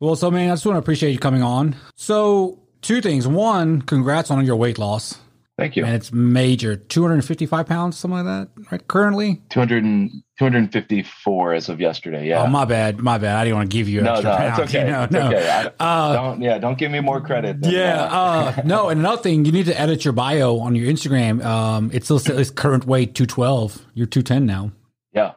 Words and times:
Well, 0.00 0.16
so 0.16 0.30
man, 0.30 0.48
I 0.50 0.52
just 0.54 0.64
want 0.66 0.76
to 0.76 0.80
appreciate 0.80 1.12
you 1.12 1.18
coming 1.18 1.42
on. 1.42 1.76
So, 1.94 2.60
two 2.80 3.00
things. 3.02 3.26
One, 3.28 3.82
congrats 3.82 4.30
on 4.30 4.44
your 4.46 4.56
weight 4.56 4.78
loss. 4.78 5.18
Thank 5.58 5.76
you. 5.76 5.84
And 5.84 5.94
it's 5.94 6.10
major 6.10 6.74
255 6.74 7.66
pounds, 7.66 7.98
something 7.98 8.24
like 8.24 8.24
that, 8.24 8.48
right? 8.72 8.88
Currently? 8.88 9.42
200 9.50 9.84
and, 9.84 10.10
254 10.38 11.52
as 11.52 11.68
of 11.68 11.80
yesterday. 11.80 12.26
Yeah. 12.28 12.44
Oh, 12.44 12.46
my 12.46 12.64
bad. 12.64 12.98
My 12.98 13.18
bad. 13.18 13.36
I 13.36 13.44
didn't 13.44 13.56
want 13.58 13.70
to 13.70 13.76
give 13.76 13.86
you 13.86 14.00
no, 14.00 14.12
extra 14.14 14.30
no, 14.30 14.36
pounds. 14.38 14.58
it's 14.60 14.74
okay. 14.74 14.90
No, 14.90 15.02
it's 15.02 15.12
no. 15.12 15.26
okay. 15.28 15.70
I, 15.78 15.84
Uh, 15.84 16.12
don't, 16.14 16.40
yeah, 16.40 16.56
don't 16.58 16.78
give 16.78 16.90
me 16.90 17.00
more 17.00 17.20
credit. 17.20 17.58
Yeah. 17.60 18.04
uh, 18.04 18.62
no, 18.64 18.88
and 18.88 19.00
another 19.00 19.20
thing, 19.20 19.44
you 19.44 19.52
need 19.52 19.66
to 19.66 19.78
edit 19.78 20.02
your 20.02 20.12
bio 20.12 20.60
on 20.60 20.74
your 20.74 20.90
Instagram. 20.90 21.44
Um, 21.44 21.90
it 21.92 22.04
still 22.04 22.18
says 22.18 22.50
current 22.50 22.86
weight 22.86 23.14
212. 23.14 23.84
You're 23.92 24.06
210 24.06 24.46
now. 24.46 24.72
yeah. 25.12 25.32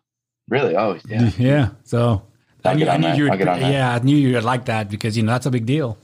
Really? 0.48 0.76
Oh, 0.78 0.98
yeah. 1.08 1.32
Yeah. 1.38 1.70
So 1.84 2.24
I 2.66 2.70
I'll 2.72 2.76
knew, 2.76 2.88
I 2.88 2.98
knew 2.98 3.08
you 3.14 3.26
I'll 3.26 3.32
would, 3.32 3.38
get 3.40 3.48
on 3.48 3.60
that. 3.60 3.72
yeah, 3.72 3.94
I 3.96 4.00
knew 4.00 4.16
you'd 4.16 4.44
like 4.44 4.66
that 4.66 4.90
because, 4.90 5.16
you 5.18 5.24
know, 5.24 5.32
that's 5.32 5.46
a 5.46 5.52
big 5.52 5.66
deal. 5.66 5.98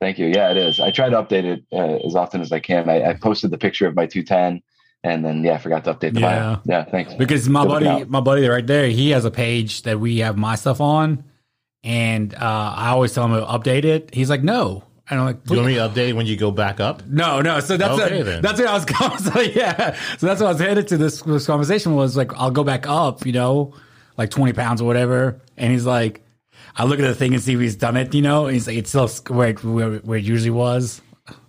Thank 0.00 0.18
you. 0.18 0.26
Yeah, 0.26 0.50
it 0.50 0.56
is. 0.56 0.80
I 0.80 0.90
try 0.90 1.08
to 1.08 1.16
update 1.16 1.44
it 1.44 1.64
uh, 1.72 2.06
as 2.06 2.14
often 2.14 2.40
as 2.40 2.52
I 2.52 2.60
can. 2.60 2.88
I, 2.90 3.10
I 3.10 3.14
posted 3.14 3.50
the 3.50 3.58
picture 3.58 3.86
of 3.86 3.94
my 3.94 4.06
210 4.06 4.62
and 5.02 5.24
then, 5.24 5.44
yeah, 5.44 5.54
I 5.54 5.58
forgot 5.58 5.84
to 5.84 5.94
update 5.94 6.14
the 6.14 6.20
Yeah. 6.20 6.56
bio. 6.56 6.60
Yeah, 6.64 6.84
thanks. 6.84 7.14
Because 7.14 7.48
my 7.48 7.62
Good 7.62 7.68
buddy, 7.84 8.04
my 8.04 8.20
buddy 8.20 8.46
right 8.48 8.66
there, 8.66 8.88
he 8.88 9.10
has 9.10 9.24
a 9.24 9.30
page 9.30 9.82
that 9.82 10.00
we 10.00 10.18
have 10.18 10.36
my 10.36 10.56
stuff 10.56 10.80
on. 10.80 11.24
And 11.82 12.34
uh, 12.34 12.38
I 12.76 12.90
always 12.90 13.12
tell 13.12 13.26
him 13.26 13.32
to 13.38 13.46
update 13.46 13.84
it. 13.84 14.12
He's 14.14 14.30
like, 14.30 14.42
no. 14.42 14.84
And 15.10 15.20
I'm 15.20 15.26
like, 15.26 15.44
Do 15.44 15.54
you 15.54 15.60
want 15.60 15.68
me 15.72 15.74
to 15.74 15.80
update 15.88 16.14
when 16.14 16.24
you 16.24 16.36
go 16.36 16.50
back 16.50 16.80
up? 16.80 17.06
No, 17.06 17.42
no. 17.42 17.60
So 17.60 17.76
that's 17.76 18.00
Okay, 18.00 18.20
a, 18.20 18.24
then. 18.24 18.42
that's 18.42 18.58
what 18.58 18.68
I 18.68 18.72
was 18.72 18.84
going. 18.86 19.18
So 19.18 19.40
yeah. 19.40 19.94
So 20.16 20.26
that's 20.26 20.40
what 20.40 20.48
I 20.48 20.52
was 20.52 20.60
headed 20.60 20.88
to. 20.88 20.96
This, 20.96 21.20
this 21.20 21.46
conversation 21.46 21.94
was 21.94 22.16
like, 22.16 22.32
I'll 22.34 22.50
go 22.50 22.64
back 22.64 22.86
up, 22.86 23.26
you 23.26 23.32
know, 23.32 23.74
like 24.16 24.30
twenty 24.30 24.52
pounds 24.52 24.80
or 24.80 24.84
whatever. 24.84 25.40
And 25.56 25.72
he's 25.72 25.86
like, 25.86 26.22
I 26.76 26.84
look 26.84 26.98
at 26.98 27.02
the 27.02 27.14
thing 27.14 27.34
and 27.34 27.42
see 27.42 27.54
if 27.54 27.60
he's 27.60 27.76
done 27.76 27.96
it, 27.96 28.14
you 28.14 28.22
know. 28.22 28.46
And 28.46 28.54
he's 28.54 28.66
like, 28.66 28.76
it's 28.76 28.90
still 28.90 29.08
where 29.34 29.50
it, 29.50 29.62
where, 29.62 29.96
where 29.98 30.18
it 30.18 30.24
usually 30.24 30.50
was, 30.50 31.00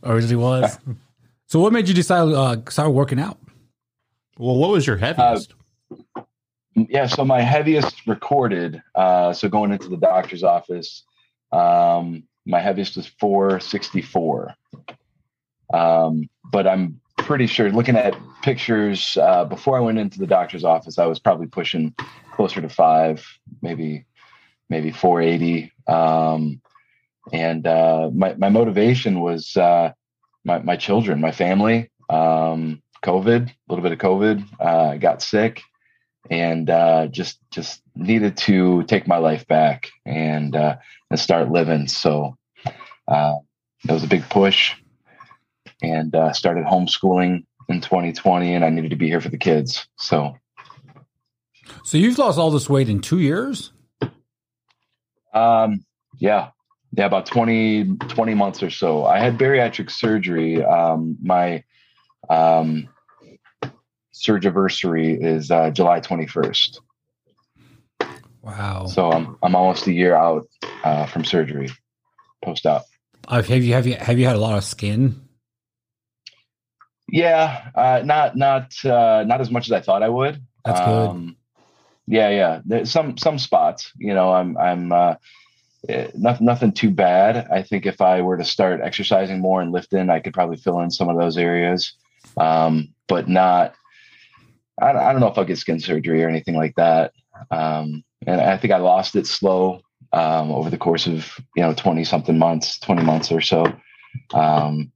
originally 0.04 0.36
was. 0.36 0.78
so 1.48 1.60
what 1.60 1.74
made 1.74 1.88
you 1.88 1.94
decide 1.94 2.32
uh, 2.34 2.58
start 2.70 2.92
working 2.92 3.20
out? 3.20 3.38
Well, 4.38 4.56
what 4.56 4.70
was 4.72 4.86
your 4.86 4.98
heaviest? 4.98 5.54
Yeah, 6.76 7.08
so 7.08 7.24
my 7.24 7.40
heaviest 7.42 8.06
recorded, 8.06 8.82
uh, 8.96 9.32
so 9.32 9.48
going 9.48 9.72
into 9.72 9.88
the 9.88 9.96
doctor's 9.96 10.44
office, 10.44 11.04
um, 11.54 12.24
my 12.46 12.60
heaviest 12.60 12.98
was 12.98 13.08
464. 13.08 14.54
Um, 15.74 16.30
but 16.52 16.68
I'm 16.68 17.00
pretty 17.18 17.48
sure, 17.48 17.72
looking 17.72 17.96
at 17.96 18.16
pictures 18.42 19.18
uh, 19.22 19.46
before 19.46 19.78
I 19.78 19.82
went 19.82 19.98
into 19.98 20.20
the 20.20 20.28
doctor's 20.28 20.64
office, 20.64 21.00
I 21.00 21.06
was 21.06 21.20
probably 21.20 21.48
pushing 21.48 21.94
closer 22.32 22.62
to 22.62 22.70
five, 22.70 23.26
maybe 23.62 24.06
maybe 24.70 24.92
480. 24.92 25.72
Um, 25.88 26.62
and 27.32 27.66
uh, 27.66 28.10
my 28.14 28.36
my 28.36 28.50
motivation 28.50 29.22
was 29.22 29.58
uh, 29.58 29.92
my 30.44 30.60
my 30.60 30.76
children, 30.76 31.22
my 31.22 31.32
family, 31.32 31.90
um, 32.10 32.82
COVID, 33.04 33.50
a 33.50 33.54
little 33.68 33.84
bit 33.84 33.92
of 33.92 34.00
COVID. 34.00 34.46
Uh, 34.60 34.98
got 34.98 35.22
sick 35.22 35.62
and 36.30 36.70
uh, 36.70 37.08
just 37.08 37.40
just 37.52 37.82
needed 37.96 38.38
to 38.38 38.84
take 38.84 39.08
my 39.08 39.18
life 39.18 39.48
back 39.48 39.90
and 40.06 40.56
uh, 40.56 40.76
and 41.10 41.20
start 41.20 41.50
living. 41.52 41.88
So 41.88 42.38
it 43.08 43.92
was 43.92 44.04
a 44.04 44.08
big 44.08 44.28
push, 44.30 44.74
and 45.86 46.14
uh, 46.16 46.34
started 46.34 46.66
homeschooling 46.66 47.46
in 47.70 47.82
2020, 47.82 48.54
and 48.54 48.64
I 48.64 48.70
needed 48.70 48.92
to 48.92 48.96
be 48.96 49.08
here 49.08 49.22
for 49.22 49.30
the 49.30 49.38
kids. 49.38 49.88
So 49.98 50.36
So 51.84 51.98
you've 51.98 52.18
lost 52.18 52.38
all 52.38 52.52
this 52.52 52.70
weight 52.70 52.90
in 52.90 53.02
two 53.02 53.20
years. 53.20 53.72
um, 55.34 55.84
yeah, 56.18 56.50
yeah, 56.92 57.06
about 57.06 57.26
20 57.26 57.98
20 57.98 58.34
months 58.36 58.64
or 58.64 58.70
so. 58.70 59.06
I 59.06 59.20
had 59.20 59.38
bariatric 59.38 59.92
surgery. 59.92 60.64
Um, 60.64 61.18
my 61.22 61.64
um, 62.30 62.88
surgiversary 64.14 65.22
is 65.22 65.52
uh, 65.52 65.72
July 65.72 66.00
21st. 66.00 66.80
Wow. 68.42 68.86
So 68.86 69.12
I'm 69.12 69.38
I'm 69.42 69.56
almost 69.56 69.88
a 69.88 69.92
year 69.94 70.16
out 70.16 70.48
uh, 70.84 71.08
from 71.08 71.26
surgery, 71.26 71.70
post 72.44 72.66
op. 72.66 72.86
Uh, 73.28 73.42
have 73.42 73.64
you 73.64 73.74
have 73.74 73.88
you 73.88 73.96
have 73.96 74.20
you 74.20 74.26
had 74.26 74.36
a 74.36 74.40
lot 74.40 74.56
of 74.56 74.64
skin? 74.64 75.25
Yeah, 77.16 77.70
uh, 77.76 78.02
not 78.04 78.36
not 78.36 78.74
uh, 78.84 79.24
not 79.26 79.40
as 79.40 79.50
much 79.50 79.68
as 79.68 79.72
I 79.72 79.80
thought 79.80 80.04
I 80.04 80.10
would. 80.10 80.42
That's 80.66 80.82
good. 80.82 81.36
Yeah, 82.08 82.30
yeah. 82.30 82.62
There's 82.66 82.92
some 82.92 83.18
some 83.18 83.40
spots. 83.40 83.90
You 83.98 84.14
know, 84.14 84.34
I'm 84.34 84.58
I'm 84.58 84.92
uh, 84.92 85.16
eh, 85.88 86.10
nothing 86.14 86.46
nothing 86.46 86.74
too 86.74 86.92
bad. 86.92 87.48
I 87.50 87.62
think 87.64 87.86
if 87.86 88.02
I 88.02 88.20
were 88.22 88.36
to 88.36 88.44
start 88.44 88.82
exercising 88.84 89.40
more 89.40 89.62
and 89.62 89.72
lifting, 89.72 90.10
I 90.10 90.20
could 90.20 90.34
probably 90.34 90.58
fill 90.58 90.82
in 90.82 90.92
some 90.92 91.08
of 91.08 91.18
those 91.18 91.38
areas, 91.38 91.94
um, 92.36 92.90
but 93.08 93.30
not. 93.30 93.76
I, 94.82 94.92
don't- 94.92 95.04
I 95.04 95.12
don't 95.14 95.22
know 95.22 95.28
if 95.32 95.38
I'll 95.38 95.46
get 95.46 95.58
skin 95.58 95.80
surgery 95.80 96.22
or 96.22 96.28
anything 96.28 96.58
like 96.58 96.76
that. 96.76 97.14
Um, 97.50 98.04
and 98.28 98.42
I 98.42 98.58
think 98.58 98.74
I 98.74 98.78
lost 98.80 99.16
it 99.16 99.26
slow 99.26 99.80
um, 100.12 100.52
over 100.52 100.70
the 100.70 100.78
course 100.78 101.08
of 101.08 101.40
you 101.56 101.64
know 101.64 101.74
twenty 101.74 102.04
something 102.04 102.38
months, 102.38 102.78
twenty 102.78 103.04
months 103.04 103.32
or 103.32 103.40
so. 103.40 103.64
Um, 104.34 104.92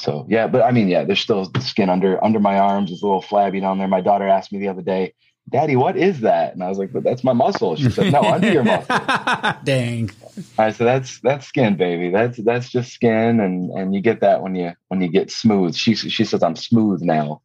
so 0.00 0.26
yeah, 0.28 0.46
but 0.46 0.62
I 0.62 0.70
mean, 0.70 0.88
yeah, 0.88 1.04
there's 1.04 1.20
still 1.20 1.50
skin 1.60 1.90
under 1.90 2.22
under 2.24 2.40
my 2.40 2.58
arms. 2.58 2.90
It's 2.90 3.02
a 3.02 3.06
little 3.06 3.22
flabby 3.22 3.60
down 3.60 3.78
there. 3.78 3.88
My 3.88 4.00
daughter 4.00 4.26
asked 4.26 4.52
me 4.52 4.58
the 4.58 4.68
other 4.68 4.82
day, 4.82 5.14
"Daddy, 5.48 5.76
what 5.76 5.96
is 5.96 6.20
that?" 6.20 6.54
And 6.54 6.62
I 6.62 6.68
was 6.68 6.78
like, 6.78 6.92
"But 6.92 7.04
that's 7.04 7.24
my 7.24 7.32
muscle." 7.32 7.76
She 7.76 7.90
said, 7.90 8.12
"No, 8.12 8.22
under 8.22 8.52
your 8.52 8.64
muscle." 8.64 8.96
Dang. 9.64 10.10
I 10.58 10.70
said, 10.70 10.86
"That's 10.86 11.20
that's 11.20 11.46
skin, 11.46 11.76
baby. 11.76 12.10
That's 12.10 12.38
that's 12.38 12.70
just 12.70 12.92
skin, 12.92 13.40
and 13.40 13.70
and 13.70 13.94
you 13.94 14.00
get 14.00 14.20
that 14.20 14.42
when 14.42 14.54
you 14.54 14.72
when 14.88 15.00
you 15.00 15.08
get 15.08 15.30
smooth." 15.30 15.74
She 15.74 15.94
she 15.94 16.24
says, 16.24 16.42
"I'm 16.42 16.56
smooth 16.56 17.02
now." 17.02 17.42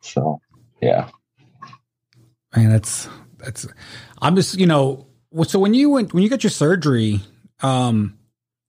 So 0.00 0.40
yeah, 0.80 1.08
Man, 2.56 2.70
that's 2.70 3.08
that's. 3.36 3.66
I'm 4.22 4.34
just 4.34 4.58
you 4.58 4.66
know. 4.66 5.06
So 5.46 5.58
when 5.58 5.74
you 5.74 5.90
went 5.90 6.14
when 6.14 6.22
you 6.22 6.30
got 6.30 6.42
your 6.42 6.50
surgery, 6.50 7.20
um, 7.60 8.18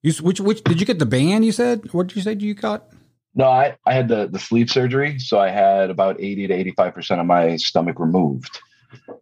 you 0.04 0.12
which 0.22 0.42
which 0.42 0.64
did 0.64 0.80
you 0.80 0.86
get 0.86 1.00
the 1.00 1.06
band? 1.06 1.46
You 1.46 1.52
said 1.52 1.94
what 1.94 2.08
did 2.08 2.18
you 2.18 2.22
say 2.22 2.34
you 2.34 2.54
got? 2.54 2.90
No, 3.36 3.46
I 3.46 3.78
I 3.86 3.94
had 3.94 4.08
the 4.08 4.28
the 4.28 4.40
sleeve 4.40 4.70
surgery, 4.70 5.20
so 5.20 5.40
I 5.40 5.50
had 5.50 5.90
about 5.90 6.20
eighty 6.20 6.48
to 6.48 6.54
eighty 6.54 6.72
five 6.72 6.94
percent 6.94 7.22
of 7.22 7.28
my 7.28 7.56
stomach 7.58 8.00
removed. 8.00 8.60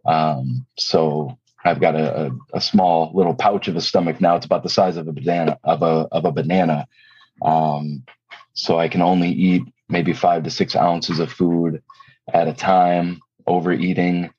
Um, 0.06 0.66
so 0.76 1.38
I've 1.64 1.80
got 1.80 1.94
a, 1.94 2.26
a, 2.26 2.30
a 2.54 2.60
small 2.60 3.10
little 3.14 3.34
pouch 3.34 3.68
of 3.68 3.76
a 3.76 3.80
stomach 3.80 4.20
now. 4.20 4.36
It's 4.36 4.46
about 4.46 4.62
the 4.62 4.70
size 4.70 4.96
of 4.96 5.08
a 5.08 5.12
banana 5.12 5.58
of 5.64 5.82
a 5.82 6.08
of 6.10 6.24
a 6.24 6.32
banana. 6.32 6.86
Um, 7.42 8.04
so 8.54 8.78
I 8.78 8.88
can 8.88 9.02
only 9.02 9.30
eat 9.30 9.62
maybe 9.88 10.12
five 10.12 10.42
to 10.44 10.50
six 10.50 10.74
ounces 10.74 11.18
of 11.18 11.32
food 11.32 11.82
at 12.32 12.48
a 12.48 12.52
time. 12.52 13.20
Overeating 13.46 14.30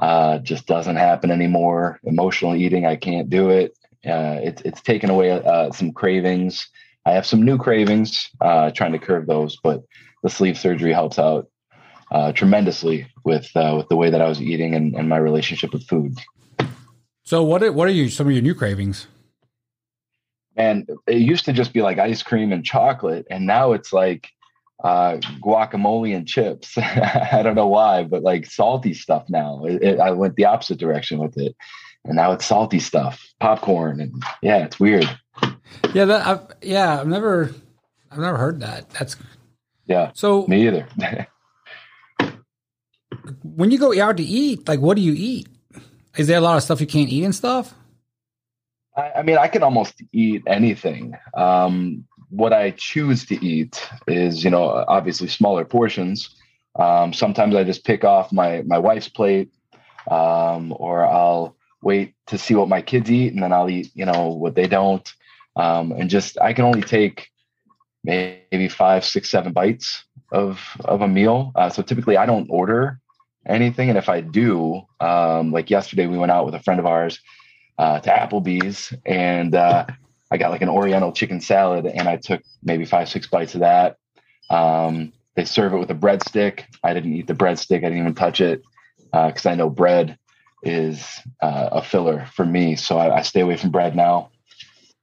uh, 0.00 0.38
just 0.38 0.66
doesn't 0.66 0.96
happen 0.96 1.30
anymore. 1.30 2.00
Emotional 2.04 2.56
eating, 2.56 2.86
I 2.86 2.96
can't 2.96 3.30
do 3.30 3.50
it. 3.50 3.72
Uh, 4.06 4.38
it's 4.42 4.62
it's 4.62 4.80
taken 4.80 5.10
away 5.10 5.30
uh, 5.30 5.70
some 5.72 5.92
cravings. 5.92 6.68
I 7.08 7.12
have 7.12 7.24
some 7.24 7.42
new 7.42 7.56
cravings, 7.56 8.28
uh, 8.42 8.70
trying 8.70 8.92
to 8.92 8.98
curb 8.98 9.26
those, 9.26 9.56
but 9.56 9.82
the 10.22 10.28
sleeve 10.28 10.58
surgery 10.58 10.92
helps 10.92 11.18
out 11.18 11.48
uh, 12.10 12.32
tremendously 12.32 13.06
with 13.24 13.48
uh, 13.56 13.74
with 13.78 13.88
the 13.88 13.96
way 13.96 14.10
that 14.10 14.20
I 14.20 14.28
was 14.28 14.42
eating 14.42 14.74
and, 14.74 14.94
and 14.94 15.08
my 15.08 15.16
relationship 15.16 15.72
with 15.72 15.86
food. 15.86 16.18
So 17.24 17.42
what 17.42 17.62
are, 17.62 17.72
what 17.72 17.88
are 17.88 17.92
you 17.92 18.10
some 18.10 18.26
of 18.26 18.34
your 18.34 18.42
new 18.42 18.54
cravings? 18.54 19.06
And 20.56 20.86
it 21.06 21.22
used 21.22 21.46
to 21.46 21.52
just 21.54 21.72
be 21.72 21.80
like 21.80 21.98
ice 21.98 22.22
cream 22.22 22.52
and 22.52 22.62
chocolate, 22.62 23.26
and 23.30 23.46
now 23.46 23.72
it's 23.72 23.90
like 23.90 24.28
uh, 24.84 25.16
guacamole 25.42 26.14
and 26.14 26.28
chips. 26.28 26.76
I 27.32 27.40
don't 27.42 27.54
know 27.54 27.68
why, 27.68 28.02
but 28.02 28.22
like 28.22 28.44
salty 28.44 28.92
stuff 28.92 29.24
now. 29.30 29.64
It, 29.64 29.82
it, 29.82 30.00
I 30.00 30.10
went 30.10 30.36
the 30.36 30.44
opposite 30.44 30.78
direction 30.78 31.20
with 31.20 31.38
it, 31.38 31.56
and 32.04 32.16
now 32.16 32.32
it's 32.32 32.44
salty 32.44 32.80
stuff, 32.80 33.26
popcorn, 33.40 33.98
and 33.98 34.22
yeah, 34.42 34.58
it's 34.58 34.78
weird. 34.78 35.08
Yeah, 35.94 36.04
that 36.06 36.26
I've, 36.26 36.40
yeah, 36.62 37.00
I've 37.00 37.06
never 37.06 37.54
I've 38.10 38.18
never 38.18 38.36
heard 38.36 38.60
that. 38.60 38.90
That's 38.90 39.16
Yeah, 39.86 40.10
so 40.14 40.46
me 40.46 40.66
either. 40.66 40.86
when 43.42 43.70
you 43.70 43.78
go 43.78 43.98
out 44.00 44.16
to 44.16 44.22
eat, 44.22 44.68
like 44.68 44.80
what 44.80 44.96
do 44.96 45.02
you 45.02 45.14
eat? 45.16 45.48
Is 46.16 46.26
there 46.26 46.38
a 46.38 46.40
lot 46.40 46.56
of 46.56 46.62
stuff 46.62 46.80
you 46.80 46.86
can't 46.86 47.10
eat 47.10 47.24
and 47.24 47.34
stuff? 47.34 47.74
I, 48.96 49.12
I 49.18 49.22
mean, 49.22 49.38
I 49.38 49.48
can 49.48 49.62
almost 49.62 50.02
eat 50.12 50.42
anything. 50.46 51.14
Um, 51.36 52.04
what 52.30 52.52
I 52.52 52.72
choose 52.72 53.24
to 53.26 53.44
eat 53.44 53.88
is, 54.06 54.44
you 54.44 54.50
know, 54.50 54.84
obviously 54.88 55.28
smaller 55.28 55.64
portions. 55.64 56.34
Um, 56.78 57.12
sometimes 57.12 57.54
I 57.54 57.64
just 57.64 57.84
pick 57.84 58.04
off 58.04 58.32
my 58.32 58.62
my 58.62 58.78
wife's 58.78 59.08
plate, 59.08 59.50
um, 60.10 60.74
or 60.76 61.04
I'll 61.04 61.56
wait 61.82 62.14
to 62.26 62.38
see 62.38 62.54
what 62.54 62.68
my 62.68 62.82
kids 62.82 63.10
eat, 63.10 63.32
and 63.32 63.42
then 63.42 63.52
I'll 63.52 63.70
eat, 63.70 63.90
you 63.94 64.04
know, 64.04 64.28
what 64.28 64.54
they 64.54 64.66
don't. 64.66 65.10
Um, 65.58 65.92
and 65.92 66.08
just 66.08 66.40
I 66.40 66.54
can 66.54 66.64
only 66.64 66.82
take 66.82 67.28
maybe 68.04 68.68
five, 68.68 69.04
six, 69.04 69.30
seven 69.30 69.52
bites 69.52 70.04
of 70.32 70.60
of 70.84 71.02
a 71.02 71.08
meal. 71.08 71.52
Uh, 71.54 71.68
so 71.68 71.82
typically, 71.82 72.16
I 72.16 72.24
don't 72.24 72.48
order 72.48 73.00
anything, 73.46 73.90
and 73.90 73.98
if 73.98 74.08
I 74.08 74.22
do, 74.22 74.82
um, 75.00 75.52
like 75.52 75.68
yesterday, 75.68 76.06
we 76.06 76.16
went 76.16 76.32
out 76.32 76.46
with 76.46 76.54
a 76.54 76.62
friend 76.62 76.80
of 76.80 76.86
ours 76.86 77.20
uh, 77.78 78.00
to 78.00 78.10
Applebee's 78.10 78.92
and 79.06 79.54
uh, 79.54 79.86
I 80.30 80.36
got 80.36 80.50
like 80.50 80.62
an 80.62 80.68
Oriental 80.68 81.12
chicken 81.12 81.40
salad 81.40 81.86
and 81.86 82.08
I 82.08 82.16
took 82.16 82.42
maybe 82.62 82.84
five, 82.84 83.08
six 83.08 83.26
bites 83.26 83.54
of 83.54 83.60
that. 83.60 83.96
Um, 84.50 85.12
they 85.36 85.44
serve 85.44 85.72
it 85.72 85.78
with 85.78 85.90
a 85.90 85.94
breadstick. 85.94 86.64
I 86.82 86.92
didn't 86.92 87.14
eat 87.14 87.28
the 87.28 87.34
breadstick. 87.34 87.78
I 87.78 87.88
didn't 87.88 87.98
even 87.98 88.14
touch 88.14 88.40
it 88.40 88.62
because 89.12 89.46
uh, 89.46 89.50
I 89.50 89.54
know 89.54 89.70
bread 89.70 90.18
is 90.62 91.06
uh, 91.40 91.68
a 91.72 91.82
filler 91.82 92.26
for 92.34 92.44
me. 92.44 92.74
So 92.74 92.98
I, 92.98 93.18
I, 93.18 93.22
stay 93.22 93.40
away 93.40 93.56
from 93.56 93.70
bread 93.70 93.94
now. 93.94 94.30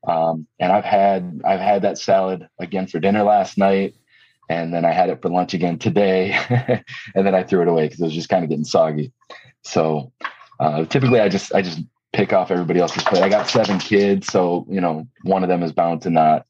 Um, 0.05 0.47
and 0.59 0.71
I've 0.71 0.85
had 0.85 1.41
I've 1.45 1.59
had 1.59 1.81
that 1.81 1.97
salad 1.97 2.47
again 2.59 2.87
for 2.87 2.99
dinner 2.99 3.23
last 3.23 3.57
night, 3.57 3.95
and 4.49 4.73
then 4.73 4.85
I 4.85 4.91
had 4.91 5.09
it 5.09 5.21
for 5.21 5.29
lunch 5.29 5.53
again 5.53 5.79
today, 5.79 6.37
and 7.15 7.25
then 7.25 7.33
I 7.33 7.43
threw 7.43 7.61
it 7.61 7.67
away 7.67 7.85
because 7.85 8.01
it 8.01 8.05
was 8.05 8.13
just 8.13 8.29
kind 8.29 8.43
of 8.43 8.49
getting 8.49 8.65
soggy. 8.65 9.11
So 9.63 10.11
uh, 10.59 10.85
typically, 10.85 11.19
I 11.19 11.29
just 11.29 11.53
I 11.53 11.61
just 11.61 11.79
pick 12.13 12.33
off 12.33 12.51
everybody 12.51 12.79
else's 12.79 13.03
plate. 13.03 13.23
I 13.23 13.29
got 13.29 13.49
seven 13.49 13.79
kids, 13.79 14.27
so 14.27 14.65
you 14.69 14.81
know 14.81 15.07
one 15.23 15.43
of 15.43 15.49
them 15.49 15.63
is 15.63 15.71
bound 15.71 16.03
to 16.03 16.09
not 16.09 16.45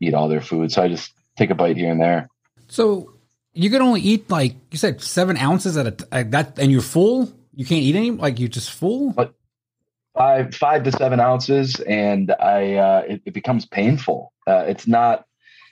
eat 0.00 0.14
all 0.14 0.28
their 0.28 0.42
food. 0.42 0.70
So 0.70 0.82
I 0.82 0.88
just 0.88 1.12
take 1.36 1.50
a 1.50 1.54
bite 1.54 1.76
here 1.76 1.90
and 1.90 2.00
there. 2.00 2.28
So 2.68 3.14
you 3.54 3.70
can 3.70 3.82
only 3.82 4.00
eat 4.02 4.28
like 4.30 4.56
you 4.70 4.78
said 4.78 5.00
seven 5.00 5.36
ounces 5.36 5.76
at 5.76 5.86
a 5.86 6.06
like 6.12 6.30
that, 6.32 6.58
and 6.58 6.70
you're 6.70 6.82
full. 6.82 7.32
You 7.54 7.64
can't 7.64 7.82
eat 7.82 7.96
any 7.96 8.10
like 8.10 8.38
you're 8.38 8.48
just 8.48 8.70
full. 8.70 9.12
But 9.12 9.34
five 10.16 10.54
five 10.54 10.82
to 10.84 10.92
seven 10.92 11.20
ounces, 11.20 11.80
and 11.80 12.34
I 12.40 12.74
uh, 12.74 13.02
it, 13.08 13.22
it 13.26 13.34
becomes 13.34 13.66
painful. 13.66 14.32
Uh, 14.46 14.64
it's 14.66 14.86
not 14.86 15.26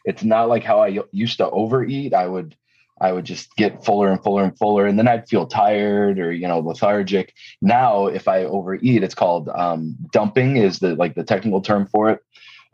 it's 0.04 0.24
not 0.24 0.48
like 0.48 0.64
how 0.64 0.80
I 0.80 1.00
used 1.12 1.38
to 1.38 1.50
overeat. 1.50 2.14
I 2.14 2.26
would 2.26 2.56
I 3.00 3.12
would 3.12 3.24
just 3.24 3.54
get 3.56 3.84
fuller 3.84 4.10
and 4.10 4.22
fuller 4.22 4.44
and 4.44 4.56
fuller, 4.56 4.86
and 4.86 4.98
then 4.98 5.08
I'd 5.08 5.28
feel 5.28 5.46
tired 5.46 6.18
or 6.18 6.32
you 6.32 6.46
know 6.46 6.60
lethargic. 6.60 7.34
Now, 7.60 8.06
if 8.06 8.28
I 8.28 8.44
overeat, 8.44 9.02
it's 9.02 9.14
called 9.14 9.48
um, 9.48 9.96
dumping, 10.12 10.56
is 10.56 10.78
the 10.78 10.94
like 10.94 11.14
the 11.14 11.24
technical 11.24 11.60
term 11.60 11.86
for 11.86 12.10
it, 12.10 12.20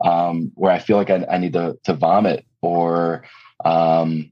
um, 0.03 0.51
where 0.55 0.71
I 0.71 0.79
feel 0.79 0.97
like 0.97 1.09
I, 1.09 1.25
I 1.29 1.37
need 1.37 1.53
to 1.53 1.77
to 1.85 1.93
vomit 1.93 2.45
or 2.61 3.23
um, 3.65 4.31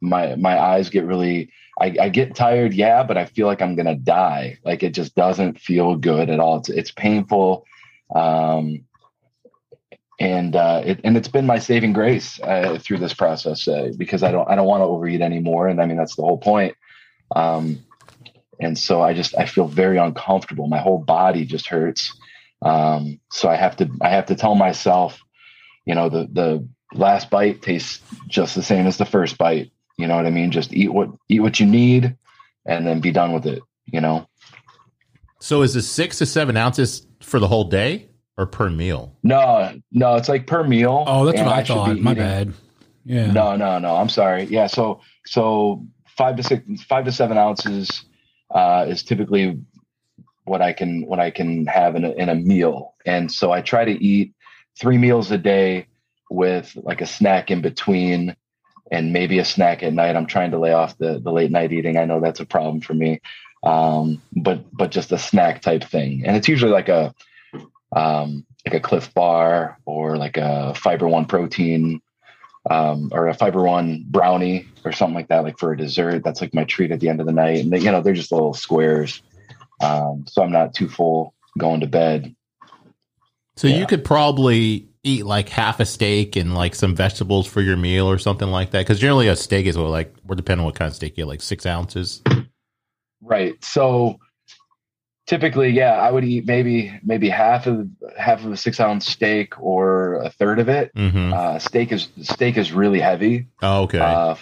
my 0.00 0.36
my 0.36 0.58
eyes 0.58 0.90
get 0.90 1.04
really 1.04 1.50
I, 1.80 1.96
I, 2.00 2.08
get 2.08 2.34
tired 2.34 2.74
yeah 2.74 3.02
but 3.02 3.16
i 3.16 3.24
feel 3.24 3.46
like 3.46 3.62
i'm 3.62 3.74
gonna 3.74 3.94
die. 3.94 4.58
Like 4.64 4.82
it 4.82 4.94
just 4.94 5.14
doesn't 5.14 5.60
feel 5.60 5.96
good 5.96 6.30
at 6.30 6.40
all. 6.40 6.58
It's, 6.58 6.68
it's 6.68 6.90
painful 6.90 7.64
um, 8.14 8.84
and 10.20 10.56
uh, 10.56 10.82
it, 10.84 11.00
and 11.04 11.16
it's 11.16 11.28
been 11.28 11.46
my 11.46 11.58
saving 11.58 11.92
grace 11.92 12.40
uh, 12.40 12.78
through 12.80 12.98
this 12.98 13.14
process 13.14 13.68
uh, 13.68 13.92
because 13.96 14.22
i 14.22 14.32
don't 14.32 14.48
i 14.48 14.56
don't 14.56 14.66
want 14.66 14.80
to 14.80 14.86
overeat 14.86 15.20
anymore 15.20 15.68
and 15.68 15.80
i 15.80 15.86
mean 15.86 15.96
that's 15.96 16.16
the 16.16 16.22
whole 16.22 16.38
point. 16.38 16.74
Um, 17.36 17.84
and 18.60 18.76
so 18.76 19.02
i 19.02 19.12
just 19.12 19.36
i 19.38 19.46
feel 19.46 19.68
very 19.68 19.98
uncomfortable. 19.98 20.66
My 20.66 20.78
whole 20.78 20.98
body 20.98 21.44
just 21.44 21.68
hurts. 21.68 22.12
Um, 22.62 23.20
so 23.30 23.48
i 23.48 23.54
have 23.54 23.76
to 23.76 23.88
i 24.00 24.08
have 24.08 24.26
to 24.26 24.34
tell 24.34 24.54
myself 24.54 25.20
you 25.86 25.94
know 25.94 26.08
the 26.08 26.28
the 26.32 26.68
last 26.92 27.30
bite 27.30 27.62
tastes 27.62 28.00
just 28.26 28.54
the 28.54 28.62
same 28.62 28.86
as 28.86 28.96
the 28.96 29.04
first 29.04 29.38
bite 29.38 29.70
you 29.98 30.06
know 30.06 30.16
what 30.16 30.26
I 30.26 30.30
mean? 30.30 30.50
Just 30.50 30.72
eat 30.72 30.92
what 30.92 31.10
eat 31.28 31.40
what 31.40 31.60
you 31.60 31.66
need, 31.66 32.16
and 32.64 32.86
then 32.86 33.00
be 33.00 33.10
done 33.10 33.32
with 33.32 33.46
it. 33.46 33.62
You 33.86 34.00
know. 34.00 34.26
So 35.40 35.62
is 35.62 35.76
it 35.76 35.82
six 35.82 36.18
to 36.18 36.26
seven 36.26 36.56
ounces 36.56 37.06
for 37.20 37.38
the 37.38 37.48
whole 37.48 37.64
day 37.64 38.08
or 38.36 38.46
per 38.46 38.70
meal? 38.70 39.16
No, 39.22 39.78
no, 39.92 40.16
it's 40.16 40.28
like 40.28 40.46
per 40.46 40.64
meal. 40.64 41.04
Oh, 41.06 41.24
that's 41.24 41.40
what 41.40 41.48
I, 41.48 41.58
I 41.58 41.64
thought. 41.64 41.98
My 41.98 42.14
bad. 42.14 42.54
Yeah. 43.04 43.30
No, 43.32 43.56
no, 43.56 43.78
no. 43.78 43.96
I'm 43.96 44.08
sorry. 44.08 44.44
Yeah. 44.44 44.68
So 44.68 45.00
so 45.26 45.84
five 46.16 46.36
to 46.36 46.42
six, 46.42 46.62
five 46.84 47.04
to 47.04 47.12
seven 47.12 47.36
ounces 47.36 48.04
uh, 48.50 48.86
is 48.88 49.02
typically 49.02 49.58
what 50.44 50.62
I 50.62 50.72
can 50.72 51.06
what 51.06 51.18
I 51.18 51.30
can 51.30 51.66
have 51.66 51.96
in 51.96 52.04
a, 52.04 52.10
in 52.12 52.28
a 52.28 52.34
meal, 52.34 52.94
and 53.04 53.30
so 53.30 53.50
I 53.50 53.62
try 53.62 53.84
to 53.84 54.04
eat 54.04 54.32
three 54.78 54.98
meals 54.98 55.30
a 55.30 55.38
day 55.38 55.86
with 56.30 56.76
like 56.82 57.00
a 57.00 57.06
snack 57.06 57.50
in 57.50 57.60
between 57.60 58.36
and 58.90 59.12
maybe 59.12 59.38
a 59.38 59.44
snack 59.44 59.82
at 59.82 59.92
night. 59.92 60.16
I'm 60.16 60.26
trying 60.26 60.52
to 60.52 60.58
lay 60.58 60.72
off 60.72 60.96
the 60.98 61.18
the 61.18 61.32
late 61.32 61.50
night 61.50 61.72
eating. 61.72 61.96
I 61.96 62.04
know 62.04 62.20
that's 62.20 62.40
a 62.40 62.46
problem 62.46 62.80
for 62.80 62.94
me, 62.94 63.20
um, 63.62 64.22
but 64.36 64.64
but 64.72 64.90
just 64.90 65.12
a 65.12 65.18
snack 65.18 65.62
type 65.62 65.84
thing, 65.84 66.24
and 66.24 66.36
it's 66.36 66.48
usually 66.48 66.72
like 66.72 66.88
a 66.88 67.14
um, 67.92 68.46
like 68.66 68.74
a 68.74 68.80
Clif 68.80 69.12
Bar 69.14 69.78
or 69.84 70.16
like 70.16 70.36
a 70.36 70.74
Fiber 70.74 71.08
One 71.08 71.26
protein 71.26 72.00
um, 72.70 73.10
or 73.12 73.28
a 73.28 73.34
Fiber 73.34 73.62
One 73.62 74.04
brownie 74.08 74.68
or 74.84 74.92
something 74.92 75.14
like 75.14 75.28
that, 75.28 75.44
like 75.44 75.58
for 75.58 75.72
a 75.72 75.76
dessert. 75.76 76.22
That's 76.22 76.40
like 76.40 76.54
my 76.54 76.64
treat 76.64 76.90
at 76.90 77.00
the 77.00 77.08
end 77.08 77.20
of 77.20 77.26
the 77.26 77.32
night, 77.32 77.60
and 77.60 77.72
they, 77.72 77.80
you 77.80 77.90
know 77.90 78.02
they're 78.02 78.14
just 78.14 78.32
little 78.32 78.54
squares, 78.54 79.22
um, 79.80 80.24
so 80.28 80.42
I'm 80.42 80.52
not 80.52 80.74
too 80.74 80.88
full 80.88 81.34
going 81.56 81.80
to 81.80 81.86
bed. 81.86 82.34
So 83.56 83.66
yeah. 83.66 83.78
you 83.78 83.86
could 83.86 84.04
probably 84.04 84.88
eat 85.08 85.26
like 85.26 85.48
half 85.48 85.80
a 85.80 85.86
steak 85.86 86.36
and 86.36 86.54
like 86.54 86.74
some 86.74 86.94
vegetables 86.94 87.46
for 87.46 87.60
your 87.60 87.76
meal 87.76 88.06
or 88.06 88.18
something 88.18 88.48
like 88.48 88.70
that? 88.70 88.80
Because 88.80 89.00
generally 89.00 89.28
a 89.28 89.36
steak 89.36 89.66
is 89.66 89.76
what 89.76 89.88
like 89.88 90.14
we're 90.26 90.36
depending 90.36 90.60
on 90.60 90.66
what 90.66 90.74
kind 90.74 90.88
of 90.88 90.94
steak 90.94 91.12
you 91.16 91.24
get, 91.24 91.28
like 91.28 91.42
six 91.42 91.66
ounces. 91.66 92.22
Right. 93.20 93.62
So 93.64 94.20
typically, 95.26 95.70
yeah, 95.70 95.92
I 95.92 96.10
would 96.10 96.24
eat 96.24 96.46
maybe 96.46 96.98
maybe 97.04 97.28
half 97.28 97.66
of 97.66 97.88
half 98.16 98.44
of 98.44 98.50
a 98.52 98.56
six 98.56 98.80
ounce 98.80 99.06
steak 99.06 99.60
or 99.60 100.14
a 100.14 100.30
third 100.30 100.58
of 100.58 100.68
it. 100.68 100.92
Mm-hmm. 100.94 101.32
Uh, 101.32 101.58
steak 101.58 101.92
is 101.92 102.08
steak 102.22 102.56
is 102.56 102.72
really 102.72 103.00
heavy. 103.00 103.46
Oh, 103.62 103.82
okay. 103.82 103.98
Uh, 103.98 104.34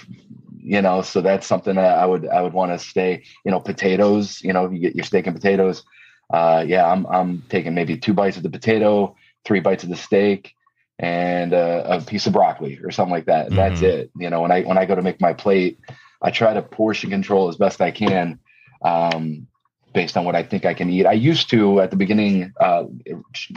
you 0.59 0.83
know, 0.83 1.03
so 1.03 1.21
that's 1.21 1.47
something 1.47 1.77
that 1.77 1.99
I 1.99 2.07
would 2.07 2.27
I 2.27 2.43
would 2.43 2.53
want 2.53 2.73
to 2.73 2.79
stay. 2.79 3.25
You 3.45 3.51
know, 3.51 3.61
potatoes. 3.61 4.43
You 4.43 4.53
know, 4.53 4.71
you 4.71 4.79
get 4.79 4.97
your 4.97 5.05
steak 5.05 5.27
and 5.27 5.37
potatoes. 5.37 5.85
Uh, 6.33 6.65
yeah, 6.67 6.91
I'm 6.91 7.07
I'm 7.07 7.43
taking 7.49 7.75
maybe 7.75 7.97
two 7.99 8.15
bites 8.15 8.37
of 8.37 8.43
the 8.43 8.51
potato, 8.51 9.17
three 9.45 9.61
bites 9.61 9.85
of 9.85 9.91
the 9.91 9.97
steak, 9.97 10.56
and 10.99 11.53
uh, 11.53 11.83
a 11.87 12.01
piece 12.01 12.27
of 12.27 12.33
broccoli 12.33 12.79
or 12.83 12.91
something 12.91 13.13
like 13.13 13.27
that. 13.27 13.47
Mm-hmm. 13.47 13.57
That's 13.57 13.83
it. 13.83 14.11
You 14.17 14.31
know, 14.31 14.43
when 14.43 14.51
I 14.51 14.63
when 14.63 14.79
I 14.79 14.87
go 14.87 14.95
to 14.95 15.03
make 15.03 15.21
my 15.21 15.35
plate, 15.35 15.79
I 16.23 16.31
try 16.31 16.55
to 16.55 16.63
portion 16.63 17.11
control 17.11 17.49
as 17.49 17.57
best 17.57 17.81
I 17.81 17.91
can, 17.91 18.39
um, 18.83 19.47
based 19.93 20.17
on 20.17 20.25
what 20.25 20.35
I 20.35 20.43
think 20.43 20.65
I 20.65 20.75
can 20.75 20.91
eat. 20.91 21.07
I 21.07 21.13
used 21.13 21.51
to 21.51 21.81
at 21.81 21.91
the 21.91 21.97
beginning, 21.97 22.53
uh, 22.59 22.85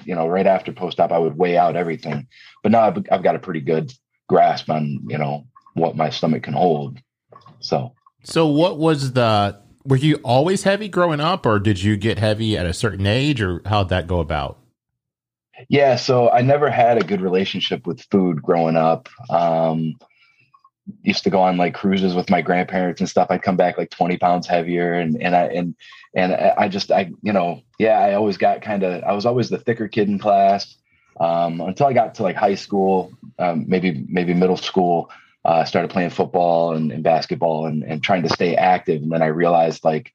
you 0.06 0.16
know, 0.16 0.28
right 0.28 0.48
after 0.48 0.72
post 0.72 1.00
op, 1.00 1.12
I 1.12 1.18
would 1.18 1.38
weigh 1.38 1.58
out 1.58 1.76
everything, 1.76 2.28
but 2.62 2.72
now 2.72 2.82
I've, 2.82 2.98
I've 3.12 3.24
got 3.24 3.36
a 3.36 3.40
pretty 3.40 3.62
good 3.62 3.94
grasp 4.28 4.70
on 4.70 5.06
you 5.08 5.18
know 5.18 5.48
what 5.74 5.96
my 5.96 6.10
stomach 6.10 6.44
can 6.44 6.54
hold. 6.54 7.00
So, 7.60 7.94
so 8.24 8.48
what 8.48 8.78
was 8.78 9.14
the? 9.14 9.60
Were 9.86 9.96
you 9.96 10.16
always 10.24 10.64
heavy 10.64 10.90
growing 10.90 11.22
up, 11.22 11.46
or 11.46 11.58
did 11.58 11.82
you 11.82 11.96
get 11.96 12.20
heavy 12.20 12.58
at 12.58 12.66
a 12.66 12.74
certain 12.74 13.08
age, 13.08 13.42
or 13.42 13.62
how'd 13.66 13.90
that 13.90 14.08
go 14.08 14.20
about? 14.20 14.59
Yeah, 15.68 15.96
so 15.98 16.30
I 16.30 16.42
never 16.42 16.70
had 16.70 16.98
a 16.98 17.06
good 17.06 17.22
relationship 17.22 17.86
with 17.86 18.02
food 18.10 18.42
growing 18.42 18.78
up. 18.78 19.10
Um, 19.30 19.96
used 21.04 21.24
to 21.24 21.30
go 21.30 21.42
on 21.42 21.58
like 21.58 21.74
cruises 21.74 22.16
with 22.16 22.30
my 22.30 22.42
grandparents 22.42 23.02
and 23.02 23.10
stuff. 23.10 23.28
I'd 23.30 23.42
come 23.42 23.58
back 23.58 23.78
like 23.78 23.90
20 23.90 24.18
pounds 24.18 24.48
heavier 24.48 24.94
and, 24.94 25.22
and 25.22 25.36
I, 25.36 25.44
and, 25.48 25.76
and 26.16 26.34
I 26.34 26.68
just, 26.68 26.92
I, 26.92 27.12
you 27.22 27.34
know, 27.34 27.62
yeah, 27.78 28.00
I 28.00 28.14
always 28.14 28.38
got 28.38 28.62
kind 28.62 28.84
of, 28.84 29.04
I 29.04 29.14
was 29.14 29.26
always 29.26 29.50
the 29.50 29.60
thicker 29.60 29.88
kid 29.88 30.08
in 30.08 30.20
class. 30.20 30.76
Um, 31.20 31.60
until 31.60 31.88
I 31.88 31.94
got 31.94 32.16
to 32.16 32.24
like 32.24 32.38
high 32.38 32.56
school, 32.56 33.12
um, 33.38 33.66
maybe, 33.68 34.06
maybe 34.08 34.34
middle 34.34 34.58
school, 34.58 35.12
I 35.46 35.62
uh, 35.62 35.66
started 35.66 35.92
playing 35.92 36.10
football 36.12 36.74
and, 36.74 36.92
and 36.92 37.04
basketball 37.04 37.66
and, 37.66 37.84
and 37.84 38.04
trying 38.04 38.24
to 38.24 38.30
stay 38.30 38.56
active. 38.56 39.02
And 39.02 39.12
then 39.12 39.22
I 39.22 39.28
realized 39.28 39.84
like, 39.84 40.14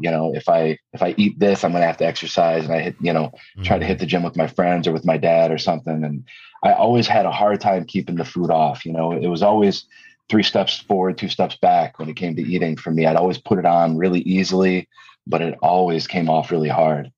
you 0.00 0.10
know, 0.10 0.34
if 0.34 0.48
I 0.48 0.78
if 0.92 1.02
I 1.02 1.14
eat 1.16 1.38
this, 1.38 1.64
I'm 1.64 1.72
gonna 1.72 1.86
have 1.86 1.96
to 1.98 2.06
exercise, 2.06 2.64
and 2.64 2.74
I 2.74 2.80
hit, 2.80 2.96
you 3.00 3.12
know, 3.12 3.26
mm-hmm. 3.26 3.62
try 3.62 3.78
to 3.78 3.84
hit 3.84 3.98
the 3.98 4.06
gym 4.06 4.22
with 4.22 4.36
my 4.36 4.46
friends 4.46 4.86
or 4.86 4.92
with 4.92 5.04
my 5.04 5.16
dad 5.16 5.50
or 5.50 5.58
something. 5.58 6.04
And 6.04 6.24
I 6.62 6.72
always 6.72 7.06
had 7.06 7.26
a 7.26 7.32
hard 7.32 7.60
time 7.60 7.84
keeping 7.84 8.16
the 8.16 8.24
food 8.24 8.50
off. 8.50 8.84
You 8.84 8.92
know, 8.92 9.12
it 9.12 9.28
was 9.28 9.42
always 9.42 9.86
three 10.28 10.42
steps 10.42 10.78
forward, 10.78 11.16
two 11.16 11.28
steps 11.28 11.56
back 11.56 11.98
when 11.98 12.08
it 12.08 12.16
came 12.16 12.36
to 12.36 12.42
eating 12.42 12.76
for 12.76 12.90
me. 12.90 13.06
I'd 13.06 13.16
always 13.16 13.38
put 13.38 13.58
it 13.58 13.66
on 13.66 13.96
really 13.96 14.20
easily, 14.20 14.88
but 15.26 15.42
it 15.42 15.58
always 15.62 16.06
came 16.06 16.28
off 16.28 16.50
really 16.50 16.68
hard. 16.68 17.10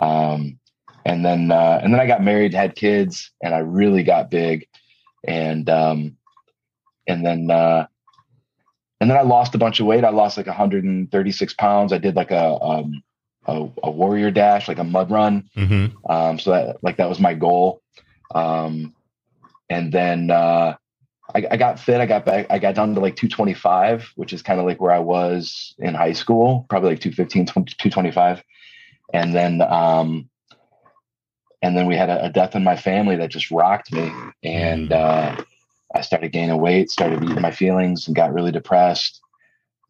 Um, 0.00 0.58
and 1.04 1.24
then 1.24 1.50
uh, 1.50 1.80
and 1.82 1.92
then 1.92 2.00
I 2.00 2.06
got 2.06 2.22
married, 2.22 2.54
had 2.54 2.74
kids, 2.74 3.30
and 3.42 3.54
I 3.54 3.58
really 3.58 4.02
got 4.02 4.30
big. 4.30 4.66
And 5.26 5.68
um, 5.68 6.16
and 7.06 7.24
then 7.24 7.50
uh, 7.50 7.86
and 9.00 9.10
then 9.10 9.16
I 9.16 9.22
lost 9.22 9.54
a 9.54 9.58
bunch 9.58 9.80
of 9.80 9.86
weight. 9.86 10.04
I 10.04 10.10
lost 10.10 10.36
like 10.36 10.46
136 10.46 11.54
pounds. 11.54 11.92
I 11.92 11.98
did 11.98 12.16
like 12.16 12.30
a 12.30 12.60
um, 12.60 13.02
a, 13.46 13.68
a, 13.82 13.90
warrior 13.90 14.30
dash, 14.30 14.68
like 14.68 14.78
a 14.78 14.84
mud 14.84 15.10
run. 15.10 15.48
Mm-hmm. 15.56 16.10
Um, 16.10 16.38
so 16.38 16.50
that 16.50 16.82
like 16.82 16.96
that 16.96 17.08
was 17.08 17.20
my 17.20 17.34
goal. 17.34 17.82
Um, 18.34 18.94
and 19.70 19.92
then 19.92 20.30
uh, 20.30 20.76
I, 21.34 21.46
I, 21.50 21.56
got 21.56 21.78
fit. 21.78 22.00
I 22.00 22.06
got 22.06 22.24
back. 22.24 22.46
I 22.50 22.58
got 22.58 22.74
down 22.74 22.94
to 22.94 23.00
like 23.00 23.16
225, 23.16 24.12
which 24.16 24.32
is 24.32 24.42
kind 24.42 24.60
of 24.60 24.66
like 24.66 24.80
where 24.80 24.92
I 24.92 24.98
was 24.98 25.74
in 25.78 25.94
high 25.94 26.12
school, 26.12 26.66
probably 26.68 26.90
like 26.90 27.00
215, 27.00 27.46
225. 27.46 28.42
And 29.14 29.34
then 29.34 29.62
um, 29.62 30.28
and 31.62 31.76
then 31.76 31.86
we 31.86 31.96
had 31.96 32.10
a, 32.10 32.26
a 32.26 32.30
death 32.30 32.54
in 32.54 32.64
my 32.64 32.76
family 32.76 33.16
that 33.16 33.30
just 33.30 33.50
rocked 33.50 33.92
me. 33.92 34.12
And 34.42 34.92
uh, 34.92 35.36
I 35.94 36.02
started 36.02 36.32
gaining 36.32 36.60
weight, 36.60 36.90
started 36.90 37.22
eating 37.22 37.40
my 37.40 37.50
feelings, 37.50 38.06
and 38.06 38.16
got 38.16 38.32
really 38.32 38.52
depressed. 38.52 39.20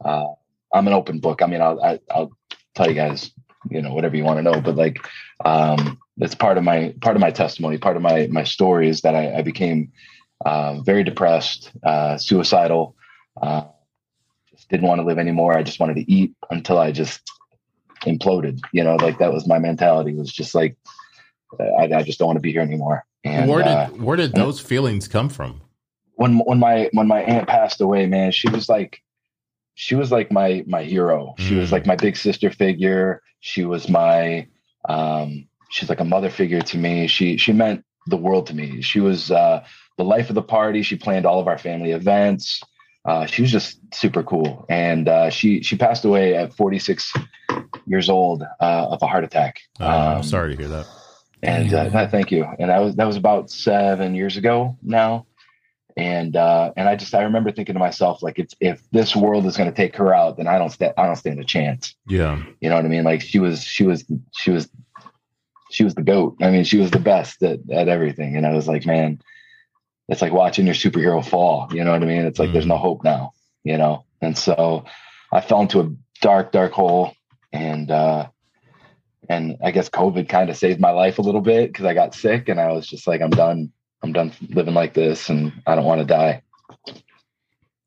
Uh, 0.05 0.27
I'm 0.73 0.87
an 0.87 0.93
open 0.93 1.19
book. 1.19 1.43
I 1.43 1.47
mean, 1.47 1.61
I'll 1.61 1.81
I, 1.83 1.93
will 1.93 2.01
i 2.15 2.19
will 2.21 2.33
tell 2.75 2.89
you 2.89 2.95
guys 2.95 3.33
you 3.71 3.83
know, 3.83 3.93
whatever 3.93 4.17
you 4.17 4.25
want 4.25 4.39
to 4.39 4.43
know. 4.43 4.61
But 4.61 4.77
like, 4.77 4.99
um, 5.45 5.99
that's 6.17 6.35
part 6.35 6.59
of 6.59 6.65
my 6.65 6.95
part 7.01 7.17
of 7.17 7.21
my 7.21 7.31
testimony. 7.31 7.79
Part 7.79 7.97
of 7.97 8.03
my 8.03 8.29
my 8.31 8.45
story 8.45 8.89
is 8.89 9.03
that 9.03 9.15
I, 9.15 9.39
I 9.39 9.43
became 9.43 9.93
uh, 10.45 10.81
very 10.83 11.05
depressed, 11.05 11.71
uh, 11.83 12.17
suicidal. 12.17 12.97
Uh, 13.41 13.65
just 14.51 14.69
didn't 14.69 14.89
want 14.89 15.01
to 15.01 15.07
live 15.07 15.19
anymore. 15.19 15.57
I 15.57 15.63
just 15.63 15.81
wanted 15.81 15.95
to 15.95 16.11
eat 16.11 16.35
until 16.51 16.79
I 16.79 16.93
just 16.93 17.31
imploded. 18.03 18.61
You 18.73 18.85
know, 18.85 18.97
like 18.97 19.19
that 19.19 19.33
was 19.33 19.47
my 19.47 19.59
mentality. 19.59 20.15
Was 20.15 20.33
just 20.33 20.55
like, 20.55 20.77
I, 21.61 21.93
I 21.95 22.03
just 22.03 22.19
don't 22.19 22.27
want 22.27 22.37
to 22.37 22.43
be 22.43 22.53
here 22.53 22.63
anymore. 22.63 23.05
And 23.25 23.51
where 23.51 23.63
did 23.63 23.73
uh, 23.73 23.89
where 23.91 24.17
did 24.17 24.35
those 24.35 24.61
feelings 24.61 25.09
come 25.09 25.29
from? 25.29 25.61
When 26.19 26.39
when 26.49 26.59
my 26.59 26.91
when 26.93 27.07
my 27.07 27.21
aunt 27.23 27.47
passed 27.49 27.81
away, 27.81 28.07
man, 28.07 28.31
she 28.33 28.49
was 28.51 28.69
like 28.69 29.01
she 29.75 29.95
was 29.95 30.11
like 30.11 30.31
my 30.33 30.65
my 30.67 30.83
hero. 30.83 31.35
She 31.39 31.55
was 31.55 31.69
Mm. 31.69 31.73
like 31.73 31.87
my 31.87 31.97
big 31.97 32.17
sister 32.17 32.51
figure. 32.51 33.23
She 33.41 33.65
was 33.65 33.89
my 33.89 34.47
um 34.89 35.47
she's 35.71 35.89
like 35.89 36.01
a 36.01 36.05
mother 36.15 36.31
figure 36.31 36.61
to 36.61 36.77
me. 36.79 37.07
She 37.07 37.37
she 37.37 37.53
meant 37.53 37.85
the 38.07 38.17
world 38.17 38.47
to 38.49 38.55
me. 38.55 38.83
She 38.83 39.01
was 39.01 39.31
uh 39.31 39.65
the 39.97 40.05
life 40.05 40.29
of 40.29 40.35
the 40.35 40.43
party. 40.43 40.83
She 40.83 40.97
planned 40.97 41.27
all 41.27 41.41
of 41.41 41.47
our 41.49 41.59
family 41.59 41.93
events. 41.93 42.61
Uh, 43.05 43.25
she 43.27 43.41
was 43.43 43.51
just 43.51 43.79
super 43.95 44.23
cool, 44.23 44.67
and 44.69 45.09
uh, 45.09 45.31
she 45.31 45.63
she 45.63 45.77
passed 45.77 46.05
away 46.05 46.35
at 46.37 46.53
46 46.53 47.13
years 47.87 48.09
old 48.11 48.43
uh, 48.61 48.87
of 48.91 49.01
a 49.03 49.07
heart 49.07 49.25
attack. 49.25 49.61
Uh, 49.81 49.85
I'm 49.87 50.17
Um, 50.19 50.23
sorry 50.25 50.55
to 50.55 50.57
hear 50.63 50.69
that. 50.69 50.87
and 51.43 51.73
uh, 51.73 51.89
no, 51.89 52.07
thank 52.09 52.31
you. 52.31 52.45
And 52.59 52.69
that 52.71 52.81
was 52.83 52.97
that 52.97 53.07
was 53.07 53.17
about 53.17 53.51
seven 53.51 54.15
years 54.15 54.37
ago 54.37 54.77
now. 54.83 55.25
And 55.99 56.37
uh, 56.37 56.71
and 56.77 56.89
I 56.89 56.95
just 56.95 57.13
I 57.13 57.23
remember 57.23 57.51
thinking 57.51 57.73
to 57.73 57.81
myself 57.81 58.23
like 58.23 58.39
it's 58.39 58.55
if 58.61 58.81
this 58.93 59.17
world 59.17 59.45
is 59.47 59.57
going 59.57 59.69
to 59.69 59.75
take 59.75 59.97
her 59.97 60.15
out, 60.15 60.37
then 60.37 60.47
I 60.47 60.57
don't 60.57 60.71
stand 60.71 60.95
I 60.97 61.07
don't 61.07 61.17
stand 61.17 61.41
a 61.41 61.45
chance. 61.45 61.97
Yeah. 62.07 62.41
You 62.61 62.69
know 62.69 62.77
what 62.77 62.85
I 62.85 62.89
mean? 62.89 63.03
Like 63.03 63.21
she 63.21 63.41
was 63.41 63.65
she 63.65 63.85
was 63.85 64.05
she 64.33 64.53
was 64.53 64.69
she 65.73 65.83
was 65.83 65.97
the 65.97 66.03
goat. 66.03 66.37
I 66.41 66.51
mean, 66.51 66.63
she 66.63 66.79
was 66.79 66.93
the 66.93 67.01
best 67.01 67.43
at, 67.43 67.59
at 67.69 67.89
everything. 67.89 68.37
And 68.37 68.47
I 68.47 68.53
was 68.53 68.69
like, 68.69 68.87
man, 68.87 69.21
it's 70.09 70.23
like 70.23 70.33
watching 70.33 70.67
your 70.67 70.77
superhero 70.77 71.25
fall. 71.25 71.69
You 71.73 71.83
know 71.83 71.91
what 71.91 72.03
I 72.03 72.07
mean? 72.07 72.27
It's 72.27 72.39
like 72.39 72.53
there's 72.53 72.65
no 72.65 72.79
hope 72.79 73.03
now. 73.03 73.33
You 73.65 73.77
know. 73.77 74.05
And 74.21 74.39
so 74.39 74.85
I 75.33 75.41
fell 75.41 75.63
into 75.63 75.81
a 75.81 75.91
dark 76.21 76.53
dark 76.53 76.71
hole, 76.71 77.13
and 77.53 77.91
uh, 77.91 78.29
and 79.29 79.57
I 79.65 79.73
guess 79.73 79.91
COVID 79.91 80.29
kind 80.29 80.49
of 80.49 80.57
saved 80.57 80.79
my 80.79 80.91
life 80.91 81.19
a 81.19 81.23
little 81.23 81.41
bit 81.41 81.73
because 81.73 81.87
I 81.87 81.95
got 81.95 82.15
sick 82.15 82.49
and 82.49 82.61
I 82.61 82.73
was 82.73 82.87
just 82.87 83.07
like, 83.09 83.21
I'm 83.21 83.31
done. 83.31 83.73
I'm 84.03 84.13
done 84.13 84.33
living 84.49 84.75
like 84.75 84.95
this, 84.95 85.29
and 85.29 85.53
I 85.67 85.75
don't 85.75 85.85
want 85.85 86.01
to 86.01 86.07
die. 86.07 86.43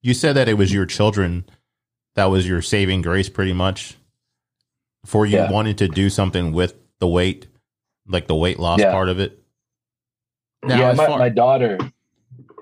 You 0.02 0.14
said 0.14 0.34
that 0.36 0.50
it 0.50 0.56
was 0.56 0.74
your 0.74 0.86
children 0.86 1.46
that 2.16 2.26
was 2.26 2.48
your 2.48 2.62
saving 2.62 3.02
grace 3.02 3.30
pretty 3.30 3.54
much 3.54 3.96
before 5.04 5.26
you 5.26 5.38
Yeah. 5.38 5.52
wanted 5.52 5.78
to 5.80 5.88
do 5.88 6.10
something 6.10 6.52
with 6.52 6.76
the 7.00 7.08
weight, 7.08 7.48
like 8.08 8.28
the 8.28 8.36
weight 8.36 8.60
loss 8.60 8.80
Yeah. 8.80 8.92
part 8.92 9.08
of 9.10 9.20
it. 9.20 9.42
Now, 10.64 10.78
yeah, 10.80 10.92
my, 10.94 11.06
far- 11.06 11.20
my 11.20 11.30
daughter. 11.30 11.78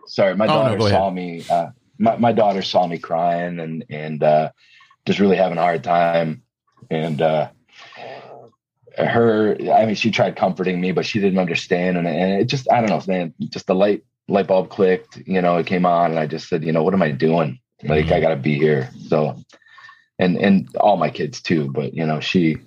Sorry, 0.05 0.35
my 0.35 0.45
Oh, 0.45 0.47
no, 0.63 0.69
daughter 0.69 0.77
ahead. 0.77 0.91
saw 0.91 1.09
me. 1.09 1.43
Uh, 1.49 1.67
my 1.97 2.15
my 2.17 2.31
daughter 2.31 2.61
saw 2.61 2.87
me 2.87 2.97
crying 2.97 3.59
and 3.59 3.83
and 3.89 4.23
uh, 4.23 4.51
just 5.05 5.19
really 5.19 5.35
having 5.35 5.57
a 5.57 5.61
hard 5.61 5.83
time. 5.83 6.43
And 6.89 7.21
uh, 7.21 7.49
her, 9.05 9.55
I 9.73 9.85
mean, 9.85 9.95
she 9.95 10.11
tried 10.11 10.35
comforting 10.35 10.79
me, 10.81 10.91
but 10.91 11.05
she 11.05 11.19
didn't 11.19 11.39
understand. 11.39 11.97
And, 11.97 12.07
and 12.07 12.41
it 12.41 12.45
just, 12.45 12.71
I 12.71 12.81
don't 12.81 12.89
know, 12.89 13.01
man. 13.11 13.33
Just 13.49 13.67
the 13.67 13.75
light 13.75 14.03
light 14.27 14.47
bulb 14.47 14.69
clicked. 14.69 15.17
You 15.25 15.41
know, 15.41 15.57
it 15.57 15.65
came 15.65 15.85
on, 15.85 16.11
and 16.11 16.19
I 16.19 16.27
just 16.27 16.49
said, 16.49 16.63
you 16.63 16.71
know, 16.71 16.83
what 16.83 16.93
am 16.93 17.01
I 17.01 17.11
doing? 17.11 17.59
Like, 17.83 18.07
Mhm. 18.07 18.11
I 18.11 18.19
got 18.19 18.29
to 18.29 18.35
be 18.35 18.57
here. 18.57 18.89
So, 19.07 19.37
and 20.19 20.37
and 20.37 20.67
all 20.77 20.97
my 20.97 21.09
kids 21.09 21.41
too. 21.41 21.71
But 21.71 21.93
you 21.93 22.05
know, 22.05 22.19
she 22.19 22.57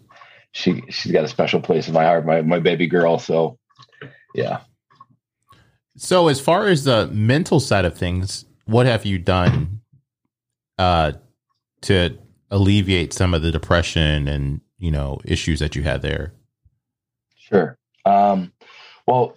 she 0.52 0.82
she's 0.88 1.12
got 1.12 1.24
a 1.24 1.28
special 1.28 1.60
place 1.60 1.86
in 1.86 1.94
my 1.94 2.04
heart. 2.04 2.24
My 2.24 2.42
my 2.42 2.58
baby 2.58 2.86
girl. 2.86 3.18
So, 3.18 3.58
yeah. 4.34 4.60
So, 5.96 6.28
as 6.28 6.40
far 6.40 6.66
as 6.68 6.84
the 6.84 7.08
mental 7.08 7.60
side 7.60 7.84
of 7.84 7.96
things, 7.96 8.46
what 8.64 8.86
have 8.86 9.04
you 9.04 9.18
done 9.18 9.82
uh, 10.78 11.12
to 11.82 12.16
alleviate 12.50 13.12
some 13.12 13.34
of 13.34 13.42
the 13.42 13.50
depression 13.50 14.26
and 14.28 14.61
you 14.82 14.90
know 14.90 15.20
issues 15.24 15.60
that 15.60 15.76
you 15.76 15.82
had 15.84 16.02
there? 16.02 16.34
Sure. 17.36 17.78
Um, 18.04 18.52
well, 19.06 19.36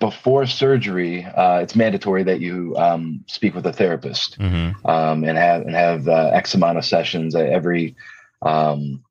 before 0.00 0.46
surgery, 0.46 1.24
uh, 1.24 1.58
it's 1.62 1.76
mandatory 1.76 2.22
that 2.22 2.40
you 2.40 2.74
um, 2.76 3.22
speak 3.26 3.54
with 3.54 3.66
a 3.66 3.72
therapist 3.72 4.36
hmm 4.36 4.70
um, 4.86 5.24
and 5.24 5.36
have 5.36 5.62
and 5.62 5.74
have 5.74 6.08
uh, 6.08 6.30
X 6.32 6.54
amount 6.54 6.78
of 6.78 6.84
sessions. 6.84 7.34
Every 7.34 7.94
um, 8.42 9.04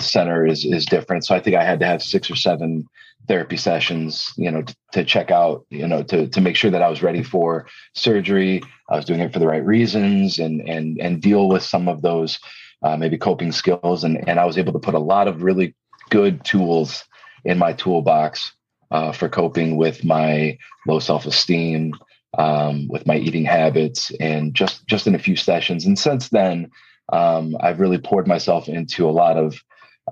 center 0.00 0.44
is 0.46 0.64
is 0.64 0.84
different, 0.84 1.24
so 1.24 1.34
I 1.34 1.40
think 1.40 1.56
I 1.56 1.64
had 1.64 1.78
to 1.80 1.86
have 1.86 2.02
six 2.02 2.28
or 2.28 2.36
seven 2.36 2.88
therapy 3.28 3.56
sessions. 3.56 4.32
You 4.36 4.50
know, 4.50 4.62
to, 4.62 4.74
to 4.92 5.04
check 5.04 5.30
out. 5.30 5.64
You 5.70 5.86
know, 5.86 6.02
to 6.02 6.26
to 6.26 6.40
make 6.40 6.56
sure 6.56 6.72
that 6.72 6.82
I 6.82 6.88
was 6.88 7.04
ready 7.04 7.22
for 7.22 7.66
surgery. 7.94 8.62
I 8.88 8.96
was 8.96 9.04
doing 9.04 9.20
it 9.20 9.32
for 9.32 9.38
the 9.38 9.46
right 9.46 9.64
reasons, 9.64 10.40
and 10.40 10.60
and 10.68 10.98
and 10.98 11.22
deal 11.22 11.48
with 11.48 11.62
some 11.62 11.86
of 11.86 12.02
those 12.02 12.40
uh, 12.82 12.96
maybe 12.96 13.18
coping 13.18 13.52
skills. 13.52 14.04
And 14.04 14.28
and 14.28 14.38
I 14.40 14.44
was 14.44 14.58
able 14.58 14.72
to 14.72 14.78
put 14.78 14.94
a 14.94 14.98
lot 14.98 15.28
of 15.28 15.42
really 15.42 15.74
good 16.10 16.44
tools 16.44 17.04
in 17.44 17.58
my 17.58 17.72
toolbox 17.72 18.52
uh, 18.90 19.12
for 19.12 19.28
coping 19.28 19.76
with 19.76 20.04
my 20.04 20.58
low 20.86 20.98
self 20.98 21.26
esteem, 21.26 21.94
um, 22.36 22.88
with 22.88 23.06
my 23.06 23.16
eating 23.16 23.44
habits, 23.44 24.10
and 24.20 24.54
just 24.54 24.86
just 24.86 25.06
in 25.06 25.14
a 25.14 25.18
few 25.18 25.36
sessions. 25.36 25.86
And 25.86 25.98
since 25.98 26.28
then, 26.28 26.70
um, 27.12 27.56
I've 27.60 27.80
really 27.80 27.98
poured 27.98 28.26
myself 28.26 28.68
into 28.68 29.08
a 29.08 29.12
lot 29.12 29.36
of 29.36 29.62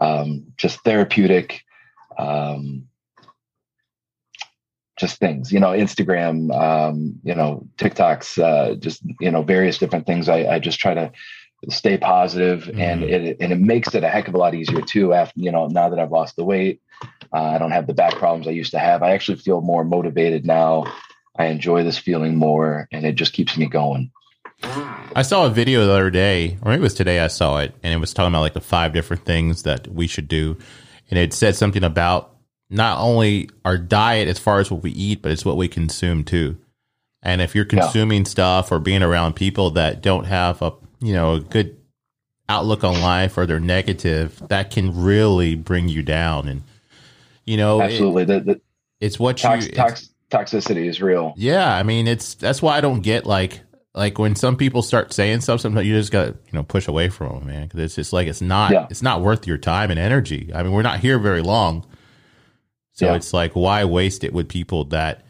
um, 0.00 0.44
just 0.56 0.80
therapeutic. 0.84 1.62
Um, 2.18 2.88
just 4.98 5.18
things, 5.18 5.52
you 5.52 5.60
know, 5.60 5.68
Instagram, 5.68 6.52
um, 6.60 7.14
you 7.22 7.34
know, 7.34 7.64
TikToks, 7.78 8.42
uh, 8.42 8.74
just 8.74 9.00
you 9.20 9.30
know, 9.30 9.42
various 9.42 9.78
different 9.78 10.06
things. 10.06 10.28
I, 10.28 10.54
I 10.54 10.58
just 10.58 10.80
try 10.80 10.92
to 10.92 11.12
stay 11.68 11.98
positive, 11.98 12.70
and 12.78 13.02
Mhm. 13.02 13.10
it 13.10 13.36
and 13.40 13.52
it 13.52 13.58
makes 13.58 13.94
it 13.94 14.04
a 14.04 14.08
heck 14.08 14.28
of 14.28 14.34
a 14.34 14.38
lot 14.38 14.54
easier 14.54 14.80
too. 14.80 15.12
After 15.12 15.40
you 15.40 15.50
know, 15.50 15.66
now 15.66 15.88
that 15.88 15.98
I've 15.98 16.12
lost 16.12 16.36
the 16.36 16.44
weight, 16.44 16.80
uh, 17.32 17.42
I 17.42 17.58
don't 17.58 17.72
have 17.72 17.86
the 17.86 17.94
back 17.94 18.14
problems 18.14 18.46
I 18.46 18.52
used 18.52 18.72
to 18.72 18.78
have. 18.78 19.02
I 19.02 19.10
actually 19.10 19.38
feel 19.38 19.60
more 19.60 19.84
motivated 19.84 20.46
now. 20.46 20.84
I 21.38 21.46
enjoy 21.46 21.84
this 21.84 21.98
feeling 21.98 22.36
more, 22.36 22.88
and 22.92 23.04
it 23.04 23.14
just 23.14 23.32
keeps 23.32 23.56
me 23.56 23.66
going. 23.66 24.10
I 25.14 25.22
saw 25.22 25.46
a 25.46 25.50
video 25.50 25.86
the 25.86 25.92
other 25.92 26.10
day, 26.10 26.58
or 26.62 26.70
maybe 26.70 26.80
it 26.80 26.82
was 26.82 26.94
today. 26.94 27.20
I 27.20 27.28
saw 27.28 27.58
it, 27.58 27.74
and 27.82 27.92
it 27.92 27.98
was 27.98 28.12
talking 28.14 28.32
about 28.32 28.40
like 28.40 28.54
the 28.54 28.60
five 28.60 28.92
different 28.92 29.24
things 29.24 29.62
that 29.64 29.88
we 29.88 30.06
should 30.06 30.28
do, 30.28 30.56
and 31.10 31.18
it 31.18 31.32
said 31.32 31.56
something 31.56 31.84
about 31.84 32.34
not 32.70 32.98
only 33.00 33.48
our 33.64 33.78
diet 33.78 34.28
as 34.28 34.38
far 34.38 34.60
as 34.60 34.70
what 34.70 34.82
we 34.82 34.90
eat, 34.90 35.22
but 35.22 35.32
it's 35.32 35.44
what 35.44 35.56
we 35.56 35.68
consume 35.68 36.22
too. 36.22 36.56
And 37.22 37.40
if 37.40 37.54
you're 37.54 37.64
Yeah. 37.64 37.80
consuming 37.80 38.24
stuff 38.26 38.70
or 38.70 38.78
being 38.78 39.02
around 39.02 39.34
people 39.34 39.70
that 39.70 40.02
don't 40.02 40.26
have 40.26 40.60
a 40.62 40.72
you 41.00 41.12
know 41.12 41.34
a 41.34 41.40
good 41.40 41.76
outlook 42.48 42.82
on 42.84 43.00
life 43.00 43.36
or 43.36 43.46
they're 43.46 43.60
negative, 43.60 44.42
that 44.48 44.70
can 44.70 45.02
really 45.02 45.54
bring 45.54 45.88
you 45.88 46.02
down. 46.02 46.48
And 46.48 46.62
you 47.44 47.56
know, 47.56 47.80
it- 47.80 47.84
Absolutely, 47.84 48.24
the, 48.24 48.40
the 48.40 48.60
it's 49.00 49.18
what 49.18 49.36
tox, 49.36 49.66
you. 49.66 49.72
tox, 49.72 50.10
toxicity 50.30 50.88
is 50.88 51.00
real. 51.00 51.34
Yeah, 51.36 51.72
I 51.74 51.82
mean 51.82 52.06
it's 52.08 52.34
that's 52.34 52.60
why 52.62 52.76
I 52.76 52.80
don't 52.80 53.00
get 53.00 53.26
like 53.26 53.60
like 53.94 54.18
when 54.18 54.34
some 54.36 54.56
people 54.56 54.82
start 54.82 55.12
saying 55.12 55.40
stuff. 55.40 55.60
Sometimes 55.60 55.86
you 55.86 55.94
just 55.94 56.12
got 56.12 56.24
to 56.26 56.30
you 56.30 56.52
know 56.52 56.62
push 56.62 56.88
away 56.88 57.08
from 57.08 57.38
them, 57.40 57.46
man, 57.46 57.62
because 57.68 57.80
it's 57.80 57.94
just 57.94 58.12
like 58.12 58.26
it's 58.28 58.40
not 58.40 58.72
Yeah. 58.72 58.86
it's 58.90 59.02
not 59.02 59.22
worth 59.22 59.46
your 59.46 59.58
time 59.58 59.90
and 59.90 59.98
energy. 60.00 60.50
I 60.54 60.62
mean, 60.62 60.72
we're 60.72 60.82
not 60.82 61.00
here 61.00 61.18
very 61.18 61.42
long, 61.42 61.86
so 62.92 63.06
Yeah. 63.06 63.14
it's 63.14 63.32
like 63.32 63.52
why 63.52 63.84
waste 63.84 64.24
it 64.24 64.32
with 64.32 64.48
people 64.48 64.84
that 64.86 65.24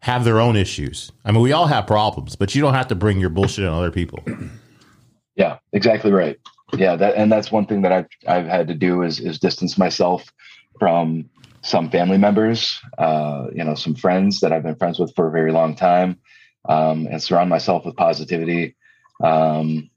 have 0.00 0.24
their 0.24 0.38
own 0.40 0.54
issues. 0.56 1.10
I 1.24 1.32
mean, 1.32 1.40
we 1.42 1.52
all 1.52 1.66
have 1.66 1.86
problems, 1.86 2.36
but 2.36 2.54
you 2.54 2.62
don't 2.62 2.74
have 2.74 2.88
to 2.88 2.94
bring 2.94 3.18
your 3.18 3.30
bullshit 3.30 3.66
on 3.66 3.72
other 3.76 3.90
people. 3.90 4.22
Yeah, 5.36 5.58
exactly 5.72 6.12
right. 6.12 6.38
Yeah, 6.76 6.96
that 6.96 7.14
and 7.14 7.30
that's 7.30 7.52
one 7.52 7.66
thing 7.66 7.82
that 7.82 7.92
I've 7.92 8.08
I've 8.26 8.46
had 8.46 8.68
to 8.68 8.74
do 8.74 9.02
is 9.02 9.20
is 9.20 9.38
distance 9.38 9.78
myself 9.78 10.32
from 10.80 11.30
some 11.62 11.90
family 11.90 12.18
members, 12.18 12.80
uh, 12.98 13.46
you 13.54 13.64
know, 13.64 13.74
some 13.74 13.94
friends 13.94 14.40
that 14.40 14.52
I've 14.52 14.62
been 14.62 14.76
friends 14.76 14.98
with 14.98 15.14
for 15.14 15.28
a 15.28 15.30
very 15.32 15.52
long 15.52 15.74
time, 15.76 16.18
um, 16.68 17.06
and 17.06 17.22
surround 17.22 17.50
myself 17.50 17.84
with 17.84 17.96
positivity. 17.96 18.74
Um, 19.22 19.90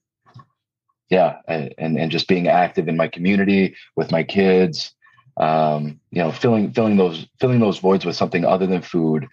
yeah, 1.09 1.37
and 1.47 1.97
and 1.97 2.11
just 2.11 2.27
being 2.27 2.47
active 2.47 2.87
in 2.87 2.97
my 2.97 3.07
community 3.07 3.75
with 3.95 4.11
my 4.11 4.23
kids. 4.23 4.93
Um, 5.37 6.01
you 6.11 6.21
know, 6.21 6.31
filling 6.31 6.71
filling 6.73 6.97
those 6.97 7.25
filling 7.39 7.59
those 7.59 7.79
voids 7.79 8.05
with 8.05 8.15
something 8.15 8.45
other 8.45 8.67
than 8.67 8.81
food. 8.81 9.27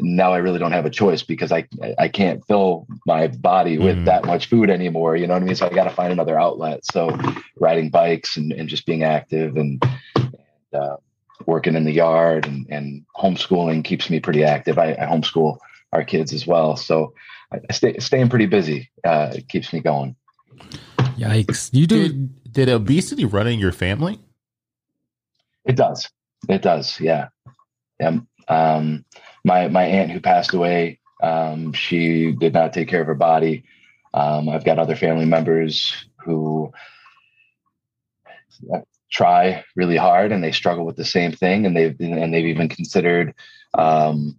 Now 0.00 0.32
I 0.32 0.38
really 0.38 0.58
don't 0.58 0.72
have 0.72 0.86
a 0.86 0.90
choice 0.90 1.22
because 1.22 1.52
I 1.52 1.66
I 1.98 2.08
can't 2.08 2.44
fill 2.46 2.86
my 3.06 3.28
body 3.28 3.78
with 3.78 3.96
Mhm. 3.96 4.04
that 4.06 4.24
much 4.24 4.46
food 4.46 4.70
anymore. 4.70 5.16
You 5.16 5.26
know 5.26 5.34
what 5.34 5.42
I 5.42 5.46
mean? 5.46 5.54
So 5.54 5.66
I 5.66 5.70
got 5.70 5.84
to 5.84 5.90
find 5.90 6.12
another 6.12 6.38
outlet. 6.38 6.84
So 6.84 7.16
riding 7.60 7.90
bikes 7.90 8.36
and, 8.36 8.52
and 8.52 8.68
just 8.68 8.86
being 8.86 9.02
active 9.02 9.56
and, 9.56 9.82
and 10.16 10.34
uh, 10.74 10.96
working 11.46 11.74
in 11.74 11.84
the 11.84 11.92
yard 11.92 12.46
and, 12.46 12.66
and 12.70 13.04
homeschooling 13.16 13.84
keeps 13.84 14.08
me 14.10 14.20
pretty 14.20 14.44
active. 14.44 14.78
I, 14.78 14.92
I 14.92 15.06
homeschool 15.06 15.58
our 15.92 16.04
kids 16.04 16.32
as 16.32 16.46
well, 16.46 16.76
so 16.76 17.12
I 17.52 17.58
I 17.68 17.72
stay 17.72 17.98
staying 17.98 18.28
pretty 18.28 18.46
busy. 18.46 18.90
Uh, 19.04 19.32
it 19.34 19.48
keeps 19.48 19.72
me 19.72 19.80
going. 19.80 20.16
Yikes! 21.16 21.70
You 21.72 21.86
do. 21.86 22.08
Did 22.08 22.52
Did 22.52 22.68
obesity 22.68 23.24
run 23.24 23.46
in 23.46 23.58
your 23.58 23.72
family? 23.72 24.18
It 25.64 25.76
does. 25.76 26.08
It 26.48 26.62
does. 26.62 27.00
Yeah. 27.00 27.28
Yeah. 28.00 28.18
Um, 28.48 29.04
my 29.44 29.68
my 29.68 29.84
aunt 29.84 30.10
who 30.10 30.20
passed 30.20 30.54
away, 30.54 31.00
um, 31.22 31.72
she 31.72 32.32
did 32.32 32.54
not 32.54 32.72
take 32.72 32.88
care 32.88 33.00
of 33.00 33.06
her 33.06 33.14
body. 33.14 33.64
Um, 34.12 34.48
I've 34.48 34.64
got 34.64 34.78
other 34.78 34.96
family 34.96 35.26
members 35.26 36.06
who 36.24 36.72
try 39.10 39.64
really 39.76 39.96
hard 39.96 40.32
and 40.32 40.42
they 40.42 40.52
struggle 40.52 40.84
with 40.84 40.96
the 40.96 41.04
same 41.04 41.32
thing, 41.32 41.66
and 41.66 41.76
they've 41.76 41.96
and 42.00 42.32
they've 42.32 42.46
even 42.46 42.68
considered. 42.68 43.34
Um, 43.74 44.38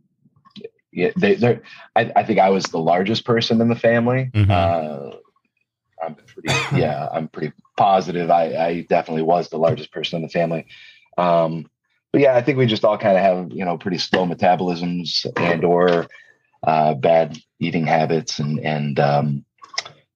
yeah, 0.92 1.12
they, 1.18 1.36
they're. 1.36 1.62
I, 1.96 2.12
I 2.16 2.24
think 2.24 2.40
I 2.40 2.50
was 2.50 2.66
the 2.66 2.80
largest 2.80 3.26
person 3.26 3.62
in 3.62 3.70
the 3.70 3.76
family. 3.76 4.32
Mhm. 4.34 4.50
Uh, 4.50 5.18
I'm 6.02 6.16
pretty. 6.16 6.80
Yeah, 6.80 7.08
I'm 7.12 7.28
pretty 7.28 7.54
positive. 7.78 8.32
I, 8.32 8.56
I 8.56 8.82
definitely 8.82 9.24
was 9.24 9.50
the 9.50 9.58
largest 9.58 9.92
person 9.92 10.18
in 10.18 10.22
the 10.24 10.30
family. 10.30 10.68
Um, 11.18 11.70
but 12.16 12.22
yeah, 12.22 12.34
I 12.34 12.42
think 12.42 12.58
we 12.58 12.66
just 12.66 12.86
all 12.86 12.98
kind 12.98 13.18
of 13.18 13.24
have 13.24 13.52
you 13.52 13.66
know 13.66 13.78
pretty 13.78 13.98
slow 13.98 14.26
metabolisms 14.26 15.26
and 15.36 15.66
or 15.66 16.08
uh, 16.64 16.94
bad 16.94 17.38
eating 17.60 17.86
habits 17.86 18.40
and 18.40 18.58
and 18.62 18.98
um, 19.02 19.44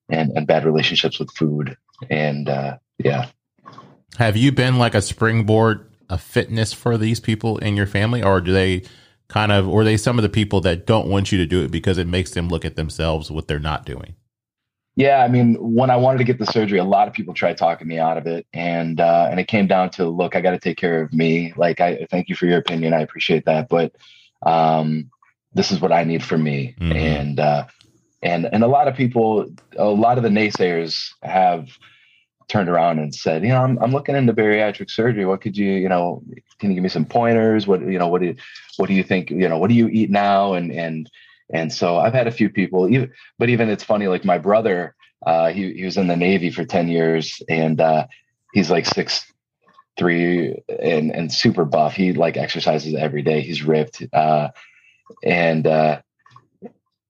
and 0.08 0.30
and 0.30 0.46
bad 0.46 0.64
relationships 0.64 1.18
with 1.18 1.30
food. 1.32 1.76
And 2.08 2.48
uh, 2.48 2.78
yeah, 2.96 3.26
Have 4.16 4.38
you 4.38 4.50
been 4.50 4.78
like 4.78 4.94
a 4.94 5.02
springboard 5.02 5.92
of 6.08 6.22
fitness 6.22 6.72
for 6.72 6.96
these 6.96 7.20
people 7.20 7.58
in 7.58 7.76
your 7.76 7.86
family, 7.86 8.22
or 8.22 8.40
do 8.40 8.50
they 8.50 8.84
kind 9.28 9.52
of, 9.52 9.68
or 9.68 9.82
are 9.82 9.84
they 9.84 9.98
some 9.98 10.18
of 10.18 10.22
the 10.22 10.30
people 10.30 10.62
that 10.62 10.86
don't 10.86 11.06
want 11.06 11.30
you 11.30 11.36
to 11.36 11.44
do 11.44 11.62
it 11.62 11.70
because 11.70 11.98
it 11.98 12.06
makes 12.06 12.30
them 12.30 12.48
look 12.48 12.64
at 12.64 12.76
themselves 12.76 13.30
what 13.30 13.46
they're 13.46 13.58
not 13.58 13.84
doing? 13.84 14.14
Yeah, 15.00 15.24
I 15.24 15.28
mean, 15.28 15.54
when 15.54 15.88
I 15.88 15.96
wanted 15.96 16.18
to 16.18 16.24
get 16.24 16.38
the 16.38 16.44
surgery, 16.44 16.78
a 16.78 16.84
lot 16.84 17.08
of 17.08 17.14
people 17.14 17.32
tried 17.32 17.56
talking 17.56 17.88
me 17.88 17.98
out 17.98 18.18
of 18.18 18.26
it, 18.26 18.46
and 18.52 19.00
uh, 19.00 19.28
and 19.30 19.40
it 19.40 19.48
came 19.48 19.66
down 19.66 19.88
to, 19.92 20.04
look, 20.04 20.36
I 20.36 20.42
got 20.42 20.50
to 20.50 20.58
take 20.58 20.76
care 20.76 21.00
of 21.00 21.10
me. 21.14 21.54
Like, 21.56 21.80
I 21.80 22.06
thank 22.10 22.28
you 22.28 22.34
for 22.36 22.44
your 22.44 22.58
opinion, 22.58 22.92
I 22.92 23.00
appreciate 23.00 23.46
that, 23.46 23.70
but 23.70 23.96
um, 24.42 25.10
this 25.54 25.70
is 25.72 25.80
what 25.80 25.90
I 25.90 26.04
need 26.04 26.22
for 26.22 26.36
me, 26.36 26.74
Mhm. 26.78 26.94
and 26.94 27.40
uh, 27.40 27.66
and 28.22 28.46
and 28.52 28.62
a 28.62 28.66
lot 28.66 28.88
of 28.88 28.94
people, 28.94 29.46
a 29.78 29.88
lot 29.88 30.18
of 30.18 30.22
the 30.22 30.28
naysayers 30.28 31.08
have 31.22 31.68
turned 32.48 32.68
around 32.68 32.98
and 32.98 33.14
said, 33.14 33.42
you 33.42 33.48
know, 33.48 33.62
I'm 33.64 33.78
I'm 33.82 33.92
looking 33.92 34.16
into 34.16 34.34
bariatric 34.34 34.90
surgery. 34.90 35.24
What 35.24 35.40
could 35.40 35.56
you, 35.56 35.72
you 35.72 35.88
know, 35.88 36.22
can 36.58 36.68
you 36.70 36.74
give 36.74 36.82
me 36.82 36.90
some 36.90 37.06
pointers? 37.06 37.66
What 37.66 37.80
you 37.80 37.98
know, 37.98 38.08
what 38.08 38.20
do 38.20 38.26
you, 38.26 38.36
what 38.76 38.88
do 38.88 38.94
you 38.94 39.02
think? 39.02 39.30
You 39.30 39.48
know, 39.48 39.56
what 39.56 39.70
do 39.70 39.74
you 39.74 39.88
eat 39.88 40.10
now? 40.10 40.52
And 40.52 40.70
and 40.70 41.10
and 41.52 41.72
so 41.72 41.98
I've 41.98 42.14
had 42.14 42.26
a 42.26 42.32
few 42.32 42.48
people, 42.48 42.88
even, 42.88 43.12
but 43.38 43.48
even 43.48 43.68
it's 43.68 43.84
funny, 43.84 44.06
like 44.06 44.24
my 44.24 44.38
brother, 44.38 44.94
uh, 45.24 45.50
he, 45.50 45.72
he 45.74 45.84
was 45.84 45.96
in 45.96 46.06
the 46.06 46.16
Navy 46.16 46.50
for 46.50 46.64
10 46.64 46.88
years 46.88 47.42
and 47.48 47.80
uh, 47.80 48.06
he's 48.52 48.70
like 48.70 48.86
six, 48.86 49.24
three 49.98 50.62
and, 50.68 51.10
and 51.10 51.32
super 51.32 51.64
buff. 51.64 51.94
He 51.94 52.12
like 52.12 52.36
exercises 52.36 52.94
every 52.94 53.22
day. 53.22 53.40
He's 53.40 53.62
ripped. 53.62 54.02
Uh, 54.12 54.50
and, 55.24 55.66
uh, 55.66 56.00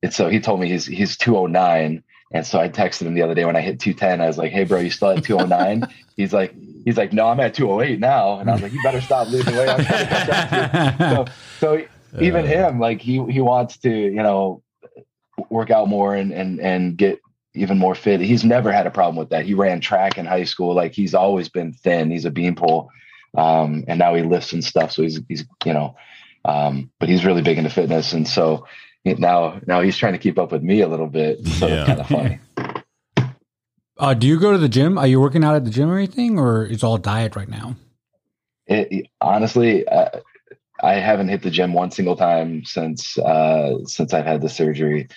and 0.03 0.13
so 0.13 0.29
he 0.29 0.41
told 0.41 0.61
me 0.61 0.69
he's, 0.69 0.87
he's 0.87 1.17
209. 1.19 2.03
And 2.33 2.47
so 2.47 2.59
I 2.59 2.69
texted 2.69 3.03
him 3.03 3.15
the 3.15 3.23
other 3.23 3.35
day 3.35 3.45
when 3.45 3.57
I 3.57 3.61
hit 3.61 3.81
210, 3.81 4.21
I 4.21 4.27
was 4.27 4.39
like, 4.39 4.53
Hey 4.53 4.65
bro, 4.65 4.81
you 4.81 4.91
still 4.91 5.11
at 5.11 5.25
209? 5.25 5.93
he's 6.17 6.33
like, 6.33 6.55
he's 6.85 6.97
like, 6.97 7.13
no, 7.13 7.29
I'm 7.29 7.41
at 7.41 7.55
208 7.55 8.01
now. 8.01 8.39
And 8.39 8.49
I 8.49 8.55
was 8.55 8.63
like, 8.63 8.73
you 8.73 8.81
better 8.83 9.01
stop 9.01 9.29
losing 9.29 9.55
weight. 9.55 9.69
I'm 9.69 9.79
to 9.79 9.85
catch 9.85 10.29
up 10.29 10.49
to 10.49 11.27
you." 11.27 11.27
so, 11.61 11.77
so 11.77 11.85
even 12.21 12.45
him, 12.47 12.81
like 12.81 13.01
he 13.01 13.25
he 13.31 13.41
wants 13.41 13.79
to, 13.79 13.91
you 13.91 14.23
know, 14.23 14.63
work 15.49 15.71
out 15.71 15.89
more 15.89 16.15
and 16.15 16.33
and 16.33 16.61
and 16.61 16.97
get 16.97 17.21
even 17.55 17.79
more 17.79 17.95
fit. 17.95 18.21
He's 18.21 18.45
never 18.45 18.73
had 18.73 18.87
a 18.87 18.91
problem 18.91 19.17
with 19.17 19.31
that. 19.31 19.45
He 19.45 19.55
ran 19.55 19.81
track 19.81 20.19
in 20.19 20.27
high 20.27 20.45
school. 20.45 20.75
Like 20.75 20.93
he's 20.93 21.15
always 21.15 21.49
been 21.49 21.73
thin. 21.73 22.11
He's 22.11 22.25
a 22.25 22.31
beanpole, 22.31 22.91
um, 23.37 23.85
and 23.89 23.99
now 23.99 24.15
he 24.15 24.23
lifts 24.23 24.53
and 24.53 24.65
stuff. 24.65 24.93
So 24.93 25.03
he's 25.03 25.21
he's 25.29 25.45
you 25.65 25.73
know, 25.73 25.97
um, 26.45 26.91
but 26.99 27.09
he's 27.09 27.25
really 27.25 27.43
big 27.43 27.59
into 27.59 27.71
fitness, 27.71 28.13
and 28.13 28.27
so 28.27 28.67
now 29.05 29.61
now 29.67 29.81
he's 29.81 29.97
trying 29.97 30.13
to 30.13 30.19
keep 30.19 30.39
up 30.39 30.53
with 30.53 30.63
me 30.63 30.81
a 30.83 30.89
little 30.89 31.07
bit. 31.09 31.45
So 31.47 31.67
Yeah. 31.69 31.75
it's 31.81 31.87
kind 31.87 32.01
of 32.01 32.07
funny. 32.09 32.41
Uh, 33.99 34.15
do 34.15 34.27
you 34.27 34.41
go 34.41 34.51
to 34.51 34.57
the 34.57 34.67
gym? 34.67 34.97
Are 34.97 35.07
you 35.07 35.21
working 35.21 35.45
out 35.45 35.57
at 35.57 35.67
the 35.67 35.71
gym 35.71 35.91
or 35.91 35.99
anything, 35.99 36.39
or 36.39 36.65
it's 36.65 36.83
all 36.83 36.97
diet 36.97 37.37
right 37.37 37.51
now? 37.51 37.77
It, 38.67 38.89
it- 38.91 39.07
honestly, 39.21 39.87
uh, 39.87 40.09
I 40.83 40.95
haven't 40.95 41.29
hit 41.29 41.43
the 41.43 41.51
gym 41.51 41.73
one 41.73 41.91
single 41.91 42.17
time 42.17 42.65
since 42.65 43.19
uh, 43.19 43.85
since 43.85 44.15
I've 44.15 44.27
had 44.27 44.43
the 44.43 44.49
surgery. 44.49 45.09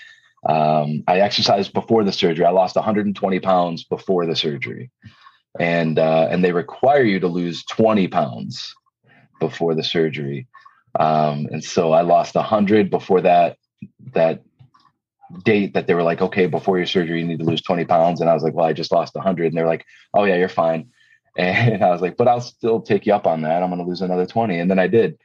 Um, 0.46 1.04
I 1.08 1.22
exercised 1.22 1.74
before 1.74 2.04
the 2.04 2.12
surgery. 2.12 2.46
I 2.46 2.52
lost 2.52 2.76
120 2.76 3.40
pounds 3.40 3.84
before 3.84 4.26
the 4.26 4.36
surgery, 4.36 4.92
and 5.60 5.98
uh, 5.98 6.28
and 6.30 6.44
they 6.44 6.52
require 6.52 7.04
you 7.04 7.20
to 7.20 7.28
lose 7.28 7.64
20 7.66 8.08
pounds 8.10 8.76
before 9.40 9.76
the 9.76 9.84
surgery. 9.84 10.48
Um, 11.00 11.48
and 11.52 11.64
so 11.64 11.92
I 11.92 12.02
lost 12.02 12.36
100 12.36 12.90
before 12.90 13.22
that 13.22 13.58
that 14.14 14.44
date 15.44 15.74
that 15.74 15.88
they 15.88 15.94
were 15.94 16.04
like, 16.04 16.22
okay, 16.22 16.46
before 16.46 16.78
your 16.78 16.86
surgery, 16.86 17.22
you 17.22 17.28
need 17.28 17.40
to 17.40 17.46
lose 17.46 17.62
20 17.62 17.86
pounds. 17.86 18.22
And 18.22 18.30
I 18.30 18.34
was 18.34 18.44
like, 18.44 18.54
well, 18.54 18.66
I 18.66 18.74
just 18.74 18.92
lost 18.92 19.16
100. 19.16 19.48
And 19.48 19.58
they're 19.58 19.68
like, 19.68 19.86
oh 20.14 20.26
yeah, 20.26 20.36
you're 20.36 20.50
fine. 20.50 20.90
And 21.36 21.84
I 21.84 21.90
was 21.90 22.00
like, 22.00 22.16
but 22.16 22.28
I'll 22.28 22.42
still 22.42 22.80
take 22.80 23.08
you 23.08 23.14
up 23.16 23.26
on 23.26 23.42
that. 23.42 23.64
I'm 23.64 23.72
going 23.72 23.82
to 23.82 23.88
lose 23.90 24.02
another 24.02 24.28
20. 24.28 24.60
And 24.60 24.70
then 24.70 24.78
I 24.78 24.86
did. 24.86 25.18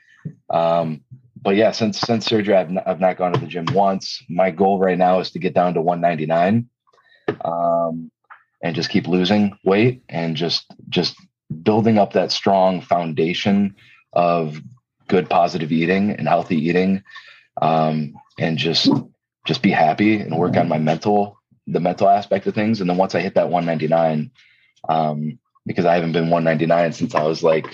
Um, 0.51 1.03
but 1.41 1.57
yeah, 1.57 1.73
since 1.73 2.01
since 2.01 2.27
surgery, 2.27 2.55
I've 2.55 2.71
not, 2.71 2.87
I've 2.87 3.01
not 3.01 3.17
gone 3.17 3.33
to 3.33 3.41
the 3.41 3.47
gym 3.47 3.67
once. 3.73 4.23
My 4.29 4.51
goal 4.51 4.79
right 4.79 4.99
now 4.99 5.21
is 5.21 5.31
to 5.33 5.39
get 5.39 5.55
down 5.55 5.75
to 5.75 5.81
199, 5.81 6.69
um, 7.45 8.11
and 8.63 8.75
just 8.75 8.91
keep 8.91 9.07
losing 9.07 9.57
weight 9.65 10.03
and 10.09 10.37
just 10.37 10.67
just 10.89 11.17
building 11.63 11.99
up 11.99 12.13
that 12.13 12.33
strong 12.33 12.81
foundation 12.81 13.77
of 14.13 14.61
good 15.07 15.31
positive 15.31 15.73
eating 15.73 16.11
and 16.11 16.29
healthy 16.29 16.57
eating, 16.57 17.03
um, 17.63 18.15
and 18.39 18.59
just 18.59 18.91
just 19.47 19.63
be 19.63 19.71
happy 19.71 20.21
and 20.21 20.37
work 20.37 20.57
on 20.57 20.69
my 20.69 20.79
mental 20.79 21.39
the 21.67 21.81
mental 21.81 22.09
aspect 22.09 22.47
of 22.47 22.55
things. 22.55 22.81
And 22.81 22.89
then 22.89 22.97
once 22.97 23.15
I 23.15 23.21
hit 23.21 23.35
that 23.35 23.51
199, 23.51 24.31
um, 24.89 25.39
because 25.67 25.85
I 25.85 25.95
haven't 25.95 26.13
been 26.13 26.31
199 26.31 26.93
since 26.93 27.15
I 27.15 27.23
was 27.25 27.43
like 27.43 27.67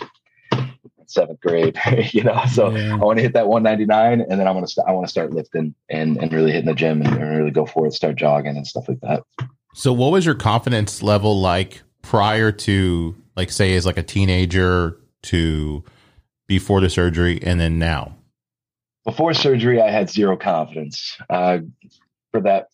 seventh 1.15 1.41
grade, 1.41 1.79
you 2.13 2.23
know. 2.23 2.43
So 2.53 2.71
Yeah. 2.71 2.95
I 2.95 2.97
want 2.97 3.19
to 3.19 3.23
hit 3.23 3.33
that 3.35 3.49
199, 3.49 4.21
and 4.29 4.41
then 4.41 4.47
I 4.47 4.51
want 4.51 4.67
to 4.67 4.73
st- 4.73 4.87
I 4.87 4.93
want 4.93 5.07
to 5.07 5.11
start 5.11 5.33
lifting 5.33 5.75
and 5.89 6.17
and 6.17 6.33
really 6.33 6.53
hitting 6.53 6.67
the 6.67 6.75
gym 6.75 7.01
and, 7.03 7.17
and 7.17 7.39
really 7.39 7.51
go 7.51 7.67
for 7.67 7.87
it, 7.87 7.93
start 7.93 8.17
jogging 8.17 8.57
and 8.57 8.67
stuff 8.67 8.89
like 8.89 9.01
that. 9.01 9.23
So, 9.75 9.93
what 9.93 10.13
was 10.13 10.27
your 10.27 10.35
confidence 10.35 11.03
level 11.03 11.41
like 11.41 11.83
prior 12.03 12.53
to, 12.53 13.17
like, 13.37 13.51
say, 13.51 13.75
as 13.75 13.87
like 13.87 13.97
a 13.97 14.03
teenager 14.03 14.99
to 15.25 15.83
before 16.47 16.81
the 16.81 16.91
surgery, 16.91 17.41
and 17.43 17.59
then 17.59 17.79
now? 17.79 18.17
Before 19.05 19.35
surgery, 19.35 19.81
I 19.81 19.91
had 19.91 20.09
zero 20.11 20.37
confidence. 20.37 21.17
Uh, 21.29 21.59
for 22.31 22.41
that 22.43 22.69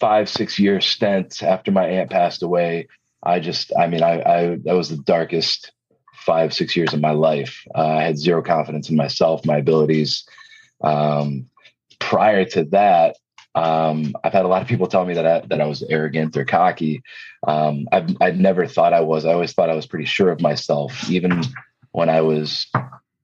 five 0.00 0.28
six 0.28 0.58
year 0.58 0.80
stint 0.80 1.42
after 1.42 1.70
my 1.70 1.86
aunt 1.86 2.10
passed 2.10 2.42
away, 2.42 2.88
I 3.22 3.40
just 3.40 3.72
I 3.78 3.86
mean 3.86 4.02
I 4.02 4.20
I 4.20 4.56
that 4.64 4.74
was 4.74 4.88
the 4.88 4.98
darkest 4.98 5.72
five 6.26 6.52
six 6.52 6.76
years 6.76 6.92
of 6.92 7.00
my 7.00 7.12
life. 7.12 7.64
Uh, 7.74 7.86
I 7.86 8.02
had 8.02 8.18
zero 8.18 8.42
confidence 8.42 8.90
in 8.90 8.96
myself, 8.96 9.46
my 9.46 9.58
abilities. 9.58 10.26
Um, 10.82 11.48
prior 12.00 12.44
to 12.44 12.64
that, 12.66 13.16
um, 13.54 14.14
I've 14.22 14.34
had 14.34 14.44
a 14.44 14.48
lot 14.48 14.60
of 14.60 14.68
people 14.68 14.86
tell 14.88 15.06
me 15.06 15.14
that 15.14 15.26
I, 15.26 15.46
that 15.46 15.60
I 15.62 15.66
was 15.66 15.82
arrogant 15.84 16.36
or 16.36 16.44
cocky. 16.44 17.02
Um, 17.46 17.88
I've 17.92 18.10
I've 18.20 18.36
never 18.36 18.66
thought 18.66 18.92
I 18.92 19.00
was. 19.00 19.24
I 19.24 19.32
always 19.32 19.54
thought 19.54 19.70
I 19.70 19.74
was 19.74 19.86
pretty 19.86 20.04
sure 20.04 20.30
of 20.30 20.42
myself, 20.42 21.08
even 21.08 21.42
when 21.92 22.10
I 22.10 22.20
was 22.20 22.66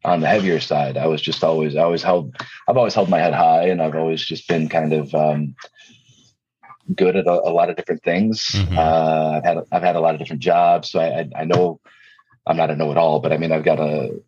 on 0.04 0.20
the 0.20 0.28
heavier 0.28 0.60
side. 0.60 0.96
I 0.96 1.06
was 1.06 1.20
just 1.20 1.44
always 1.44 1.76
I 1.76 1.82
always 1.82 2.02
held 2.02 2.34
I've 2.66 2.78
always 2.78 2.94
held 2.94 3.10
my 3.10 3.18
head 3.18 3.34
high, 3.34 3.68
and 3.68 3.82
I've 3.82 3.94
always 3.94 4.24
just 4.24 4.48
been 4.48 4.68
kind 4.68 4.92
of 4.94 5.14
um, 5.14 5.54
good 6.96 7.16
at 7.16 7.26
a, 7.26 7.30
a 7.32 7.52
lot 7.52 7.68
of 7.68 7.76
different 7.76 8.02
things. 8.02 8.46
Mhm. 8.52 8.76
Uh, 8.78 9.36
I've 9.36 9.44
had 9.44 9.58
I've 9.70 9.82
had 9.82 9.96
a 9.96 10.00
lot 10.00 10.14
of 10.14 10.20
different 10.20 10.42
jobs, 10.42 10.90
so 10.90 11.00
I 11.00 11.20
I, 11.20 11.28
I 11.42 11.44
know 11.44 11.80
I'm 12.46 12.56
not 12.56 12.70
a 12.70 12.76
know 12.76 12.90
it 12.90 12.98
all, 12.98 13.20
but 13.20 13.32
I 13.32 13.36
mean 13.38 13.52
I've 13.52 13.64
got 13.64 13.80
a 13.80 14.20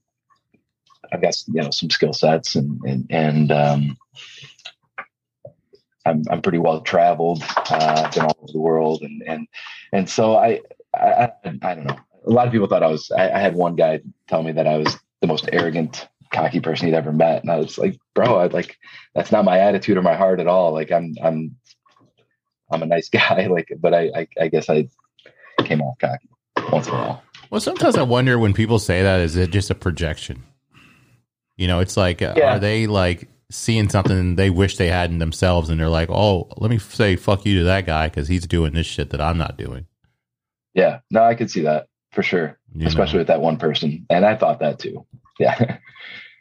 I've 1.13 1.23
got 1.23 1.37
you 1.47 1.63
know 1.63 1.71
some 1.71 1.91
skill 1.91 2.13
sets 2.13 2.55
and 2.55 2.81
and 2.85 3.07
and 3.11 3.53
um, 3.53 3.97
I'm 6.07 6.23
I'm 6.31 6.43
pretty 6.43 6.59
well 6.59 6.81
traveled. 6.81 7.43
Uh, 7.71 8.05
I've 8.07 8.13
been 8.13 8.25
all 8.25 8.37
over 8.43 8.53
the 8.53 8.61
world, 8.61 9.03
and 9.03 9.23
and 9.27 9.49
and 9.93 10.09
so 10.09 10.37
I 10.37 10.61
I, 10.95 11.31
I, 11.45 11.59
I 11.63 11.75
don't 11.75 11.87
know. 11.87 11.99
A 12.27 12.31
lot 12.31 12.47
of 12.47 12.53
people 12.53 12.67
thought 12.67 12.83
I 12.83 12.89
was. 12.89 13.11
I, 13.11 13.31
I 13.31 13.39
had 13.39 13.55
one 13.55 13.77
guy 13.77 14.01
tell 14.29 14.43
me 14.43 14.53
that 14.53 14.67
I 14.67 14.79
was 14.79 14.97
the 15.21 15.27
most 15.27 15.49
arrogant, 15.53 16.09
cocky 16.33 16.61
person 16.61 16.87
he'd 16.87 16.95
ever 16.95 17.13
met, 17.13 17.43
and 17.43 17.51
I 17.51 17.57
was 17.57 17.79
like, 17.79 17.99
bro, 18.15 18.37
I 18.37 18.47
like 18.47 18.77
that's 19.15 19.33
not 19.33 19.45
my 19.45 19.59
attitude 19.59 19.97
or 19.97 20.03
my 20.03 20.15
heart 20.15 20.41
at 20.41 20.47
all. 20.47 20.73
Like 20.73 20.93
I'm 20.93 21.15
I'm 21.23 21.57
I'm 22.71 22.83
a 22.83 22.87
nice 22.87 23.09
guy. 23.11 23.47
Like, 23.47 23.73
but 23.79 23.95
I 23.95 24.11
I, 24.15 24.29
I 24.43 24.49
guess 24.49 24.69
I 24.69 24.89
came 25.59 25.83
off 25.83 25.99
cocky 25.99 26.29
once 26.71 26.89
in 26.89 26.95
a 26.95 26.97
while. 26.97 27.24
Well, 27.55 27.61
sometimes 27.61 27.95
I 27.97 28.03
wonder 28.03 28.37
when 28.37 28.53
people 28.53 28.81
say 28.81 29.05
that, 29.05 29.21
is 29.21 29.37
it 29.37 29.53
just 29.53 29.71
a 29.71 29.77
projection? 29.77 30.43
You 31.57 31.69
know, 31.69 31.79
it's 31.79 31.97
like, 31.97 32.21
uh, 32.21 32.35
Yeah. 32.37 32.57
are 32.57 32.59
they 32.59 32.89
like 32.89 33.29
seeing 33.49 33.89
something 33.89 34.35
they 34.35 34.51
wish 34.51 34.77
they 34.77 34.89
had 34.89 35.13
in 35.13 35.21
themselves 35.21 35.71
and 35.71 35.79
they're 35.79 35.89
like, 35.89 36.11
oh, 36.11 36.49
let 36.57 36.69
me 36.69 36.79
say 36.79 37.15
fuck 37.15 37.47
you 37.47 37.61
to 37.61 37.65
that 37.67 37.87
guy 37.87 38.09
because 38.09 38.27
he's 38.27 38.45
doing 38.49 38.73
this 38.73 38.89
shit 38.89 39.11
that 39.11 39.21
I'm 39.21 39.39
not 39.39 39.57
doing? 39.57 39.87
Yeah, 40.75 40.99
no, 41.13 41.23
I 41.23 41.37
could 41.37 41.49
see 41.49 41.61
that. 41.61 41.87
for 42.11 42.25
sure, 42.25 42.59
You 42.75 42.89
especially 42.89 43.15
know. 43.15 43.21
with 43.21 43.27
that 43.29 43.41
one 43.41 43.57
person. 43.57 44.05
And 44.11 44.25
I 44.27 44.35
thought 44.35 44.59
that 44.59 44.81
too. 44.81 45.07
Yeah. 45.39 45.79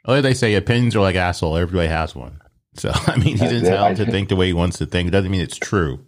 Oh, 0.06 0.19
they 0.19 0.34
say 0.34 0.56
opinions 0.56 0.95
are 0.95 1.02
like 1.02 1.15
asshole. 1.15 1.56
Everybody 1.58 1.88
has 1.89 2.13
one. 2.15 2.41
So 2.73 2.91
I 3.08 3.17
mean, 3.17 3.38
he's 3.38 3.52
entitled 3.54 3.97
to 3.97 4.12
think 4.12 4.30
the 4.30 4.36
way 4.36 4.47
he 4.47 4.54
wants 4.54 4.80
to 4.80 4.88
think. 4.88 5.08
It 5.08 5.12
doesn't 5.12 5.30
mean 5.32 5.41
it's 5.41 5.58
true. 5.58 6.06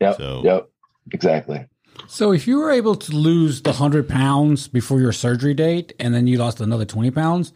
yep. 0.00 0.16
So- 0.18 0.40
Yep. 0.44 0.68
Exactly. 1.12 1.66
So 2.06 2.32
if 2.32 2.46
you 2.46 2.58
were 2.58 2.70
able 2.70 2.94
to 2.96 3.12
lose 3.12 3.62
the 3.62 3.72
hundred 3.72 4.08
pounds 4.08 4.68
before 4.68 5.00
your 5.00 5.12
surgery 5.12 5.54
date, 5.54 5.92
and 5.98 6.14
then 6.14 6.26
you 6.26 6.38
lost 6.38 6.60
another 6.60 6.84
twenty 6.84 7.10
pounds, 7.10 7.52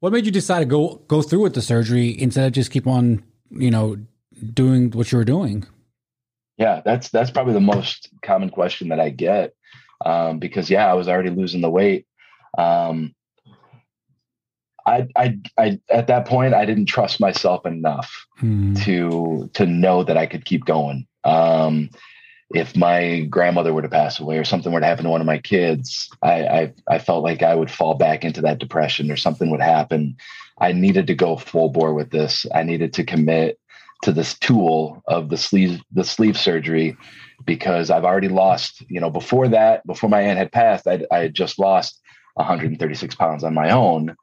what 0.00 0.12
made 0.12 0.26
you 0.26 0.32
decide 0.32 0.60
to 0.60 0.64
go 0.64 1.02
go 1.08 1.22
through 1.22 1.42
with 1.42 1.54
the 1.54 1.62
surgery 1.62 2.20
instead 2.20 2.46
of 2.46 2.52
just 2.52 2.70
keep 2.70 2.86
on, 2.86 3.22
you 3.50 3.70
know, 3.70 3.96
doing 4.52 4.90
what 4.92 5.12
you 5.12 5.18
were 5.18 5.24
doing? 5.24 5.66
Yeah, 6.58 6.80
that's 6.84 7.10
that's 7.10 7.30
probably 7.30 7.54
the 7.54 7.60
most 7.60 8.08
common 8.22 8.50
question 8.50 8.88
that 8.88 9.00
I 9.00 9.10
get. 9.10 9.54
Um, 10.04 10.38
because 10.38 10.68
yeah, 10.70 10.90
I 10.90 10.94
was 10.94 11.08
already 11.08 11.30
losing 11.30 11.60
the 11.60 11.70
weight. 11.70 12.06
Um, 12.58 13.14
I, 14.86 15.08
I, 15.16 15.38
I, 15.58 15.80
at 15.90 16.06
that 16.06 16.26
point, 16.26 16.54
I 16.54 16.64
didn't 16.64 16.86
trust 16.86 17.18
myself 17.18 17.66
enough 17.66 18.26
Hmm. 18.38 18.74
to 18.84 19.50
to 19.54 19.66
know 19.66 20.04
that 20.04 20.16
I 20.16 20.26
could 20.26 20.44
keep 20.44 20.64
going. 20.64 21.06
Um, 21.24 21.88
if 22.54 22.76
my 22.76 23.20
grandmother 23.22 23.72
were 23.72 23.82
to 23.82 23.88
pass 23.88 24.20
away 24.20 24.38
or 24.38 24.44
something 24.44 24.72
were 24.72 24.80
to 24.80 24.86
happen 24.86 25.04
to 25.04 25.10
one 25.10 25.20
of 25.20 25.26
my 25.26 25.38
kids, 25.38 26.08
I, 26.22 26.46
I 26.46 26.74
I 26.88 26.98
felt 26.98 27.24
like 27.24 27.42
I 27.42 27.54
would 27.54 27.70
fall 27.70 27.94
back 27.94 28.24
into 28.24 28.40
that 28.42 28.58
depression 28.58 29.10
or 29.10 29.16
something 29.16 29.50
would 29.50 29.60
happen. 29.60 30.16
I 30.58 30.72
needed 30.72 31.08
to 31.08 31.14
go 31.14 31.36
full 31.36 31.70
bore 31.70 31.92
with 31.92 32.10
this. 32.10 32.46
I 32.54 32.62
needed 32.62 32.92
to 32.94 33.04
commit 33.04 33.58
to 34.02 34.12
this 34.12 34.38
tool 34.38 35.02
of 35.08 35.28
the 35.28 35.36
sleeve 35.36 35.80
the 35.90 36.04
sleeve 36.04 36.38
surgery 36.38 36.96
because 37.44 37.90
I've 37.90 38.04
already 38.04 38.28
lost. 38.28 38.82
You 38.88 39.00
know, 39.00 39.10
before 39.10 39.48
that, 39.48 39.84
before 39.86 40.08
my 40.08 40.20
aunt 40.20 40.38
had 40.38 40.52
passed, 40.52 40.86
I 40.86 41.04
I 41.10 41.18
had 41.18 41.34
just 41.34 41.58
lost 41.58 42.00
136 42.34 43.14
pounds 43.16 43.42
on 43.42 43.54
my 43.54 43.70
own. 43.70 44.14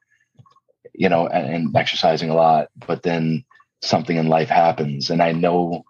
You 0.94 1.08
know, 1.08 1.26
and, 1.26 1.52
and 1.52 1.76
exercising 1.76 2.30
a 2.30 2.34
lot, 2.34 2.68
but 2.86 3.02
then 3.02 3.44
something 3.82 4.16
in 4.16 4.28
life 4.28 4.48
happens 4.48 5.10
and 5.10 5.22
i 5.22 5.30
know 5.30 5.84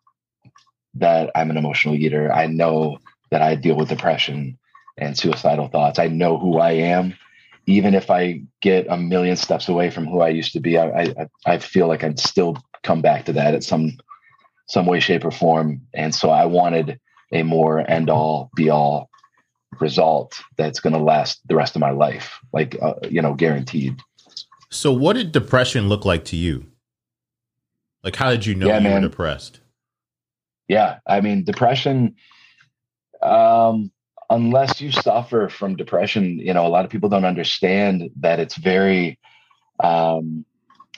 that 0.95 1.31
i'm 1.35 1.51
an 1.51 1.57
emotional 1.57 1.95
eater 1.95 2.33
i 2.33 2.47
know 2.47 2.99
that 3.31 3.43
i 3.43 3.55
deal 3.55 3.77
with 3.77 3.89
depression 3.89 4.59
and 4.97 5.19
suicidal 5.19 5.69
thoughts 5.69 5.99
i 5.99 6.07
know 6.09 6.39
who 6.39 6.59
i 6.59 6.71
am 6.71 7.15
even 7.67 7.95
if 7.95 8.11
i 8.11 8.41
get 8.61 8.87
a 8.89 8.97
million 8.97 9.37
steps 9.37 9.69
away 9.69 9.91
from 9.91 10.07
who 10.07 10.21
i 10.21 10.29
used 10.29 10.53
to 10.53 10.61
be 10.61 10.79
i 10.79 11.03
i, 11.03 11.29
I 11.47 11.59
feel 11.59 11.89
like 11.89 12.05
i'd 12.05 12.19
still 12.19 12.57
come 12.83 13.03
back 13.03 13.25
to 13.27 13.33
that 13.33 13.55
at 13.55 13.65
some 13.65 13.93
some 14.67 14.87
way 14.87 15.01
shape 15.01 15.25
or 15.25 15.31
form 15.31 15.81
and 15.95 16.15
so 16.15 16.31
i 16.31 16.45
wanted 16.47 16.99
a 17.33 17.43
more 17.43 17.89
end 17.91 18.11
all 18.11 18.51
be 18.55 18.71
all 18.71 19.11
result 19.81 20.41
that's 20.57 20.79
going 20.79 20.93
to 20.93 20.99
last 21.01 21.41
the 21.49 21.57
rest 21.57 21.75
of 21.75 21.81
my 21.81 21.91
life 21.91 22.39
like 22.53 22.77
uh, 22.81 22.95
you 23.11 23.21
know 23.21 23.35
guaranteed 23.35 24.01
So, 24.71 24.93
what 24.93 25.15
did 25.15 25.31
depression 25.33 25.89
look 25.89 26.05
like 26.05 26.25
to 26.27 26.37
you? 26.37 26.67
Like, 28.03 28.17
how 28.17 28.31
did 28.31 28.45
you 28.45 28.55
know 28.55 28.67
Yeah, 28.67 28.79
you 28.79 28.85
man. 28.85 29.03
were 29.03 29.09
depressed? 29.09 29.61
Yeah 30.69 30.99
i 31.07 31.21
mean 31.21 31.45
depression 31.45 32.15
um 33.23 33.91
unless 34.31 34.81
you 34.81 34.91
suffer 34.91 35.49
from 35.49 35.77
depression 35.77 36.39
you 36.39 36.53
know 36.55 36.67
a 36.67 36.69
lot 36.69 36.85
of 36.85 36.91
people 36.91 37.09
don't 37.09 37.25
understand 37.25 38.11
that 38.21 38.41
it's 38.41 38.57
very 38.57 39.19
um 39.83 40.45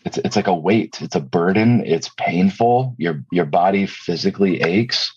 it's 0.04 0.18
it's 0.18 0.36
like 0.36 0.46
a 0.46 0.54
weight 0.54 1.00
it's 1.02 1.16
a 1.16 1.20
burden 1.20 1.82
it's 1.84 2.10
painful 2.16 2.94
your 2.98 3.24
your 3.32 3.46
body 3.46 3.86
physically 3.86 4.62
aches 4.62 5.12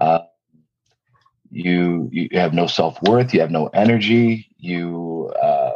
uh 0.00 0.20
you 1.50 2.08
you 2.12 2.28
have 2.32 2.54
no 2.54 2.66
self-worth 2.66 3.34
you 3.34 3.40
have 3.40 3.50
no 3.50 3.66
energy 3.68 4.46
you 4.58 5.30
uh 5.40 5.72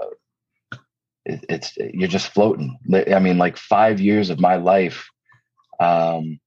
it, 1.26 1.44
it's 1.48 1.76
you're 1.76 2.08
just 2.08 2.28
floating. 2.32 2.78
I 2.92 3.18
mean 3.18 3.36
like 3.36 3.56
5 3.56 4.00
years 4.00 4.30
of 4.30 4.40
my 4.40 4.56
life 4.56 5.08
um 5.80 6.38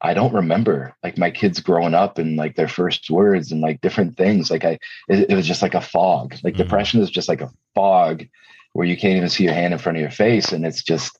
I 0.00 0.14
don't 0.14 0.32
remember 0.32 0.94
like 1.02 1.18
my 1.18 1.30
kids 1.30 1.60
growing 1.60 1.94
up 1.94 2.18
and 2.18 2.36
like 2.36 2.54
their 2.54 2.68
first 2.68 3.10
words 3.10 3.50
and 3.50 3.60
like 3.60 3.80
different 3.80 4.16
things. 4.16 4.50
Like 4.50 4.64
I, 4.64 4.78
it, 5.08 5.30
it 5.30 5.34
was 5.34 5.46
just 5.46 5.62
like 5.62 5.74
a 5.74 5.80
fog. 5.80 6.36
Like 6.44 6.54
Mhm. 6.54 6.58
depression 6.58 7.00
is 7.00 7.10
just 7.10 7.28
like 7.28 7.40
a 7.40 7.50
fog 7.74 8.24
where 8.74 8.86
you 8.86 8.96
can't 8.96 9.16
even 9.16 9.28
see 9.28 9.44
your 9.44 9.54
hand 9.54 9.72
in 9.72 9.78
front 9.78 9.98
of 9.98 10.02
your 10.02 10.10
face, 10.10 10.52
and 10.52 10.64
it's 10.64 10.82
just, 10.82 11.18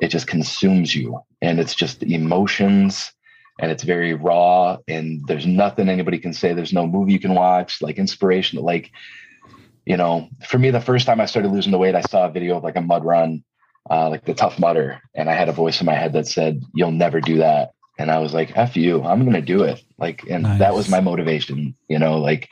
it 0.00 0.08
just 0.08 0.26
consumes 0.26 0.94
you, 0.94 1.20
and 1.42 1.60
it's 1.60 1.74
just 1.74 2.02
emotions, 2.02 3.12
and 3.60 3.70
it's 3.70 3.82
very 3.82 4.14
raw, 4.14 4.78
and 4.88 5.26
there's 5.26 5.44
nothing 5.44 5.88
anybody 5.88 6.18
can 6.18 6.32
say. 6.32 6.54
There's 6.54 6.72
no 6.72 6.86
movie 6.86 7.12
you 7.12 7.20
can 7.20 7.34
watch, 7.34 7.82
like 7.82 7.98
inspiration. 7.98 8.58
Like, 8.60 8.90
you 9.84 9.98
know, 9.98 10.30
for 10.46 10.58
me, 10.58 10.70
the 10.70 10.80
first 10.80 11.04
time 11.04 11.20
I 11.20 11.26
started 11.26 11.52
losing 11.52 11.72
the 11.72 11.78
weight, 11.78 11.94
I 11.94 12.00
saw 12.00 12.26
a 12.26 12.32
video 12.32 12.56
of 12.56 12.64
like 12.64 12.76
a 12.76 12.80
mud 12.80 13.04
run, 13.04 13.44
uh, 13.90 14.08
like 14.08 14.24
the 14.24 14.32
Tough 14.32 14.58
Mudder, 14.58 15.02
and 15.14 15.28
I 15.28 15.34
had 15.34 15.50
a 15.50 15.52
voice 15.52 15.80
in 15.80 15.86
my 15.86 15.94
head 15.94 16.14
that 16.14 16.26
said, 16.26 16.62
"You'll 16.72 16.90
never 16.90 17.20
do 17.20 17.38
that." 17.38 17.73
And 17.98 18.10
I 18.10 18.18
was 18.18 18.34
like, 18.34 18.56
"F 18.56 18.76
you, 18.76 19.02
I'm 19.04 19.22
going 19.22 19.34
to 19.34 19.40
do 19.40 19.62
it." 19.62 19.82
Like, 19.98 20.24
and 20.28 20.44
that 20.44 20.74
was 20.74 20.88
my 20.88 21.00
motivation, 21.00 21.76
you 21.88 21.98
know. 21.98 22.18
Like, 22.18 22.50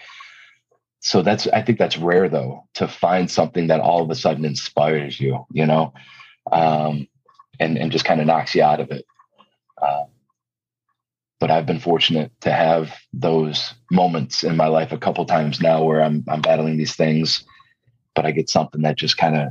so 1.00 1.22
that's 1.22 1.46
I 1.48 1.62
think 1.62 1.78
that's 1.78 1.98
rare 1.98 2.28
though 2.28 2.64
to 2.74 2.86
find 2.86 3.30
something 3.30 3.66
that 3.66 3.80
all 3.80 4.02
of 4.02 4.10
a 4.10 4.14
sudden 4.14 4.44
inspires 4.44 5.20
you, 5.20 5.44
you 5.50 5.66
know, 5.66 5.92
um, 6.52 7.08
and 7.58 7.76
and 7.76 7.90
just 7.90 8.04
kind 8.04 8.20
of 8.20 8.26
knocks 8.26 8.54
you 8.54 8.62
out 8.62 8.80
of 8.80 8.90
it. 8.90 9.04
Uh, 9.80 10.04
but 11.40 11.50
I've 11.50 11.66
been 11.66 11.80
fortunate 11.80 12.30
to 12.42 12.52
have 12.52 12.94
those 13.12 13.74
moments 13.90 14.44
in 14.44 14.56
my 14.56 14.68
life 14.68 14.92
a 14.92 14.98
couple 14.98 15.24
times 15.24 15.60
now 15.60 15.82
where 15.82 16.02
I'm 16.02 16.24
I'm 16.28 16.40
battling 16.40 16.76
these 16.76 16.94
things, 16.94 17.42
but 18.14 18.24
I 18.24 18.30
get 18.30 18.48
something 18.48 18.82
that 18.82 18.96
just 18.96 19.16
kind 19.16 19.36
of 19.36 19.48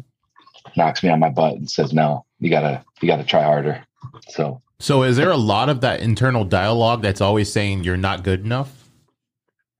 knocks 0.78 1.04
me 1.04 1.10
on 1.10 1.20
my 1.20 1.30
butt 1.30 1.56
and 1.56 1.70
says, 1.70 1.92
"No, 1.92 2.26
you 2.40 2.50
gotta 2.50 2.86
you 3.02 3.10
gotta 3.10 3.26
try 3.26 3.44
harder." 3.44 3.84
So. 4.30 4.62
So, 4.82 5.04
is 5.04 5.16
there 5.16 5.30
a 5.30 5.38
lot 5.38 5.70
of 5.70 5.82
that 5.82 6.00
internal 6.02 6.44
dialogue 6.44 7.04
that's 7.04 7.22
always 7.22 7.52
saying 7.52 7.84
you're 7.84 7.98
not 7.98 8.24
good 8.24 8.44
enough? 8.44 8.90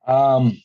Um, 0.08 0.62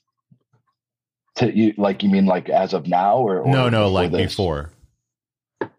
to 1.37 1.57
you 1.57 1.72
like 1.77 2.03
you 2.03 2.09
mean 2.11 2.27
like 2.27 2.49
as 2.49 2.75
of 2.75 2.87
now 2.87 3.16
or, 3.16 3.40
or 3.40 3.51
no, 3.51 3.68
no, 3.68 3.88
like 3.88 4.12
this? 4.12 4.33
before. 4.33 4.70
Like 5.61 5.70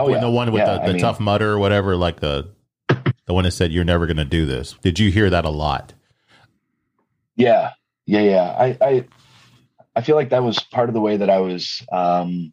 Oh, 0.00 0.08
yeah. 0.08 0.20
the 0.20 0.30
one 0.30 0.50
with 0.52 0.60
Yeah, 0.62 0.78
the, 0.78 0.86
the 0.86 0.92
mean- 0.94 1.02
tough 1.02 1.18
Mudder 1.20 1.50
or 1.52 1.58
whatever, 1.58 1.96
like 1.96 2.20
the 2.20 2.50
the 2.88 3.34
one 3.34 3.44
that 3.44 3.50
said 3.52 3.72
you're 3.72 3.84
never 3.84 4.06
going 4.06 4.16
to 4.18 4.24
do 4.24 4.46
this. 4.46 4.74
Did 4.82 4.98
you 4.98 5.10
hear 5.10 5.30
that 5.30 5.44
a 5.44 5.50
lot? 5.50 5.92
Yeah, 7.36 7.72
yeah, 8.06 8.20
yeah. 8.20 8.42
I, 8.56 8.78
I, 8.80 9.04
I 9.96 10.02
feel 10.02 10.14
like 10.16 10.30
that 10.30 10.42
was 10.44 10.58
part 10.60 10.88
of 10.88 10.94
the 10.94 11.00
way 11.00 11.16
that 11.16 11.30
I 11.30 11.38
was, 11.38 11.82
um, 11.90 12.52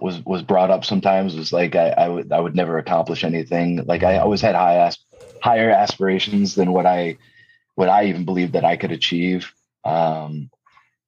was 0.00 0.24
was 0.24 0.42
brought 0.42 0.70
up. 0.70 0.84
Sometimes 0.84 1.34
was 1.36 1.52
like 1.52 1.76
I, 1.76 1.90
I 1.90 2.08
would 2.08 2.32
I 2.32 2.40
would 2.40 2.54
never 2.54 2.78
accomplish 2.78 3.24
anything. 3.24 3.84
Like 3.86 4.02
I 4.02 4.18
always 4.18 4.40
had 4.40 4.54
high 4.54 4.86
as, 4.86 4.98
higher 5.42 5.70
aspirations 5.70 6.54
than 6.54 6.72
what 6.72 6.86
I, 6.86 7.16
what 7.74 7.88
I 7.88 8.06
even 8.06 8.24
believed 8.24 8.52
that 8.52 8.64
I 8.64 8.76
could 8.76 8.92
achieve. 8.92 9.52
Um, 9.84 10.50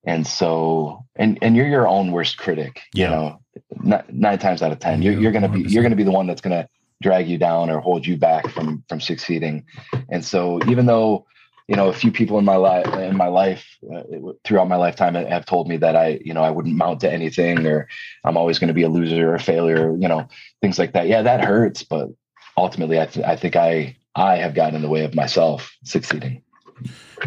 and 0.05 0.27
so, 0.27 1.05
and 1.17 1.39
and 1.43 1.57
you're 1.57 1.69
your 1.69 1.87
own 1.87 2.13
worst 2.13 2.39
critic. 2.39 2.81
You 2.95 3.11
know, 3.11 3.41
nine, 3.83 4.05
nine 4.11 4.39
times 4.39 4.63
out 4.63 4.73
of 4.73 4.81
ten, 4.81 5.03
you're 5.03 5.19
you're 5.19 5.33
gonna 5.33 5.49
be 5.49 5.65
100%. 5.65 5.71
you're 5.71 5.83
gonna 5.83 5.97
be 5.97 6.03
the 6.03 6.11
one 6.11 6.27
that's 6.27 6.41
gonna 6.41 6.69
drag 7.03 7.29
you 7.29 7.39
down 7.39 7.71
or 7.71 7.81
hold 7.81 8.07
you 8.07 8.17
back 8.17 8.49
from 8.49 8.83
from 8.89 9.01
succeeding. 9.01 9.65
And 10.09 10.25
so, 10.25 10.61
even 10.69 10.87
though 10.87 11.27
you 11.69 11.77
know 11.77 11.89
a 11.89 11.93
few 11.93 12.11
people 12.11 12.39
in 12.39 12.45
my 12.45 12.57
life 12.57 12.87
in 12.95 13.17
my 13.17 13.29
life 13.29 13.77
uh, 13.95 14.03
throughout 14.45 14.69
my 14.69 14.77
lifetime 14.77 15.15
have 15.15 15.47
told 15.47 15.69
me 15.69 15.77
that 15.77 15.97
I 15.97 16.21
you 16.25 16.35
know 16.35 16.43
I 16.43 16.51
wouldn't 16.51 16.77
mount 16.77 17.01
to 17.01 17.13
anything 17.13 17.67
or 17.67 17.89
I'm 18.25 18.37
always 18.37 18.59
going 18.59 18.69
to 18.69 18.75
be 18.75 18.83
a 18.83 18.89
loser 18.89 19.31
or 19.31 19.35
a 19.35 19.41
failure, 19.41 19.97
you 19.97 20.09
know, 20.09 20.29
things 20.61 20.79
like 20.79 20.93
that. 20.93 21.09
Yeah, 21.09 21.23
that 21.23 21.45
hurts, 21.45 21.83
but 21.83 22.09
ultimately, 22.57 23.01
I 23.01 23.07
th- 23.07 23.27
I 23.27 23.37
think 23.37 23.57
I 23.57 23.97
I 24.15 24.37
have 24.37 24.55
gotten 24.55 24.75
in 24.75 24.83
the 24.83 24.89
way 24.89 25.05
of 25.05 25.15
myself 25.15 25.73
succeeding. 25.85 26.43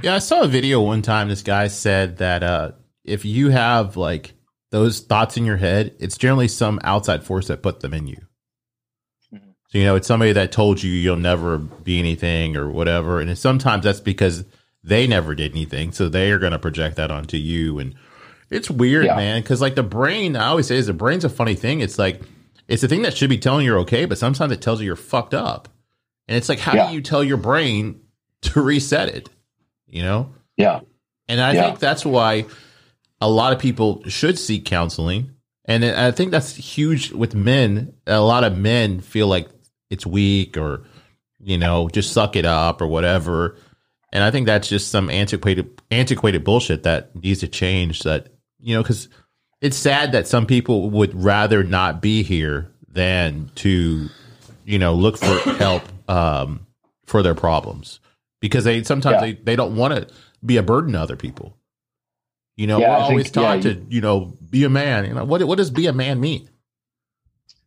Yeah, 0.02 0.16
I 0.16 0.20
saw 0.20 0.42
a 0.44 0.48
video 0.48 0.82
one 0.82 1.02
time. 1.02 1.30
This 1.30 1.42
guy 1.42 1.68
said 1.68 2.18
that 2.18 2.44
uh, 2.44 2.74
if 3.04 3.26
you 3.26 3.50
have 3.50 3.98
like 3.98 4.34
those 4.72 5.00
thoughts 5.00 5.38
in 5.38 5.46
your 5.46 5.58
head, 5.58 5.96
it's 6.00 6.18
generally 6.18 6.48
some 6.48 6.80
outside 6.84 7.24
force 7.24 7.48
that 7.48 7.64
put 7.64 7.80
them 7.80 7.94
in 7.94 8.08
you. 8.08 8.18
You 9.76 9.84
know, 9.84 9.96
it's 9.96 10.08
somebody 10.08 10.32
that 10.32 10.54
told 10.54 10.82
you 10.82 10.90
you'll 10.90 11.18
never 11.18 11.58
be 11.58 12.00
anything 12.00 12.56
or 12.56 12.70
whatever, 12.70 13.20
and 13.20 13.38
sometimes 13.38 13.84
that's 13.84 14.00
because 14.00 14.46
they 14.86 15.06
never 15.06 15.36
did 15.36 15.52
anything, 15.52 15.92
so 15.92 16.08
they 16.08 16.32
are 16.32 16.40
going 16.40 16.54
to 16.54 16.60
project 16.60 16.96
that 16.96 17.12
onto 17.12 17.36
you. 17.36 17.80
And 17.80 17.94
it's 18.50 18.70
weird, 18.70 19.04
Yeah. 19.06 19.18
man, 19.18 19.42
because 19.42 19.60
like 19.60 19.76
the 19.76 19.84
brain, 19.84 20.38
I 20.38 20.48
always 20.48 20.68
say, 20.68 20.78
is 20.78 20.88
the 20.88 20.94
brain's 20.94 21.26
a 21.26 21.30
funny 21.30 21.56
thing. 21.56 21.82
It's 21.82 22.00
like 22.00 22.22
it's 22.70 22.82
the 22.84 22.88
thing 22.88 23.02
that 23.02 23.18
should 23.18 23.30
be 23.30 23.38
telling 23.38 23.66
you 23.66 23.72
you're 23.72 23.82
okay, 23.82 24.06
but 24.06 24.18
sometimes 24.18 24.54
it 24.54 24.62
tells 24.62 24.80
you 24.80 24.86
you're 24.86 24.96
fucked 24.96 25.34
up, 25.34 25.68
and 26.30 26.38
it's 26.38 26.48
like, 26.48 26.60
how 26.60 26.74
Yeah. 26.74 26.88
do 26.88 26.94
you 26.96 27.02
tell 27.02 27.22
your 27.24 27.36
brain 27.38 28.00
to 28.44 28.62
reset 28.62 29.10
it? 29.10 29.30
You 29.90 30.04
know. 30.04 30.30
Yeah, 30.56 30.80
And 31.28 31.42
I 31.42 31.52
Yeah. 31.54 31.64
think 31.66 31.80
that's 31.80 32.06
why 32.06 32.46
a 33.20 33.30
lot 33.30 33.52
of 33.52 33.60
people 33.60 34.04
should 34.08 34.40
seek 34.40 34.64
counseling. 34.64 35.32
And 35.66 35.84
I 35.84 36.12
think 36.12 36.32
that's 36.32 36.56
huge 36.56 37.12
with 37.12 37.36
men. 37.36 37.92
A 38.08 38.22
lot 38.22 38.44
of 38.46 38.58
men 38.58 39.02
feel 39.02 39.28
like 39.28 39.50
it's 39.90 40.06
weak 40.06 40.58
or, 40.58 40.84
you 41.40 41.58
know, 41.58 41.90
just 41.90 42.12
suck 42.14 42.36
it 42.36 42.46
up 42.46 42.82
or 42.82 42.88
whatever. 42.88 43.58
And 44.12 44.24
I 44.24 44.32
think 44.32 44.46
that's 44.46 44.68
just 44.70 44.90
some 44.92 45.10
antiquated 45.10 45.82
antiquated 45.92 46.44
bullshit 46.44 46.84
that 46.84 47.16
needs 47.16 47.42
to 47.42 47.48
change. 47.48 48.00
That 48.02 48.30
you 48.60 48.76
know, 48.76 48.82
because 48.82 49.10
it's 49.62 49.78
sad 49.78 50.14
that 50.14 50.28
some 50.28 50.46
people 50.46 50.90
would 50.92 51.14
rather 51.22 51.64
not 51.64 52.02
be 52.02 52.24
here 52.24 52.72
than 52.88 53.52
to, 53.56 54.08
you 54.66 54.80
know, 54.80 54.94
look 54.94 55.18
for 55.18 55.38
help 55.58 55.84
um, 56.10 56.66
for 57.08 57.22
their 57.24 57.36
problems 57.36 58.00
because 58.40 58.64
they 58.64 58.84
sometimes 58.84 59.16
Yeah. 59.16 59.22
they, 59.22 59.34
they 59.34 59.56
don't 59.58 59.76
want 59.76 59.96
to 59.96 60.08
be 60.46 60.58
a 60.58 60.64
burden 60.64 60.94
to 60.94 61.00
other 61.02 61.18
people. 61.18 61.58
You 62.56 62.68
know, 62.68 62.80
Yeah, 62.80 62.88
we're 62.90 62.94
I 62.96 63.00
think- 63.00 63.10
always 63.12 63.32
taught 63.32 63.66
yeah, 63.66 63.74
to, 63.74 63.86
you 63.90 64.00
know, 64.00 64.34
be 64.50 64.64
a 64.64 64.70
man. 64.70 65.06
You 65.06 65.14
know, 65.14 65.26
what 65.26 65.44
what 65.44 65.58
does 65.58 65.72
be 65.72 65.88
a 65.88 65.94
man 65.94 66.22
mean? 66.22 66.50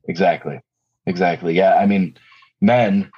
Exactly. 0.05 0.61
Exactly. 1.09 1.55
Yeah. 1.55 1.75
I 1.75 1.87
mean, 1.87 2.17
men, 2.61 3.11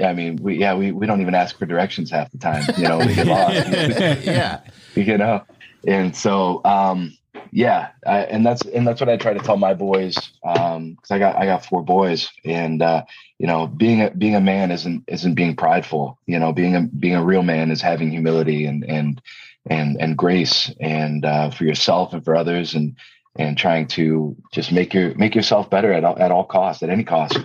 I 0.00 0.12
mean, 0.14 0.36
we, 0.36 0.58
yeah, 0.58 0.74
we, 0.74 0.92
we 0.92 1.06
don't 1.06 1.20
even 1.20 1.34
ask 1.34 1.58
for 1.58 1.66
directions 1.66 2.10
half 2.10 2.30
the 2.30 2.38
time, 2.38 2.64
you 2.76 2.88
know, 2.88 2.98
we 2.98 3.14
get 3.14 3.26
lost, 3.26 3.68
yeah. 4.24 4.60
you 4.94 5.18
know? 5.18 5.44
And 5.86 6.16
so, 6.16 6.62
um, 6.64 7.16
yeah. 7.50 7.90
I, 8.06 8.20
and 8.20 8.46
that's, 8.46 8.62
and 8.62 8.86
that's 8.86 9.00
what 9.00 9.10
I 9.10 9.16
try 9.16 9.34
to 9.34 9.40
tell 9.40 9.58
my 9.58 9.74
boys. 9.74 10.16
Um, 10.42 10.96
cause 10.96 11.10
I 11.10 11.18
got, 11.18 11.36
I 11.36 11.44
got 11.44 11.66
four 11.66 11.82
boys 11.84 12.30
and, 12.44 12.80
uh, 12.80 13.04
you 13.38 13.46
know, 13.46 13.66
being 13.66 14.00
a, 14.00 14.10
being 14.10 14.36
a 14.36 14.40
man 14.40 14.70
isn't, 14.70 15.04
isn't 15.06 15.34
being 15.34 15.54
prideful, 15.54 16.18
you 16.26 16.38
know, 16.38 16.52
being 16.52 16.76
a, 16.76 16.82
being 16.82 17.14
a 17.14 17.24
real 17.24 17.42
man 17.42 17.70
is 17.70 17.82
having 17.82 18.10
humility 18.10 18.64
and, 18.64 18.84
and, 18.84 19.20
and, 19.66 20.00
and 20.00 20.16
grace 20.16 20.70
and, 20.80 21.24
uh, 21.24 21.50
for 21.50 21.64
yourself 21.64 22.14
and 22.14 22.24
for 22.24 22.34
others 22.34 22.74
and, 22.74 22.96
and 23.36 23.58
trying 23.58 23.86
to 23.88 24.36
just 24.52 24.70
make 24.72 24.94
your 24.94 25.14
make 25.16 25.34
yourself 25.34 25.68
better 25.70 25.92
at 25.92 26.04
all, 26.04 26.18
at 26.18 26.30
all 26.30 26.44
costs, 26.44 26.82
at 26.82 26.90
any 26.90 27.04
cost. 27.04 27.38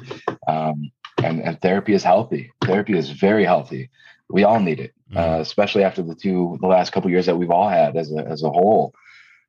Um, 0.48 0.92
and 1.22 1.42
and 1.42 1.62
therapy 1.62 1.94
is 1.94 2.04
healthy. 2.04 2.52
Therapy 2.64 2.98
is 2.98 3.10
very 3.10 3.44
healthy. 3.46 3.90
We 4.30 4.44
all 4.44 4.60
need 4.60 4.80
it, 4.80 4.94
uh, 5.16 5.40
especially 5.42 5.84
after 5.84 6.02
the 6.04 6.16
two 6.16 6.58
the 6.62 6.68
last 6.68 6.92
couple 6.92 7.10
years 7.10 7.26
that 7.26 7.38
we've 7.38 7.50
all 7.52 7.68
had 7.70 7.98
as 7.98 8.12
a 8.12 8.20
as 8.20 8.44
a 8.44 8.50
whole. 8.50 8.94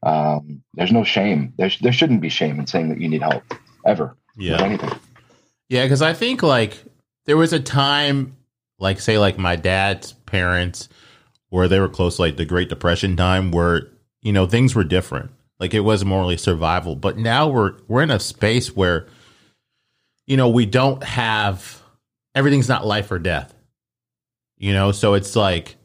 Um, 0.02 0.62
there's 0.74 0.92
no 0.92 1.04
shame. 1.04 1.52
There 1.58 1.70
there 1.80 1.92
shouldn't 1.92 2.22
be 2.22 2.30
shame 2.30 2.58
in 2.58 2.66
saying 2.66 2.88
that 2.88 3.00
you 3.00 3.08
need 3.08 3.22
help 3.22 3.42
ever 3.84 4.16
Yeah. 4.36 4.62
anything. 4.62 4.90
Yeah, 5.68 5.84
because 5.84 6.02
I 6.02 6.14
think 6.14 6.42
like 6.42 6.82
there 7.26 7.36
was 7.36 7.52
a 7.52 7.60
time, 7.60 8.36
like 8.78 8.98
say 8.98 9.18
like 9.18 9.38
my 9.38 9.56
dad's 9.56 10.12
parents, 10.12 10.88
where 11.50 11.68
they 11.68 11.78
were 11.78 11.88
close, 11.88 12.18
like 12.18 12.36
the 12.36 12.46
Great 12.46 12.68
Depression 12.70 13.14
time, 13.16 13.52
where 13.52 13.88
you 14.22 14.32
know 14.32 14.46
things 14.46 14.74
were 14.74 14.84
different. 14.84 15.30
Like 15.60 15.74
it 15.74 15.80
was 15.80 16.04
morally 16.04 16.36
survival. 16.38 16.96
But 16.96 17.18
now 17.18 17.48
we're 17.48 17.74
we're 17.86 18.02
in 18.02 18.10
a 18.10 18.18
space 18.18 18.74
where, 18.74 19.06
you 20.26 20.36
know, 20.36 20.48
we 20.48 20.66
don't 20.66 21.02
have 21.04 21.80
everything's 22.34 22.68
not 22.68 22.86
life 22.86 23.10
or 23.12 23.18
death. 23.18 23.54
You 24.56 24.72
know, 24.72 24.90
so 24.92 25.14
it's 25.14 25.36
like 25.36 25.76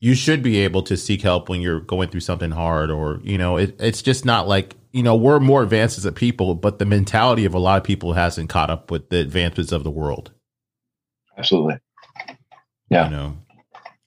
you 0.00 0.14
should 0.14 0.42
be 0.42 0.58
able 0.58 0.82
to 0.82 0.96
seek 0.98 1.22
help 1.22 1.48
when 1.48 1.60
you're 1.62 1.80
going 1.80 2.10
through 2.10 2.20
something 2.20 2.50
hard 2.50 2.90
or 2.90 3.20
you 3.22 3.38
know 3.38 3.56
it, 3.56 3.74
it's 3.80 4.02
just 4.02 4.26
not 4.26 4.46
like 4.46 4.76
you 4.92 5.02
know 5.02 5.16
we're 5.16 5.40
more 5.40 5.62
advanced 5.62 5.96
as 5.96 6.04
a 6.04 6.12
people 6.12 6.54
but 6.54 6.78
the 6.78 6.84
mentality 6.84 7.46
of 7.46 7.54
a 7.54 7.58
lot 7.58 7.78
of 7.78 7.84
people 7.84 8.12
hasn't 8.12 8.50
caught 8.50 8.68
up 8.68 8.90
with 8.90 9.08
the 9.08 9.16
advancements 9.18 9.72
of 9.72 9.82
the 9.82 9.90
world 9.90 10.30
Absolutely. 11.38 11.78
Yeah. 12.90 13.06
you 13.06 13.10
know 13.16 13.38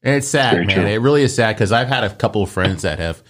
and 0.04 0.16
it's 0.16 0.28
sad 0.28 0.54
Very 0.54 0.66
man 0.68 0.76
true. 0.76 0.86
it 0.86 0.98
really 1.02 1.24
is 1.24 1.34
sad 1.34 1.56
because 1.56 1.72
i've 1.72 1.88
had 1.88 2.04
a 2.04 2.14
couple 2.14 2.44
of 2.44 2.52
friends 2.52 2.84
that 2.84 3.00
have 3.00 3.24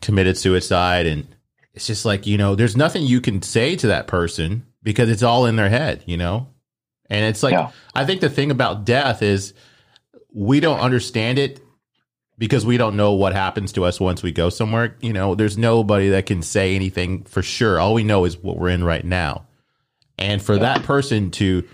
committed 0.00 0.36
suicide 0.36 1.06
and 1.06 1.26
it's 1.74 1.86
just 1.86 2.04
like 2.04 2.26
you 2.26 2.38
know 2.38 2.54
there's 2.54 2.76
nothing 2.76 3.02
you 3.04 3.20
can 3.20 3.42
say 3.42 3.76
to 3.76 3.88
that 3.88 4.06
person 4.06 4.66
because 4.82 5.08
it's 5.10 5.22
all 5.22 5.46
in 5.46 5.56
their 5.56 5.68
head 5.68 6.02
you 6.06 6.16
know 6.16 6.48
and 7.08 7.24
it's 7.24 7.42
like 7.42 7.52
Yeah. 7.52 7.70
i 7.94 8.04
think 8.04 8.20
the 8.20 8.30
thing 8.30 8.50
about 8.50 8.84
death 8.84 9.22
is 9.22 9.54
we 10.32 10.60
don't 10.60 10.80
understand 10.80 11.38
it 11.38 11.60
because 12.38 12.64
we 12.64 12.78
don't 12.78 12.96
know 12.96 13.12
what 13.12 13.34
happens 13.34 13.72
to 13.72 13.84
us 13.84 14.00
once 14.00 14.22
we 14.22 14.32
go 14.32 14.48
somewhere. 14.48 14.96
You 15.02 15.12
know, 15.12 15.34
there's 15.34 15.58
nobody 15.58 16.08
that 16.08 16.24
can 16.24 16.40
say 16.40 16.74
anything 16.74 17.24
for 17.24 17.42
sure. 17.42 17.78
All 17.78 17.92
we 17.92 18.02
know 18.02 18.24
is 18.24 18.38
what 18.38 18.56
we're 18.56 18.70
in 18.70 18.82
right 18.82 19.04
now. 19.04 19.46
And 20.16 20.40
for 20.40 20.56
that 20.56 20.82
person 20.84 21.30
to 21.32 21.68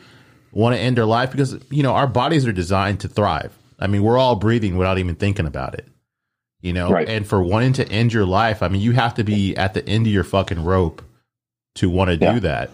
want 0.51 0.75
to 0.75 0.81
end 0.81 0.97
their 0.97 1.07
life 1.07 1.31
because, 1.31 1.57
you 1.71 1.85
know, 1.85 1.93
our 1.93 2.09
bodies 2.09 2.49
are 2.49 2.53
designed 2.53 2.99
to 3.01 3.09
thrive. 3.09 3.57
I 3.79 3.87
mean, 3.87 4.03
we're 4.03 4.19
all 4.19 4.35
breathing 4.35 4.77
without 4.77 4.99
even 4.99 5.15
thinking 5.15 5.47
about 5.47 5.75
it. 5.75 5.87
You 6.67 6.73
know, 6.73 6.91
Right. 6.91 7.09
and 7.09 7.25
for 7.25 7.41
wanting 7.41 7.75
to 7.75 7.89
end 7.89 8.13
your 8.13 8.27
life, 8.27 8.61
I 8.61 8.67
mean, 8.69 8.83
you 8.83 8.91
have 8.93 9.15
to 9.15 9.25
be 9.25 9.57
at 9.57 9.73
the 9.75 9.89
end 9.89 10.07
of 10.09 10.13
your 10.13 10.25
fucking 10.25 10.65
rope 10.65 11.01
to 11.77 11.89
want 11.89 12.11
to 12.11 12.17
Yeah. 12.17 12.33
do 12.35 12.41
that. 12.41 12.71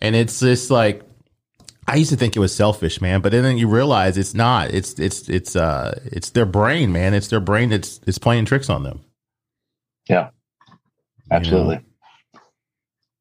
And 0.00 0.14
it's 0.14 0.38
just 0.38 0.70
like 0.70 1.02
I 1.88 1.96
used 1.96 2.10
to 2.10 2.16
think 2.16 2.36
it 2.36 2.38
was 2.38 2.54
selfish, 2.54 3.00
man, 3.00 3.20
but 3.20 3.32
then 3.32 3.58
you 3.58 3.66
realize 3.66 4.16
it's 4.16 4.34
not. 4.34 4.70
It's 4.70 4.96
it's 5.00 5.28
it's 5.28 5.56
uh 5.56 5.98
it's 6.04 6.30
their 6.30 6.46
brain, 6.46 6.92
man. 6.92 7.14
It's 7.14 7.26
their 7.28 7.40
brain 7.40 7.70
that's 7.70 7.98
it's 8.06 8.18
playing 8.18 8.44
tricks 8.44 8.70
on 8.70 8.84
them. 8.84 9.00
Yeah. 10.08 10.30
Absolutely. 11.30 11.80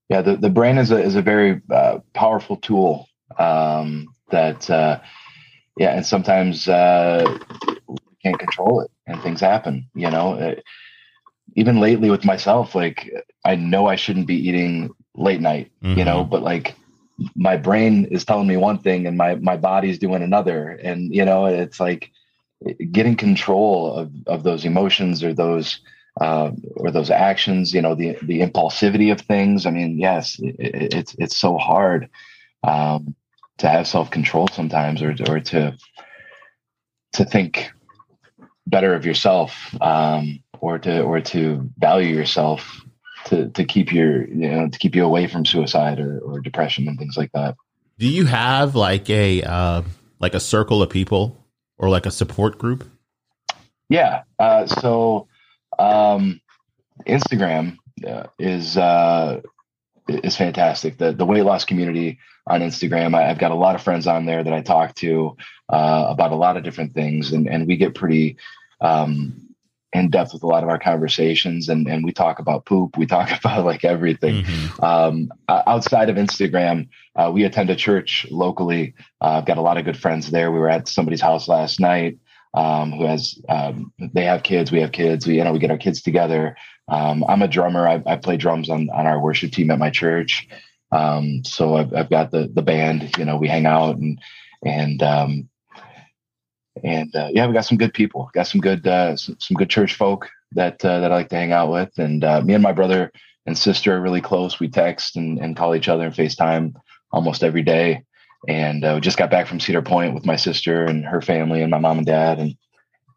Yeah, 0.09 0.21
the, 0.21 0.35
the 0.37 0.49
brain 0.49 0.77
is 0.77 0.91
a 0.91 1.01
is 1.01 1.15
a 1.15 1.21
very 1.23 1.61
uh, 1.71 1.99
powerful 2.13 2.57
tool 2.57 3.07
um, 3.39 4.13
that 4.29 4.69
uh, 4.69 4.99
yeah, 5.77 5.95
and 5.95 6.05
sometimes 6.05 6.67
uh, 6.67 7.37
we 7.87 7.97
can't 8.21 8.37
control 8.37 8.81
it, 8.81 8.91
and 9.11 9.21
things 9.21 9.41
happen. 9.41 9.87
You 9.93 10.09
know, 10.09 10.33
Uh, 10.33 10.55
even 11.55 11.79
lately 11.81 12.09
with 12.09 12.25
myself, 12.25 12.75
like 12.75 13.11
I 13.45 13.55
know 13.55 13.87
I 13.87 13.97
shouldn't 13.97 14.27
be 14.27 14.47
eating 14.47 14.91
late 15.15 15.41
night. 15.41 15.71
You 15.97 16.05
know, 16.05 16.23
but 16.23 16.41
like 16.41 16.75
my 17.35 17.57
brain 17.57 18.05
is 18.05 18.25
telling 18.25 18.47
me 18.47 18.57
one 18.57 18.79
thing, 18.79 19.07
and 19.07 19.17
my 19.17 19.35
my 19.35 19.57
body's 19.57 19.99
doing 19.99 20.23
another, 20.23 20.69
and 20.83 21.13
you 21.13 21.25
know, 21.25 21.45
it's 21.45 21.79
like 21.79 22.11
getting 22.91 23.15
control 23.15 23.93
of 23.93 24.11
of 24.27 24.43
those 24.43 24.65
emotions 24.65 25.23
or 25.23 25.33
those 25.33 25.79
uh, 26.19 26.51
or 26.75 26.91
those 26.91 27.09
actions, 27.09 27.73
you 27.73 27.81
know, 27.81 27.95
the 27.95 28.17
the 28.21 28.41
impulsivity 28.41 29.11
of 29.11 29.21
things. 29.21 29.65
I 29.65 29.71
mean, 29.71 29.97
yes, 29.97 30.39
it, 30.39 30.55
it, 30.59 30.93
it's 30.93 31.15
it's 31.19 31.37
so 31.37 31.57
hard 31.57 32.09
um, 32.63 33.15
to 33.57 33.67
have 33.67 33.87
self 33.87 34.09
control 34.09 34.47
sometimes, 34.47 35.01
or 35.01 35.15
or 35.29 35.39
to 35.39 35.77
to 37.13 37.25
think 37.25 37.71
better 38.71 38.95
of 38.95 39.05
yourself, 39.05 39.75
um, 39.81 40.41
or 40.59 40.79
to 40.79 41.01
or 41.01 41.21
to 41.21 41.69
value 41.77 42.15
yourself, 42.15 42.81
to 43.25 43.49
to 43.49 43.63
keep 43.63 43.91
your 43.93 44.27
you 44.27 44.49
know 44.49 44.69
to 44.69 44.79
keep 44.79 44.95
you 44.95 45.05
away 45.05 45.27
from 45.27 45.45
suicide 45.45 45.99
or, 45.99 46.19
or 46.19 46.39
depression 46.39 46.87
and 46.87 46.97
things 46.97 47.17
like 47.17 47.31
that. 47.33 47.55
Do 47.99 48.07
you 48.07 48.25
have 48.25 48.73
like 48.73 49.09
a 49.11 49.43
uh, 49.43 49.83
like 50.19 50.33
a 50.33 50.39
circle 50.39 50.81
of 50.81 50.89
people 50.89 51.37
or 51.77 51.89
like 51.89 52.07
a 52.07 52.11
support 52.11 52.57
group? 52.57 52.89
Yeah. 53.89 54.23
Uh, 54.39 54.65
so 54.65 55.27
um, 55.77 56.41
Instagram 57.05 57.77
uh, 58.07 58.27
is 58.39 58.77
uh, 58.77 59.41
is 60.07 60.37
fantastic. 60.37 60.97
The 60.97 61.11
the 61.11 61.25
weight 61.25 61.43
loss 61.43 61.65
community 61.65 62.19
on 62.47 62.61
Instagram. 62.61 63.15
I, 63.15 63.29
I've 63.29 63.37
got 63.37 63.51
a 63.51 63.55
lot 63.55 63.75
of 63.75 63.81
friends 63.81 64.07
on 64.07 64.25
there 64.25 64.43
that 64.43 64.53
I 64.53 64.61
talk 64.61 64.95
to 64.95 65.35
uh, 65.69 66.05
about 66.09 66.31
a 66.31 66.35
lot 66.35 66.57
of 66.57 66.63
different 66.63 66.93
things, 66.93 67.33
and 67.33 67.47
and 67.47 67.67
we 67.67 67.77
get 67.77 67.95
pretty. 67.95 68.37
Um, 68.81 69.47
in 69.93 70.09
depth 70.09 70.31
with 70.33 70.43
a 70.43 70.47
lot 70.47 70.63
of 70.63 70.69
our 70.69 70.79
conversations 70.79 71.67
and, 71.67 71.85
and 71.87 72.05
we 72.05 72.13
talk 72.13 72.39
about 72.39 72.65
poop 72.65 72.97
we 72.97 73.05
talk 73.05 73.29
about 73.39 73.65
like 73.65 73.83
everything 73.83 74.43
Mhm. 74.43 74.83
um, 74.83 75.31
outside 75.49 76.09
of 76.09 76.15
Instagram, 76.15 76.87
uh, 77.15 77.29
we 77.33 77.43
attend 77.43 77.69
a 77.69 77.75
church 77.75 78.25
locally. 78.31 78.93
Uh, 79.19 79.37
I've 79.39 79.45
got 79.45 79.57
a 79.57 79.61
lot 79.61 79.77
of 79.77 79.83
good 79.85 79.97
friends 79.97 80.31
there. 80.31 80.51
We 80.51 80.59
were 80.59 80.69
at 80.69 80.87
somebody's 80.87 81.19
house 81.21 81.47
last 81.49 81.79
night 81.81 82.17
um, 82.53 82.91
who 82.93 83.05
has, 83.05 83.37
um, 83.49 83.91
they 83.99 84.23
have 84.23 84.43
kids, 84.43 84.71
we 84.71 84.79
have 84.79 84.91
kids, 84.93 85.27
we, 85.27 85.35
you 85.37 85.43
know, 85.43 85.51
we 85.53 85.59
get 85.59 85.71
our 85.71 85.77
kids 85.77 86.01
together. 86.01 86.55
Um, 86.87 87.23
I'm 87.27 87.41
a 87.41 87.47
drummer. 87.47 87.87
I, 87.87 88.01
I 88.05 88.15
play 88.15 88.37
drums 88.37 88.69
on, 88.69 88.89
on 88.91 89.05
our 89.07 89.19
worship 89.21 89.51
team 89.51 89.71
at 89.71 89.79
my 89.79 89.89
church. 89.89 90.47
Um, 90.91 91.43
so 91.43 91.75
I've, 91.75 91.93
I've 91.93 92.09
got 92.09 92.31
the, 92.31 92.49
the 92.53 92.61
band, 92.61 93.17
you 93.17 93.25
know, 93.25 93.37
we 93.37 93.47
hang 93.49 93.65
out 93.65 93.97
and, 93.97 94.19
and, 94.65 95.03
um, 95.03 95.49
and 96.83 97.15
uh, 97.15 97.29
yeah, 97.31 97.47
we 97.47 97.53
got 97.53 97.65
some 97.65 97.77
good 97.77 97.93
people. 97.93 98.29
Got 98.33 98.47
some 98.47 98.61
good 98.61 98.87
uh, 98.87 99.15
some, 99.17 99.37
some 99.39 99.55
good 99.55 99.69
church 99.69 99.95
folk 99.95 100.29
that 100.53 100.83
uh, 100.83 100.99
that 101.01 101.11
I 101.11 101.15
like 101.15 101.29
to 101.29 101.35
hang 101.35 101.51
out 101.51 101.71
with. 101.71 101.97
And 101.97 102.23
uh, 102.23 102.41
me 102.41 102.53
and 102.53 102.63
my 102.63 102.71
brother 102.71 103.11
and 103.45 103.57
sister 103.57 103.95
are 103.95 104.01
really 104.01 104.21
close. 104.21 104.59
We 104.59 104.69
text 104.69 105.15
and, 105.15 105.39
and 105.39 105.55
call 105.55 105.75
each 105.75 105.89
other 105.89 106.05
and 106.05 106.13
FaceTime 106.13 106.75
almost 107.11 107.43
every 107.43 107.63
day. 107.63 108.03
And 108.47 108.83
uh, 108.83 108.93
we 108.95 109.01
just 109.01 109.17
got 109.17 109.31
back 109.31 109.47
from 109.47 109.59
Cedar 109.59 109.81
Point 109.81 110.13
with 110.13 110.25
my 110.25 110.35
sister 110.35 110.85
and 110.85 111.05
her 111.05 111.21
family 111.21 111.61
and 111.61 111.71
my 111.71 111.79
mom 111.79 111.97
and 111.97 112.07
dad. 112.07 112.39
And 112.39 112.55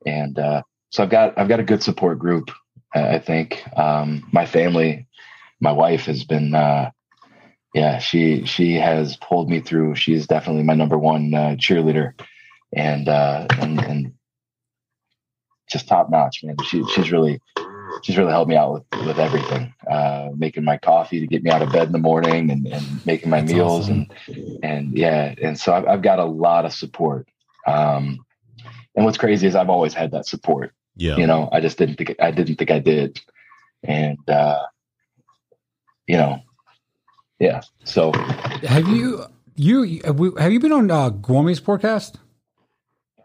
and 0.05 0.39
uh, 0.39 0.63
so 0.91 1.03
I've 1.03 1.11
got 1.11 1.39
I've 1.39 1.49
got 1.49 1.61
a 1.61 1.65
good 1.65 1.83
support 1.83 2.19
group. 2.19 2.51
I 2.95 3.19
think 3.19 3.65
um, 3.77 4.29
my 4.33 4.47
family, 4.47 5.07
my 5.61 5.73
wife 5.73 6.07
has 6.07 6.25
been. 6.25 6.55
Uh, 6.55 6.91
yeah, 7.75 7.99
she 7.99 8.45
she 8.45 8.75
has 8.75 9.17
pulled 9.17 9.51
me 9.51 9.59
through. 9.59 9.97
She's 9.97 10.29
definitely 10.29 10.63
my 10.63 10.75
number 10.75 10.97
one 10.97 11.33
cheerleader 11.59 12.13
and 12.77 13.09
uh 13.09 13.47
and, 13.61 13.81
and 13.81 14.13
just 15.71 15.89
top 15.89 16.11
notch 16.11 16.43
man 16.45 16.57
she, 16.65 16.85
she's 16.95 17.11
really 17.13 17.41
she's 18.03 18.17
really 18.19 18.31
helped 18.31 18.49
me 18.49 18.57
out 18.57 18.73
with 18.73 19.07
with 19.07 19.19
everything 19.19 19.73
uh 19.91 20.29
making 20.37 20.65
my 20.65 20.77
coffee 20.77 21.21
to 21.21 21.27
get 21.27 21.43
me 21.43 21.51
out 21.51 21.63
of 21.63 21.73
bed 21.73 21.87
in 21.87 21.93
the 21.93 21.99
morning 21.99 22.51
and, 22.51 22.67
and 22.67 23.07
making 23.07 23.31
my 23.31 23.41
That's 23.41 23.53
meals 23.53 23.85
awesome. 23.85 24.07
and 24.29 24.59
and 24.65 24.99
yeah 24.99 25.35
and 25.43 25.59
so 25.59 25.73
I've, 25.73 25.87
I've 25.87 26.03
got 26.03 26.19
a 26.19 26.25
lot 26.25 26.65
of 26.65 26.73
support 26.73 27.29
um 27.67 28.25
and 28.95 29.05
what's 29.05 29.19
crazy 29.19 29.47
is 29.47 29.55
i've 29.57 29.71
always 29.71 29.95
had 29.95 30.11
that 30.13 30.27
support 30.27 30.73
Yeah. 30.97 31.17
you 31.17 31.27
know 31.27 31.49
i 31.53 31.61
just 31.61 31.79
didn't 31.79 31.97
think 31.97 32.15
i 32.21 32.31
didn't 32.31 32.57
think 32.57 32.71
i 32.71 32.79
did 32.79 33.21
and 33.87 34.19
uh, 34.31 34.61
you 36.07 36.17
know, 36.17 36.41
yeah. 37.39 37.61
So 37.85 38.13
Have 38.13 38.89
you 38.89 39.25
you 39.57 40.01
have 40.39 40.53
you 40.53 40.61
been 40.61 40.73
on 40.73 40.91
uh, 40.91 41.11
Gourmet's 41.11 41.61
podcast? 41.61 42.15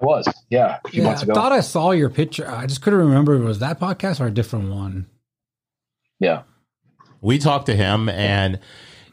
It 0.02 0.06
was, 0.06 0.46
yeah, 0.50 0.78
a 0.86 0.90
few 0.92 1.02
Yeah, 1.02 1.04
months 1.04 1.24
I 1.24 1.26
thought 1.26 1.52
I 1.52 1.62
saw 1.62 1.92
your 1.92 2.10
picture. 2.10 2.50
I 2.50 2.66
just 2.66 2.82
couldn't 2.82 3.00
remember 3.00 3.36
it 3.36 3.44
was 3.44 3.60
that 3.60 3.80
podcast 3.80 4.20
or 4.20 4.28
a 4.28 4.32
different 4.32 4.70
one. 4.72 5.08
yeah, 6.20 6.44
we 7.22 7.38
talked 7.38 7.66
to 7.68 7.76
him 7.76 8.10
and 8.10 8.60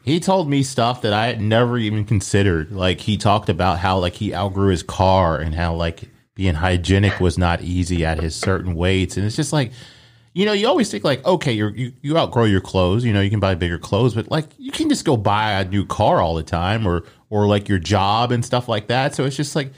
he 0.03 0.19
told 0.19 0.49
me 0.49 0.63
stuff 0.63 1.01
that 1.01 1.13
I 1.13 1.27
had 1.27 1.41
never 1.41 1.77
even 1.77 2.05
considered. 2.05 2.71
Like 2.71 3.01
he 3.01 3.17
talked 3.17 3.49
about 3.49 3.79
how 3.79 3.97
like 3.99 4.13
he 4.15 4.33
outgrew 4.33 4.69
his 4.69 4.83
car 4.83 5.37
and 5.39 5.55
how 5.55 5.73
like 5.75 6.03
being 6.35 6.55
hygienic 6.55 7.19
was 7.19 7.37
not 7.37 7.61
easy 7.61 8.05
at 8.05 8.19
his 8.19 8.35
certain 8.35 8.75
weights. 8.75 9.17
And 9.17 9.25
it's 9.25 9.35
just 9.35 9.51
like, 9.51 9.71
you 10.33 10.45
know, 10.45 10.53
you 10.53 10.67
always 10.67 10.89
think 10.89 11.03
like, 11.03 11.25
okay, 11.25 11.51
you're, 11.51 11.75
you 11.75 11.91
you 12.01 12.17
outgrow 12.17 12.45
your 12.45 12.61
clothes. 12.61 13.03
You 13.03 13.11
know, 13.11 13.21
you 13.21 13.29
can 13.29 13.39
buy 13.39 13.55
bigger 13.55 13.79
clothes, 13.79 14.13
but 14.13 14.29
like 14.31 14.47
you 14.57 14.71
can 14.71 14.87
just 14.87 15.03
go 15.03 15.17
buy 15.17 15.53
a 15.53 15.65
new 15.65 15.85
car 15.85 16.21
all 16.21 16.35
the 16.35 16.43
time, 16.43 16.87
or 16.87 17.03
or 17.29 17.47
like 17.47 17.67
your 17.67 17.79
job 17.79 18.31
and 18.31 18.45
stuff 18.45 18.69
like 18.69 18.87
that. 18.87 19.15
So 19.15 19.25
it's 19.25 19.35
just 19.35 19.55
like 19.55 19.71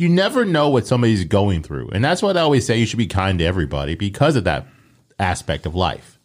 you 0.00 0.08
never 0.08 0.46
know 0.46 0.70
what 0.70 0.86
somebody's 0.86 1.24
going 1.24 1.62
through, 1.62 1.90
and 1.92 2.02
that's 2.02 2.22
what 2.22 2.38
I 2.38 2.40
always 2.40 2.64
say. 2.64 2.78
You 2.78 2.86
should 2.86 2.96
be 2.96 3.06
kind 3.06 3.38
to 3.38 3.44
everybody 3.44 3.96
because 3.96 4.34
of 4.34 4.44
that 4.44 4.66
aspect 5.18 5.66
of 5.66 5.74
life. 5.74 6.18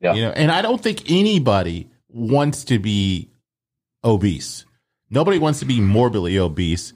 yeah, 0.00 0.14
You 0.14 0.22
know, 0.22 0.30
and 0.32 0.50
I 0.50 0.60
don't 0.60 0.82
think 0.82 1.08
anybody 1.08 1.88
wants 2.08 2.64
to 2.64 2.80
be 2.80 3.30
obese. 4.02 4.64
Nobody 5.08 5.38
wants 5.38 5.60
to 5.60 5.66
be 5.66 5.80
morbidly 5.80 6.36
obese. 6.40 6.92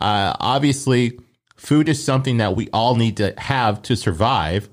Uh, 0.00 0.34
obviously, 0.40 1.16
food 1.54 1.88
is 1.88 2.04
something 2.04 2.38
that 2.38 2.56
we 2.56 2.68
all 2.72 2.96
need 2.96 3.18
to 3.18 3.32
have 3.38 3.82
to 3.82 3.94
survive, 3.94 4.68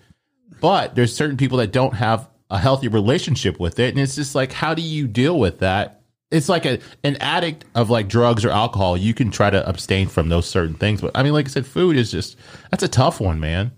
but 0.60 0.96
there's 0.96 1.16
certain 1.16 1.38
people 1.38 1.60
that 1.60 1.72
don't 1.72 1.94
have 1.94 2.28
a 2.50 2.58
healthy 2.58 2.88
relationship 2.88 3.60
with 3.60 3.78
it, 3.78 3.90
and 3.92 4.00
it's 4.00 4.16
just 4.16 4.34
like, 4.34 4.52
how 4.52 4.74
do 4.74 4.82
you 4.82 5.08
deal 5.08 5.38
with 5.38 5.60
that? 5.60 6.02
It's 6.34 6.50
like 6.50 6.66
a 6.66 6.80
an 7.04 7.16
addict 7.18 7.66
of 7.76 7.90
like 7.90 8.08
drugs 8.08 8.44
or 8.44 8.50
alcohol. 8.50 8.98
You 8.98 9.14
can 9.14 9.30
try 9.32 9.50
to 9.50 9.68
abstain 9.68 10.08
from 10.08 10.30
those 10.30 10.48
certain 10.50 10.76
things, 10.76 11.00
but 11.02 11.12
I 11.16 11.24
mean, 11.24 11.34
like 11.34 11.46
I 11.46 11.50
said, 11.50 11.66
food 11.66 11.96
is 11.96 12.12
just 12.12 12.36
that's 12.72 12.84
a 12.84 12.88
tough 12.88 13.22
one, 13.22 13.40
man. 13.40 13.72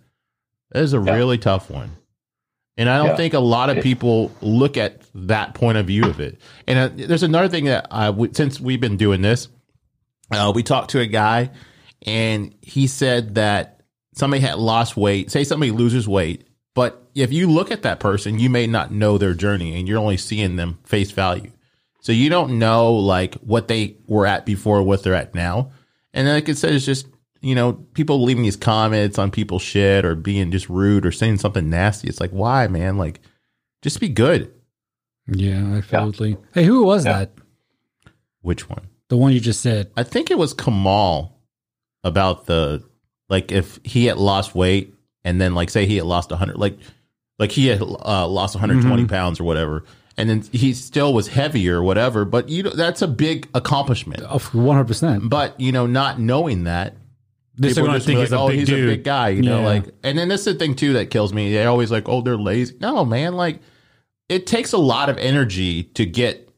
That 0.72 0.84
is 0.84 0.94
a 0.94 1.02
Yeah. 1.02 1.16
really 1.16 1.38
tough 1.38 1.70
one. 1.70 1.92
And 2.78 2.90
I 2.90 2.98
don't 2.98 3.08
Yeah. 3.08 3.16
think 3.16 3.34
a 3.34 3.40
lot 3.40 3.70
of 3.70 3.82
people 3.84 4.32
look 4.42 4.76
at 4.78 5.02
that 5.14 5.54
point 5.54 5.78
of 5.78 5.88
view 5.88 6.06
of 6.06 6.20
it. 6.20 6.40
And 6.68 6.78
uh, 6.80 7.08
there's 7.08 7.24
another 7.24 7.48
thing 7.48 7.66
that 7.66 7.88
I, 7.92 8.08
w- 8.08 8.32
since 8.34 8.60
we've 8.60 8.82
been 8.82 8.98
doing 8.98 9.22
this, 9.22 9.48
uh, 10.32 10.52
we 10.54 10.62
talked 10.64 10.90
to 10.92 11.00
a 11.00 11.06
guy 11.06 11.52
and 12.06 12.54
he 12.62 12.88
said 12.88 13.36
that 13.36 13.82
somebody 14.16 14.42
had 14.42 14.58
lost 14.58 14.98
weight. 14.98 15.32
Say 15.32 15.44
somebody 15.46 15.72
loses 15.72 16.06
weight, 16.08 16.46
but 16.74 17.02
if 17.16 17.32
you 17.32 17.50
look 17.50 17.72
at 17.72 17.84
that 17.84 18.02
person, 18.02 18.40
you 18.40 18.50
may 18.50 18.68
not 18.68 18.92
know 18.92 19.18
their 19.18 19.34
journey 19.34 19.78
and 19.80 19.88
you're 19.88 20.00
only 20.00 20.18
seeing 20.18 20.58
them 20.58 20.80
face 20.84 21.12
value. 21.12 21.52
So 22.06 22.12
you 22.12 22.30
don't 22.30 22.60
know 22.60 22.94
like 22.94 23.34
what 23.38 23.68
they 23.68 23.98
were 24.06 24.28
at 24.28 24.46
before, 24.46 24.84
what 24.84 25.02
they're 25.02 25.16
at 25.16 25.34
now. 25.34 25.72
And 26.14 26.28
like 26.28 26.48
I 26.48 26.52
said, 26.54 26.76
it's 26.76 26.86
just, 26.86 27.08
you 27.42 27.56
know, 27.56 27.74
people 27.74 28.24
leaving 28.24 28.44
these 28.44 28.56
comments 28.56 29.18
on 29.18 29.32
people's 29.32 29.64
shit 29.64 30.06
or 30.06 30.14
being 30.14 30.52
just 30.52 30.70
rude 30.70 31.04
or 31.04 31.12
saying 31.12 31.40
something 31.40 31.68
nasty. 31.68 32.08
It's 32.08 32.20
like, 32.20 32.30
why, 32.30 32.68
man? 32.68 33.00
Like, 33.00 33.22
just 33.82 34.00
be 34.00 34.08
good. 34.08 34.54
Yeah, 35.26 35.82
absolutely. 35.92 36.38
Hey, 36.54 36.66
who 36.66 36.84
was 36.84 37.08
Yeah. 37.08 37.18
that? 37.18 37.32
Which 38.42 38.70
one? 38.70 38.86
The 39.10 39.18
one 39.18 39.34
you 39.34 39.40
just 39.40 39.62
said. 39.62 39.90
I 39.98 40.04
think 40.04 40.30
it 40.30 40.38
was 40.38 40.54
Kamal 40.54 41.40
about 42.04 42.46
the 42.46 42.84
like 43.30 43.52
if 43.52 43.80
he 43.84 44.06
had 44.06 44.18
lost 44.18 44.54
weight 44.54 44.94
and 45.24 45.42
then 45.42 45.56
like 45.56 45.72
say 45.72 45.88
he 45.88 45.96
had 45.96 46.06
lost 46.06 46.30
100 46.30 46.56
like 46.56 46.78
like 47.40 47.52
he 47.52 47.66
had 47.66 47.82
uh, 47.82 48.28
lost 48.28 48.54
120 48.54 49.08
pounds 49.08 49.40
or 49.40 49.44
whatever 49.46 49.86
and 50.18 50.30
then 50.30 50.42
he 50.52 50.74
still 50.74 51.14
was 51.14 51.28
heavier 51.28 51.78
or 51.80 51.84
whatever 51.84 52.26
but 52.26 52.48
you 52.50 52.64
know 52.64 52.70
that's 52.72 53.02
a 53.02 53.08
big 53.08 53.48
accomplishment 53.54 54.22
Of 54.24 54.54
one 54.54 54.76
hundred 54.76 54.88
percent. 54.88 55.30
but 55.30 55.60
you 55.60 55.72
know 55.72 55.86
not 55.88 56.20
knowing 56.20 56.64
that 56.66 56.96
They're 57.58 57.72
people 57.72 57.86
gonna 57.88 57.98
just 57.98 58.08
think 58.08 58.18
be 58.18 58.22
he's 58.22 58.32
a 58.32 58.38
oh 58.40 58.48
big 58.50 58.60
he's 58.60 58.70
a 58.70 58.76
big 58.86 59.04
guy 59.04 59.30
you 59.30 59.42
know 59.42 59.60
Yeah. 59.60 59.66
like 59.66 59.86
and 60.04 60.18
then 60.18 60.28
that's 60.30 60.46
the 60.46 60.54
thing 60.54 60.76
too 60.76 60.94
that 60.94 61.10
kills 61.10 61.34
me 61.34 61.52
they 61.54 61.66
always 61.66 61.92
like 61.92 62.08
oh 62.10 62.22
they're 62.22 62.38
lazy 62.38 62.76
no 62.80 63.04
man 63.06 63.36
like 63.36 63.60
it 64.30 64.48
takes 64.48 64.74
a 64.74 64.78
lot 64.78 65.10
of 65.10 65.18
energy 65.18 65.84
to 65.84 66.06
get 66.06 66.50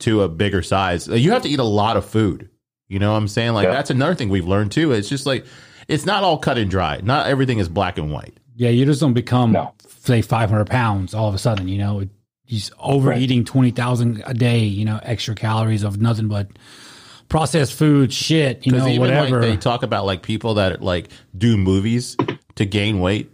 to 0.00 0.22
a 0.22 0.28
bigger 0.28 0.62
size 0.62 1.06
you 1.08 1.30
have 1.30 1.42
to 1.42 1.48
eat 1.48 1.58
a 1.60 1.64
lot 1.64 1.96
of 1.96 2.04
food 2.04 2.50
you 2.88 2.98
know 2.98 3.12
what 3.12 3.18
i'm 3.18 3.28
saying 3.28 3.52
like 3.52 3.64
Yeah. 3.64 3.72
that's 3.72 3.90
another 3.90 4.14
thing 4.14 4.28
we've 4.28 4.46
learned 4.46 4.72
too 4.72 4.92
it's 4.92 5.08
just 5.08 5.24
like 5.24 5.46
it's 5.88 6.04
not 6.04 6.22
all 6.24 6.38
cut 6.38 6.58
and 6.58 6.70
dry 6.70 7.00
not 7.02 7.26
everything 7.26 7.58
is 7.58 7.68
black 7.68 7.96
and 7.98 8.10
white 8.10 8.38
Yeah, 8.56 8.70
you 8.70 8.84
just 8.86 9.00
don't 9.00 9.14
become 9.14 9.52
No. 9.52 9.72
say 9.88 10.20
five 10.22 10.50
hundred 10.50 10.66
pounds 10.68 11.14
all 11.14 11.28
of 11.28 11.34
a 11.34 11.38
sudden. 11.38 11.66
You 11.68 11.78
know, 11.78 12.08
he's 12.44 12.70
overeating 12.78 13.44
twenty 13.44 13.70
thousand 13.70 14.22
a 14.26 14.34
day. 14.34 14.60
You 14.60 14.84
know, 14.84 15.00
extra 15.02 15.34
calories 15.34 15.82
of 15.82 16.00
nothing 16.00 16.28
but 16.28 16.48
processed 17.28 17.74
food, 17.74 18.12
shit. 18.12 18.66
You 18.66 18.72
know, 18.72 18.86
even 18.86 19.00
whatever. 19.00 19.40
like 19.40 19.50
they 19.50 19.56
talk 19.56 19.82
about 19.82 20.04
like 20.06 20.22
people 20.22 20.54
that 20.54 20.82
like 20.82 21.08
do 21.36 21.56
movies 21.56 22.16
to 22.56 22.64
gain 22.66 23.00
weight 23.00 23.30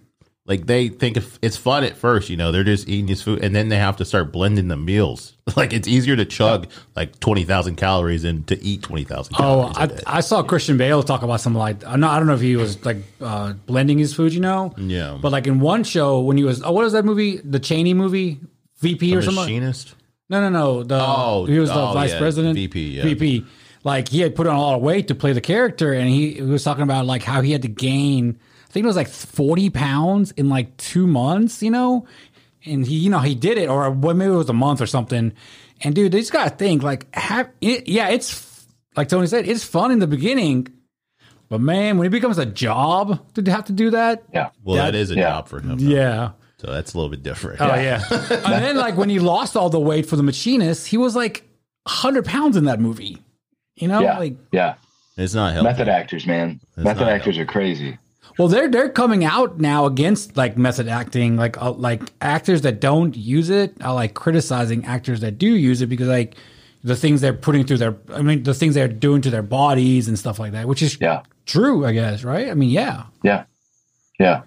like 0.50 0.66
they 0.66 0.88
think 0.88 1.16
if 1.16 1.38
it's 1.42 1.56
fun 1.56 1.84
at 1.84 1.96
first 1.96 2.28
you 2.28 2.36
know 2.36 2.50
they're 2.50 2.64
just 2.64 2.88
eating 2.88 3.06
this 3.06 3.22
food 3.22 3.42
and 3.42 3.54
then 3.54 3.68
they 3.68 3.76
have 3.76 3.96
to 3.96 4.04
start 4.04 4.32
blending 4.32 4.68
the 4.68 4.76
meals 4.76 5.36
like 5.56 5.72
it's 5.72 5.86
easier 5.86 6.16
to 6.16 6.24
chug 6.24 6.68
like 6.96 7.18
20,000 7.20 7.76
calories 7.76 8.22
than 8.22 8.42
to 8.44 8.60
eat 8.62 8.82
20,000 8.82 9.36
Oh, 9.38 9.72
I. 9.76 9.88
I 10.06 10.20
saw 10.20 10.42
Christian 10.42 10.76
Bale 10.76 11.02
talk 11.02 11.22
about 11.22 11.40
something 11.40 11.58
like 11.58 11.86
I, 11.86 11.96
know, 11.96 12.08
I 12.08 12.18
don't 12.18 12.26
know 12.26 12.34
if 12.34 12.40
he 12.40 12.56
was 12.56 12.84
like 12.84 12.98
uh, 13.20 13.52
blending 13.66 13.98
his 13.98 14.12
food, 14.12 14.34
you 14.34 14.40
know. 14.40 14.74
Yeah. 14.76 15.18
But 15.20 15.30
like 15.30 15.46
in 15.46 15.60
one 15.60 15.84
show 15.84 16.20
when 16.20 16.36
he 16.36 16.42
was 16.42 16.62
oh, 16.62 16.72
what 16.72 16.84
is 16.84 16.92
that 16.92 17.04
movie? 17.04 17.36
The 17.38 17.60
Cheney 17.60 17.94
movie, 17.94 18.40
VP 18.80 19.14
or 19.16 19.22
something. 19.22 19.44
machinist 19.44 19.94
No, 20.28 20.40
no, 20.40 20.48
no. 20.48 20.82
The 20.82 20.98
Oh, 21.00 21.44
he 21.46 21.58
was 21.58 21.70
the 21.70 21.76
oh, 21.80 21.92
vice 21.92 22.12
yeah, 22.12 22.18
president, 22.18 22.54
VP, 22.54 22.96
yeah. 22.96 23.02
VP. 23.04 23.44
Like 23.84 24.08
he 24.08 24.20
had 24.20 24.34
put 24.34 24.46
on 24.46 24.56
a 24.56 24.60
lot 24.60 24.74
of 24.76 24.82
weight 24.82 25.08
to 25.08 25.14
play 25.14 25.32
the 25.32 25.40
character, 25.40 25.92
and 25.92 26.08
he, 26.08 26.34
he 26.34 26.42
was 26.42 26.62
talking 26.64 26.82
about 26.82 27.06
like 27.06 27.22
how 27.22 27.40
he 27.40 27.52
had 27.52 27.62
to 27.62 27.68
gain. 27.68 28.38
I 28.68 28.72
think 28.72 28.84
it 28.84 28.86
was 28.86 28.96
like 28.96 29.08
forty 29.08 29.70
pounds 29.70 30.32
in 30.32 30.48
like 30.48 30.76
two 30.76 31.06
months, 31.06 31.62
you 31.62 31.70
know. 31.70 32.06
And 32.66 32.86
he, 32.86 32.96
you 32.96 33.08
know, 33.10 33.20
he 33.20 33.34
did 33.34 33.56
it, 33.56 33.68
or 33.70 33.90
well, 33.90 34.14
maybe 34.14 34.32
it 34.32 34.36
was 34.36 34.50
a 34.50 34.52
month 34.52 34.82
or 34.82 34.86
something. 34.86 35.32
And 35.82 35.94
dude, 35.94 36.12
they 36.12 36.20
just 36.20 36.30
gotta 36.32 36.50
think 36.50 36.82
like, 36.82 37.12
have 37.14 37.48
it, 37.62 37.88
yeah, 37.88 38.10
it's 38.10 38.66
like 38.96 39.08
Tony 39.08 39.26
said, 39.26 39.48
it's 39.48 39.64
fun 39.64 39.90
in 39.92 39.98
the 39.98 40.06
beginning, 40.06 40.68
but 41.48 41.60
man, 41.62 41.96
when 41.96 42.06
it 42.06 42.10
becomes 42.10 42.36
a 42.36 42.44
job 42.44 43.18
to 43.34 43.50
have 43.50 43.64
to 43.64 43.72
do 43.72 43.90
that, 43.90 44.24
yeah, 44.34 44.50
well 44.62 44.76
that 44.76 44.92
That- 44.92 44.98
is 44.98 45.10
a 45.10 45.14
yeah. 45.14 45.22
job 45.22 45.48
for 45.48 45.58
him 45.60 45.78
yeah. 45.78 46.32
So 46.60 46.70
that's 46.70 46.92
a 46.92 46.96
little 46.98 47.08
bit 47.08 47.22
different 47.22 47.60
Oh 47.60 47.74
yeah. 47.74 48.02
and 48.10 48.64
then 48.64 48.76
like 48.76 48.96
when 48.96 49.08
he 49.08 49.18
lost 49.18 49.56
all 49.56 49.70
the 49.70 49.80
weight 49.80 50.04
for 50.04 50.16
the 50.16 50.22
machinist, 50.22 50.86
he 50.86 50.98
was 50.98 51.16
like 51.16 51.44
hundred 51.88 52.26
pounds 52.26 52.56
in 52.56 52.64
that 52.64 52.80
movie. 52.80 53.18
You 53.76 53.88
know, 53.88 54.00
yeah, 54.00 54.18
like 54.18 54.36
yeah. 54.52 54.74
it's 55.16 55.32
not 55.32 55.54
healthy 55.54 55.68
Method 55.68 55.88
actors, 55.88 56.26
man. 56.26 56.60
Method 56.76 57.00
not 57.00 57.12
actors 57.12 57.38
are 57.38 57.46
crazy. 57.46 57.98
well, 58.38 58.48
they're 58.48 58.68
they're 58.68 58.90
coming 58.90 59.24
out 59.24 59.58
now 59.58 59.86
against 59.86 60.36
like 60.36 60.58
method 60.58 60.86
acting, 60.86 61.36
like 61.36 61.60
uh, 61.62 61.72
like 61.72 62.12
actors 62.20 62.60
that 62.62 62.78
don't 62.80 63.16
use 63.16 63.48
it 63.48 63.74
are 63.82 63.94
like 63.94 64.12
criticizing 64.12 64.84
actors 64.84 65.20
that 65.20 65.38
do 65.38 65.46
use 65.46 65.80
it 65.80 65.86
because 65.86 66.08
like 66.08 66.36
the 66.84 66.96
things 66.96 67.22
they're 67.22 67.32
putting 67.32 67.66
through 67.66 67.78
their, 67.78 67.96
I 68.12 68.22
mean, 68.22 68.42
the 68.42 68.54
things 68.54 68.74
they're 68.74 68.88
doing 68.88 69.22
to 69.22 69.30
their 69.30 69.42
bodies 69.42 70.08
and 70.08 70.18
stuff 70.18 70.38
like 70.38 70.52
that, 70.52 70.66
which 70.66 70.82
is 70.82 70.98
Yeah, 71.00 71.22
true, 71.46 71.86
I 71.86 71.92
guess, 71.92 72.24
right? 72.24 72.50
I 72.50 72.54
mean, 72.54 72.70
yeah. 72.70 73.04
yeah, 73.22 73.44
yeah. 74.18 74.42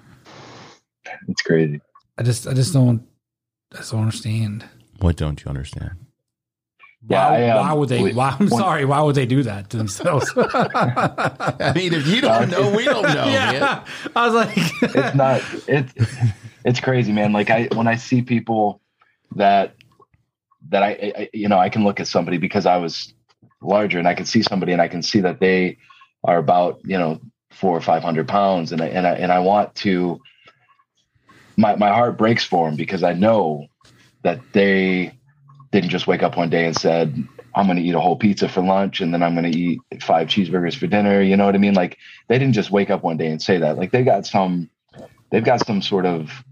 It's 1.28 1.42
crazy. 1.42 1.80
I 2.18 2.24
just 2.24 2.48
I 2.48 2.54
just 2.54 2.74
don't 2.74 3.06
I 3.74 3.78
just 3.78 3.92
don't 3.92 4.02
understand. 4.02 4.66
what 5.00 5.16
don't 5.16 5.44
you 5.44 5.50
understand 5.50 5.92
Yeah, 7.10 7.30
why, 7.30 7.44
I, 7.44 7.50
um, 7.50 7.68
why 7.68 7.74
would 7.74 7.90
they? 7.90 8.14
Why, 8.14 8.36
I'm 8.40 8.48
one- 8.48 8.62
sorry. 8.62 8.86
Why 8.86 9.02
would 9.02 9.16
they 9.16 9.26
do 9.26 9.44
that 9.44 9.70
to 9.72 9.78
themselves? 9.78 10.32
i 10.38 11.74
mean 11.76 11.94
if 11.94 12.08
you 12.08 12.22
don't 12.22 12.50
know 12.50 12.70
we 12.76 12.86
don't 12.86 13.04
know 13.04 13.26
man. 13.26 13.54
yeah, 13.56 13.86
I 14.16 14.26
was 14.28 14.36
like, 14.36 14.52
it's 14.82 15.16
not 15.16 15.42
it's 15.68 15.94
it's 16.66 16.80
crazy 16.80 17.12
man 17.12 17.34
like 17.34 17.50
i 17.50 17.68
when 17.76 17.88
i 17.88 17.96
see 17.96 18.22
people 18.22 18.80
that 19.36 19.76
that 20.70 20.82
I, 20.84 20.90
I 21.20 21.30
you 21.34 21.50
know 21.50 21.58
i 21.60 21.70
can 21.70 21.84
look 21.84 22.00
at 22.00 22.08
somebody 22.08 22.38
because 22.38 22.66
i 22.66 22.78
was 22.78 23.14
larger 23.62 24.00
and 24.00 24.08
i 24.08 24.14
can 24.14 24.26
see 24.26 24.42
somebody 24.42 24.72
and 24.72 24.82
i 24.82 24.88
can 24.88 25.02
see 25.04 25.20
that 25.22 25.40
they 25.42 25.78
are 26.24 26.38
about 26.38 26.80
you 26.86 26.98
know 26.98 27.20
four 27.52 27.76
or 27.76 27.82
five 27.82 28.02
hundred 28.02 28.28
pounds 28.30 28.72
and 28.72 28.82
I, 28.82 28.88
and 28.88 29.06
I 29.06 29.12
and 29.16 29.32
i 29.32 29.40
want 29.40 29.76
to 29.84 30.22
my 31.58 31.76
my 31.76 31.90
heart 31.90 32.18
breaks 32.18 32.44
for 32.44 32.68
them 32.68 32.76
because 32.76 33.04
i 33.04 33.14
know 33.14 33.68
that 34.24 34.40
they 34.54 35.18
didn't 35.72 35.90
just 35.90 36.08
wake 36.08 36.24
up 36.24 36.38
one 36.38 36.50
day 36.50 36.66
and 36.66 36.76
said 36.76 37.16
i'm 37.56 37.66
going 37.66 37.78
to 37.78 37.84
eat 37.84 37.96
a 37.96 38.00
whole 38.00 38.16
pizza 38.16 38.48
for 38.48 38.62
lunch 38.62 39.02
and 39.02 39.14
then 39.14 39.24
i'm 39.24 39.36
going 39.36 39.52
to 39.52 39.58
eat 39.58 39.80
five 40.02 40.28
cheeseburgers 40.28 40.76
for 40.76 40.88
dinner 40.88 41.22
you 41.22 41.36
know 41.38 41.46
what 41.46 41.56
i 41.56 41.60
mean? 41.60 41.74
Like 41.74 41.98
they 42.28 42.38
didn't 42.38 42.54
just 42.54 42.72
wake 42.72 42.90
up 42.90 43.04
one 43.04 43.18
day 43.18 43.28
and 43.28 43.42
say 43.42 43.58
that. 43.60 43.78
Like 43.78 43.92
they 43.92 44.04
got 44.04 44.26
some 44.26 44.70
they've 45.32 45.44
got 45.44 45.66
some 45.66 45.82
sort 45.82 46.06
of 46.06 46.44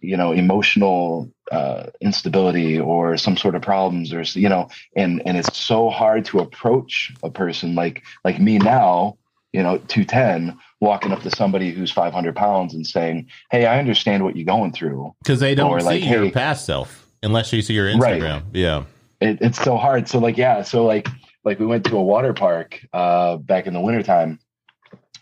you 0.00 0.16
know 0.16 0.32
emotional 0.32 1.30
uh, 1.50 1.86
instability 2.00 2.80
or 2.80 3.16
some 3.16 3.36
sort 3.36 3.54
of 3.54 3.62
problems 3.62 4.12
or 4.12 4.22
you 4.22 4.48
know 4.48 4.68
and 4.96 5.22
and 5.26 5.36
it's 5.36 5.56
so 5.56 5.90
hard 5.90 6.24
to 6.24 6.38
approach 6.38 7.12
a 7.22 7.30
person 7.30 7.74
like 7.74 8.02
like 8.24 8.40
me 8.40 8.58
now 8.58 9.16
you 9.52 9.62
know, 9.62 9.78
210, 9.88 10.58
walking 10.80 11.12
up 11.12 11.22
to 11.22 11.30
somebody 11.30 11.70
who's 11.72 11.92
500 11.92 12.34
pounds 12.34 12.74
and 12.74 12.86
saying, 12.86 13.28
Hey, 13.50 13.66
I 13.66 13.78
understand 13.78 14.24
what 14.24 14.36
you're 14.36 14.46
going 14.46 14.72
through. 14.72 15.14
Because 15.22 15.40
they 15.40 15.54
don't 15.54 15.70
Or 15.70 15.80
see 15.80 15.86
like, 15.86 16.04
your 16.04 16.24
hey- 16.24 16.30
past 16.30 16.64
self 16.66 17.06
unless 17.22 17.52
you 17.52 17.62
see 17.62 17.74
your 17.74 17.86
Right. 17.98 18.20
Instagram. 18.20 18.42
Yeah. 18.52 18.84
It, 19.20 19.38
it's 19.40 19.62
so 19.62 19.76
hard. 19.76 20.08
So 20.08 20.18
like, 20.18 20.36
yeah. 20.36 20.62
So 20.62 20.84
like, 20.84 21.08
like 21.44 21.58
we 21.58 21.66
went 21.66 21.84
to 21.86 21.96
a 21.96 22.02
water 22.02 22.32
park 22.32 22.84
uh, 22.92 23.36
back 23.36 23.66
in 23.66 23.74
the 23.74 23.80
wintertime 23.80 24.38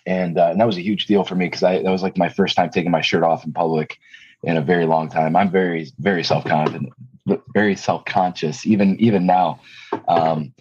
and, 0.07 0.39
uh, 0.39 0.49
and 0.51 0.61
that 0.61 0.67
was 0.67 0.79
a 0.79 0.83
huge 0.83 1.07
deal 1.07 1.25
for 1.25 1.35
me 1.35 1.47
because 1.47 1.63
I 1.63 1.83
that 1.83 1.91
was 1.91 2.03
like 2.03 2.17
my 2.17 2.29
first 2.29 2.57
time 2.57 2.71
taking 2.71 2.91
my 2.91 3.01
shirt 3.03 3.23
off 3.23 3.45
in 3.45 3.53
public 3.53 3.99
in 4.45 4.57
a 4.57 4.63
very 4.63 4.87
long 4.87 5.11
time. 5.11 5.37
I'm 5.37 5.51
very 5.51 5.93
very 5.99 6.25
self 6.25 6.45
confident, 6.45 6.91
very 7.53 7.77
self 7.77 8.07
conscious 8.07 8.67
even 8.67 8.99
even 8.99 9.27
now. 9.27 9.61
Um, 10.09 10.55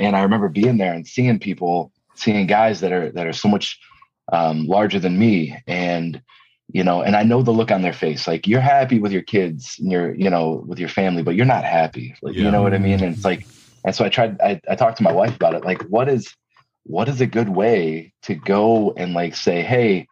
and 0.00 0.16
I 0.16 0.22
remember 0.22 0.48
being 0.48 0.78
there 0.78 0.94
and 0.94 1.06
seeing 1.06 1.38
people, 1.38 1.91
seeing 2.14 2.46
guys 2.46 2.80
that 2.80 2.92
are 2.92 3.10
that 3.12 3.26
are 3.26 3.32
so 3.32 3.48
much 3.48 3.78
um, 4.32 4.66
larger 4.66 4.98
than 4.98 5.18
me, 5.18 5.56
and 5.66 6.22
you 6.68 6.84
know, 6.84 7.02
and 7.02 7.16
I 7.16 7.22
know 7.22 7.42
the 7.42 7.50
look 7.50 7.70
on 7.70 7.82
their 7.82 7.92
face. 7.92 8.26
Like 8.26 8.46
you're 8.46 8.60
happy 8.60 8.98
with 8.98 9.12
your 9.12 9.22
kids 9.22 9.76
and 9.78 9.90
you're 9.90 10.14
you 10.14 10.30
know 10.30 10.64
with 10.66 10.78
your 10.78 10.88
family, 10.88 11.22
but 11.22 11.34
you're 11.34 11.46
not 11.46 11.64
happy. 11.64 12.14
Like 12.22 12.34
Yeah. 12.34 12.44
you 12.44 12.50
know 12.50 12.62
what 12.62 12.74
I 12.74 12.78
mean? 12.78 13.02
And 13.02 13.14
it's 13.14 13.24
like, 13.24 13.46
and 13.84 13.94
so 13.94 14.04
I 14.04 14.08
tried. 14.08 14.40
I, 14.40 14.60
I 14.68 14.74
talked 14.74 14.98
to 14.98 15.02
my 15.02 15.12
wife 15.12 15.34
about 15.36 15.54
it. 15.54 15.64
Like, 15.64 15.82
what 15.82 16.08
is 16.08 16.34
what 16.84 17.08
is 17.08 17.20
a 17.20 17.26
good 17.26 17.48
way 17.48 18.12
to 18.22 18.34
go 18.34 18.92
and 18.96 19.14
like 19.14 19.36
say, 19.36 19.62
hey, 19.62 20.06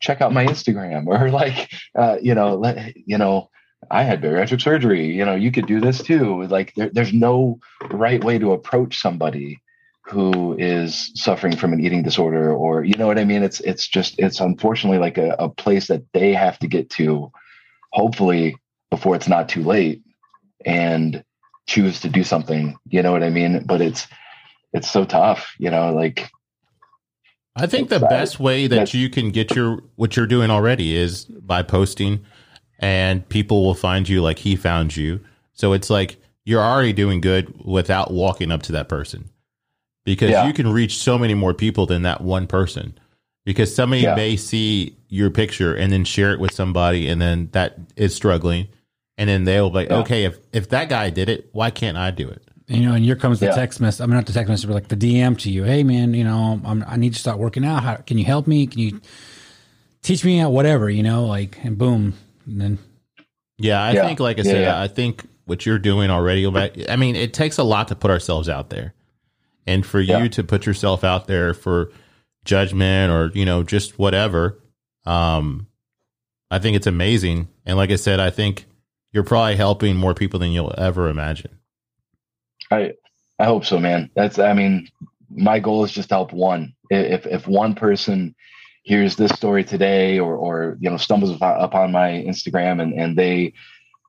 check 0.00 0.20
out 0.20 0.32
my 0.32 0.46
Instagram 0.46 1.06
or 1.06 1.30
like, 1.30 1.70
uh, 1.96 2.16
you 2.20 2.34
know, 2.34 2.56
let, 2.56 2.96
you 2.96 3.18
know, 3.18 3.50
I 3.90 4.02
had 4.02 4.20
bariatric 4.20 4.60
surgery. 4.60 5.06
You 5.14 5.24
know, 5.24 5.34
you 5.34 5.50
could 5.50 5.66
do 5.66 5.80
this 5.80 6.02
too. 6.02 6.44
Like, 6.44 6.74
there, 6.74 6.90
there's 6.92 7.12
no 7.12 7.58
right 7.90 8.22
way 8.22 8.38
to 8.38 8.52
approach 8.52 9.00
somebody 9.00 9.58
who 10.10 10.56
is 10.58 11.12
suffering 11.14 11.56
from 11.56 11.72
an 11.72 11.80
eating 11.80 12.02
disorder, 12.02 12.52
or 12.52 12.84
you 12.84 12.94
know 12.94 13.06
what 13.06 13.18
I 13.18 13.24
mean. 13.24 13.42
It's 13.42 13.60
it's 13.60 13.86
just 13.86 14.18
it's 14.18 14.40
unfortunately 14.40 14.98
like 14.98 15.18
a, 15.18 15.36
a 15.38 15.48
place 15.48 15.86
that 15.88 16.02
they 16.12 16.32
have 16.34 16.58
to 16.58 16.66
get 16.66 16.90
to, 16.90 17.30
hopefully 17.92 18.56
before 18.90 19.14
it's 19.14 19.28
not 19.28 19.48
too 19.48 19.62
late, 19.62 20.02
and 20.64 21.24
choose 21.66 22.00
to 22.00 22.08
do 22.08 22.24
something. 22.24 22.76
You 22.88 23.02
know 23.02 23.12
what 23.12 23.22
I 23.22 23.30
mean? 23.30 23.64
But 23.64 23.80
it's 23.80 24.08
it's 24.72 24.90
so 24.90 25.04
tough. 25.04 25.54
You 25.58 25.70
know, 25.70 25.92
like 25.92 26.30
I 27.56 27.66
think 27.66 27.88
the 27.88 28.00
best 28.00 28.40
way 28.40 28.66
that 28.66 28.94
you 28.94 29.10
can 29.10 29.30
get 29.30 29.54
your 29.54 29.82
what 29.96 30.16
you're 30.16 30.26
doing 30.26 30.50
already 30.50 30.96
is 30.96 31.24
by 31.24 31.62
posting, 31.62 32.24
and 32.78 33.28
people 33.28 33.64
will 33.64 33.74
find 33.74 34.08
you 34.08 34.22
like 34.22 34.40
he 34.40 34.56
found 34.56 34.96
you. 34.96 35.20
So 35.52 35.72
it's 35.72 35.90
like 35.90 36.16
you're 36.44 36.62
already 36.62 36.92
doing 36.92 37.20
good 37.20 37.64
without 37.64 38.12
walking 38.12 38.50
up 38.50 38.62
to 38.62 38.72
that 38.72 38.88
person, 38.88 39.30
because 40.04 40.30
Yeah. 40.30 40.46
you 40.46 40.52
can 40.52 40.68
reach 40.72 40.96
so 40.98 41.18
many 41.18 41.34
more 41.34 41.54
people 41.54 41.86
than 41.86 42.02
that 42.02 42.20
one 42.20 42.46
person. 42.46 42.94
Because 43.44 43.74
somebody 43.74 44.02
Yeah. 44.02 44.14
may 44.14 44.36
see 44.36 44.96
your 45.08 45.30
picture 45.30 45.74
and 45.74 45.90
then 45.92 46.04
share 46.04 46.32
it 46.32 46.40
with 46.40 46.52
somebody, 46.52 47.08
and 47.08 47.20
then 47.20 47.48
that 47.52 47.78
is 47.96 48.14
struggling, 48.14 48.68
and 49.16 49.28
then 49.28 49.44
they'll 49.44 49.70
be 49.70 49.76
like, 49.76 49.88
Yeah. 49.88 49.96
okay, 49.98 50.24
if 50.24 50.38
if 50.52 50.68
that 50.70 50.88
guy 50.88 51.10
did 51.10 51.28
it, 51.28 51.48
why 51.52 51.70
can't 51.70 51.96
I 51.96 52.10
do 52.10 52.28
it? 52.28 52.42
You 52.68 52.80
know, 52.86 52.92
and 52.94 53.04
here 53.04 53.16
comes 53.16 53.40
the 53.40 53.46
Yeah. 53.46 53.52
text 53.54 53.80
message. 53.80 54.02
I 54.02 54.06
mean, 54.06 54.14
not 54.14 54.26
the 54.26 54.32
text 54.32 54.48
message, 54.48 54.66
but 54.68 54.74
like 54.74 54.88
the 54.88 54.96
DM 54.96 55.34
to 55.38 55.50
you. 55.50 55.64
Hey, 55.64 55.82
man, 55.82 56.14
you 56.14 56.22
know, 56.22 56.60
I'm, 56.64 56.84
I 56.86 56.96
need 56.96 57.14
to 57.14 57.18
start 57.18 57.38
working 57.38 57.64
out. 57.64 57.82
How 57.82 57.96
can 57.96 58.16
you 58.18 58.24
help 58.24 58.46
me? 58.46 58.66
Can 58.66 58.78
you 58.78 59.00
teach 60.02 60.24
me 60.24 60.38
out? 60.40 60.52
Whatever, 60.52 60.88
you 60.88 61.02
know, 61.02 61.24
like, 61.26 61.58
and 61.64 61.76
boom, 61.76 62.14
and 62.46 62.60
then 62.60 62.78
Yeah, 63.58 63.82
I 63.82 63.92
Yeah. 63.92 64.06
think, 64.06 64.20
like 64.20 64.38
I 64.38 64.42
Yeah, 64.42 64.50
said, 64.52 64.62
yeah. 64.62 64.80
I 64.80 64.88
think 64.88 65.24
what 65.44 65.66
you're 65.66 65.78
doing 65.78 66.08
already. 66.10 66.46
I 66.88 66.96
mean, 66.96 67.14
it 67.16 67.34
takes 67.34 67.58
a 67.58 67.62
lot 67.64 67.88
to 67.88 67.94
put 67.94 68.10
ourselves 68.10 68.48
out 68.48 68.70
there, 68.70 68.94
and 69.66 69.84
for 69.84 70.00
Yeah. 70.00 70.22
you 70.22 70.28
to 70.30 70.42
put 70.44 70.66
yourself 70.66 71.04
out 71.04 71.26
there 71.26 71.54
for 71.54 71.90
judgment 72.44 73.12
or 73.12 73.30
you 73.38 73.44
know 73.44 73.62
just 73.62 73.98
whatever. 73.98 74.58
Um, 75.06 75.66
I 76.50 76.58
think 76.58 76.76
it's 76.76 76.86
amazing, 76.86 77.48
and 77.64 77.76
like 77.76 77.90
I 77.90 77.96
said, 77.96 78.20
I 78.20 78.30
think 78.30 78.66
you're 79.12 79.24
probably 79.24 79.56
helping 79.56 79.96
more 79.96 80.14
people 80.14 80.38
than 80.40 80.50
you'll 80.52 80.74
ever 80.76 81.08
imagine. 81.08 81.58
I 82.70 82.92
I 83.38 83.44
hope 83.44 83.64
so, 83.64 83.78
man. 83.78 84.10
That's 84.14 84.38
I 84.38 84.52
mean, 84.52 84.88
my 85.30 85.58
goal 85.60 85.84
is 85.84 85.92
just 85.92 86.08
to 86.10 86.14
help 86.16 86.32
one. 86.32 86.74
If 86.90 87.26
if 87.26 87.46
one 87.46 87.74
person 87.74 88.34
hears 88.82 89.14
this 89.16 89.30
story 89.32 89.62
today 89.62 90.18
or 90.18 90.34
or 90.36 90.76
you 90.80 90.90
know 90.90 90.96
stumbles 90.96 91.30
upon, 91.36 91.60
upon 91.60 91.92
my 91.92 92.10
Instagram 92.10 92.80
and 92.82 92.92
and 92.94 93.16
they 93.16 93.52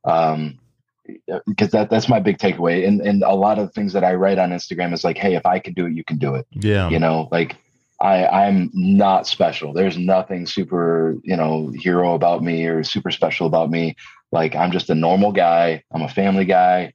um 0.05 0.57
Uh, 1.31 1.39
because 1.47 1.71
that 1.71 1.89
that's 1.89 2.07
my 2.07 2.19
big 2.19 2.37
takeaway. 2.37 2.87
And 2.87 3.01
and 3.01 3.23
a 3.23 3.33
lot 3.33 3.59
of 3.59 3.73
things 3.73 3.93
that 3.93 4.03
I 4.03 4.13
write 4.13 4.39
on 4.39 4.51
Instagram 4.51 4.93
is 4.93 5.03
like 5.03 5.17
hey 5.17 5.35
if 5.35 5.45
I 5.45 5.59
can 5.59 5.73
do 5.73 5.85
it 5.85 5.93
you 5.93 6.03
can 6.03 6.17
do 6.17 6.35
it. 6.35 6.45
Yeah, 6.51 6.89
you 6.89 6.99
know 6.99 7.27
like 7.31 7.57
i 7.99 8.25
i'm 8.25 8.69
not 8.73 9.27
special. 9.27 9.73
There's 9.73 9.97
nothing 9.97 10.45
super 10.45 11.15
you 11.23 11.37
know 11.37 11.71
hero 11.75 12.13
about 12.13 12.43
me 12.43 12.65
or 12.65 12.83
super 12.83 13.11
special 13.11 13.47
about 13.47 13.69
me. 13.69 13.95
Like 14.31 14.55
i'm 14.55 14.71
just 14.71 14.89
a 14.89 14.95
normal 14.95 15.31
guy. 15.31 15.83
I'm 15.91 16.01
a 16.01 16.09
family 16.09 16.45
guy. 16.45 16.93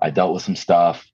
I 0.00 0.10
dealt 0.10 0.34
with 0.34 0.42
some 0.42 0.56
stuff 0.56 1.06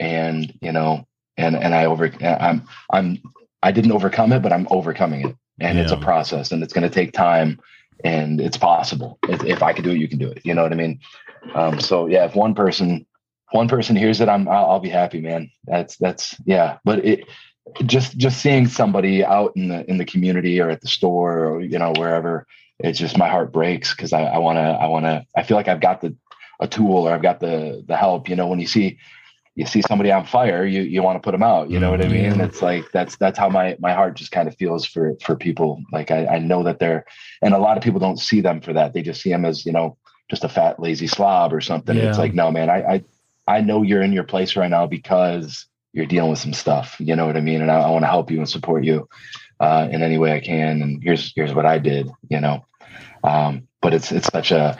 and 0.00 0.52
you 0.60 0.72
know 0.72 1.06
and 1.36 1.56
and 1.56 1.74
i 1.74 1.84
over 1.84 2.10
i'm 2.22 2.66
i'm 2.92 3.18
i 3.62 3.70
didn't 3.70 3.92
overcome 3.92 4.32
it 4.32 4.42
but 4.42 4.52
i'm 4.52 4.66
overcoming 4.70 5.28
it. 5.28 5.36
And 5.60 5.78
it's 5.78 5.92
a 5.92 5.96
process 5.96 6.50
and 6.50 6.62
it's 6.62 6.72
going 6.72 6.88
to 6.88 6.94
take 6.94 7.12
time 7.12 7.60
and 8.02 8.40
it's 8.40 8.56
possible. 8.56 9.18
If, 9.28 9.44
if 9.44 9.62
i 9.62 9.72
can 9.72 9.84
do 9.84 9.90
it 9.90 9.98
you 9.98 10.08
can 10.08 10.18
do 10.18 10.28
it. 10.28 10.40
You 10.44 10.54
know 10.54 10.62
what 10.62 10.72
i 10.72 10.76
mean 10.76 10.98
um 11.54 11.80
so 11.80 12.06
yeah 12.06 12.24
if 12.24 12.34
one 12.34 12.54
person 12.54 13.06
one 13.50 13.68
person 13.68 13.96
hears 13.96 14.20
it 14.20 14.28
i'm 14.28 14.48
i'll, 14.48 14.70
I'll 14.72 14.80
be 14.80 14.88
happy 14.88 15.20
man. 15.20 15.50
That's 15.64 15.96
that's 15.96 16.36
yeah. 16.44 16.78
But 16.84 17.04
it 17.04 17.28
just 17.84 18.16
just 18.16 18.40
seeing 18.40 18.66
somebody 18.66 19.24
out 19.24 19.52
in 19.56 19.68
the 19.68 19.88
in 19.88 19.98
the 19.98 20.04
community 20.04 20.60
or 20.60 20.68
at 20.68 20.80
the 20.80 20.88
store 20.88 21.44
or 21.46 21.60
you 21.60 21.78
know 21.78 21.92
wherever 21.96 22.46
it's 22.80 22.98
just 22.98 23.16
my 23.16 23.28
heart 23.28 23.52
breaks 23.52 23.94
because 23.94 24.12
i 24.12 24.22
I 24.22 24.38
want 24.38 24.56
to 24.56 24.62
i 24.62 24.86
want 24.86 25.04
to 25.04 25.24
i 25.36 25.44
feel 25.44 25.56
like 25.56 25.68
i've 25.68 25.80
got 25.80 26.00
the 26.00 26.16
a 26.60 26.66
tool 26.66 27.06
or 27.06 27.12
i've 27.12 27.22
got 27.22 27.38
the 27.38 27.84
the 27.86 27.96
help 27.96 28.28
you 28.28 28.34
know 28.34 28.48
when 28.48 28.58
you 28.58 28.66
see 28.66 28.98
you 29.54 29.64
see 29.66 29.82
somebody 29.82 30.10
on 30.10 30.26
fire 30.26 30.64
you 30.64 30.82
you 30.82 31.02
want 31.02 31.16
to 31.16 31.24
put 31.24 31.32
them 31.32 31.42
out 31.42 31.70
you 31.70 31.78
know 31.78 31.90
what 31.90 32.04
i 32.04 32.08
mean? 32.08 32.36
Yeah. 32.36 32.44
it's 32.44 32.62
like 32.62 32.90
that's 32.90 33.16
that's 33.16 33.38
how 33.38 33.48
my 33.48 33.76
my 33.78 33.92
heart 33.92 34.16
just 34.16 34.32
kind 34.32 34.48
of 34.48 34.56
feels 34.56 34.84
for 34.84 35.14
for 35.22 35.36
people. 35.36 35.80
Like 35.92 36.10
i 36.10 36.26
i 36.26 36.38
know 36.38 36.64
that 36.64 36.80
they're 36.80 37.04
and 37.42 37.54
a 37.54 37.58
lot 37.58 37.76
of 37.76 37.84
people 37.84 38.00
don't 38.00 38.18
see 38.18 38.40
them 38.40 38.60
for 38.60 38.72
that. 38.72 38.92
They 38.92 39.02
just 39.02 39.22
see 39.22 39.30
them 39.30 39.44
as 39.44 39.64
you 39.64 39.72
know 39.72 39.98
just 40.30 40.44
a 40.44 40.48
fat 40.48 40.80
lazy 40.80 41.06
slob 41.06 41.52
or 41.52 41.60
something 41.60 41.96
it's 41.96 42.18
like 42.18 42.34
no 42.34 42.50
man 42.50 42.70
i 42.70 42.94
i 42.94 43.04
i 43.46 43.60
know 43.60 43.82
you're 43.82 44.02
in 44.02 44.12
your 44.12 44.24
place 44.24 44.56
right 44.56 44.70
now 44.70 44.86
because 44.86 45.66
you're 45.92 46.06
dealing 46.06 46.30
with 46.30 46.38
some 46.38 46.52
stuff. 46.52 46.96
You 46.98 47.16
know 47.16 47.26
what 47.26 47.36
I 47.36 47.40
mean? 47.40 47.60
And 47.60 47.70
I, 47.70 47.80
I 47.80 47.90
want 47.90 48.02
to 48.02 48.08
help 48.08 48.30
you 48.30 48.38
and 48.38 48.48
support 48.48 48.84
you 48.84 49.08
uh, 49.60 49.88
in 49.90 50.02
any 50.02 50.18
way 50.18 50.32
I 50.32 50.40
can. 50.40 50.82
And 50.82 51.02
here's 51.02 51.32
here's 51.34 51.54
what 51.54 51.66
I 51.66 51.78
did. 51.78 52.10
You 52.28 52.40
know, 52.40 52.64
um, 53.22 53.68
but 53.80 53.94
it's 53.94 54.10
it's 54.10 54.28
such 54.28 54.50
a 54.50 54.78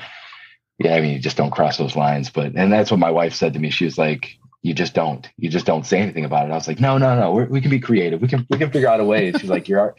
yeah. 0.79 0.95
I 0.95 1.01
mean, 1.01 1.13
you 1.13 1.19
just 1.19 1.37
don't 1.37 1.51
cross 1.51 1.77
those 1.77 1.97
lines. 1.97 2.31
But 2.31 2.55
and 2.55 2.73
that's 2.73 2.91
what 2.91 3.01
my 3.01 3.11
wife 3.11 3.35
said 3.35 3.53
to 3.55 3.59
me. 3.59 3.71
She 3.71 3.85
was 3.85 3.99
like, 3.99 4.39
"You 4.63 4.73
just 4.73 4.95
don't. 4.95 5.29
You 5.37 5.51
just 5.51 5.67
don't 5.67 5.87
say 5.87 5.99
anything 5.99 6.25
about 6.25 6.49
it." 6.49 6.53
I 6.53 6.55
was 6.55 6.67
like, 6.67 6.81
"No, 6.81 6.97
no, 6.99 7.19
no. 7.19 7.33
We're, 7.33 7.47
we 7.47 7.61
can 7.61 7.71
be 7.71 7.81
creative. 7.81 8.23
We 8.23 8.29
can 8.29 8.47
we 8.49 8.59
can 8.59 8.71
figure 8.71 8.89
out 8.89 9.01
a 9.01 9.05
way." 9.05 9.33
She's 9.33 9.51
like, 9.51 9.69
"You're 9.69 9.95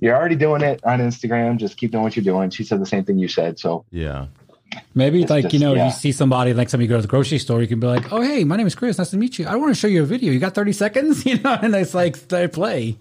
you're 0.00 0.16
already 0.16 0.36
doing 0.36 0.62
it 0.62 0.82
on 0.84 1.00
Instagram. 1.00 1.58
Just 1.58 1.76
keep 1.76 1.90
doing 1.90 2.02
what 2.02 2.16
you're 2.16 2.24
doing." 2.24 2.48
She 2.50 2.64
said 2.64 2.80
the 2.80 2.86
same 2.86 3.04
thing 3.04 3.18
you 3.18 3.28
said. 3.28 3.58
So 3.58 3.84
yeah, 3.90 4.28
maybe 4.94 5.22
It's 5.22 5.30
like 5.30 5.44
just- 5.44 5.54
you 5.54 5.60
know, 5.60 5.74
yeah. 5.74 5.86
you 5.86 5.92
see 5.92 6.12
somebody 6.12 6.54
like 6.54 6.68
somebody 6.68 6.86
go 6.88 6.96
to 6.96 7.02
the 7.02 7.08
grocery 7.08 7.38
store, 7.38 7.60
you 7.60 7.68
can 7.68 7.80
be 7.80 7.86
like, 7.86 8.12
"Oh, 8.12 8.20
hey, 8.22 8.44
my 8.44 8.56
name 8.56 8.66
is 8.66 8.74
Chris. 8.74 8.98
Nice 8.98 9.10
to 9.10 9.16
meet 9.16 9.38
you. 9.38 9.46
I 9.46 9.56
want 9.56 9.74
to 9.74 9.78
show 9.80 9.88
you 9.88 10.02
a 10.02 10.06
video. 10.06 10.32
You 10.32 10.38
got 10.38 10.54
thirty 10.54 10.72
seconds?" 10.72 11.24
You 11.26 11.38
know, 11.40 11.58
and 11.60 11.74
it's 11.74 11.94
like 11.94 12.16
they 12.28 12.48
play. 12.48 12.98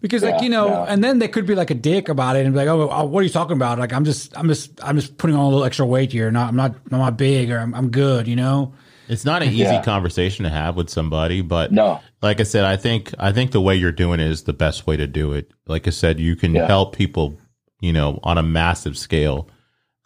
Because 0.00 0.22
like 0.22 0.42
you 0.42 0.48
know, 0.48 0.68
yeah. 0.68 0.84
and 0.84 1.02
then 1.02 1.18
they 1.18 1.26
could 1.26 1.44
be 1.46 1.56
like 1.56 1.70
a 1.70 1.74
dick 1.74 2.08
about 2.08 2.36
it 2.36 2.44
and 2.46 2.54
be 2.54 2.58
like, 2.58 2.68
"Oh, 2.68 2.88
oh, 2.88 3.04
what 3.06 3.20
are 3.20 3.24
you 3.24 3.28
talking 3.30 3.56
about? 3.56 3.78
Like, 3.80 3.92
I'm 3.92 4.04
just, 4.04 4.36
I'm 4.38 4.46
just, 4.46 4.78
I'm 4.84 4.94
just 4.96 5.16
putting 5.18 5.34
on 5.34 5.42
a 5.44 5.48
little 5.48 5.64
extra 5.64 5.84
weight 5.86 6.12
here. 6.12 6.30
Not, 6.30 6.48
I'm 6.50 6.56
not, 6.56 6.76
I'm 6.92 6.98
not 6.98 7.16
big 7.16 7.50
or 7.50 7.58
I'm, 7.58 7.74
I'm 7.74 7.90
good." 7.90 8.28
You 8.28 8.36
know? 8.36 8.74
it's 9.08 9.24
not 9.24 9.42
an 9.42 9.48
easy 9.48 9.60
Yeah. 9.62 9.82
conversation 9.82 10.44
to 10.44 10.50
have 10.50 10.76
with 10.76 10.90
somebody, 10.90 11.40
but 11.40 11.72
no, 11.72 11.98
like 12.22 12.40
I 12.40 12.42
said, 12.44 12.64
I 12.64 12.76
think 12.76 13.12
I 13.18 13.32
think 13.32 13.50
the 13.52 13.60
way 13.60 13.74
you're 13.74 13.90
doing 13.90 14.20
it 14.20 14.28
is 14.30 14.42
the 14.44 14.52
best 14.52 14.86
way 14.86 14.96
to 14.98 15.06
do 15.06 15.32
it. 15.32 15.50
Like 15.66 15.86
I 15.88 15.90
said, 15.90 16.20
you 16.20 16.36
can 16.36 16.54
Yeah. 16.54 16.66
help 16.66 16.94
people, 16.94 17.36
you 17.80 17.92
know, 17.92 18.20
on 18.22 18.36
a 18.38 18.42
massive 18.42 18.96
scale, 18.98 19.48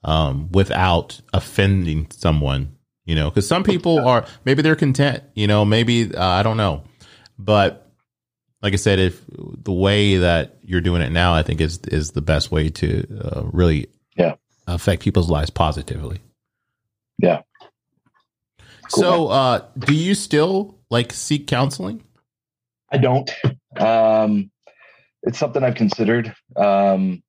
um, 0.05 0.51
without 0.53 1.21
offending 1.33 2.09
someone. 2.11 2.77
You 3.05 3.17
know, 3.17 3.31
because 3.31 3.49
some 3.49 3.65
people 3.65 3.99
are 4.07 4.25
maybe 4.45 4.63
they're 4.63 4.77
content. 4.77 5.25
You 5.35 5.47
know, 5.49 5.65
maybe 5.65 6.15
uh, 6.15 6.25
I 6.25 6.43
don't 6.45 6.57
know, 6.57 6.85
but 7.39 7.91
like 8.63 8.75
I 8.75 8.77
said, 8.77 9.01
if 9.01 9.21
the 9.29 9.73
way 9.73 10.19
that 10.19 10.59
you're 10.63 10.81
doing 10.81 11.03
it 11.03 11.11
now, 11.11 11.35
I 11.35 11.43
think 11.43 11.61
is 11.61 11.79
is 11.89 12.13
the 12.13 12.21
best 12.23 12.53
way 12.53 12.69
to 12.71 13.21
uh, 13.21 13.43
really 13.53 13.89
Yeah. 14.17 14.35
affect 14.69 15.03
people's 15.03 15.29
lives 15.29 15.51
positively. 15.51 16.21
yeah. 17.19 17.43
Cool, 18.93 19.03
So, 19.03 19.29
uh, 19.29 19.65
do 19.79 19.95
you 19.95 20.15
still 20.15 20.79
like 20.91 21.13
seek 21.13 21.47
counseling? 21.49 22.05
I 22.93 22.99
don't. 22.99 23.29
Um, 23.81 24.51
it's 25.23 25.39
something 25.39 25.63
I've 25.65 25.75
considered 25.77 26.35
um, 26.57 27.23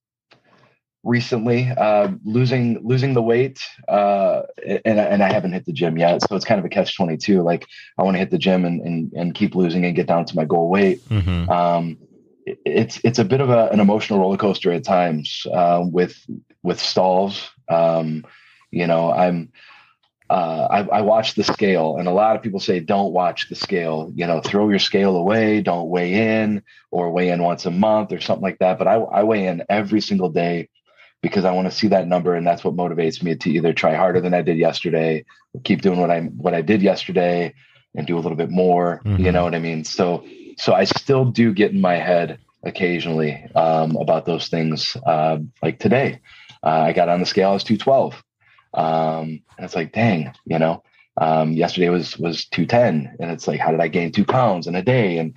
recently. 1.03 1.69
Uh, 1.77 2.09
losing 2.23 2.79
losing 2.85 3.13
the 3.13 3.21
weight 3.21 3.59
uh, 3.87 4.43
and 4.85 4.99
and 4.99 5.23
I 5.23 5.31
haven't 5.31 5.53
hit 5.53 5.65
the 5.65 5.73
gym 5.73 5.97
yet, 5.97 6.21
so 6.27 6.35
it's 6.35 6.45
kind 6.45 6.59
of 6.59 6.65
a 6.65 6.69
catch 6.69 6.95
twenty 6.95 7.17
two. 7.17 7.41
Like 7.43 7.67
I 7.97 8.03
want 8.03 8.15
to 8.15 8.19
hit 8.19 8.31
the 8.31 8.37
gym 8.37 8.65
and, 8.65 8.81
and 8.81 9.13
and 9.13 9.35
keep 9.35 9.55
losing 9.55 9.85
and 9.85 9.95
get 9.95 10.07
down 10.07 10.25
to 10.25 10.35
my 10.35 10.45
goal 10.45 10.69
weight. 10.69 11.07
Mm-hmm. 11.09 11.49
Um, 11.49 11.97
it- 12.45 12.59
it's 12.65 12.99
it's 13.03 13.19
a 13.19 13.25
bit 13.25 13.41
of 13.41 13.49
a, 13.49 13.69
an 13.69 13.79
emotional 13.79 14.19
roller 14.19 14.37
coaster 14.37 14.71
at 14.71 14.83
times 14.83 15.45
uh, 15.53 15.83
with 15.85 16.17
with 16.61 16.79
stalls. 16.79 17.49
Um, 17.69 18.25
you 18.71 18.87
know, 18.87 19.11
I'm 19.11 19.51
uh, 20.29 20.67
I, 20.69 20.97
I 20.97 21.01
watch 21.01 21.35
the 21.35 21.43
scale, 21.43 21.97
and 21.97 22.07
a 22.07 22.11
lot 22.11 22.35
of 22.35 22.41
people 22.41 22.59
say 22.59 22.79
don't 22.79 23.13
watch 23.13 23.49
the 23.49 23.55
scale. 23.55 24.11
You 24.15 24.25
know, 24.25 24.41
throw 24.41 24.69
your 24.69 24.79
scale 24.79 25.15
away, 25.15 25.61
don't 25.61 25.89
weigh 25.89 26.41
in, 26.41 26.63
or 26.91 27.11
weigh 27.11 27.29
in 27.29 27.43
once 27.43 27.65
a 27.65 27.71
month 27.71 28.11
or 28.11 28.19
something 28.19 28.41
like 28.41 28.57
that. 28.59 28.77
But 28.79 28.87
I, 28.87 28.95
I 28.95 29.23
weigh 29.23 29.45
in 29.47 29.63
every 29.69 30.01
single 30.01 30.29
day 30.29 30.69
because 31.23 31.45
I 31.45 31.51
want 31.51 31.71
to 31.71 31.75
see 31.75 31.87
that 31.87 32.07
number, 32.07 32.35
and 32.35 32.45
that's 32.45 32.63
what 32.63 32.75
motivates 32.75 33.23
me 33.23 33.33
to 33.35 33.49
either 33.49 33.73
try 33.73 33.95
harder 33.95 34.21
than 34.21 34.35
I 34.35 34.43
did 34.43 34.57
yesterday, 34.57 35.25
or 35.53 35.61
keep 35.61 35.81
doing 35.81 35.99
what 35.99 36.11
I 36.11 36.19
what 36.21 36.53
I 36.53 36.61
did 36.61 36.83
yesterday, 36.83 37.55
and 37.95 38.05
do 38.05 38.17
a 38.17 38.19
little 38.19 38.37
bit 38.37 38.51
more. 38.51 39.01
You 39.05 39.25
Mhm. 39.25 39.33
know 39.33 39.43
what 39.45 39.55
I 39.55 39.59
mean? 39.59 39.83
So 39.85 40.23
so 40.57 40.73
I 40.73 40.83
still 40.83 41.25
do 41.25 41.53
get 41.53 41.71
in 41.71 41.81
my 41.81 41.95
head 41.95 42.37
occasionally 42.63 43.43
um, 43.55 43.95
about 43.95 44.25
those 44.25 44.49
things. 44.49 44.95
Uh, 45.05 45.39
like 45.63 45.79
today, 45.79 46.19
uh, 46.63 46.83
I 46.87 46.93
got 46.93 47.09
on 47.09 47.19
the 47.19 47.25
scale, 47.25 47.49
I 47.49 47.53
was 47.53 47.63
212. 47.63 48.23
Um, 48.73 49.41
and 49.57 49.65
it's 49.65 49.75
like, 49.75 49.91
dang, 49.93 50.31
you 50.45 50.59
know, 50.59 50.83
um, 51.17 51.51
yesterday 51.53 51.89
was, 51.89 52.17
was 52.17 52.45
210 52.45 53.17
and 53.19 53.31
it's 53.31 53.47
like, 53.47 53.59
how 53.59 53.71
did 53.71 53.81
I 53.81 53.87
gain 53.87 54.11
two 54.11 54.25
pounds 54.25 54.65
in 54.67 54.75
a 54.75 54.81
day? 54.81 55.17
And, 55.17 55.35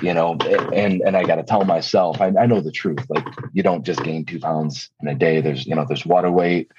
you 0.00 0.14
know, 0.14 0.36
and, 0.74 1.02
and 1.02 1.16
I 1.16 1.24
got 1.24 1.36
to 1.36 1.42
tell 1.42 1.64
myself, 1.64 2.20
I, 2.20 2.32
I 2.38 2.46
know 2.46 2.60
the 2.60 2.72
truth. 2.72 3.04
Like 3.08 3.26
you 3.52 3.62
don't 3.62 3.84
just 3.84 4.02
gain 4.02 4.24
two 4.24 4.40
pounds 4.40 4.90
in 5.00 5.08
a 5.08 5.14
day. 5.14 5.40
There's, 5.40 5.66
you 5.66 5.74
know, 5.74 5.84
there's 5.86 6.06
water 6.06 6.30
weight, 6.30 6.70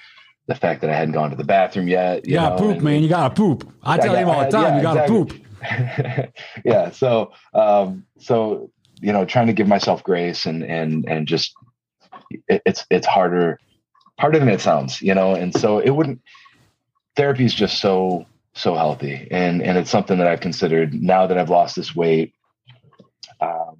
the 0.46 0.54
fact 0.54 0.80
that 0.80 0.90
I 0.90 0.94
hadn't 0.94 1.14
gone 1.14 1.30
to 1.30 1.36
the 1.36 1.44
bathroom 1.44 1.88
yet. 1.88 2.26
You, 2.26 2.32
You 2.32 2.38
gotta 2.40 2.62
know, 2.62 2.72
poop, 2.74 2.82
man. 2.82 3.02
You 3.02 3.08
gotta 3.08 3.34
poop. 3.34 3.72
I 3.82 3.96
Yeah, 3.96 4.02
tell 4.02 4.14
him 4.16 4.28
all 4.28 4.44
the 4.44 4.50
time. 4.50 4.62
yeah, 4.62 4.76
you 4.76 4.82
gotta 4.82 5.04
exactly. 5.04 5.38
poop. 5.38 6.34
yeah. 6.64 6.90
So, 6.90 7.32
um, 7.54 8.04
so, 8.18 8.70
you 9.00 9.12
know, 9.12 9.24
trying 9.24 9.46
to 9.46 9.52
give 9.52 9.68
myself 9.68 10.02
grace 10.02 10.46
and, 10.46 10.62
and, 10.62 11.08
and 11.08 11.26
just, 11.26 11.54
it, 12.48 12.62
it's, 12.66 12.84
it's 12.90 13.06
harder, 13.06 13.60
harder 14.18 14.38
than 14.38 14.48
it 14.48 14.60
sounds, 14.60 15.00
you 15.00 15.14
know? 15.14 15.34
And 15.34 15.54
so 15.54 15.78
it 15.78 15.90
wouldn't, 15.90 16.20
therapy 17.16 17.44
is 17.44 17.54
just 17.54 17.80
so, 17.80 18.26
so 18.54 18.74
healthy. 18.74 19.26
And, 19.30 19.62
and 19.62 19.78
it's 19.78 19.90
something 19.90 20.18
that 20.18 20.26
I've 20.26 20.40
considered 20.40 20.94
now 20.94 21.26
that 21.26 21.38
I've 21.38 21.50
lost 21.50 21.76
this 21.76 21.94
weight. 21.94 22.34
Um, 23.44 23.76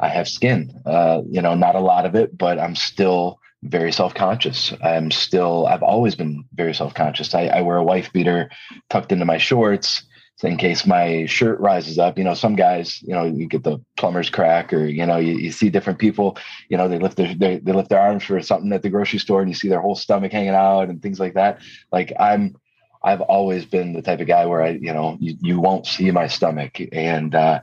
I 0.00 0.08
have 0.08 0.28
skin, 0.28 0.80
uh, 0.86 1.22
you 1.28 1.42
know, 1.42 1.54
not 1.54 1.74
a 1.74 1.80
lot 1.80 2.06
of 2.06 2.14
it, 2.14 2.36
but 2.36 2.58
I'm 2.58 2.76
still 2.76 3.40
very 3.64 3.90
self-conscious. 3.90 4.72
I'm 4.82 5.10
still, 5.10 5.66
I've 5.66 5.82
always 5.82 6.14
been 6.14 6.44
very 6.54 6.74
self-conscious. 6.74 7.34
I, 7.34 7.46
I 7.46 7.62
wear 7.62 7.78
a 7.78 7.84
wife 7.84 8.12
beater 8.12 8.50
tucked 8.90 9.10
into 9.10 9.24
my 9.24 9.38
shorts 9.38 10.04
in 10.44 10.56
case 10.56 10.86
my 10.86 11.26
shirt 11.26 11.58
rises 11.58 11.98
up. 11.98 12.16
You 12.16 12.22
know, 12.22 12.34
some 12.34 12.54
guys, 12.54 13.02
you 13.02 13.12
know, 13.12 13.24
you 13.24 13.48
get 13.48 13.64
the 13.64 13.80
plumber's 13.96 14.30
crack 14.30 14.72
or, 14.72 14.86
you 14.86 15.04
know, 15.04 15.16
you, 15.16 15.32
you 15.32 15.50
see 15.50 15.68
different 15.68 15.98
people, 15.98 16.38
you 16.68 16.76
know, 16.76 16.86
they 16.86 17.00
lift 17.00 17.16
their, 17.16 17.34
they, 17.34 17.58
they 17.58 17.72
lift 17.72 17.88
their 17.90 18.00
arms 18.00 18.22
for 18.22 18.40
something 18.40 18.72
at 18.72 18.82
the 18.82 18.90
grocery 18.90 19.18
store 19.18 19.40
and 19.40 19.50
you 19.50 19.54
see 19.56 19.68
their 19.68 19.80
whole 19.80 19.96
stomach 19.96 20.30
hanging 20.30 20.50
out 20.50 20.88
and 20.90 21.02
things 21.02 21.18
like 21.18 21.34
that. 21.34 21.58
Like 21.90 22.12
I'm, 22.20 22.54
I've 23.02 23.22
always 23.22 23.64
been 23.64 23.94
the 23.94 24.02
type 24.02 24.20
of 24.20 24.28
guy 24.28 24.46
where 24.46 24.62
I, 24.62 24.70
you 24.70 24.92
know, 24.92 25.16
you, 25.18 25.36
you 25.40 25.60
won't 25.60 25.86
see 25.86 26.08
my 26.12 26.28
stomach 26.28 26.78
and, 26.92 27.34
uh, 27.34 27.60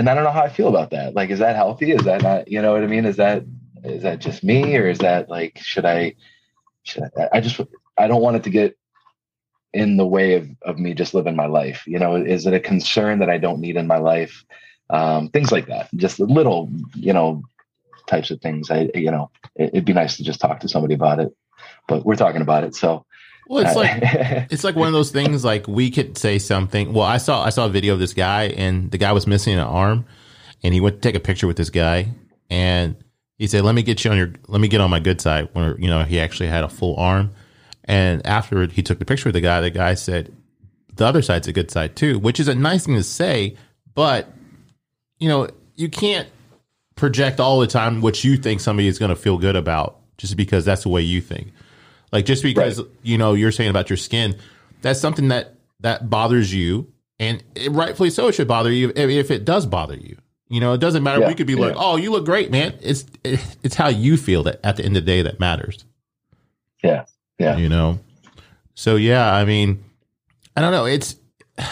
and 0.00 0.08
I 0.08 0.14
don't 0.14 0.24
know 0.24 0.30
how 0.30 0.40
I 0.40 0.48
feel 0.48 0.68
about 0.68 0.92
that. 0.92 1.14
Like, 1.14 1.28
is 1.28 1.40
that 1.40 1.56
healthy? 1.56 1.92
Is 1.92 2.04
that 2.04 2.22
not, 2.22 2.48
you 2.48 2.62
know 2.62 2.72
what 2.72 2.82
I 2.82 2.86
mean? 2.86 3.04
Is 3.04 3.16
that, 3.16 3.44
is 3.84 4.02
that 4.02 4.18
just 4.18 4.42
me 4.42 4.74
or 4.78 4.88
is 4.88 5.00
that 5.00 5.28
like, 5.28 5.58
should 5.58 5.84
I, 5.84 6.14
should 6.84 7.02
I, 7.18 7.28
I 7.34 7.40
just, 7.40 7.60
I 7.98 8.08
don't 8.08 8.22
want 8.22 8.36
it 8.36 8.44
to 8.44 8.50
get 8.50 8.78
in 9.74 9.98
the 9.98 10.06
way 10.06 10.36
of, 10.36 10.48
of 10.62 10.78
me 10.78 10.94
just 10.94 11.12
living 11.12 11.36
my 11.36 11.44
life. 11.44 11.86
You 11.86 11.98
know, 11.98 12.16
is 12.16 12.46
it 12.46 12.54
a 12.54 12.60
concern 12.60 13.18
that 13.18 13.28
I 13.28 13.36
don't 13.36 13.60
need 13.60 13.76
in 13.76 13.86
my 13.86 13.98
life? 13.98 14.42
Um, 14.88 15.28
things 15.28 15.52
like 15.52 15.66
that, 15.66 15.90
just 15.94 16.18
little, 16.18 16.70
you 16.94 17.12
know, 17.12 17.42
types 18.06 18.30
of 18.30 18.40
things. 18.40 18.70
I, 18.70 18.88
you 18.94 19.10
know, 19.10 19.30
it, 19.54 19.68
it'd 19.74 19.84
be 19.84 19.92
nice 19.92 20.16
to 20.16 20.24
just 20.24 20.40
talk 20.40 20.60
to 20.60 20.68
somebody 20.68 20.94
about 20.94 21.20
it, 21.20 21.36
but 21.88 22.06
we're 22.06 22.16
talking 22.16 22.40
about 22.40 22.64
it. 22.64 22.74
So 22.74 23.04
Well, 23.50 23.66
it's 23.66 23.74
like 23.74 23.98
it's 24.52 24.62
like 24.62 24.76
one 24.76 24.86
of 24.86 24.92
those 24.92 25.10
things. 25.10 25.44
Like 25.44 25.66
we 25.66 25.90
could 25.90 26.16
say 26.16 26.38
something. 26.38 26.92
Well, 26.92 27.04
I 27.04 27.16
saw 27.16 27.42
I 27.42 27.50
saw 27.50 27.66
a 27.66 27.68
video 27.68 27.94
of 27.94 27.98
this 27.98 28.14
guy, 28.14 28.44
and 28.44 28.92
the 28.92 28.96
guy 28.96 29.10
was 29.10 29.26
missing 29.26 29.54
an 29.54 29.58
arm, 29.58 30.06
and 30.62 30.72
he 30.72 30.80
went 30.80 30.96
to 30.96 31.00
take 31.00 31.16
a 31.16 31.20
picture 31.20 31.48
with 31.48 31.56
this 31.56 31.68
guy, 31.68 32.06
and 32.48 32.94
he 33.38 33.48
said, 33.48 33.64
"Let 33.64 33.74
me 33.74 33.82
get 33.82 34.04
you 34.04 34.12
on 34.12 34.16
your, 34.16 34.32
let 34.46 34.60
me 34.60 34.68
get 34.68 34.80
on 34.80 34.88
my 34.88 35.00
good 35.00 35.20
side." 35.20 35.48
Where 35.52 35.76
you 35.80 35.88
know 35.88 36.04
he 36.04 36.20
actually 36.20 36.46
had 36.46 36.62
a 36.62 36.68
full 36.68 36.94
arm, 36.94 37.32
and 37.86 38.24
after 38.24 38.64
he 38.68 38.84
took 38.84 39.00
the 39.00 39.04
picture 39.04 39.28
with 39.28 39.34
the 39.34 39.40
guy, 39.40 39.60
the 39.60 39.70
guy 39.70 39.94
said, 39.94 40.32
"The 40.94 41.04
other 41.04 41.20
side's 41.20 41.48
a 41.48 41.52
good 41.52 41.72
side 41.72 41.96
too," 41.96 42.20
which 42.20 42.38
is 42.38 42.46
a 42.46 42.54
nice 42.54 42.86
thing 42.86 42.94
to 42.94 43.02
say, 43.02 43.56
but 43.96 44.32
you 45.18 45.28
know 45.28 45.48
you 45.74 45.88
can't 45.88 46.28
project 46.94 47.40
all 47.40 47.58
the 47.58 47.66
time 47.66 48.00
what 48.00 48.22
you 48.22 48.36
think 48.36 48.60
somebody 48.60 48.86
is 48.86 49.00
going 49.00 49.08
to 49.08 49.16
feel 49.16 49.38
good 49.38 49.56
about 49.56 49.98
just 50.18 50.36
because 50.36 50.64
that's 50.64 50.84
the 50.84 50.88
way 50.88 51.02
you 51.02 51.20
think. 51.20 51.52
Like 52.12 52.24
just 52.26 52.42
because 52.42 52.80
you 53.02 53.18
know 53.18 53.34
you're 53.34 53.52
saying 53.52 53.70
about 53.70 53.88
your 53.90 53.96
skin, 53.96 54.36
that's 54.82 55.00
something 55.00 55.28
that 55.28 55.54
that 55.80 56.10
bothers 56.10 56.52
you, 56.52 56.92
and 57.18 57.42
it, 57.54 57.70
rightfully 57.72 58.10
so. 58.10 58.28
It 58.28 58.34
should 58.34 58.48
bother 58.48 58.70
you 58.72 58.90
if, 58.96 59.10
if 59.10 59.30
it 59.30 59.44
does 59.44 59.66
bother 59.66 59.96
you. 59.96 60.16
You 60.48 60.58
know, 60.60 60.72
it 60.72 60.78
doesn't 60.78 61.04
matter. 61.04 61.20
Yeah, 61.20 61.28
we 61.28 61.34
could 61.34 61.46
be 61.46 61.54
like, 61.54 61.74
yeah. 61.74 61.80
"Oh, 61.82 61.96
you 61.96 62.10
look 62.10 62.24
great, 62.24 62.50
man." 62.50 62.76
It's 62.82 63.06
it, 63.22 63.40
it's 63.62 63.76
how 63.76 63.88
you 63.88 64.16
feel 64.16 64.42
that 64.44 64.58
at 64.64 64.76
the 64.76 64.84
end 64.84 64.96
of 64.96 65.04
the 65.04 65.10
day 65.12 65.22
that 65.22 65.38
matters. 65.38 65.84
yeah, 66.82 67.04
yeah, 67.38 67.56
You 67.56 67.68
know. 67.68 68.00
So 68.74 68.96
yeah, 68.96 69.32
I 69.32 69.44
mean, 69.44 69.84
I 70.56 70.60
don't 70.60 70.72
know. 70.72 70.86
It's 70.86 71.14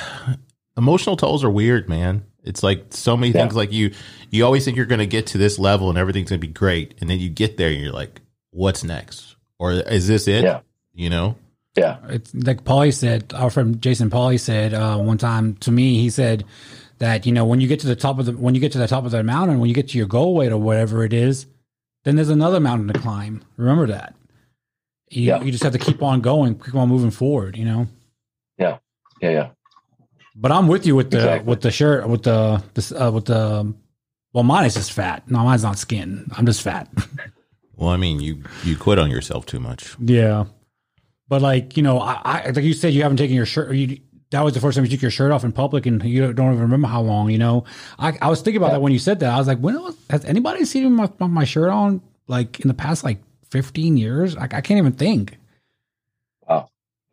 emotional 0.76 1.16
tolls 1.16 1.42
are 1.44 1.50
weird, 1.50 1.88
man. 1.88 2.24
It's 2.44 2.62
like 2.62 2.86
so 2.90 3.16
many 3.16 3.32
Yeah. 3.32 3.42
things. 3.42 3.56
Like 3.56 3.72
you, 3.72 3.92
you 4.30 4.44
always 4.44 4.64
think 4.64 4.76
you're 4.76 4.86
going 4.86 5.00
to 5.00 5.06
get 5.06 5.26
to 5.28 5.38
this 5.38 5.58
level 5.58 5.88
and 5.90 5.98
everything's 5.98 6.30
going 6.30 6.40
to 6.40 6.46
be 6.46 6.52
great, 6.52 6.94
and 7.00 7.10
then 7.10 7.18
you 7.18 7.28
get 7.28 7.56
there 7.56 7.70
and 7.70 7.80
you're 7.80 7.92
like, 7.92 8.20
"What's 8.50 8.84
next?" 8.84 9.27
Or 9.58 9.72
is 9.72 10.06
this 10.06 10.28
it? 10.28 10.44
Yeah. 10.44 10.60
You 10.94 11.10
know. 11.10 11.36
yeah, 11.76 11.98
It's 12.08 12.34
like 12.34 12.64
Paulie 12.64 12.92
said, 12.94 13.32
our 13.34 13.50
friend 13.50 13.80
Jason 13.80 14.10
Paulie 14.10 14.40
said 14.40 14.74
uh, 14.74 14.98
one 14.98 15.18
time 15.18 15.54
to 15.56 15.70
me, 15.70 15.98
he 16.00 16.10
said 16.10 16.44
that, 16.98 17.24
you 17.26 17.32
know, 17.32 17.44
when 17.44 17.60
you 17.60 17.68
get 17.68 17.80
to 17.80 17.86
the 17.86 17.94
top 17.96 18.18
of 18.18 18.26
the, 18.26 18.32
when 18.32 18.54
you 18.54 18.60
get 18.60 18.72
to 18.72 18.78
the 18.78 18.88
top 18.88 19.04
of 19.04 19.10
the 19.12 19.22
mountain, 19.22 19.60
when 19.60 19.68
you 19.68 19.74
get 19.74 19.88
to 19.90 19.98
your 19.98 20.06
goal 20.08 20.34
weight 20.34 20.50
or 20.50 20.58
whatever 20.58 21.04
it 21.04 21.12
is, 21.12 21.46
then 22.04 22.16
there's 22.16 22.30
another 22.30 22.58
mountain 22.60 22.88
to 22.88 22.98
climb. 22.98 23.42
Remember 23.56 23.86
that. 23.88 24.14
You, 25.10 25.22
Yeah. 25.24 25.42
you 25.42 25.52
just 25.52 25.62
have 25.62 25.72
to 25.72 25.78
keep 25.78 26.02
on 26.02 26.20
going, 26.20 26.58
keep 26.58 26.74
on 26.74 26.88
moving 26.88 27.10
forward, 27.12 27.56
you 27.56 27.64
know? 27.64 27.86
yeah, 28.58 28.78
yeah. 29.22 29.30
Yeah. 29.30 29.48
But 30.34 30.52
I'm 30.52 30.66
with 30.68 30.86
you 30.86 30.94
with 30.96 31.10
the, 31.10 31.18
Exactly. 31.18 31.48
with 31.48 31.60
the 31.62 31.70
shirt, 31.70 32.08
with 32.08 32.22
the, 32.24 32.62
this, 32.74 32.92
uh, 32.92 33.10
with 33.12 33.24
the, 33.26 33.72
well, 34.32 34.44
mine 34.44 34.66
is 34.66 34.74
just 34.74 34.92
fat. 34.92 35.28
No, 35.30 35.40
mine's 35.44 35.62
not 35.64 35.78
skin. 35.78 36.28
I'm 36.36 36.46
just 36.46 36.62
fat. 36.62 36.88
Well, 37.78 37.90
I 37.90 37.96
mean, 37.96 38.20
you 38.20 38.42
you 38.64 38.76
quit 38.76 38.98
on 38.98 39.10
yourself 39.10 39.46
too 39.46 39.60
much. 39.60 39.96
Yeah, 40.00 40.46
but 41.28 41.40
like 41.40 41.76
you 41.76 41.82
know, 41.82 42.00
I, 42.00 42.20
I 42.24 42.50
like 42.50 42.64
you 42.64 42.74
said, 42.74 42.92
you 42.92 43.02
haven't 43.02 43.18
taken 43.18 43.36
your 43.36 43.46
shirt. 43.46 43.74
You 43.74 44.00
that 44.30 44.42
was 44.42 44.52
the 44.52 44.60
first 44.60 44.76
time 44.76 44.84
you 44.84 44.90
took 44.90 45.00
your 45.00 45.10
shirt 45.10 45.30
off 45.30 45.44
in 45.44 45.52
public, 45.52 45.86
and 45.86 46.02
you 46.02 46.32
don't 46.32 46.52
even 46.52 46.62
remember 46.62 46.88
how 46.88 47.00
long. 47.00 47.30
You 47.30 47.38
know, 47.38 47.64
I, 47.98 48.18
I 48.20 48.28
was 48.28 48.42
thinking 48.42 48.60
about 48.60 48.72
that 48.72 48.82
when 48.82 48.92
you 48.92 48.98
said 48.98 49.20
that. 49.20 49.32
I 49.32 49.38
was 49.38 49.46
like, 49.46 49.58
when 49.58 49.80
was, 49.80 49.96
has 50.10 50.24
anybody 50.24 50.64
seen 50.64 50.92
my 50.92 51.08
my 51.20 51.44
shirt 51.44 51.70
on 51.70 52.02
like 52.26 52.60
in 52.60 52.68
the 52.68 52.74
past 52.74 53.04
like 53.04 53.18
fifteen 53.48 53.96
years? 53.96 54.36
Like 54.36 54.54
I 54.54 54.60
can't 54.60 54.78
even 54.78 54.92
think. 54.92 55.38
Wow. 56.48 56.68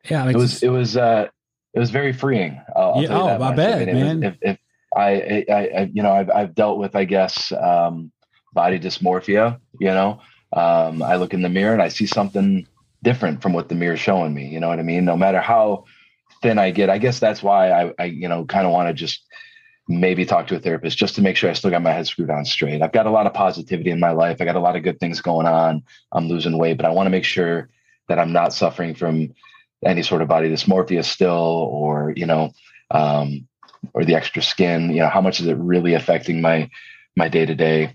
Yeah, 0.09 0.25
like 0.25 0.35
it 0.35 0.39
was 0.39 0.63
it 0.63 0.69
was 0.69 0.97
uh 0.97 1.27
it 1.75 1.79
was 1.79 1.91
very 1.91 2.11
freeing. 2.11 2.59
I'll, 2.75 2.93
I'll 2.93 2.93
tell 2.93 3.01
you 3.03 3.07
oh, 3.09 3.25
that 3.27 3.41
I 3.41 3.49
much. 3.49 3.55
bet, 3.55 3.81
it 3.87 3.93
was- 3.93 4.03
man. 4.03 4.23
if, 4.23 4.37
if 4.41 4.57
I, 4.95 5.45
I, 5.49 5.53
I, 5.53 5.91
you 5.93 6.01
know, 6.01 6.13
I've, 6.13 6.29
I've 6.29 6.55
dealt 6.55 6.77
with, 6.79 6.95
I 6.95 7.03
guess, 7.03 7.51
um, 7.51 8.13
body 8.53 8.79
dysmorphia. 8.79 9.59
You 9.77 9.87
know, 9.87 10.21
um, 10.55 11.03
I 11.03 11.17
look 11.17 11.33
in 11.33 11.41
the 11.41 11.49
mirror 11.49 11.73
and 11.73 11.81
I 11.81 11.89
see 11.89 12.05
something 12.05 12.67
different 13.03 13.41
from 13.41 13.53
what 13.53 13.69
the 13.69 13.75
mirror's 13.75 13.99
showing 13.99 14.33
me. 14.33 14.47
You 14.47 14.59
know 14.59 14.69
what 14.69 14.79
I 14.79 14.83
mean? 14.83 15.05
No 15.05 15.17
matter 15.17 15.39
how 15.39 15.85
thin 16.41 16.57
I 16.57 16.71
get, 16.71 16.89
I 16.89 16.97
guess 16.97 17.19
that's 17.19 17.43
why 17.43 17.71
I, 17.71 17.93
I 17.99 18.05
you 18.05 18.27
know, 18.27 18.45
kind 18.45 18.65
of 18.65 18.71
want 18.71 18.87
to 18.87 18.93
just 18.93 19.23
maybe 19.87 20.25
talk 20.25 20.47
to 20.47 20.55
a 20.55 20.59
therapist 20.59 20.97
just 20.97 21.15
to 21.15 21.21
make 21.21 21.37
sure 21.37 21.49
I 21.49 21.53
still 21.53 21.69
got 21.69 21.83
my 21.83 21.91
head 21.91 22.07
screwed 22.07 22.31
on 22.31 22.45
straight. 22.45 22.81
I've 22.81 22.91
got 22.91 23.05
a 23.05 23.11
lot 23.11 23.27
of 23.27 23.33
positivity 23.33 23.91
in 23.91 23.99
my 23.99 24.11
life. 24.11 24.37
I 24.39 24.45
got 24.45 24.55
a 24.55 24.59
lot 24.59 24.75
of 24.75 24.83
good 24.83 24.99
things 24.99 25.21
going 25.21 25.45
on. 25.45 25.83
I'm 26.11 26.27
losing 26.27 26.57
weight, 26.57 26.77
but 26.77 26.85
I 26.85 26.89
want 26.89 27.05
to 27.05 27.11
make 27.11 27.25
sure 27.25 27.69
that 28.07 28.17
I'm 28.17 28.31
not 28.31 28.53
suffering 28.53 28.95
from 28.95 29.33
any 29.85 30.01
sort 30.01 30.21
of 30.21 30.27
body 30.27 30.49
dysmorphia 30.49 31.03
still, 31.03 31.31
or, 31.31 32.13
you 32.15 32.25
know, 32.25 32.51
um, 32.89 33.47
or 33.93 34.05
the 34.05 34.15
extra 34.15 34.41
skin, 34.41 34.89
you 34.89 35.01
know, 35.01 35.09
how 35.09 35.21
much 35.21 35.39
is 35.39 35.47
it 35.47 35.57
really 35.57 35.93
affecting 35.93 36.41
my, 36.41 36.69
my 37.15 37.27
day 37.27 37.45
to 37.45 37.53
day? 37.53 37.93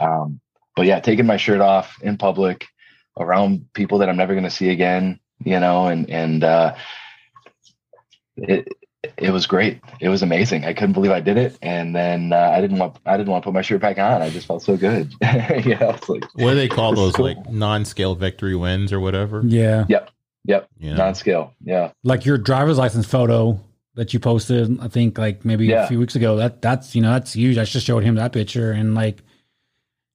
Um, 0.00 0.40
but 0.78 0.86
yeah, 0.86 1.00
taking 1.00 1.26
my 1.26 1.36
shirt 1.36 1.60
off 1.60 2.00
in 2.02 2.16
public 2.16 2.66
around 3.18 3.66
people 3.74 3.98
that 3.98 4.08
I'm 4.08 4.16
never 4.16 4.32
going 4.32 4.44
to 4.44 4.50
see 4.50 4.68
again, 4.68 5.18
you 5.44 5.58
know, 5.58 5.88
and, 5.88 6.08
and, 6.08 6.44
uh, 6.44 6.76
it, 8.36 8.68
it 9.16 9.30
was 9.32 9.44
great. 9.46 9.80
It 10.00 10.08
was 10.08 10.22
amazing. 10.22 10.64
I 10.64 10.72
couldn't 10.74 10.92
believe 10.92 11.10
I 11.10 11.18
did 11.18 11.36
it. 11.36 11.58
And 11.62 11.96
then, 11.96 12.32
uh, 12.32 12.52
I 12.54 12.60
didn't 12.60 12.78
want, 12.78 12.96
I 13.04 13.16
didn't 13.16 13.30
want 13.32 13.42
to 13.42 13.48
put 13.48 13.54
my 13.54 13.62
shirt 13.62 13.80
back 13.80 13.98
on. 13.98 14.22
I 14.22 14.30
just 14.30 14.46
felt 14.46 14.62
so 14.62 14.76
good. 14.76 15.12
yeah. 15.20 15.78
know, 15.80 15.90
it's 15.90 16.08
like, 16.08 16.22
What 16.34 16.50
do 16.50 16.54
they 16.54 16.68
call 16.68 16.94
those 16.94 17.14
cool. 17.14 17.24
like 17.24 17.50
non-scale 17.50 18.14
victory 18.14 18.54
wins 18.54 18.92
or 18.92 19.00
whatever? 19.00 19.42
yeah, 19.44 19.84
Yep. 19.88 20.10
Yep. 20.44 20.68
You 20.78 20.90
know? 20.90 20.96
Non-scale. 20.96 21.54
Yeah. 21.64 21.90
Like 22.04 22.24
your 22.24 22.38
driver's 22.38 22.78
license 22.78 23.06
photo 23.06 23.58
that 23.96 24.14
you 24.14 24.20
posted, 24.20 24.78
I 24.80 24.86
think 24.86 25.18
like 25.18 25.44
maybe 25.44 25.66
Yeah. 25.66 25.82
a 25.82 25.88
few 25.88 25.98
weeks 25.98 26.14
ago. 26.14 26.36
That 26.36 26.62
that's 26.62 26.94
you 26.94 27.02
know 27.02 27.10
that's 27.10 27.32
huge. 27.32 27.58
I 27.58 27.64
just 27.64 27.84
showed 27.84 28.04
him 28.04 28.14
that 28.14 28.32
picture 28.32 28.70
and 28.70 28.94
like, 28.94 29.24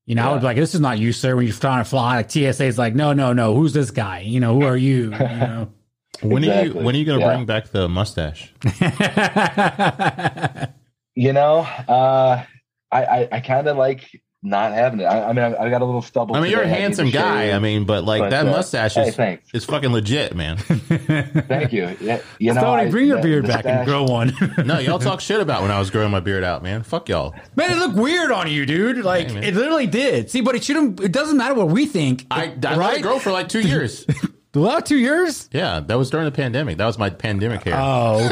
you 0.05 0.15
know, 0.15 0.29
I 0.29 0.31
would 0.33 0.39
be 0.41 0.45
like, 0.45 0.57
this 0.57 0.75
is 0.75 0.81
not 0.81 0.99
you, 0.99 1.13
sir. 1.13 1.35
When 1.35 1.45
you're 1.45 1.55
trying 1.55 1.83
to 1.83 1.89
fly, 1.89 2.17
like 2.17 2.29
TSA 2.31 2.65
is 2.65 2.77
like, 2.77 2.93
no, 2.95 3.13
no, 3.13 3.33
no. 3.33 3.55
Who's 3.55 3.73
this 3.73 3.91
guy? 3.91 4.19
You 4.19 4.39
know, 4.39 4.53
who 4.53 4.65
are 4.65 4.77
you? 4.77 5.03
You 5.05 5.09
know. 5.11 5.71
When 6.21 6.43
are 6.45 6.63
you 6.63 6.73
when 6.73 6.95
are 6.95 6.97
you 6.97 7.05
going 7.05 7.19
to 7.19 7.25
Yeah. 7.25 7.33
bring 7.33 7.45
back 7.45 7.69
the 7.71 7.89
mustache? 7.89 8.53
You 11.15 11.31
know, 11.31 11.59
uh, 11.87 12.43
I 12.91 13.05
I, 13.05 13.27
I 13.33 13.39
kind 13.41 13.67
of 13.67 13.77
like 13.77 14.09
not 14.43 14.73
having 14.73 14.99
it. 14.99 15.05
I, 15.05 15.29
I 15.29 15.33
mean, 15.33 15.43
I, 15.45 15.55
I 15.63 15.69
got 15.69 15.81
a 15.81 15.85
little 15.85 16.01
stubble. 16.01 16.35
I 16.35 16.41
mean, 16.41 16.51
you're 16.51 16.59
a 16.61 16.63
today. 16.63 16.75
I 16.75 16.75
need 16.75 16.77
to 16.77 16.81
handsome 16.81 17.09
guy. 17.11 17.45
shave, 17.45 17.53
I 17.55 17.59
mean, 17.59 17.85
but 17.85 18.03
like 18.03 18.21
but, 18.21 18.29
that 18.31 18.45
uh, 18.47 18.51
mustache 18.51 18.97
is 18.97 19.15
thanks. 19.15 19.49
is 19.53 19.65
fucking 19.65 19.91
legit, 19.91 20.35
man. 20.35 20.57
Thank 20.57 21.71
you. 21.73 21.95
Yeah, 22.01 22.21
you 22.39 22.53
know, 22.53 22.61
Tony, 22.61 22.83
I- 22.83 22.91
bring 22.91 23.07
your 23.07 23.17
the- 23.17 23.23
beard 23.23 23.45
the 23.45 23.47
back 23.47 23.65
and 23.65 23.85
grow 23.85 24.03
one. 24.03 24.33
No, 24.65 24.79
y'all 24.79 24.99
talk 24.99 25.19
shit 25.21 25.39
about 25.39 25.61
when 25.61 25.71
I 25.71 25.79
was 25.79 25.89
growing 25.89 26.11
my 26.11 26.19
beard 26.19 26.43
out, 26.43 26.61
man. 26.63 26.83
Fuck 26.83 27.09
y'all. 27.09 27.33
Man, 27.55 27.71
it 27.71 27.77
looked 27.77 27.95
weird 27.95 28.31
on 28.31 28.49
you, 28.51 28.65
dude. 28.65 28.97
Like 28.97 29.27
Hey, 29.27 29.33
man. 29.33 29.43
it 29.43 29.55
literally 29.55 29.87
did. 29.87 30.29
See, 30.29 30.41
but 30.41 30.55
it 30.55 30.63
shouldn't. 30.63 30.99
It 30.99 31.11
doesn't 31.11 31.37
matter 31.37 31.53
what 31.53 31.69
we 31.69 31.85
think. 31.85 32.25
I, 32.29 32.53
I 32.65 32.75
let 32.75 32.97
it 32.97 33.01
grow 33.01 33.19
for 33.19 33.31
like 33.31 33.49
two 33.49 33.61
years. 33.61 34.05
The 34.53 34.59
last 34.59 34.85
two 34.85 34.97
years. 34.99 35.49
yeah, 35.51 35.79
that 35.79 35.97
was 35.97 36.11
during 36.11 36.25
the 36.25 36.31
pandemic. 36.31 36.77
That 36.77 36.85
was 36.85 36.99
my 36.99 37.09
pandemic 37.09 37.63
hair. 37.63 37.73
Oh, 37.75 38.19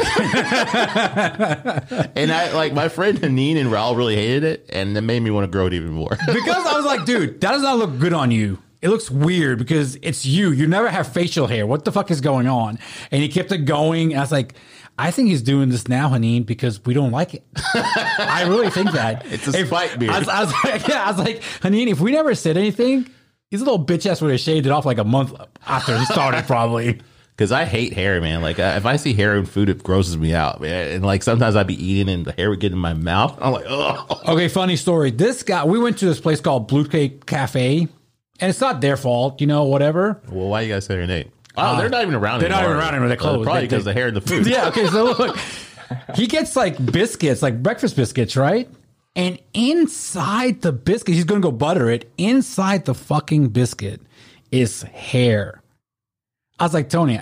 and 2.14 2.30
I 2.30 2.52
like 2.54 2.72
my 2.72 2.88
friend 2.88 3.18
Haneen 3.18 3.56
and 3.56 3.70
Raul 3.70 3.96
really 3.96 4.14
hated 4.14 4.44
it, 4.44 4.66
and 4.68 4.96
it 4.96 5.00
made 5.00 5.18
me 5.18 5.32
want 5.32 5.44
to 5.44 5.50
grow 5.50 5.66
it 5.66 5.74
even 5.74 5.90
more. 5.90 6.10
because 6.26 6.64
I 6.64 6.76
was 6.76 6.84
like, 6.84 7.06
dude, 7.06 7.40
that 7.40 7.50
does 7.50 7.62
not 7.62 7.76
look 7.76 7.98
good 7.98 8.12
on 8.12 8.30
you. 8.30 8.62
It 8.80 8.90
looks 8.90 9.10
weird 9.10 9.58
because 9.58 9.98
it's 10.00 10.24
you. 10.24 10.52
You 10.52 10.68
never 10.68 10.88
have 10.88 11.12
facial 11.12 11.48
hair. 11.48 11.66
What 11.66 11.84
the 11.84 11.90
fuck 11.90 12.12
is 12.12 12.20
going 12.20 12.46
on? 12.46 12.78
And 13.10 13.20
he 13.20 13.28
kept 13.28 13.50
it 13.50 13.64
going. 13.64 14.12
And 14.12 14.20
I 14.20 14.22
was 14.22 14.30
like, 14.30 14.54
I 14.96 15.10
think 15.10 15.28
he's 15.28 15.42
doing 15.42 15.70
this 15.70 15.88
now, 15.88 16.08
Haneen, 16.10 16.46
because 16.46 16.84
we 16.84 16.94
don't 16.94 17.10
like 17.10 17.34
it. 17.34 17.44
I 17.74 18.44
really 18.48 18.70
think 18.70 18.92
that. 18.92 19.26
It's 19.26 19.48
a 19.48 19.66
spike 19.66 19.98
beard. 19.98 20.12
I 20.12 20.18
was, 20.20 20.28
I 20.28 20.44
was 20.44 20.54
like, 20.64 20.86
yeah, 20.86 21.02
I 21.04 21.10
was 21.10 21.18
like, 21.18 21.42
Haneen, 21.62 21.88
if 21.88 21.98
we 21.98 22.12
never 22.12 22.34
said 22.36 22.56
anything, 22.56 23.08
he's 23.52 23.60
a 23.60 23.64
little 23.64 23.84
bitch 23.84 24.10
ass 24.10 24.20
would 24.20 24.32
have 24.32 24.40
shaved 24.40 24.66
it 24.66 24.70
off 24.72 24.84
like 24.84 24.98
a 24.98 25.04
month 25.04 25.32
after 25.68 25.96
he 25.96 26.04
started, 26.06 26.44
probably. 26.46 27.00
Because 27.34 27.50
I 27.50 27.64
hate 27.64 27.94
hair, 27.94 28.20
man. 28.20 28.42
Like 28.42 28.58
uh, 28.58 28.74
if 28.76 28.84
I 28.84 28.96
see 28.96 29.14
hair 29.14 29.36
in 29.38 29.46
food, 29.46 29.70
it 29.70 29.82
grosses 29.82 30.18
me 30.18 30.34
out, 30.34 30.60
man. 30.60 30.88
And 30.92 31.04
like 31.04 31.22
sometimes 31.22 31.56
I'd 31.56 31.66
be 31.66 31.82
eating 31.82 32.12
and 32.12 32.26
the 32.26 32.32
hair 32.32 32.50
would 32.50 32.60
get 32.60 32.72
in 32.72 32.78
my 32.78 32.92
mouth. 32.92 33.36
I'm 33.40 33.52
like, 33.54 33.64
oh, 33.66 34.20
Okay, 34.28 34.48
funny 34.48 34.76
story. 34.76 35.10
This 35.10 35.42
guy, 35.42 35.64
we 35.64 35.78
went 35.78 35.96
to 35.98 36.04
this 36.04 36.20
place 36.20 36.42
called 36.42 36.68
Blue 36.68 36.86
Cake 36.86 37.24
Cafe, 37.24 37.78
and 37.78 38.50
it's 38.50 38.60
not 38.60 38.82
their 38.82 38.98
fault, 38.98 39.40
you 39.40 39.46
know, 39.46 39.64
whatever. 39.64 40.20
well, 40.30 40.48
why 40.48 40.60
you 40.60 40.74
guys 40.74 40.84
say 40.84 40.94
their 40.94 41.06
name? 41.06 41.32
Oh, 41.56 41.78
they're 41.78 41.88
not 41.88 42.02
even 42.02 42.14
around. 42.14 42.36
Uh, 42.36 42.38
they're 42.40 42.48
not 42.50 42.64
even 42.64 42.76
around 42.76 42.88
anymore. 42.90 43.08
They're 43.08 43.16
Uh, 43.18 43.20
closed. 43.22 43.44
probably 43.44 43.62
because 43.62 43.84
the 43.86 43.94
hair 43.94 44.08
and 44.08 44.16
the 44.16 44.20
food. 44.20 44.46
Yeah, 44.54 44.68
okay, 44.68 44.86
so 44.88 45.04
look, 45.04 45.36
he 46.14 46.26
gets 46.26 46.54
like 46.54 46.76
biscuits, 46.92 47.40
like 47.40 47.62
breakfast 47.62 47.96
biscuits, 47.96 48.36
right? 48.36 48.68
And 49.14 49.38
inside 49.52 50.62
the 50.62 50.72
biscuit, 50.72 51.14
he's 51.14 51.24
gonna 51.24 51.40
go 51.40 51.52
butter 51.52 51.90
it. 51.90 52.10
Inside 52.16 52.86
the 52.86 52.94
fucking 52.94 53.48
biscuit 53.48 54.00
is 54.50 54.82
hair. 54.82 55.62
I 56.58 56.64
was 56.64 56.74
like, 56.74 56.88
Tony, 56.88 57.20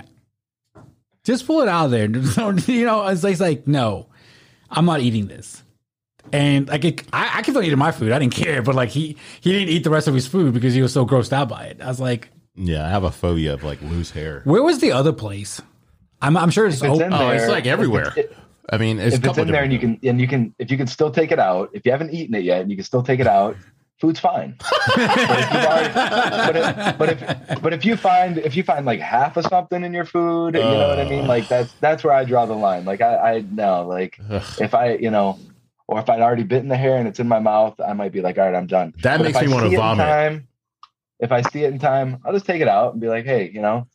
just 1.23 1.45
pull 1.45 1.61
it 1.61 1.67
out 1.67 1.85
of 1.85 1.91
there. 1.91 2.05
you 2.75 2.85
know, 2.85 3.07
it's 3.07 3.23
like, 3.23 3.31
it's 3.33 3.41
like, 3.41 3.67
no, 3.67 4.07
I'm 4.69 4.85
not 4.85 5.01
eating 5.01 5.27
this. 5.27 5.63
And 6.31 6.67
like, 6.69 6.85
it, 6.85 7.03
I, 7.11 7.39
I 7.39 7.41
kept 7.41 7.57
on 7.57 7.63
eating 7.63 7.77
my 7.77 7.91
food. 7.91 8.11
I 8.11 8.19
didn't 8.19 8.35
care, 8.35 8.61
but 8.61 8.75
like, 8.75 8.89
he 8.89 9.17
he 9.41 9.51
didn't 9.51 9.69
eat 9.69 9.83
the 9.83 9.89
rest 9.89 10.07
of 10.07 10.13
his 10.13 10.27
food 10.27 10.53
because 10.53 10.73
he 10.73 10.81
was 10.81 10.93
so 10.93 11.05
grossed 11.05 11.33
out 11.33 11.49
by 11.49 11.65
it. 11.65 11.81
I 11.81 11.87
was 11.87 11.99
like, 11.99 12.29
yeah. 12.55 12.85
I 12.85 12.89
have 12.89 13.03
a 13.03 13.11
phobia 13.11 13.53
of 13.53 13.63
like 13.63 13.81
loose 13.81 14.11
hair. 14.11 14.41
where 14.45 14.63
was 14.63 14.79
the 14.79 14.91
other 14.91 15.13
place? 15.13 15.61
I'm, 16.21 16.37
I'm 16.37 16.51
sure 16.51 16.67
it's, 16.67 16.81
If 16.81 16.91
it's 16.91 17.01
in 17.01 17.13
Oh, 17.13 17.29
it's 17.29 17.47
like 17.47 17.65
everywhere. 17.65 18.13
If, 18.15 18.31
I 18.71 18.77
mean, 18.77 18.99
if 18.99 19.13
it's 19.23 19.37
in 19.37 19.47
there 19.51 19.63
and 19.63 19.73
you 19.73 19.79
can 19.79 19.99
and 20.03 20.19
you 20.21 20.27
can 20.27 20.55
if 20.57 20.71
you 20.71 20.77
can 20.77 20.87
still 20.87 21.11
take 21.11 21.31
it 21.31 21.39
out, 21.39 21.69
if 21.73 21.85
you 21.85 21.91
haven't 21.91 22.11
eaten 22.11 22.33
it 22.35 22.43
yet 22.43 22.61
and 22.61 22.69
you 22.71 22.77
can 22.77 22.85
still 22.85 23.03
take 23.03 23.19
it 23.19 23.27
out, 23.27 23.57
food's 23.99 24.19
fine. 24.19 24.55
but, 24.95 25.09
if 25.09 25.15
already- 25.67 25.93
but, 25.93 26.55
if, 26.55 26.97
but 26.97 27.09
if 27.09 27.61
but 27.61 27.73
if 27.73 27.85
you 27.85 27.97
find 27.97 28.37
if 28.37 28.55
you 28.55 28.63
find 28.63 28.85
like 28.85 28.99
half 29.01 29.35
of 29.37 29.45
something 29.45 29.83
in 29.83 29.93
your 29.93 30.05
food, 30.05 30.55
you 30.55 30.61
know 30.61 30.87
what 30.87 30.99
I 30.99 31.09
mean? 31.09 31.27
Like 31.27 31.47
that's 31.49 31.73
that's 31.81 32.03
where 32.03 32.13
I 32.13 32.23
draw 32.23 32.45
the 32.45 32.55
line. 32.55 32.85
Like 32.85 33.01
I 33.01 33.15
I 33.35 33.41
no 33.51 33.85
like 33.87 34.17
if 34.59 34.73
I 34.73 34.93
you 34.95 35.11
know 35.11 35.37
or 35.87 35.99
if 35.99 36.09
I'd 36.09 36.21
already 36.21 36.43
bitten 36.43 36.69
the 36.69 36.77
hair 36.77 36.95
and 36.97 37.07
it's 37.09 37.19
in 37.19 37.27
my 37.27 37.39
mouth, 37.39 37.77
I 37.85 37.91
might 37.91 38.13
be 38.13 38.21
like, 38.21 38.37
all 38.37 38.45
right, 38.45 38.55
I'm 38.55 38.67
done. 38.67 38.93
That 39.01 39.17
But 39.17 39.23
makes 39.23 39.41
me 39.41 39.53
it 39.53 39.63
in 39.65 39.75
vomit. 39.75 40.05
Time, 40.05 40.47
if 41.19 41.33
I 41.33 41.41
see 41.41 41.65
it 41.65 41.73
in 41.73 41.79
time, 41.79 42.19
I'll 42.23 42.31
just 42.31 42.45
take 42.45 42.61
it 42.61 42.69
out 42.69 42.93
and 42.93 43.01
be 43.01 43.09
like, 43.09 43.25
hey, 43.25 43.51
you 43.53 43.61
know, 43.61 43.87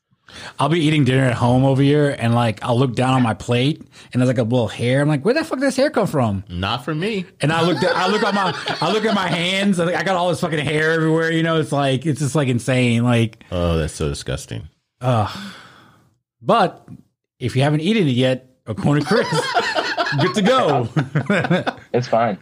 I'll 0.59 0.68
be 0.68 0.81
eating 0.81 1.05
dinner 1.05 1.24
at 1.24 1.35
home 1.35 1.64
over 1.64 1.81
here, 1.83 2.14
and 2.18 2.35
like 2.35 2.62
I'll 2.62 2.79
look 2.79 2.95
down 2.95 3.14
on 3.14 3.22
my 3.22 3.35
plate, 3.35 3.81
and 4.12 4.20
there's 4.20 4.29
like 4.29 4.39
a 4.39 4.43
little 4.43 4.68
hair. 4.68 5.01
I'm 5.01 5.09
like, 5.09 5.24
where 5.24 5.33
the 5.35 5.45
fuck 5.45 5.59
does 5.61 5.68
this 5.68 5.77
hair 5.77 5.91
come 5.91 6.07
from? 6.07 6.45
not 6.49 6.85
for 6.85 6.95
me. 6.95 7.24
And 7.41 7.53
I 7.53 7.62
look, 7.62 7.79
I 7.83 8.09
look 8.09 8.22
at 8.22 8.35
my, 8.35 8.53
I 8.81 8.93
look 8.93 9.05
at 9.05 9.14
my 9.14 9.29
hands. 9.29 9.79
and 9.79 9.89
I 9.91 10.03
got 10.03 10.16
all 10.16 10.29
this 10.29 10.41
fucking 10.41 10.59
hair 10.59 10.93
everywhere. 10.93 11.31
You 11.31 11.43
know, 11.43 11.59
it's 11.61 11.72
like 11.72 12.05
it's 12.07 12.20
just 12.20 12.35
like 12.35 12.49
insane. 12.49 13.05
Like, 13.05 13.45
Oh, 13.51 13.79
that's 13.79 13.95
so 13.95 14.09
disgusting. 14.09 14.68
but 16.43 16.89
if 17.39 17.57
you 17.57 17.62
haven't 17.62 17.81
eaten 17.81 18.07
it 18.09 18.12
yet, 18.12 18.51
according 18.66 19.05
to 19.05 19.09
Chris, 19.09 19.29
good 20.20 20.35
to 20.35 20.43
go. 20.43 20.89
It's 21.93 22.09
fine. 22.09 22.37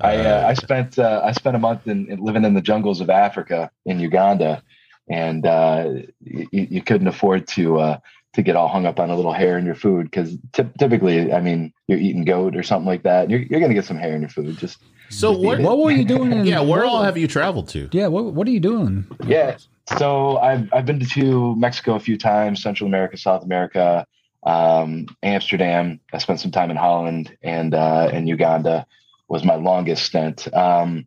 I 0.00 0.16
uh, 0.18 0.46
I 0.48 0.54
spent 0.54 0.98
uh, 0.98 1.22
I 1.24 1.32
spent 1.32 1.56
a 1.56 1.58
month 1.58 1.86
in, 1.86 2.06
in 2.10 2.20
living 2.20 2.44
in 2.44 2.52
the 2.54 2.60
jungles 2.60 3.00
of 3.00 3.08
Africa 3.08 3.70
in 3.86 3.98
Uganda, 3.98 4.62
and 5.08 5.46
uh, 5.46 5.90
you, 6.20 6.46
you 6.52 6.82
couldn't 6.82 7.08
afford 7.08 7.46
to 7.48 7.78
uh, 7.78 7.98
to 8.34 8.42
get 8.42 8.56
all 8.56 8.68
hung 8.68 8.86
up 8.86 8.98
on 8.98 9.10
a 9.10 9.16
little 9.16 9.32
hair 9.32 9.58
in 9.58 9.64
your 9.66 9.74
food 9.74 10.10
because 10.10 10.36
typically, 10.78 11.32
I 11.32 11.40
mean, 11.40 11.72
you're 11.86 11.98
eating 11.98 12.24
goat 12.24 12.56
or 12.56 12.62
something 12.62 12.86
like 12.86 13.02
that. 13.04 13.30
You're 13.30 13.40
you're 13.40 13.60
gonna 13.60 13.74
get 13.74 13.84
some 13.84 13.96
hair 13.98 14.14
in 14.14 14.20
your 14.22 14.30
food. 14.30 14.58
Just 14.58 14.78
So 15.10 15.30
what? 15.32 15.60
what 15.60 15.78
were 15.78 15.90
you 15.92 16.04
doing? 16.16 16.32
In, 16.32 16.44
Yeah, 16.46 16.60
where 16.60 16.84
all 16.84 17.02
have 17.02 17.16
you 17.16 17.28
traveled 17.28 17.68
to? 17.70 17.88
Yeah, 17.92 18.08
what 18.08 18.24
what 18.34 18.46
are 18.48 18.50
you 18.50 18.60
doing? 18.60 19.06
yeah. 19.26 19.56
So 19.98 20.38
I've 20.38 20.68
I've 20.72 20.86
been 20.86 20.98
to 21.00 21.54
Mexico 21.56 21.94
a 21.94 22.00
few 22.00 22.16
times, 22.16 22.62
Central 22.62 22.86
America, 22.88 23.18
South 23.18 23.44
America, 23.44 24.06
um, 24.44 25.06
Amsterdam. 25.22 26.00
I 26.12 26.18
spent 26.18 26.40
some 26.40 26.50
time 26.50 26.70
in 26.70 26.76
Holland 26.76 27.36
and 27.42 27.74
uh, 27.74 28.08
and 28.12 28.28
Uganda 28.28 28.86
was 29.28 29.44
my 29.44 29.56
longest 29.56 30.04
stint. 30.04 30.52
Um, 30.54 31.06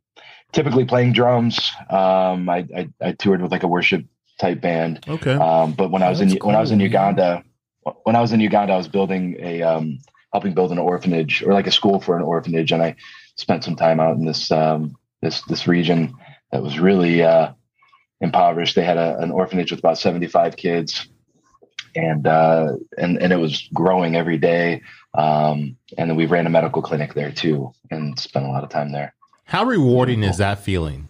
typically 0.51 0.85
playing 0.85 1.13
drums. 1.13 1.71
Um, 1.89 2.49
I, 2.49 2.65
I 2.75 2.89
I 3.01 3.11
toured 3.13 3.41
with 3.41 3.51
like 3.51 3.63
a 3.63 3.67
worship 3.67 4.05
type 4.39 4.61
band. 4.61 5.03
Okay. 5.07 5.33
Um, 5.33 5.73
but 5.73 5.91
when 5.91 6.03
I 6.03 6.09
was 6.09 6.21
in 6.21 6.29
That's 6.29 6.43
when 6.43 6.55
I 6.55 6.61
was 6.61 6.71
in 6.71 6.79
cool, 6.79 6.83
man. 6.83 6.91
Uganda, 6.91 7.43
when 8.03 8.15
I 8.15 8.21
was 8.21 8.33
in 8.33 8.39
Uganda, 8.39 8.73
I 8.73 8.77
was 8.77 8.87
building 8.87 9.37
a 9.39 9.61
um, 9.61 9.99
helping 10.31 10.53
build 10.53 10.71
an 10.71 10.79
orphanage 10.79 11.43
or 11.43 11.53
like 11.53 11.67
a 11.67 11.71
school 11.71 11.99
for 11.99 12.15
an 12.15 12.23
orphanage, 12.23 12.71
and 12.71 12.81
I 12.81 12.95
spent 13.35 13.63
some 13.63 13.75
time 13.75 13.99
out 13.99 14.15
in 14.15 14.25
this 14.25 14.51
um, 14.51 14.95
this 15.21 15.41
this 15.43 15.67
region 15.67 16.13
that 16.51 16.63
was 16.63 16.79
really 16.79 17.23
uh, 17.23 17.53
impoverished. 18.21 18.75
They 18.75 18.85
had 18.85 18.97
a, 18.97 19.17
an 19.19 19.31
orphanage 19.31 19.71
with 19.71 19.79
about 19.79 19.97
seventy 19.97 20.27
five 20.27 20.55
kids, 20.55 21.07
and 21.95 22.25
uh, 22.27 22.73
and 22.97 23.17
and 23.21 23.33
it 23.33 23.37
was 23.37 23.67
growing 23.73 24.15
every 24.15 24.37
day. 24.37 24.81
Um, 25.13 25.77
and 25.97 26.09
then 26.09 26.15
we 26.15 26.27
ran 26.27 26.45
a 26.45 26.49
medical 26.51 26.81
clinic 26.81 27.15
there 27.15 27.31
too, 27.31 27.71
and 27.89 28.19
spent 28.19 28.45
a 28.45 28.49
lot 28.49 28.63
of 28.63 28.69
time 28.69 28.91
there 28.91 29.15
How 29.47 29.63
rewarding 29.65 30.23
is 30.23 30.37
that 30.37 30.59
feeling? 30.59 31.07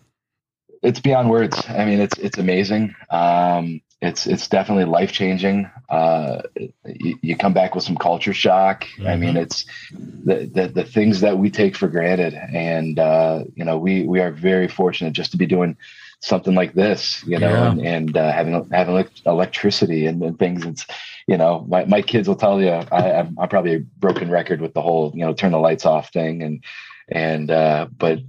it's 0.84 1.00
beyond 1.00 1.30
words. 1.30 1.62
I 1.68 1.86
mean, 1.86 2.00
it's 2.00 2.18
it's 2.20 2.38
amazing. 2.38 2.96
Um, 3.10 3.82
it's 4.00 4.28
it's 4.28 4.48
definitely 4.48 4.86
life 4.86 5.12
changing. 5.12 5.70
Uh, 5.90 6.44
you, 6.86 7.18
you 7.22 7.36
come 7.36 7.54
back 7.54 7.74
with 7.74 7.84
some 7.84 7.98
culture 7.98 8.34
shock. 8.34 8.86
I 9.06 9.16
mean, 9.16 9.36
it's 9.38 9.66
the, 9.92 10.46
the 10.54 10.68
the 10.68 10.84
things 10.84 11.22
that 11.22 11.40
we 11.40 11.50
take 11.50 11.76
for 11.76 11.88
granted, 11.88 12.36
and 12.36 13.00
uh, 13.00 13.44
you 13.56 13.66
know, 13.66 13.78
we 13.80 14.04
we 14.06 14.20
are 14.20 14.32
very 14.32 14.68
fortunate 14.68 15.14
just 15.14 15.32
to 15.32 15.38
be 15.38 15.48
doing 15.48 15.76
something 16.22 16.56
like 16.56 16.74
this, 16.74 17.24
you 17.28 17.38
know, 17.40 17.50
Yeah. 17.50 17.72
and, 17.72 17.82
and 17.86 18.18
uh, 18.18 18.32
having 18.32 18.70
having 18.72 19.08
electricity 19.26 20.06
and, 20.06 20.22
and 20.22 20.38
things. 20.38 20.64
It's 20.64 20.86
you 21.28 21.38
know, 21.38 21.66
my, 21.68 21.86
my 21.86 22.02
kids 22.04 22.28
will 22.28 22.36
tell 22.36 22.62
you 22.62 22.70
I, 22.70 23.12
I'm, 23.20 23.36
I'm 23.40 23.50
probably 23.50 23.76
a 23.76 23.80
broken 23.80 24.30
record 24.30 24.62
with 24.62 24.74
the 24.76 24.82
whole 24.82 25.12
you 25.16 25.26
know 25.26 25.34
turn 25.34 25.52
the 25.54 25.60
lights 25.60 25.86
off 25.88 26.14
thing, 26.14 26.44
and 26.44 26.64
and 27.10 27.50
uh, 27.50 27.88
but 27.98 28.20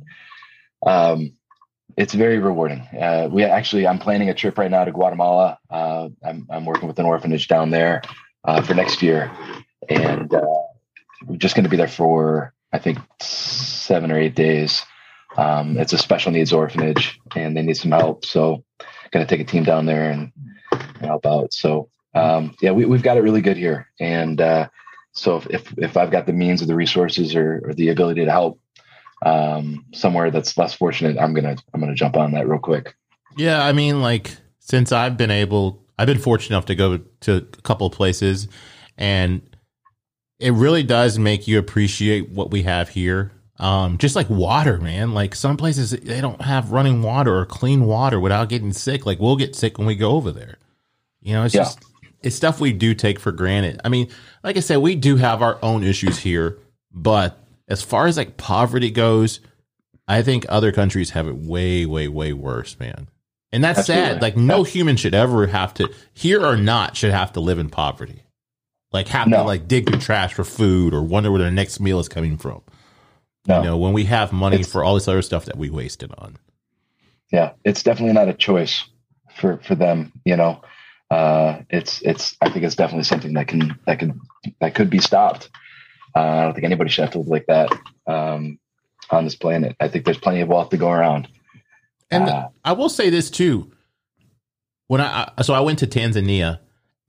um, 0.86 1.32
it's 1.96 2.14
very 2.14 2.38
rewarding. 2.38 2.80
Uh, 2.80 3.28
we 3.30 3.42
actually, 3.42 3.86
I'm 3.86 3.98
planning 3.98 4.28
a 4.28 4.34
trip 4.34 4.56
right 4.56 4.70
now 4.70 4.84
to 4.84 4.92
Guatemala. 4.92 5.58
Uh, 5.68 6.08
I'm, 6.24 6.46
I'm 6.48 6.64
working 6.64 6.86
with 6.86 6.98
an 7.00 7.06
orphanage 7.06 7.48
down 7.48 7.70
there 7.70 8.02
uh, 8.44 8.62
for 8.62 8.74
next 8.74 9.02
year, 9.02 9.32
and 9.88 10.32
uh, 10.32 10.62
we're 11.26 11.36
just 11.36 11.56
going 11.56 11.64
to 11.64 11.70
be 11.70 11.76
there 11.76 11.88
for 11.88 12.54
I 12.72 12.78
think 12.78 12.98
seven 13.20 14.12
or 14.12 14.18
eight 14.18 14.36
days. 14.36 14.84
Um, 15.36 15.76
it's 15.76 15.92
a 15.92 15.98
special 15.98 16.30
needs 16.30 16.52
orphanage, 16.52 17.18
and 17.34 17.56
they 17.56 17.62
need 17.62 17.76
some 17.76 17.90
help. 17.90 18.24
So, 18.24 18.64
going 19.10 19.26
to 19.26 19.36
take 19.36 19.44
a 19.44 19.50
team 19.50 19.64
down 19.64 19.86
there 19.86 20.10
and, 20.10 20.32
and 20.72 21.06
help 21.06 21.26
out. 21.26 21.52
So, 21.52 21.88
um, 22.14 22.54
yeah, 22.60 22.72
we, 22.72 22.84
we've 22.84 23.02
got 23.02 23.16
it 23.16 23.22
really 23.22 23.40
good 23.40 23.56
here, 23.56 23.88
and 23.98 24.40
uh, 24.40 24.68
so 25.12 25.36
if, 25.36 25.46
if 25.48 25.78
if 25.78 25.96
I've 25.96 26.12
got 26.12 26.26
the 26.26 26.32
means 26.32 26.62
or 26.62 26.66
the 26.66 26.76
resources 26.76 27.34
or, 27.34 27.62
or 27.64 27.74
the 27.74 27.88
ability 27.88 28.24
to 28.24 28.30
help 28.30 28.60
um, 29.24 29.84
somewhere 29.92 30.30
that's 30.30 30.56
less 30.56 30.74
fortunate, 30.74 31.18
I'm 31.18 31.34
gonna 31.34 31.56
I'm 31.74 31.80
gonna 31.80 31.94
jump 31.94 32.16
on 32.16 32.32
that 32.32 32.48
real 32.48 32.58
quick. 32.60 32.94
Yeah, 33.36 33.64
I 33.64 33.72
mean, 33.72 34.00
like 34.02 34.36
since 34.58 34.92
I've 34.92 35.16
been 35.16 35.30
able, 35.30 35.82
I've 35.98 36.06
been 36.06 36.18
fortunate 36.18 36.56
enough 36.56 36.66
to 36.66 36.74
go 36.74 36.98
to 37.20 37.36
a 37.36 37.40
couple 37.62 37.86
of 37.86 37.92
places, 37.92 38.48
and 38.96 39.42
it 40.38 40.52
really 40.52 40.82
does 40.82 41.18
make 41.18 41.48
you 41.48 41.58
appreciate 41.58 42.30
what 42.30 42.50
we 42.50 42.62
have 42.62 42.88
here. 42.90 43.32
Um, 43.58 43.98
just 43.98 44.14
like 44.14 44.30
water, 44.30 44.78
man. 44.78 45.14
Like 45.14 45.34
some 45.34 45.56
places 45.56 45.90
they 45.90 46.20
don't 46.20 46.40
have 46.42 46.70
running 46.70 47.02
water 47.02 47.36
or 47.36 47.44
clean 47.44 47.86
water 47.86 48.20
without 48.20 48.48
getting 48.48 48.72
sick. 48.72 49.04
Like 49.04 49.18
we'll 49.18 49.34
get 49.36 49.56
sick 49.56 49.78
when 49.78 49.86
we 49.88 49.96
go 49.96 50.12
over 50.12 50.30
there. 50.30 50.58
You 51.20 51.32
know, 51.34 51.44
it's 51.44 51.54
Yeah. 51.54 51.62
just 51.64 51.84
it's 52.22 52.36
stuff 52.36 52.60
we 52.60 52.72
do 52.72 52.94
take 52.94 53.18
for 53.18 53.32
granted. 53.32 53.80
I 53.84 53.88
mean, 53.88 54.08
like 54.44 54.56
I 54.56 54.60
said, 54.60 54.76
we 54.78 54.94
do 54.94 55.16
have 55.16 55.42
our 55.42 55.58
own 55.62 55.82
issues 55.82 56.18
here, 56.18 56.58
but 56.92 57.36
as 57.68 57.82
far 57.82 58.06
as 58.06 58.16
like 58.16 58.36
poverty 58.36 58.90
goes, 58.90 59.40
I 60.06 60.22
think 60.22 60.46
other 60.48 60.72
countries 60.72 61.10
have 61.10 61.28
it 61.28 61.36
way, 61.36 61.84
way, 61.86 62.08
way 62.08 62.32
worse, 62.32 62.78
man. 62.78 63.08
And 63.52 63.62
that's 63.64 63.86
sad. 63.86 64.20
Like 64.22 64.36
no 64.36 64.62
human 64.62 64.96
should 64.96 65.14
ever 65.14 65.46
have 65.46 65.72
to, 65.74 65.92
here 66.12 66.44
or 66.44 66.56
not, 66.56 66.96
should 66.96 67.12
have 67.12 67.32
to 67.34 67.40
live 67.40 67.58
in 67.58 67.70
poverty. 67.70 68.22
Like 68.92 69.08
have 69.08 69.28
to 69.30 69.42
like 69.42 69.68
dig 69.68 69.88
through 69.88 70.00
trash 70.00 70.32
for 70.34 70.44
food 70.44 70.94
or 70.94 71.02
wonder 71.02 71.30
where 71.30 71.40
their 71.42 71.50
next 71.50 71.78
meal 71.80 71.98
is 72.00 72.08
coming 72.08 72.36
from. 72.38 72.62
No. 73.46 73.58
You 73.58 73.64
know, 73.64 73.76
when 73.78 73.92
we 73.92 74.04
have 74.04 74.32
money 74.32 74.56
It's- 74.56 74.70
for 74.72 74.82
all 74.84 74.94
this 74.94 75.08
other 75.08 75.22
stuff 75.22 75.44
that 75.46 75.56
we 75.56 75.70
wasted 75.70 76.12
on. 76.18 76.36
yeah 77.32 77.52
it's 77.64 77.82
definitely 77.82 78.14
not 78.14 78.28
a 78.28 78.34
choice 78.34 78.84
for 79.36 79.58
for 79.58 79.74
them 79.74 80.10
you 80.24 80.34
know 80.36 80.62
uh 81.10 81.58
it's 81.70 82.00
it's 82.02 82.34
i 82.40 82.48
think 82.50 82.64
it's 82.64 82.74
definitely 82.76 83.04
something 83.04 83.34
that 83.34 83.46
can 83.46 83.78
that 83.86 83.98
could 83.98 84.18
that 84.60 84.74
could 84.74 84.88
be 84.90 84.98
stopped 84.98 85.50
uh, 86.18 86.38
i 86.38 86.42
don't 86.44 86.54
think 86.54 86.64
anybody 86.64 86.90
should 86.90 87.02
have 87.02 87.12
to 87.12 87.18
live 87.18 87.28
like 87.28 87.46
that 87.46 87.70
um 88.06 88.58
on 89.10 89.24
this 89.24 89.36
planet 89.36 89.76
i 89.80 89.88
think 89.88 90.04
there's 90.04 90.18
plenty 90.18 90.40
of 90.40 90.48
wealth 90.48 90.70
to 90.70 90.76
go 90.76 90.90
around 90.90 91.28
And 92.10 92.24
Uh, 92.28 92.48
I 92.64 92.72
will 92.72 92.88
say 92.88 93.10
this 93.10 93.28
too. 93.30 93.70
When 94.86 95.00
I 95.00 95.28
I- 95.36 95.42
so 95.42 95.52
I 95.54 95.60
went 95.60 95.78
to 95.80 95.86
Tanzania, 95.86 96.58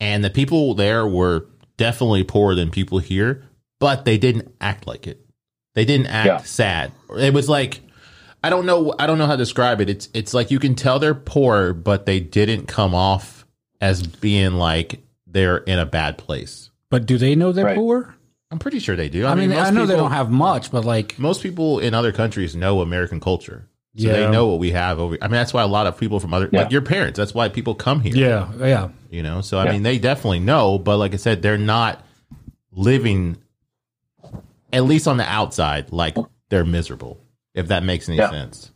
and 0.01 0.23
the 0.23 0.29
people 0.29 0.73
there 0.75 1.07
were 1.07 1.45
definitely 1.77 2.23
poorer 2.25 2.53
than 2.55 2.69
people 2.69 2.99
here, 2.99 3.43
but 3.79 4.03
they 4.03 4.17
didn't 4.17 4.53
act 4.59 4.85
like 4.87 5.07
it. 5.07 5.25
They 5.75 5.85
didn't 5.85 6.07
act 6.07 6.27
Yeah. 6.27 6.37
sad. 6.39 6.91
It 7.17 7.33
was 7.33 7.47
like 7.47 7.79
I 8.43 8.49
don't 8.49 8.65
know. 8.65 8.93
I 8.99 9.07
don't 9.07 9.17
know 9.17 9.25
how 9.25 9.33
to 9.37 9.43
describe 9.45 9.79
it. 9.81 9.89
It's 9.89 10.09
it's 10.13 10.33
like 10.33 10.51
you 10.51 10.59
can 10.59 10.75
tell 10.75 10.99
they're 10.99 11.13
poor, 11.15 11.73
but 11.73 12.05
they 12.05 12.19
didn't 12.19 12.67
come 12.67 12.93
off 12.93 13.45
as 13.81 14.05
being 14.05 14.53
like 14.55 14.99
they're 15.27 15.57
in 15.59 15.79
a 15.79 15.85
bad 15.85 16.17
place. 16.17 16.69
But 16.89 17.05
do 17.05 17.17
they 17.17 17.35
know 17.35 17.51
they're 17.53 17.65
Right. 17.65 17.75
poor? 17.77 18.15
I'm 18.51 18.57
pretty 18.59 18.79
sure 18.79 18.95
they 18.95 19.09
do. 19.09 19.27
I, 19.27 19.35
mean, 19.35 19.49
most 19.51 19.67
I 19.67 19.69
know 19.69 19.85
they 19.85 19.95
don't 19.95 20.11
have 20.11 20.31
much, 20.31 20.71
but 20.71 20.83
like, 20.83 21.19
most 21.19 21.43
people 21.43 21.79
in 21.79 21.93
other 21.93 22.11
countries 22.11 22.55
know 22.55 22.81
American 22.81 23.19
culture. 23.19 23.67
So 23.95 24.07
Yeah. 24.07 24.13
they 24.13 24.31
know 24.31 24.47
what 24.47 24.59
we 24.59 24.71
have 24.71 24.99
over. 24.99 25.17
I 25.21 25.25
mean, 25.27 25.33
that's 25.33 25.53
why 25.53 25.61
a 25.61 25.67
lot 25.67 25.85
of 25.85 25.97
people 25.99 26.19
from 26.19 26.33
other, 26.33 26.49
Yeah. 26.51 26.61
like 26.63 26.71
your 26.71 26.81
parents, 26.81 27.17
that's 27.17 27.33
why 27.33 27.49
people 27.49 27.75
come 27.75 28.01
here. 28.01 28.15
yeah, 28.15 28.49
yeah. 28.59 28.87
You 29.11 29.21
know, 29.23 29.41
so 29.41 29.59
I 29.59 29.65
Yeah. 29.65 29.71
mean, 29.73 29.83
they 29.83 29.99
definitely 29.99 30.39
know, 30.39 30.79
but 30.79 30.97
like 30.97 31.13
I 31.13 31.17
said, 31.17 31.41
they're 31.43 31.57
not 31.59 32.03
living, 32.71 33.37
at 34.73 34.83
least 34.85 35.07
on 35.07 35.17
the 35.17 35.25
outside, 35.25 35.91
like 35.91 36.15
they're 36.49 36.65
miserable. 36.65 37.19
If 37.53 37.67
that 37.67 37.83
makes 37.83 38.07
any 38.09 38.17
Yeah. 38.17 38.29
sense. 38.31 38.71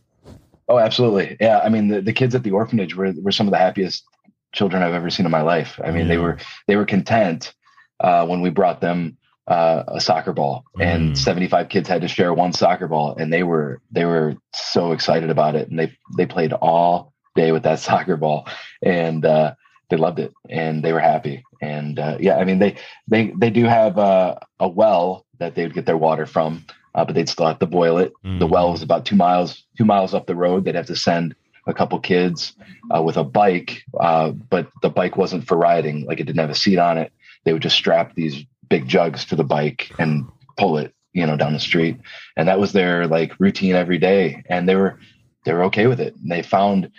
oh 0.69 0.79
absolutely 0.79 1.35
yeah 1.41 1.59
i 1.59 1.67
mean 1.67 1.89
the, 1.89 1.99
the 2.01 2.13
kids 2.13 2.33
at 2.33 2.41
the 2.43 2.51
orphanage 2.51 2.95
were 2.95 3.11
were 3.21 3.33
some 3.33 3.47
of 3.47 3.51
the 3.51 3.57
happiest 3.57 4.05
children 4.53 4.81
i've 4.81 4.93
ever 4.93 5.09
seen 5.09 5.25
in 5.25 5.31
my 5.31 5.41
life 5.41 5.77
i 5.83 5.91
mean 5.91 6.07
they 6.07 6.17
were 6.17 6.37
they 6.67 6.77
were 6.77 6.85
content 6.85 7.53
uh 7.99 8.25
when 8.25 8.39
we 8.39 8.49
brought 8.49 8.79
them 8.79 9.17
uh, 9.47 9.83
a 9.87 9.99
soccer 10.01 10.33
ball. 10.33 10.63
And 10.79 11.13
Mm. 11.13 11.17
75 11.17 11.69
kids 11.69 11.89
had 11.89 12.01
to 12.01 12.07
share 12.07 12.33
one 12.33 12.53
soccer 12.53 12.87
ball 12.87 13.15
and 13.17 13.31
they 13.31 13.43
were 13.43 13.79
they 13.91 14.05
were 14.05 14.35
so 14.53 14.91
excited 14.93 15.29
about 15.29 15.55
it. 15.55 15.69
And 15.69 15.77
they 15.77 15.91
they 16.17 16.25
played 16.25 16.53
all 16.53 17.13
day 17.35 17.51
with 17.51 17.63
that 17.63 17.79
soccer 17.89 18.17
ball. 18.17 18.47
And 18.81 19.25
uh 19.25 19.55
they 19.89 19.97
loved 19.97 20.19
it 20.19 20.33
and 20.49 20.83
they 20.83 20.93
were 20.93 20.99
happy. 20.99 21.43
And 21.61 21.99
uh, 21.99 22.17
yeah 22.19 22.37
i 22.37 22.43
mean 22.45 22.59
they 22.59 22.75
they 23.07 23.33
they 23.37 23.49
do 23.49 23.65
have 23.65 23.97
uh, 23.97 24.35
a 24.59 24.67
well 24.67 25.25
that 25.39 25.55
they 25.55 25.63
would 25.63 25.73
get 25.73 25.85
their 25.85 25.97
water 25.97 26.25
from 26.25 26.63
uh, 26.95 27.03
but 27.03 27.15
they'd 27.15 27.27
still 27.29 27.47
have 27.47 27.59
to 27.59 27.65
boil 27.65 27.97
it. 27.97 28.13
The 28.23 28.29
Mhm. 28.47 28.49
well 28.49 28.71
was 28.71 28.81
about 28.83 29.05
two 29.05 29.15
miles 29.15 29.63
two 29.77 29.85
miles 29.85 30.13
up 30.13 30.25
the 30.25 30.35
road. 30.35 30.63
They'd 30.63 30.75
have 30.75 30.87
to 30.87 30.95
send 30.95 31.35
a 31.67 31.73
couple 31.73 31.99
kids 31.99 32.53
uh, 32.95 33.01
with 33.01 33.17
a 33.17 33.23
bike 33.23 33.83
uh, 33.99 34.29
but 34.31 34.67
the 34.81 34.89
bike 34.89 35.17
wasn't 35.17 35.45
for 35.47 35.57
riding. 35.57 36.05
Like 36.05 36.19
it 36.21 36.25
didn't 36.25 36.39
have 36.39 36.49
a 36.49 36.55
seat 36.55 36.77
on 36.79 36.97
it. 36.97 37.11
They 37.45 37.51
would 37.53 37.61
just 37.61 37.75
strap 37.75 38.13
these 38.15 38.45
big 38.69 38.87
jugs 38.87 39.25
to 39.25 39.35
the 39.35 39.43
bike 39.43 39.91
and 39.99 40.25
pull 40.57 40.77
it 40.77 40.93
you 41.13 41.25
know 41.25 41.37
down 41.37 41.53
the 41.53 41.59
street. 41.59 41.97
And 42.35 42.47
that 42.47 42.59
was 42.59 42.73
their 42.73 43.07
like 43.07 43.39
routine 43.39 43.75
every 43.75 43.97
day. 43.97 44.43
And 44.49 44.67
they 44.67 44.75
were 44.75 44.99
they 45.45 45.53
were 45.53 45.63
okay 45.65 45.87
with 45.87 45.99
it. 45.99 46.15
And 46.15 46.31
they 46.31 46.41
found 46.41 46.91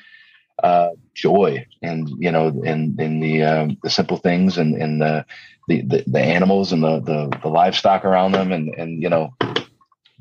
uh 0.63 0.91
joy 1.15 1.67
and 1.83 2.09
you 2.21 2.31
know 2.31 2.49
in 2.65 2.97
in 2.99 3.21
the 3.21 3.43
um 3.43 3.77
the 3.83 3.91
simple 3.91 4.17
things 4.17 4.57
and 4.57 4.77
in 4.77 5.01
the, 5.01 5.27
the 5.69 5.83
the 5.83 6.05
the 6.07 6.21
animals 6.21 6.73
and 6.73 6.83
the 6.83 7.01
the, 7.01 7.39
the 7.43 7.49
livestock 7.49 8.05
around 8.05 8.33
them. 8.33 8.53
And 8.53 8.73
and 8.77 9.03
you 9.03 9.09
know 9.09 9.35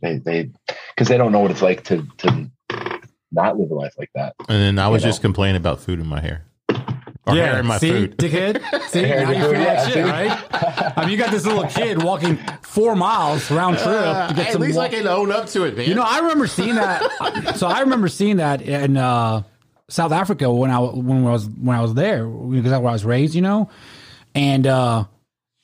they 0.02 0.18
they 0.18 0.50
because 0.89 1.08
they 1.08 1.18
don't 1.18 1.32
know 1.32 1.39
what 1.39 1.52
it's 1.52 1.62
like 1.62 1.84
to 1.86 2.06
to 2.18 2.50
not 3.32 3.58
live 3.58 3.72
a 3.72 3.76
life 3.76 3.94
like 3.98 4.12
that. 4.16 4.36
And 4.48 4.62
then 4.62 4.80
I 4.80 4.88
was 4.88 5.04
know. 5.04 5.10
just 5.10 5.22
complaining 5.22 5.56
about 5.56 5.80
food 5.80 6.00
in 6.00 6.08
my 6.08 6.20
hair. 6.20 6.46
Or 7.26 7.36
hair 7.36 7.59
in 7.59 7.65
my 7.67 7.78
see, 7.78 7.89
food. 7.89 8.17
dickhead. 8.17 8.61
See, 8.89 9.01
now 9.03 9.32
you 9.32 9.36
feel 9.39 9.45
food, 9.45 9.57
like 9.57 9.65
yeah, 9.65 9.88
shit, 9.88 10.05
right? 10.05 10.93
I 10.97 11.01
mean, 11.03 11.11
you 11.11 11.17
got 11.17 11.32
this 11.32 11.45
little 11.45 11.63
kid 11.67 12.03
walking 12.03 12.38
four 12.63 12.97
miles 12.97 13.49
round 13.49 13.78
trip 13.78 13.88
Uh, 13.88 14.28
to 14.28 14.34
get 14.34 14.47
at 14.47 14.51
some. 14.53 14.61
least 14.61 14.76
wa- 14.76 14.84
I 14.84 14.89
can 14.89 15.07
own 15.07 15.32
up 15.32 15.47
to 15.49 15.63
it, 15.63 15.78
man. 15.78 15.88
You 15.88 15.95
know, 15.95 16.03
I 16.03 16.19
remember 16.19 16.47
seeing 16.47 16.76
that. 16.76 17.53
so 17.55 17.67
I 17.67 17.80
remember 17.80 18.09
seeing 18.09 18.38
that 18.38 18.61
in 18.61 18.97
uh, 18.97 19.43
South 19.88 20.11
Africa 20.11 20.51
when 20.51 20.69
I 20.69 20.80
when 20.80 21.26
I 21.26 21.32
was 21.32 21.47
when 21.47 21.78
I 21.78 21.82
was 21.82 21.93
there 21.93 22.28
because 22.28 22.71
that's 22.71 22.82
where 22.82 22.89
I 22.89 22.93
was 22.93 23.05
raised. 23.05 23.36
You 23.36 23.41
know, 23.41 23.69
and 24.36 24.67
uh, 24.67 25.05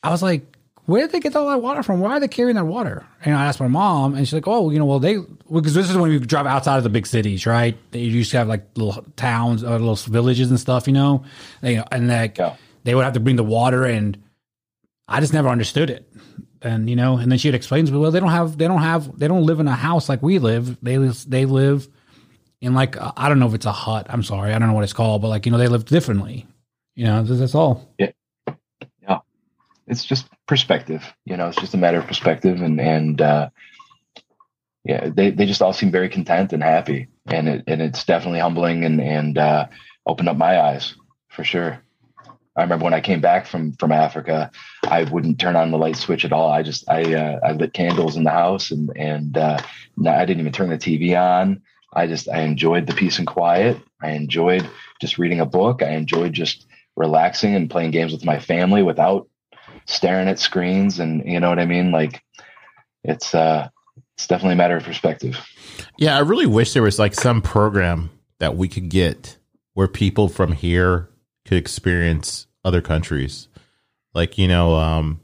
I 0.02 0.10
was 0.12 0.24
like, 0.24 0.46
"Where 0.90 1.02
did 1.04 1.12
they 1.12 1.20
get 1.20 1.36
all 1.36 1.48
that 1.50 1.62
water 1.62 1.84
from? 1.84 2.00
Why 2.02 2.12
are 2.12 2.20
they 2.20 2.28
carrying 2.28 2.56
that 2.56 2.66
water?" 2.66 3.06
And 3.24 3.36
I 3.36 3.46
asked 3.46 3.60
my 3.60 3.68
mom, 3.68 4.16
and 4.16 4.28
she's 4.28 4.34
like, 4.34 4.48
"Oh, 4.48 4.70
you 4.70 4.80
know, 4.80 4.86
well 4.86 5.00
they 5.00 5.18
because 5.52 5.74
this 5.74 5.90
is 5.90 5.96
when 5.98 6.12
you 6.12 6.20
drive 6.20 6.46
outside 6.46 6.78
of 6.78 6.84
the 6.84 6.90
big 6.90 7.08
cities, 7.08 7.46
right? 7.46 7.78
They 7.92 8.00
used 8.00 8.32
to 8.32 8.38
have 8.38 8.48
like 8.48 8.66
little 8.76 9.04
towns 9.16 9.64
or 9.64 9.72
little 9.80 9.96
villages 9.96 10.50
and 10.50 10.60
stuff, 10.60 10.88
you 10.88 10.94
know, 10.94 11.24
they, 11.62 11.82
and 11.92 12.08
like 12.08 12.38
Yeah. 12.38 12.56
they 12.84 12.96
would 12.96 13.04
have 13.06 13.14
to 13.14 13.20
bring 13.20 13.36
the 13.38 13.44
water 13.44 13.86
and." 13.86 14.18
I 15.12 15.22
just 15.22 15.34
never 15.34 15.50
understood 15.50 15.90
it 15.90 16.08
and 16.62 16.88
you 16.88 16.96
know, 16.96 17.18
and 17.18 17.32
then 17.32 17.40
she'd 17.40 17.56
explain 17.56 17.86
to 17.88 17.92
me, 17.92 17.98
well, 17.98 18.12
they 18.12 18.20
don't 18.20 18.30
have, 18.30 18.60
they 18.60 18.68
don't 18.68 18.82
have, 18.82 19.18
they 19.18 19.28
don't 19.28 19.44
live 19.44 19.60
in 19.60 19.68
a 19.68 19.74
house 19.76 20.08
like 20.08 20.22
we 20.22 20.38
live. 20.38 20.78
They 20.84 21.00
live, 21.00 21.26
they 21.28 21.46
live 21.46 21.88
in 22.62 22.74
like 22.74 22.96
uh, 22.96 23.12
I 23.18 23.30
don't 23.30 23.40
know 23.40 23.48
if 23.48 23.54
it's 23.54 23.66
a 23.66 23.72
hut. 23.72 24.06
I'm 24.10 24.22
sorry, 24.24 24.54
I 24.54 24.60
don't 24.60 24.68
know 24.68 24.74
what 24.76 24.84
it's 24.84 24.94
called, 24.94 25.22
but 25.22 25.30
like 25.30 25.46
you 25.48 25.52
know, 25.52 25.58
they 25.58 25.68
live 25.68 25.86
differently. 25.86 26.46
You 26.96 27.06
know, 27.06 27.24
that's, 27.24 27.40
that's 27.40 27.56
all. 27.56 27.88
It's 29.90 30.06
just 30.06 30.28
perspective 30.48 31.04
you 31.26 31.36
know 31.36 31.48
it's 31.48 31.60
just 31.60 31.74
a 31.74 31.78
matter 31.78 31.98
of 31.98 32.08
perspective 32.08 32.62
and 32.62 32.80
and 32.80 33.22
uh 33.22 33.50
yeah 34.86 35.10
they, 35.10 35.32
they 35.32 35.46
just 35.46 35.62
all 35.62 35.74
seem 35.74 35.92
very 35.92 36.10
content 36.10 36.54
and 36.54 36.64
happy. 36.64 37.08
And 37.28 37.48
it 37.48 37.64
and 37.68 37.82
it's 37.82 38.06
definitely 38.06 38.40
humbling 38.40 38.86
and 38.86 39.02
and 39.02 39.38
uh 39.38 39.68
opened 40.06 40.30
up 40.30 40.38
my 40.38 40.60
eyes 40.60 40.96
for 41.28 41.44
sure. 41.44 41.84
I 42.56 42.64
remember 42.64 42.86
when 42.86 42.94
i 42.94 43.02
came 43.02 43.22
back 43.22 43.46
from 43.46 43.74
from 43.74 43.92
africa 43.92 44.52
i 44.86 45.04
wouldn't 45.04 45.40
turn 45.40 45.56
on 45.56 45.72
the 45.72 45.78
light 45.78 45.96
switch 45.96 46.26
at 46.26 46.34
all. 46.34 46.52
I 46.52 46.64
just 46.64 46.90
i 46.90 47.14
uh, 47.14 47.40
i 47.44 47.52
lit 47.52 47.74
candles 47.74 48.16
in 48.16 48.24
the 48.24 48.32
house 48.32 48.72
and 48.72 48.90
and 48.96 49.38
uh 49.38 49.60
i 50.08 50.26
didn't 50.26 50.42
even 50.42 50.54
turn 50.54 50.70
the 50.70 50.78
tv 50.78 51.20
on. 51.20 51.62
I 51.94 52.08
just 52.08 52.30
i 52.30 52.42
enjoyed 52.42 52.88
the 52.88 52.96
peace 52.96 53.20
and 53.20 53.28
quiet. 53.28 53.78
I 54.02 54.12
enjoyed 54.12 54.68
just 55.02 55.18
reading 55.18 55.40
a 55.40 55.46
book. 55.46 55.84
I 55.84 55.92
enjoyed 55.92 56.34
just 56.34 56.66
relaxing 56.96 57.56
and 57.56 57.70
playing 57.70 57.92
games 57.92 58.12
with 58.12 58.26
my 58.26 58.40
family 58.40 58.84
without 58.84 59.28
staring 59.90 60.28
at 60.28 60.40
screens 60.40 61.00
and 61.00 61.26
you 61.26 61.40
know 61.40 61.50
what 61.50 61.60
I 61.60 61.66
mean? 61.66 61.92
Like 61.92 62.22
it's 63.04 63.34
uh 63.34 63.70
it's 64.16 64.28
definitely 64.28 64.54
a 64.54 64.58
matter 64.58 64.78
of 64.78 64.84
perspective. 64.84 65.38
Yeah, 65.98 66.16
I 66.16 66.20
really 66.20 66.46
wish 66.46 66.74
there 66.74 66.84
was 66.84 67.00
like 67.00 67.14
some 67.14 67.42
program 67.42 68.10
that 68.40 68.56
we 68.56 68.68
could 68.68 68.90
get 68.90 69.38
where 69.74 69.88
people 69.88 70.30
from 70.30 70.52
here 70.52 71.10
could 71.46 71.58
experience 71.58 72.48
other 72.64 72.82
countries. 72.82 73.48
Like, 74.14 74.38
you 74.38 74.48
know, 74.48 74.76
um 74.76 75.20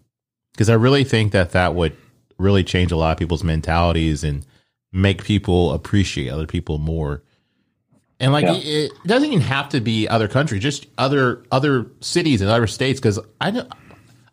because 0.54 0.70
I 0.70 0.76
really 0.76 1.04
think 1.04 1.34
that 1.34 1.52
that 1.52 1.76
would 1.76 1.96
really 2.38 2.64
change 2.64 2.92
a 2.92 2.98
lot 2.98 3.12
of 3.12 3.18
people's 3.18 3.44
mentalities 3.44 4.24
and 4.24 4.46
make 4.92 5.24
people 5.24 5.74
appreciate 5.74 6.30
other 6.30 6.48
people 6.48 6.78
more. 6.78 7.22
And 8.20 8.32
like 8.32 8.46
Yeah. 8.46 8.54
it, 8.56 8.66
it 8.66 8.92
doesn't 9.06 9.28
even 9.30 9.42
have 9.42 9.68
to 9.70 9.82
be 9.82 10.08
other 10.08 10.30
countries, 10.30 10.64
just 10.64 10.88
other 10.98 11.44
other 11.52 11.88
cities 12.00 12.42
and 12.42 12.50
other 12.50 12.68
states 12.68 13.00
because 13.00 13.20
I 13.42 13.52
know 13.52 13.68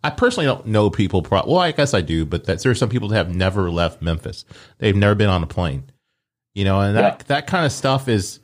I 0.05 0.11
personally 0.11 0.47
don't 0.47 0.67
know 0.67 0.91
people. 0.91 1.23
Pro- 1.23 1.45
well, 1.47 1.59
I 1.59 1.73
guess 1.73 1.95
I 1.95 2.01
do, 2.01 2.25
but 2.25 2.45
that's, 2.45 2.63
there's 2.65 2.79
some 2.79 2.89
people 2.89 3.09
that 3.09 3.17
have 3.17 3.35
never 3.35 3.71
left 3.71 4.03
Memphis. 4.03 4.45
They've 4.79 4.97
never 4.97 5.15
been 5.15 5.29
on 5.29 5.43
a 5.43 5.47
plane, 5.47 5.85
you 6.55 6.65
know, 6.65 6.81
and 6.81 6.97
that 6.97 7.03
Yeah. 7.21 7.25
that 7.29 7.47
kind 7.47 7.65
of 7.67 7.73
stuff 7.73 8.09
is 8.09 8.41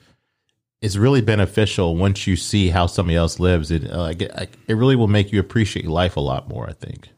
is 0.80 0.96
really 0.96 1.20
beneficial 1.20 1.96
once 1.96 2.26
you 2.28 2.36
see 2.36 2.68
how 2.68 2.86
somebody 2.86 3.16
else 3.16 3.40
lives. 3.40 3.70
It 3.72 3.90
uh, 3.90 4.02
like 4.02 4.22
it 4.22 4.74
really 4.74 4.94
will 4.96 5.08
make 5.08 5.32
you 5.32 5.40
appreciate 5.40 5.86
life 5.86 6.16
a 6.16 6.20
lot 6.20 6.48
more. 6.48 6.68
I 6.68 6.72
think. 6.72 7.08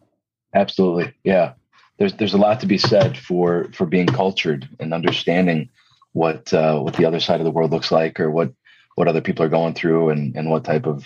Absolutely. 0.55 1.13
Yeah. 1.25 1.53
There's 1.99 2.15
there's 2.15 2.35
a 2.35 2.39
lot 2.39 2.61
to 2.61 2.67
be 2.67 2.79
said 2.79 3.19
for 3.19 3.69
for 3.75 3.85
being 3.85 4.07
cultured 4.07 4.67
and 4.81 4.95
understanding 4.95 5.69
what 6.13 6.53
uh 6.55 6.81
what 6.81 6.95
the 6.95 7.05
other 7.05 7.21
side 7.21 7.41
of 7.41 7.45
the 7.45 7.51
world 7.51 7.71
looks 7.71 7.93
like 7.93 8.19
or 8.19 8.31
what 8.31 8.53
what 8.97 9.07
other 9.07 9.21
people 9.21 9.45
are 9.45 9.51
going 9.51 9.75
through 9.75 10.09
and 10.09 10.35
and 10.35 10.49
what 10.51 10.65
type 10.65 10.87
of 10.87 11.05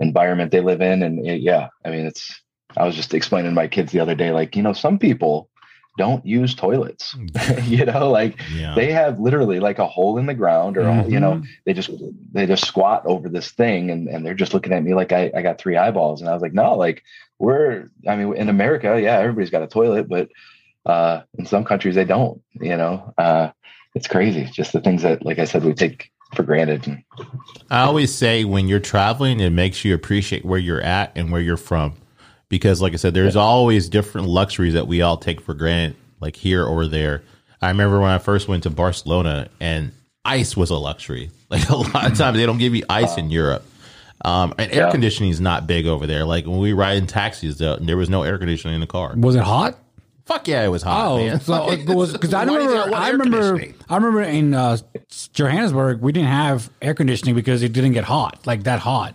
environment 0.00 0.50
they 0.50 0.60
live 0.60 0.80
in. 0.80 1.02
And 1.02 1.26
it, 1.26 1.40
yeah, 1.40 1.68
I 1.84 1.90
mean, 1.90 2.06
it's, 2.06 2.40
I 2.76 2.84
was 2.84 2.96
just 2.96 3.14
explaining 3.14 3.50
to 3.50 3.54
my 3.54 3.68
kids 3.68 3.92
the 3.92 4.00
other 4.00 4.14
day, 4.14 4.30
like, 4.32 4.56
you 4.56 4.62
know, 4.62 4.72
some 4.72 4.98
people 4.98 5.48
don't 5.96 6.26
use 6.26 6.56
toilets, 6.56 7.14
you 7.64 7.84
know, 7.84 8.10
like 8.10 8.40
Yeah. 8.52 8.74
they 8.74 8.90
have 8.90 9.20
literally 9.20 9.60
like 9.60 9.78
a 9.78 9.86
hole 9.86 10.18
in 10.18 10.26
the 10.26 10.34
ground 10.34 10.76
or, 10.76 10.82
you 11.08 11.20
know, 11.20 11.42
they 11.66 11.72
just, 11.72 11.90
they 12.32 12.46
just 12.46 12.66
squat 12.66 13.04
over 13.06 13.28
this 13.28 13.52
thing 13.52 13.90
and, 13.92 14.08
and 14.08 14.26
they're 14.26 14.34
just 14.34 14.54
looking 14.54 14.72
at 14.72 14.82
me 14.82 14.92
like 14.94 15.12
I, 15.12 15.30
I 15.36 15.42
got 15.42 15.58
three 15.58 15.76
eyeballs. 15.76 16.20
And 16.20 16.28
I 16.28 16.32
was 16.32 16.42
like, 16.42 16.52
no, 16.52 16.74
like 16.74 17.04
we're, 17.38 17.90
I 18.08 18.16
mean, 18.16 18.36
in 18.36 18.48
America, 18.48 19.00
yeah, 19.00 19.18
everybody's 19.18 19.50
got 19.50 19.62
a 19.62 19.68
toilet, 19.68 20.08
but, 20.08 20.30
uh, 20.84 21.22
in 21.38 21.46
some 21.46 21.64
countries 21.64 21.94
they 21.94 22.04
don't, 22.04 22.42
you 22.54 22.76
know, 22.76 23.14
uh, 23.16 23.50
it's 23.94 24.08
crazy. 24.08 24.46
Just 24.46 24.72
the 24.72 24.80
things 24.80 25.02
that, 25.02 25.24
like 25.24 25.38
I 25.38 25.44
said, 25.44 25.62
we 25.64 25.72
take 25.74 26.10
for 26.34 26.42
granted. 26.42 27.02
I 27.70 27.80
always 27.82 28.14
say 28.14 28.44
when 28.44 28.68
you're 28.68 28.80
traveling, 28.80 29.40
it 29.40 29.50
makes 29.50 29.84
you 29.84 29.94
appreciate 29.94 30.44
where 30.44 30.58
you're 30.58 30.80
at 30.82 31.12
and 31.16 31.30
where 31.32 31.40
you're 31.40 31.56
from. 31.56 31.94
Because, 32.48 32.80
like 32.82 32.92
I 32.92 32.96
said, 32.96 33.14
there's 33.14 33.36
always 33.36 33.88
different 33.88 34.28
luxuries 34.28 34.74
that 34.74 34.86
we 34.86 35.02
all 35.02 35.16
take 35.16 35.40
for 35.40 35.54
granted, 35.54 35.96
like 36.20 36.36
here 36.36 36.64
or 36.64 36.86
there. 36.86 37.22
I 37.60 37.68
remember 37.68 37.98
when 38.00 38.10
I 38.10 38.18
first 38.18 38.46
went 38.48 38.64
to 38.64 38.70
Barcelona 38.70 39.48
and 39.60 39.92
ice 40.24 40.56
was 40.56 40.70
a 40.70 40.76
luxury. 40.76 41.30
Like 41.50 41.68
a 41.68 41.76
lot 41.76 42.10
of 42.10 42.18
times 42.18 42.36
they 42.36 42.46
don't 42.46 42.58
give 42.58 42.74
you 42.74 42.82
ice 42.90 43.16
in 43.16 43.30
Europe. 43.30 43.64
Um, 44.24 44.54
and 44.58 44.72
air 44.72 44.86
Yeah. 44.86 44.90
conditioning 44.90 45.30
is 45.30 45.40
not 45.40 45.66
big 45.68 45.86
over 45.86 46.04
there. 46.06 46.24
Like 46.24 46.46
when 46.46 46.58
we 46.58 46.72
ride 46.72 46.96
in 46.96 47.06
taxis, 47.06 47.62
uh, 47.62 47.78
there 47.80 47.96
was 47.96 48.10
no 48.10 48.24
air 48.24 48.38
conditioning 48.38 48.74
in 48.74 48.80
the 48.80 48.86
car. 48.88 49.14
Was 49.16 49.36
it 49.36 49.42
hot? 49.42 49.78
Fuck 50.26 50.48
yeah, 50.48 50.64
it 50.64 50.68
was 50.68 50.82
hot, 50.82 51.06
Oh, 51.06 51.16
man. 51.18 51.40
so 51.40 51.70
it 51.70 51.86
was 51.86 52.12
because 52.12 52.32
I 52.34 52.44
remember, 52.44 52.94
I 52.94 53.10
remember. 53.10 53.60
I 53.90 53.96
remember 53.96 54.22
in 54.22 54.54
uh, 54.54 54.78
Johannesburg 55.34 56.00
we 56.00 56.12
didn't 56.12 56.30
have 56.30 56.70
air 56.80 56.94
conditioning 56.94 57.34
because 57.34 57.62
it 57.62 57.72
didn't 57.74 57.92
get 57.92 58.04
hot, 58.04 58.46
like 58.46 58.62
that 58.64 58.78
hot. 58.80 59.14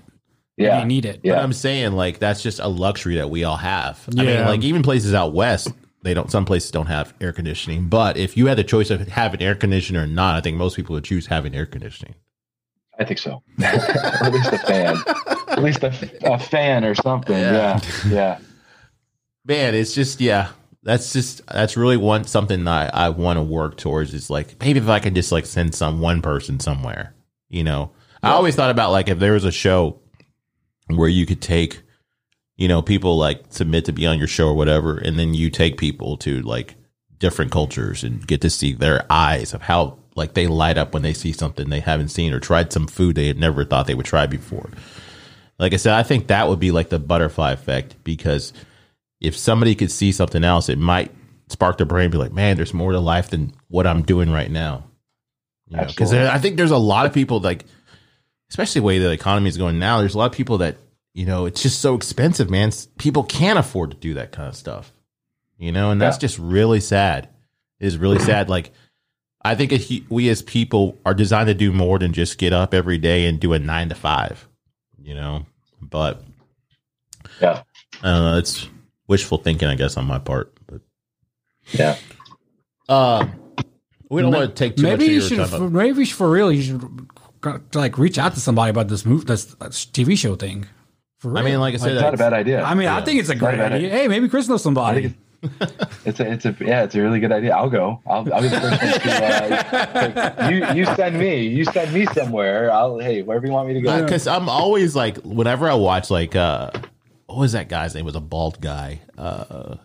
We 0.57 0.65
yeah, 0.65 0.75
didn't 0.75 0.89
need 0.89 1.05
it. 1.05 1.21
Yeah. 1.23 1.35
But 1.35 1.43
I'm 1.43 1.53
saying 1.53 1.93
like 1.93 2.19
that's 2.19 2.43
just 2.43 2.59
a 2.59 2.67
luxury 2.67 3.15
that 3.15 3.29
we 3.29 3.43
all 3.43 3.55
have. 3.57 4.03
I 4.11 4.15
mean, 4.23 4.27
Yeah. 4.29 4.47
like 4.49 4.61
even 4.63 4.83
places 4.83 5.13
out 5.15 5.33
west, 5.33 5.69
they 6.03 6.13
don't. 6.13 6.29
Some 6.29 6.45
places 6.45 6.69
don't 6.69 6.85
have 6.87 7.13
air 7.19 7.33
conditioning. 7.33 7.87
But 7.89 8.17
if 8.17 8.37
you 8.37 8.45
had 8.47 8.57
the 8.57 8.63
choice 8.63 8.89
of 8.91 9.07
having 9.07 9.41
air 9.41 9.55
conditioning 9.55 10.01
or 10.01 10.07
not, 10.07 10.35
I 10.35 10.41
think 10.41 10.57
most 10.57 10.75
people 10.75 10.93
would 10.93 11.05
choose 11.05 11.25
having 11.27 11.55
air 11.55 11.65
conditioning. 11.65 12.13
I 12.99 13.05
think 13.05 13.17
so. 13.19 13.41
at 13.63 14.31
least 14.33 14.51
a 14.51 14.57
fan, 14.59 14.97
at 15.47 15.63
least 15.63 15.83
a, 15.83 16.31
a 16.33 16.37
fan 16.37 16.83
or 16.85 16.93
something. 16.93 17.35
Yeah. 17.37 17.79
Yeah. 18.07 18.39
Man, 19.45 19.73
it's 19.73 19.93
just 19.95 20.19
yeah. 20.21 20.49
That's 20.83 21.11
just 21.11 21.45
that's 21.47 21.75
really 21.75 21.97
one 21.97 22.23
something 22.23 22.63
that 22.63 22.93
I, 22.95 23.07
I 23.07 23.09
want 23.09 23.37
to 23.37 23.43
work 23.43 23.77
towards. 23.77 24.13
Is 24.13 24.29
like 24.29 24.59
maybe 24.59 24.79
if 24.79 24.87
I 24.87 24.99
could 24.99 25.15
just 25.15 25.31
like 25.31 25.45
send 25.45 25.75
some 25.75 25.99
one 25.99 26.21
person 26.21 26.59
somewhere. 26.59 27.13
You 27.49 27.63
know, 27.63 27.91
I 28.23 28.31
always 28.31 28.55
thought 28.55 28.69
about 28.69 28.91
like 28.91 29.09
if 29.09 29.19
there 29.19 29.33
was 29.33 29.43
a 29.43 29.51
show 29.51 29.99
where 30.87 31.09
you 31.09 31.25
could 31.25 31.41
take, 31.41 31.81
you 32.55 32.67
know, 32.67 32.81
people 32.81 33.17
like 33.17 33.43
submit 33.49 33.85
to 33.85 33.91
be 33.91 34.07
on 34.07 34.17
your 34.17 34.27
show 34.27 34.47
or 34.47 34.55
whatever, 34.55 34.97
and 34.97 35.19
then 35.19 35.33
you 35.33 35.49
take 35.49 35.77
people 35.77 36.17
to 36.17 36.41
like 36.43 36.75
different 37.19 37.51
cultures 37.51 38.03
and 38.03 38.25
get 38.25 38.41
to 38.41 38.49
see 38.49 38.73
their 38.73 39.05
eyes 39.09 39.53
of 39.53 39.61
how 39.61 39.97
like 40.15 40.33
they 40.33 40.47
light 40.47 40.77
up 40.77 40.93
when 40.93 41.03
they 41.03 41.13
see 41.13 41.31
something 41.31 41.69
they 41.69 41.79
haven't 41.79 42.09
seen 42.09 42.33
or 42.33 42.39
tried 42.39 42.71
some 42.71 42.87
food 42.87 43.15
they 43.15 43.27
had 43.27 43.37
never 43.37 43.65
thought 43.65 43.87
they 43.87 43.95
would 43.95 44.05
try 44.05 44.25
before. 44.25 44.69
Like 45.57 45.73
I 45.73 45.77
said, 45.77 45.93
I 45.93 46.03
think 46.03 46.27
that 46.27 46.47
would 46.47 46.59
be 46.59 46.71
like 46.71 46.89
the 46.89 46.99
butterfly 46.99 47.51
effect 47.51 47.95
because 48.03 48.53
if 49.21 49.35
somebody 49.37 49.75
could 49.75 49.91
see 49.91 50.11
something 50.11 50.43
else, 50.43 50.69
it 50.69 50.77
might 50.79 51.11
spark 51.49 51.77
their 51.77 51.85
brain, 51.85 52.05
and 52.05 52.11
be 52.11 52.17
like, 52.17 52.31
man, 52.33 52.55
there's 52.57 52.73
more 52.73 52.91
to 52.91 52.99
life 52.99 53.29
than 53.29 53.53
what 53.69 53.87
I'm 53.87 54.03
doing 54.03 54.31
right 54.31 54.51
now. 54.51 54.83
Because. 55.69 56.13
I 56.13 56.37
think 56.39 56.57
there's 56.57 56.71
a 56.71 56.77
lot 56.77 57.05
of 57.05 57.13
people 57.13 57.39
like, 57.39 57.65
especially 58.49 58.81
the 58.81 58.85
way 58.85 58.99
the 58.99 59.11
economy 59.11 59.49
is 59.49 59.57
going 59.57 59.77
now. 59.79 59.99
There's 59.99 60.15
a 60.15 60.17
lot 60.17 60.25
of 60.31 60.31
people 60.37 60.59
that 60.59 60.77
you 61.13 61.25
know 61.25 61.45
it's 61.45 61.61
just 61.61 61.81
so 61.81 61.95
expensive, 61.95 62.49
man. 62.49 62.71
People 62.97 63.23
can't 63.23 63.59
afford 63.59 63.91
to 63.91 63.97
do 63.97 64.13
that 64.15 64.31
kind 64.31 64.47
of 64.47 64.55
stuff, 64.55 64.91
you 65.57 65.71
know, 65.71 65.91
and 65.91 66.01
that's 66.01 66.17
Yeah. 66.17 66.21
just 66.21 66.39
really 66.39 66.79
sad. 66.79 67.29
It 67.79 67.87
is 67.87 67.97
really 67.97 68.19
sad. 68.19 68.49
Like, 68.49 68.71
I 69.43 69.55
think 69.55 69.71
if 69.71 69.83
he- 69.85 70.05
we 70.09 70.27
as 70.29 70.41
people 70.41 70.97
are 71.05 71.13
designed 71.13 71.47
to 71.47 71.53
do 71.53 71.71
more 71.71 71.97
than 71.99 72.13
just 72.13 72.37
get 72.37 72.51
up 72.53 72.73
every 72.73 72.97
day 72.97 73.25
and 73.25 73.39
do 73.39 73.53
a 73.53 73.59
nine 73.59 73.89
to 73.89 73.95
five, 73.95 74.47
you 75.01 75.13
know. 75.13 75.45
But 75.81 76.23
Yeah. 77.41 77.61
I 78.03 78.11
don't 78.11 78.23
know. 78.25 78.37
It's 78.37 78.67
wishful 79.09 79.37
thinking, 79.39 79.67
I 79.67 79.75
guess, 79.75 79.97
on 79.97 80.05
my 80.05 80.19
part. 80.19 80.53
But 80.67 80.81
Yeah. 81.73 81.97
uh, 82.87 83.27
we 84.09 84.21
don't 84.21 84.31
want 84.31 84.49
to 84.49 84.55
take 84.55 84.77
too 84.77 84.83
maybe 84.83 84.91
much 84.95 85.01
of 85.01 85.07
you 85.07 85.13
your 85.19 85.27
should, 85.47 85.51
time. 85.51 85.63
up. 85.63 85.71
maybe 85.71 86.05
for 86.05 86.29
real, 86.29 86.51
you 86.51 86.61
should 86.61 87.75
like 87.75 87.97
reach 87.97 88.17
out 88.17 88.33
to 88.35 88.39
somebody 88.39 88.69
about 88.69 88.87
this 88.87 89.05
move, 89.05 89.25
this, 89.25 89.45
this 89.45 89.85
TV 89.85 90.17
show 90.17 90.35
thing. 90.35 90.65
For 91.19 91.29
real. 91.29 91.39
I 91.39 91.41
mean, 91.43 91.59
like 91.59 91.73
I 91.73 91.77
said, 91.77 91.91
It's 91.93 92.01
not 92.01 92.13
a 92.13 92.17
bad 92.17 92.33
idea. 92.33 92.63
I 92.63 92.73
mean, 92.75 92.87
I 92.87 93.01
think 93.03 93.19
it's 93.19 93.29
a 93.29 93.35
great 93.35 93.57
bad 93.57 93.73
idea. 93.73 93.89
Hey, 93.89 94.07
maybe 94.07 94.29
Chris 94.29 94.47
knows 94.47 94.63
somebody. 94.63 95.13
It's 96.03 96.19
a, 96.19 96.29
it's 96.33 96.45
a, 96.45 96.53
yeah, 96.59 96.83
it's 96.83 96.95
a 96.95 97.01
really 97.01 97.21
good 97.21 97.31
idea. 97.31 97.55
I'll 97.55 97.69
go. 97.69 98.01
I'll, 98.05 98.27
I'll 98.33 98.41
be 98.41 98.49
the 98.49 98.59
first 98.59 98.81
one 98.81 98.99
to, 98.99 100.43
uh, 100.45 100.49
you, 100.75 100.79
you 100.79 100.85
send 100.97 101.17
me, 101.17 101.47
you 101.47 101.63
send 101.63 101.93
me 101.93 102.05
somewhere. 102.07 102.69
I'll, 102.69 102.99
hey, 102.99 103.21
wherever 103.21 103.45
you 103.45 103.53
want 103.53 103.69
me 103.69 103.75
to 103.75 103.81
go. 103.81 104.03
because 104.03 104.27
I'm 104.27 104.49
always 104.49 104.97
like, 104.97 105.15
whenever 105.19 105.69
I 105.69 105.75
watch, 105.75 106.09
like, 106.09 106.35
uh, 106.35 106.71
what 107.29 107.37
was 107.39 107.51
that 107.53 107.69
guy's 107.69 107.93
name? 107.95 108.01
It 108.03 108.05
was 108.05 108.15
a 108.15 108.19
bald 108.21 108.59
guy, 108.61 108.99
uh, 109.17 109.75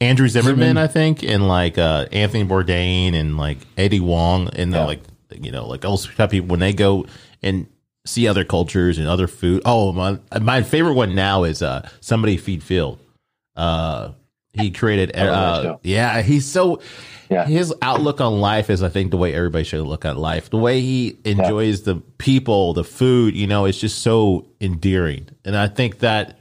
Andrew 0.00 0.28
Zimmerman, 0.28 0.76
I 0.78 0.88
think, 0.88 1.22
and 1.22 1.46
like 1.46 1.78
uh, 1.78 2.06
Anthony 2.12 2.44
Bourdain 2.44 3.14
and 3.14 3.36
like 3.36 3.58
Eddie 3.76 3.98
Huang, 3.98 4.48
and 4.54 4.72
the, 4.72 4.78
Yeah. 4.78 4.84
like, 4.84 5.00
you 5.40 5.52
know, 5.52 5.66
like 5.68 5.80
those 5.82 6.06
type 6.06 6.18
of 6.20 6.30
people 6.30 6.48
when 6.48 6.60
they 6.60 6.72
go 6.72 7.06
and 7.42 7.66
see 8.04 8.26
other 8.26 8.44
cultures 8.44 8.98
and 8.98 9.06
other 9.06 9.28
food. 9.28 9.62
Oh, 9.64 9.92
my, 9.92 10.18
my 10.40 10.62
favorite 10.62 10.94
one 10.94 11.14
now 11.14 11.44
is 11.44 11.62
uh, 11.62 11.88
somebody 12.00 12.36
feed 12.36 12.62
Phil. 12.64 12.98
Uh, 13.54 14.10
he 14.54 14.70
created, 14.72 15.16
uh, 15.16 15.78
yeah, 15.84 16.20
he's 16.20 16.46
so 16.50 16.80
Yeah. 17.30 17.46
his 17.46 17.72
outlook 17.80 18.20
on 18.20 18.40
life 18.40 18.68
is, 18.70 18.82
I 18.82 18.88
think, 18.88 19.12
the 19.12 19.16
way 19.16 19.32
everybody 19.32 19.62
should 19.64 19.80
look 19.86 20.04
at 20.04 20.16
life. 20.16 20.50
The 20.50 20.58
way 20.58 20.80
he 20.80 21.16
enjoys 21.24 21.82
the 21.84 21.96
people, 22.18 22.74
the 22.74 22.82
food, 22.84 23.36
you 23.36 23.46
know, 23.46 23.66
it's 23.66 23.78
just 23.78 24.00
so 24.02 24.46
endearing. 24.60 25.28
And 25.44 25.56
I 25.56 25.68
think 25.68 26.00
that, 26.00 26.38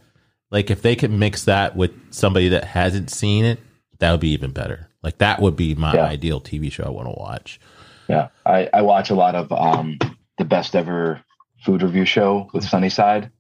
like, 0.52 0.70
if 0.70 0.82
they 0.82 0.96
could 0.96 1.12
mix 1.12 1.46
that 1.46 1.76
with 1.76 1.92
somebody 2.14 2.50
that 2.50 2.64
hasn't 2.66 3.10
seen 3.10 3.46
it, 3.46 3.60
that 4.00 4.12
would 4.12 4.20
be 4.20 4.30
even 4.32 4.52
better. 4.52 4.90
Like, 5.04 5.18
that 5.20 5.42
would 5.42 5.56
be 5.56 5.74
my 5.76 5.94
Yeah. 5.96 6.06
ideal 6.06 6.40
TV 6.42 6.72
show 6.72 6.84
I 6.84 6.90
want 6.90 7.08
to 7.08 7.16
watch. 7.20 7.60
Yeah, 8.08 8.28
I, 8.46 8.70
I 8.74 8.82
watch 8.82 9.10
a 9.10 9.16
lot 9.16 9.36
of 9.36 9.52
um, 9.52 9.98
the 10.38 10.46
best 10.46 10.76
ever 10.76 11.22
food 11.66 11.82
review 11.82 12.06
show 12.06 12.50
with 12.54 12.64
Sonny 12.66 12.90
Side. 12.90 13.32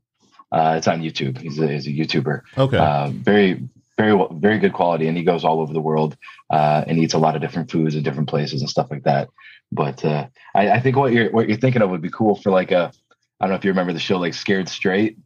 Uh, 0.51 0.75
it's 0.77 0.87
on 0.87 1.01
YouTube. 1.01 1.37
He's 1.39 1.59
a, 1.59 1.67
he's 1.67 1.87
a 1.87 1.91
YouTuber. 1.91 2.41
Okay. 2.57 2.77
Uh, 2.77 3.09
very, 3.09 3.67
very, 3.97 4.17
very 4.33 4.59
good 4.59 4.73
quality, 4.73 5.07
and 5.07 5.17
he 5.17 5.23
goes 5.23 5.43
all 5.43 5.59
over 5.61 5.73
the 5.73 5.81
world 5.81 6.15
uh, 6.49 6.83
and 6.87 6.97
eats 6.99 7.13
a 7.13 7.17
lot 7.17 7.35
of 7.35 7.41
different 7.41 7.69
foods 7.71 7.95
in 7.95 8.03
different 8.03 8.29
places 8.29 8.61
and 8.61 8.69
stuff 8.69 8.89
like 8.91 9.03
that. 9.03 9.29
But 9.71 10.03
uh, 10.05 10.27
I, 10.55 10.71
I 10.71 10.79
think 10.79 10.95
what 10.97 11.13
you're 11.13 11.31
what 11.31 11.47
you're 11.47 11.57
thinking 11.57 11.81
of 11.81 11.89
would 11.89 12.01
be 12.01 12.09
cool 12.09 12.35
for 12.35 12.51
like 12.51 12.71
a. 12.71 12.91
I 13.39 13.45
don't 13.45 13.51
know 13.51 13.55
if 13.55 13.65
you 13.65 13.71
remember 13.71 13.93
the 13.93 13.99
show 13.99 14.17
like 14.17 14.33
Scared 14.33 14.67
Straight. 14.69 15.17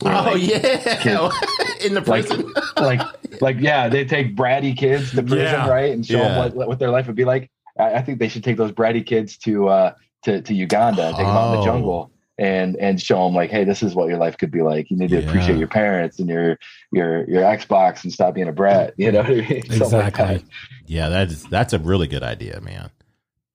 Where, 0.00 0.14
oh, 0.14 0.22
like, 0.32 0.42
yeah. 0.42 1.30
In 1.84 1.94
the 1.94 2.02
like, 2.06 2.26
prison. 2.26 2.52
like, 2.76 3.00
like, 3.40 3.56
yeah, 3.60 3.88
they 3.88 4.04
take 4.04 4.34
bratty 4.36 4.76
kids 4.76 5.10
to 5.12 5.22
prison, 5.22 5.38
Yeah. 5.38 5.68
right, 5.68 5.92
and 5.92 6.04
show 6.06 6.18
Yeah. 6.18 6.28
them 6.44 6.56
what, 6.56 6.68
what 6.68 6.78
their 6.78 6.90
life 6.90 7.06
would 7.06 7.16
be 7.16 7.24
like. 7.24 7.50
I, 7.78 7.94
I 7.94 8.02
think 8.02 8.18
they 8.18 8.28
should 8.28 8.44
take 8.44 8.56
those 8.56 8.72
bratty 8.72 9.04
kids 9.06 9.36
to 9.38 9.68
uh, 9.68 9.92
to 10.24 10.42
to 10.42 10.54
Uganda, 10.54 11.08
take 11.08 11.16
them 11.18 11.26
out 11.26 11.52
in 11.52 11.58
Oh. 11.58 11.60
the 11.60 11.64
jungle, 11.64 12.10
and 12.38 12.76
and 12.76 13.00
show 13.00 13.24
them 13.24 13.34
like, 13.34 13.50
hey, 13.50 13.64
this 13.64 13.82
is 13.82 13.94
what 13.94 14.08
your 14.08 14.18
life 14.18 14.36
could 14.38 14.50
be 14.50 14.62
like. 14.62 14.90
You 14.90 14.96
need 14.96 15.10
to 15.10 15.20
Yeah. 15.20 15.28
appreciate 15.28 15.58
your 15.58 15.68
parents 15.68 16.18
and 16.18 16.28
your 16.28 16.58
your 16.92 17.28
your 17.28 17.42
Xbox 17.42 18.02
and 18.04 18.12
stop 18.12 18.34
being 18.34 18.48
a 18.48 18.52
brat. 18.52 18.94
You 18.96 19.12
know 19.12 19.20
what 19.22 19.30
I 19.30 19.34
mean? 19.34 19.62
Something 19.70 19.98
like 19.98 20.08
Exactly. 20.08 20.36
that. 20.38 20.44
yeah, 20.86 21.08
that 21.10 21.28
is, 21.28 21.42
that's 21.44 21.72
a 21.72 21.78
really 21.78 22.06
good 22.08 22.22
idea, 22.24 22.60
man. 22.60 22.90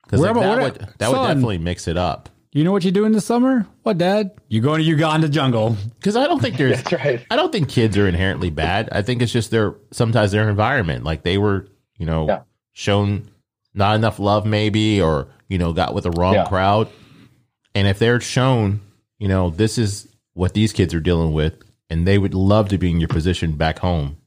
Because 0.03 0.19
Where 0.21 0.33
that, 0.33 0.39
about- 0.39 0.61
would, 0.61 0.81
what- 0.81 0.97
that 0.99 1.09
would 1.09 1.15
son. 1.15 1.27
definitely 1.35 1.57
mix 1.57 1.87
it 1.87 1.97
up. 1.97 2.29
You 2.53 2.63
know 2.63 2.71
what 2.71 2.83
you're 2.83 2.91
doing 2.91 3.11
this 3.13 3.25
summer? 3.25 3.65
What, 3.81 3.97
Dad? 3.97 4.31
You 4.47 4.61
going 4.61 4.77
to 4.79 4.83
Uganda 4.85 5.27
jungle? 5.27 5.75
Because 5.95 6.15
I 6.15 6.25
don't 6.27 6.39
think 6.39 6.55
there's 6.57 6.83
That's 6.83 7.03
right. 7.03 7.25
I 7.31 7.35
don't 7.35 7.51
think 7.51 7.67
kids 7.67 7.97
are 7.97 8.07
inherently 8.07 8.51
bad. 8.51 8.89
I 8.91 9.01
think 9.01 9.21
it's 9.23 9.31
just 9.31 9.49
their 9.51 9.75
sometimes 9.91 10.31
their 10.31 10.47
environment. 10.49 11.03
Like 11.03 11.23
they 11.23 11.37
were, 11.39 11.67
you 11.97 12.05
know, 12.05 12.27
Yeah. 12.27 12.41
shown 12.73 13.29
not 13.73 13.95
enough 13.95 14.19
love, 14.19 14.45
maybe, 14.45 15.01
or 15.01 15.27
you 15.49 15.57
know, 15.57 15.73
got 15.73 15.93
with 15.95 16.03
the 16.03 16.11
wrong 16.11 16.35
Yeah. 16.35 16.45
crowd. 16.45 16.89
And 17.75 17.87
if 17.87 17.97
they're 17.97 18.21
shown, 18.21 18.81
you 19.17 19.27
know, 19.27 19.49
this 19.49 19.79
is 19.79 20.07
what 20.33 20.53
these 20.53 20.73
kids 20.73 20.93
are 20.93 20.99
dealing 20.99 21.33
with, 21.33 21.55
and 21.89 22.07
they 22.07 22.17
would 22.19 22.33
love 22.35 22.69
to 22.69 22.77
be 22.77 22.91
in 22.91 22.99
your 22.99 23.07
position 23.09 23.53
back 23.53 23.79
home. 23.79 24.17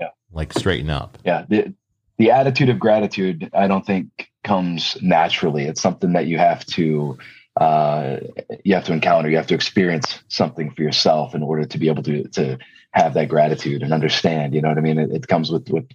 Yeah. 0.00 0.08
like 0.32 0.52
straighten 0.54 0.88
up. 0.90 1.18
Yeah. 1.24 1.44
The 1.48 1.74
the 2.16 2.30
attitude 2.30 2.70
of 2.70 2.78
gratitude, 2.78 3.50
I 3.52 3.66
don't 3.66 3.84
think 3.84 4.30
comes 4.42 4.96
naturally. 5.02 5.64
It's 5.64 5.82
something 5.82 6.12
that 6.14 6.26
you 6.26 6.38
have 6.38 6.64
to 6.66 7.18
uh, 7.60 8.18
you 8.64 8.74
have 8.74 8.84
to 8.84 8.92
encounter. 8.92 9.30
You 9.30 9.36
have 9.36 9.46
to 9.48 9.54
experience 9.54 10.18
something 10.28 10.70
for 10.72 10.82
yourself 10.82 11.34
in 11.34 11.42
order 11.42 11.64
to 11.64 11.78
be 11.78 11.88
able 11.88 12.02
to 12.04 12.28
to 12.28 12.58
have 12.90 13.14
that 13.14 13.28
gratitude 13.28 13.82
and 13.82 13.92
understand. 13.92 14.54
You 14.54 14.62
know 14.62 14.68
what 14.68 14.78
I 14.78 14.82
mean? 14.82 14.98
It, 14.98 15.10
it 15.12 15.28
comes 15.28 15.50
with 15.50 15.68
with 15.68 15.88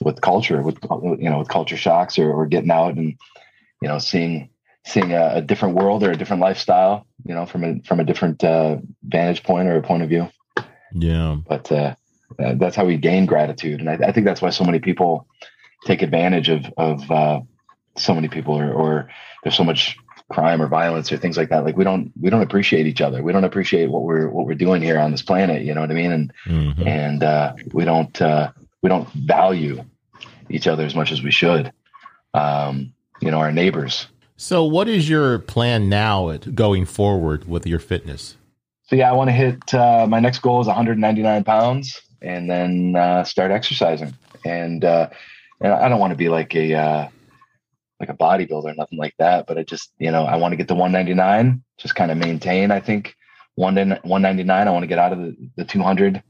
with 0.00 0.20
culture, 0.20 0.60
with 0.62 0.78
you 1.18 1.30
know, 1.30 1.38
with 1.38 1.48
culture 1.48 1.76
shocks 1.76 2.18
or, 2.18 2.30
or 2.32 2.46
getting 2.46 2.70
out 2.70 2.96
and 2.96 3.16
you 3.80 3.88
know 3.88 3.98
seeing 3.98 4.50
seeing 4.84 5.12
a, 5.12 5.36
a 5.36 5.42
different 5.42 5.74
world 5.74 6.02
or 6.02 6.10
a 6.10 6.16
different 6.16 6.42
lifestyle. 6.42 7.06
you 7.24 7.34
know, 7.34 7.46
from 7.46 7.64
a 7.64 7.80
from 7.80 8.00
a 8.00 8.04
different 8.04 8.44
uh, 8.44 8.76
vantage 9.02 9.42
point 9.42 9.68
or 9.68 9.76
a 9.76 9.82
point 9.82 10.02
of 10.02 10.08
view. 10.08 10.28
Yeah. 10.92 11.36
But 11.46 11.70
uh, 11.72 11.94
uh, 12.38 12.54
that's 12.56 12.76
how 12.76 12.84
we 12.84 12.96
gain 12.96 13.26
gratitude, 13.26 13.80
and 13.80 13.88
I, 13.88 14.08
I, 14.08 14.12
think 14.12 14.26
that's 14.26 14.42
why 14.42 14.50
so 14.50 14.64
many 14.64 14.80
people 14.80 15.26
take 15.84 16.02
advantage 16.02 16.48
of 16.48 16.66
of 16.76 17.10
uh, 17.10 17.40
so 17.96 18.14
many 18.14 18.28
people, 18.28 18.58
or, 18.58 18.72
or 18.72 19.10
there's 19.42 19.56
so 19.56 19.64
much 19.64 19.96
crime 20.30 20.60
or 20.60 20.66
violence 20.66 21.12
or 21.12 21.16
things 21.16 21.36
like 21.36 21.50
that. 21.50 21.64
Like 21.64 21.76
we 21.76 21.84
don't 21.84 22.12
we 22.20 22.30
don't 22.30 22.42
appreciate 22.42 22.86
each 22.86 23.00
other. 23.00 23.22
We 23.22 23.32
don't 23.32 23.44
appreciate 23.44 23.90
what 23.90 24.02
we're 24.02 24.28
what 24.28 24.46
we're 24.46 24.54
doing 24.54 24.82
here 24.82 24.98
on 24.98 25.10
this 25.10 25.22
planet. 25.22 25.62
You 25.62 25.74
know 25.74 25.80
what 25.80 25.90
I 25.90 25.94
mean? 25.94 26.12
And 26.12 26.32
mm-hmm. 26.46 26.86
and 26.86 27.22
uh, 27.22 27.54
we 27.72 27.84
don't 27.84 28.20
uh, 28.20 28.52
we 28.82 28.88
don't 28.88 29.08
value 29.10 29.84
each 30.50 30.66
other 30.66 30.84
as 30.84 30.94
much 30.94 31.12
as 31.12 31.22
we 31.22 31.30
should. 31.30 31.72
Um, 32.34 32.92
you 33.20 33.30
know, 33.30 33.38
our 33.38 33.52
neighbors. 33.52 34.06
So, 34.36 34.64
what 34.64 34.88
is 34.88 35.08
your 35.08 35.38
plan 35.38 35.88
now 35.88 36.36
going 36.36 36.84
forward 36.84 37.48
with 37.48 37.66
your 37.66 37.78
fitness? 37.78 38.36
So, 38.84 38.94
yeah, 38.94 39.08
I 39.10 39.14
want 39.14 39.28
to 39.28 39.32
hit 39.32 39.74
uh, 39.74 40.06
my 40.06 40.20
next 40.20 40.40
goal 40.40 40.60
is 40.60 40.66
199 40.66 41.44
pounds, 41.44 42.00
and 42.20 42.50
then 42.50 42.96
uh, 42.96 43.24
start 43.24 43.50
exercising. 43.50 44.14
And 44.44 44.84
uh, 44.84 45.08
and 45.60 45.72
I 45.72 45.88
don't 45.88 45.98
want 45.98 46.10
to 46.10 46.16
be 46.16 46.28
like 46.28 46.54
a 46.54 46.74
uh, 46.74 47.08
like 48.00 48.08
a 48.08 48.14
bodybuilder, 48.14 48.76
nothing 48.76 48.98
like 48.98 49.14
that. 49.18 49.46
But 49.46 49.58
I 49.58 49.62
just, 49.62 49.92
you 49.98 50.10
know, 50.10 50.24
I 50.24 50.36
want 50.36 50.52
to 50.52 50.56
get 50.56 50.68
to 50.68 50.74
199, 50.74 51.62
just 51.78 51.94
kind 51.94 52.10
of 52.10 52.18
maintain. 52.18 52.70
I 52.70 52.80
think 52.80 53.16
one 53.54 53.74
199. 53.74 54.68
I 54.68 54.70
want 54.70 54.82
to 54.82 54.88
get 54.88 54.98
out 54.98 55.12
of 55.12 55.18
the, 55.18 55.36
the 55.56 55.64
200 55.64 56.22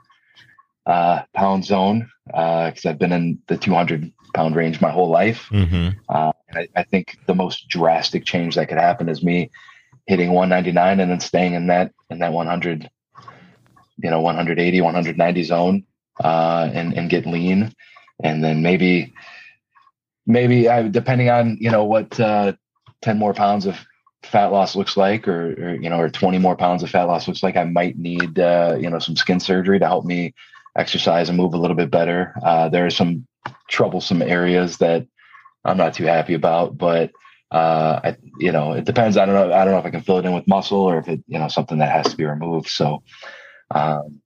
uh, 0.87 1.23
pound 1.35 1.65
zone 1.65 2.09
because 2.27 2.87
uh, 2.87 2.91
I've 2.91 2.99
been 2.99 3.13
in 3.13 3.41
the 3.49 3.57
200 3.57 4.13
pound 4.35 4.55
range 4.55 4.81
my 4.81 4.91
whole 4.91 5.11
life. 5.11 5.49
Mm-hmm. 5.51 5.99
Uh, 6.09 6.33
and 6.49 6.59
I, 6.59 6.81
I, 6.81 6.83
think 6.85 7.19
the 7.27 7.35
most 7.35 7.69
drastic 7.69 8.25
change 8.25 8.55
that 8.55 8.69
could 8.69 8.79
happen 8.79 9.09
is 9.09 9.23
me 9.23 9.51
hitting 10.07 10.33
199 10.33 11.01
and 11.01 11.11
then 11.11 11.21
staying 11.21 11.55
in 11.55 11.67
that 11.67 11.93
in 12.11 12.21
that 12.21 12.33
100, 12.33 12.89
you 13.99 14.11
know, 14.11 14.21
180, 14.21 14.81
190 14.81 15.43
zone, 15.43 15.85
uh, 16.23 16.71
and 16.73 16.97
and 16.97 17.11
get 17.11 17.27
lean, 17.27 17.75
and 18.23 18.45
then 18.45 18.63
maybe 18.63 19.13
maybe 20.27 20.69
I, 20.69 20.89
depending 20.89 21.31
on 21.31 21.59
you 21.61 21.71
know 21.71 21.85
what 21.85 22.19
uh, 22.21 22.55
10 23.03 23.19
more 23.19 23.35
pounds 23.35 23.67
of 23.67 23.79
fat 24.23 24.47
loss 24.47 24.75
looks 24.75 24.97
like 24.97 25.29
or, 25.29 25.53
or, 25.53 25.75
you 25.75 25.89
know 25.89 26.01
or 26.01 26.09
20 26.09 26.39
more 26.39 26.57
pounds 26.57 26.83
of 26.83 26.91
fat 26.91 27.05
loss 27.05 27.29
looks 27.29 27.45
like 27.45 27.57
i 27.57 27.63
might 27.65 27.97
need 27.97 28.39
uh, 28.39 28.77
you 28.81 28.91
know 28.91 28.99
some 28.99 29.15
skin 29.15 29.39
surgery 29.39 29.79
to 29.79 29.87
help 29.87 30.05
me 30.05 30.35
exercise 30.77 31.29
and 31.29 31.39
move 31.39 31.55
a 31.55 31.59
little 31.59 31.77
bit 31.77 31.91
better 31.91 32.35
uh, 32.43 32.69
there 32.69 32.87
are 32.87 32.91
some 32.91 33.27
troublesome 33.69 34.23
areas 34.23 34.79
that 34.79 35.07
I'm 35.67 35.77
not 35.77 35.95
too 35.95 36.05
happy 36.05 36.35
about. 36.35 36.79
But 36.79 37.11
uh, 37.51 38.01
I, 38.05 38.17
you 38.39 38.53
know, 38.53 38.73
it 38.73 38.85
depends. 38.85 39.17
I 39.17 39.27
don't 39.27 39.35
know. 39.35 39.53
I 39.53 39.65
don't 39.65 39.73
know 39.73 39.81
if 39.81 39.87
I 39.87 39.91
can 39.91 40.03
fill 40.03 40.19
it 40.19 40.25
in 40.25 40.33
with 40.33 40.49
muscle 40.49 40.81
or 40.81 40.99
if 40.99 41.09
it, 41.09 41.23
you 41.27 41.39
know, 41.39 41.49
something 41.49 41.79
that 41.79 41.93
has 41.93 42.11
to 42.11 42.17
be 42.17 42.25
removed. 42.25 42.69
So, 42.69 43.03
um, 43.75 44.21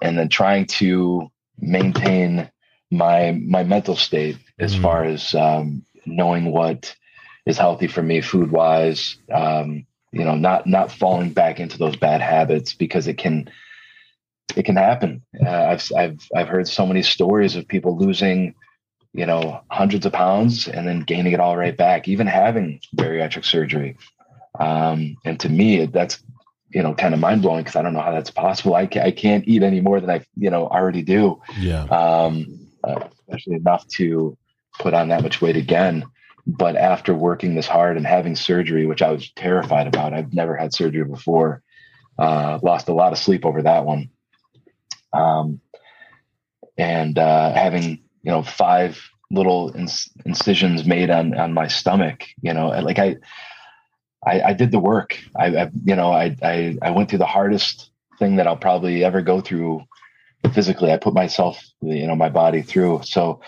and 0.00 0.18
then 0.18 0.28
trying 0.28 0.66
to 0.66 1.30
maintain 1.58 2.50
my 2.90 3.32
my 3.46 3.62
mental 3.64 3.96
state 3.96 4.36
as 4.62 4.74
mm 4.74 4.82
far 4.82 5.04
as 5.04 5.34
um, 5.34 5.84
knowing 6.06 6.50
what 6.52 6.94
is 7.46 7.58
healthy 7.58 7.88
for 7.88 8.02
me 8.02 8.20
food 8.20 8.50
wise. 8.50 9.16
Um, 9.30 9.86
you 10.12 10.24
know, 10.24 10.36
not 10.36 10.66
not 10.66 10.92
falling 10.92 11.32
back 11.32 11.58
into 11.58 11.78
those 11.78 11.96
bad 11.96 12.20
habits 12.20 12.74
because 12.74 13.06
it 13.06 13.18
can 13.18 13.50
it 14.56 14.64
can 14.64 14.76
happen. 14.76 15.22
Uh, 15.44 15.48
I've 15.48 15.92
I've 15.96 16.28
I've 16.36 16.48
heard 16.48 16.68
so 16.68 16.86
many 16.86 17.02
stories 17.02 17.56
of 17.56 17.66
people 17.66 17.98
losing, 17.98 18.54
you 19.14 19.26
know, 19.26 19.62
hundreds 19.70 20.04
of 20.06 20.12
pounds 20.12 20.68
and 20.68 20.86
then 20.86 21.00
gaining 21.00 21.32
it 21.32 21.40
all 21.40 21.56
right 21.56 21.76
back, 21.76 22.08
even 22.08 22.26
having 22.26 22.80
bariatric 22.96 23.44
surgery. 23.44 23.96
Um, 24.60 25.16
and 25.24 25.40
to 25.40 25.48
me, 25.48 25.86
that's 25.86 26.22
you 26.70 26.82
know 26.82 26.94
kind 26.94 27.14
of 27.14 27.20
mind 27.20 27.42
blowing 27.42 27.64
because 27.64 27.76
I 27.76 27.82
don't 27.82 27.94
know 27.94 28.02
how 28.02 28.12
that's 28.12 28.30
possible. 28.30 28.74
I 28.74 28.86
can't, 28.86 29.06
I 29.06 29.12
can't 29.12 29.48
eat 29.48 29.62
any 29.62 29.80
more 29.80 30.00
than 30.00 30.10
I 30.10 30.24
you 30.36 30.50
know 30.50 30.68
already 30.68 31.02
do. 31.02 31.40
Yeah. 31.58 31.84
Um, 31.84 32.58
uh, 32.84 33.08
especially 33.28 33.56
enough 33.56 33.86
to 33.86 34.36
put 34.78 34.94
on 34.94 35.08
that 35.08 35.22
much 35.22 35.40
weight 35.40 35.56
again. 35.56 36.04
But 36.46 36.76
after 36.76 37.14
working 37.14 37.54
this 37.54 37.68
hard 37.68 37.96
and 37.96 38.06
having 38.06 38.34
surgery, 38.34 38.86
which 38.86 39.02
I 39.02 39.12
was 39.12 39.30
terrified 39.32 39.86
about, 39.86 40.12
I've 40.12 40.32
never 40.34 40.56
had 40.56 40.74
surgery 40.74 41.04
before. 41.04 41.62
Uh, 42.18 42.58
lost 42.62 42.88
a 42.88 42.92
lot 42.92 43.12
of 43.12 43.18
sleep 43.18 43.46
over 43.46 43.62
that 43.62 43.84
one 43.84 44.10
um, 45.12 45.60
and 46.76 47.18
uh, 47.18 47.52
having 47.52 48.02
you 48.22 48.30
know 48.30 48.42
five 48.42 49.00
little 49.30 49.72
inc- 49.72 50.10
incisions 50.24 50.84
made 50.84 51.10
on 51.10 51.38
on 51.38 51.52
my 51.52 51.68
stomach. 51.68 52.24
You 52.40 52.54
know, 52.54 52.68
like 52.68 52.98
I, 52.98 53.16
I, 54.24 54.42
I 54.42 54.52
did 54.52 54.70
the 54.70 54.78
work. 54.78 55.18
I, 55.36 55.46
I, 55.56 55.70
you 55.84 55.96
know, 55.96 56.10
I, 56.10 56.36
I 56.42 56.78
I 56.82 56.90
went 56.90 57.10
through 57.10 57.18
the 57.18 57.26
hardest 57.26 57.90
thing 58.18 58.36
that 58.36 58.46
I'll 58.46 58.56
probably 58.56 59.04
ever 59.04 59.22
go 59.22 59.40
through 59.40 59.82
physically. 60.52 60.92
I 60.92 60.96
put 60.96 61.14
myself, 61.14 61.62
you 61.80 62.06
know, 62.06 62.16
my 62.16 62.28
body 62.28 62.62
through. 62.62 63.02
So 63.04 63.40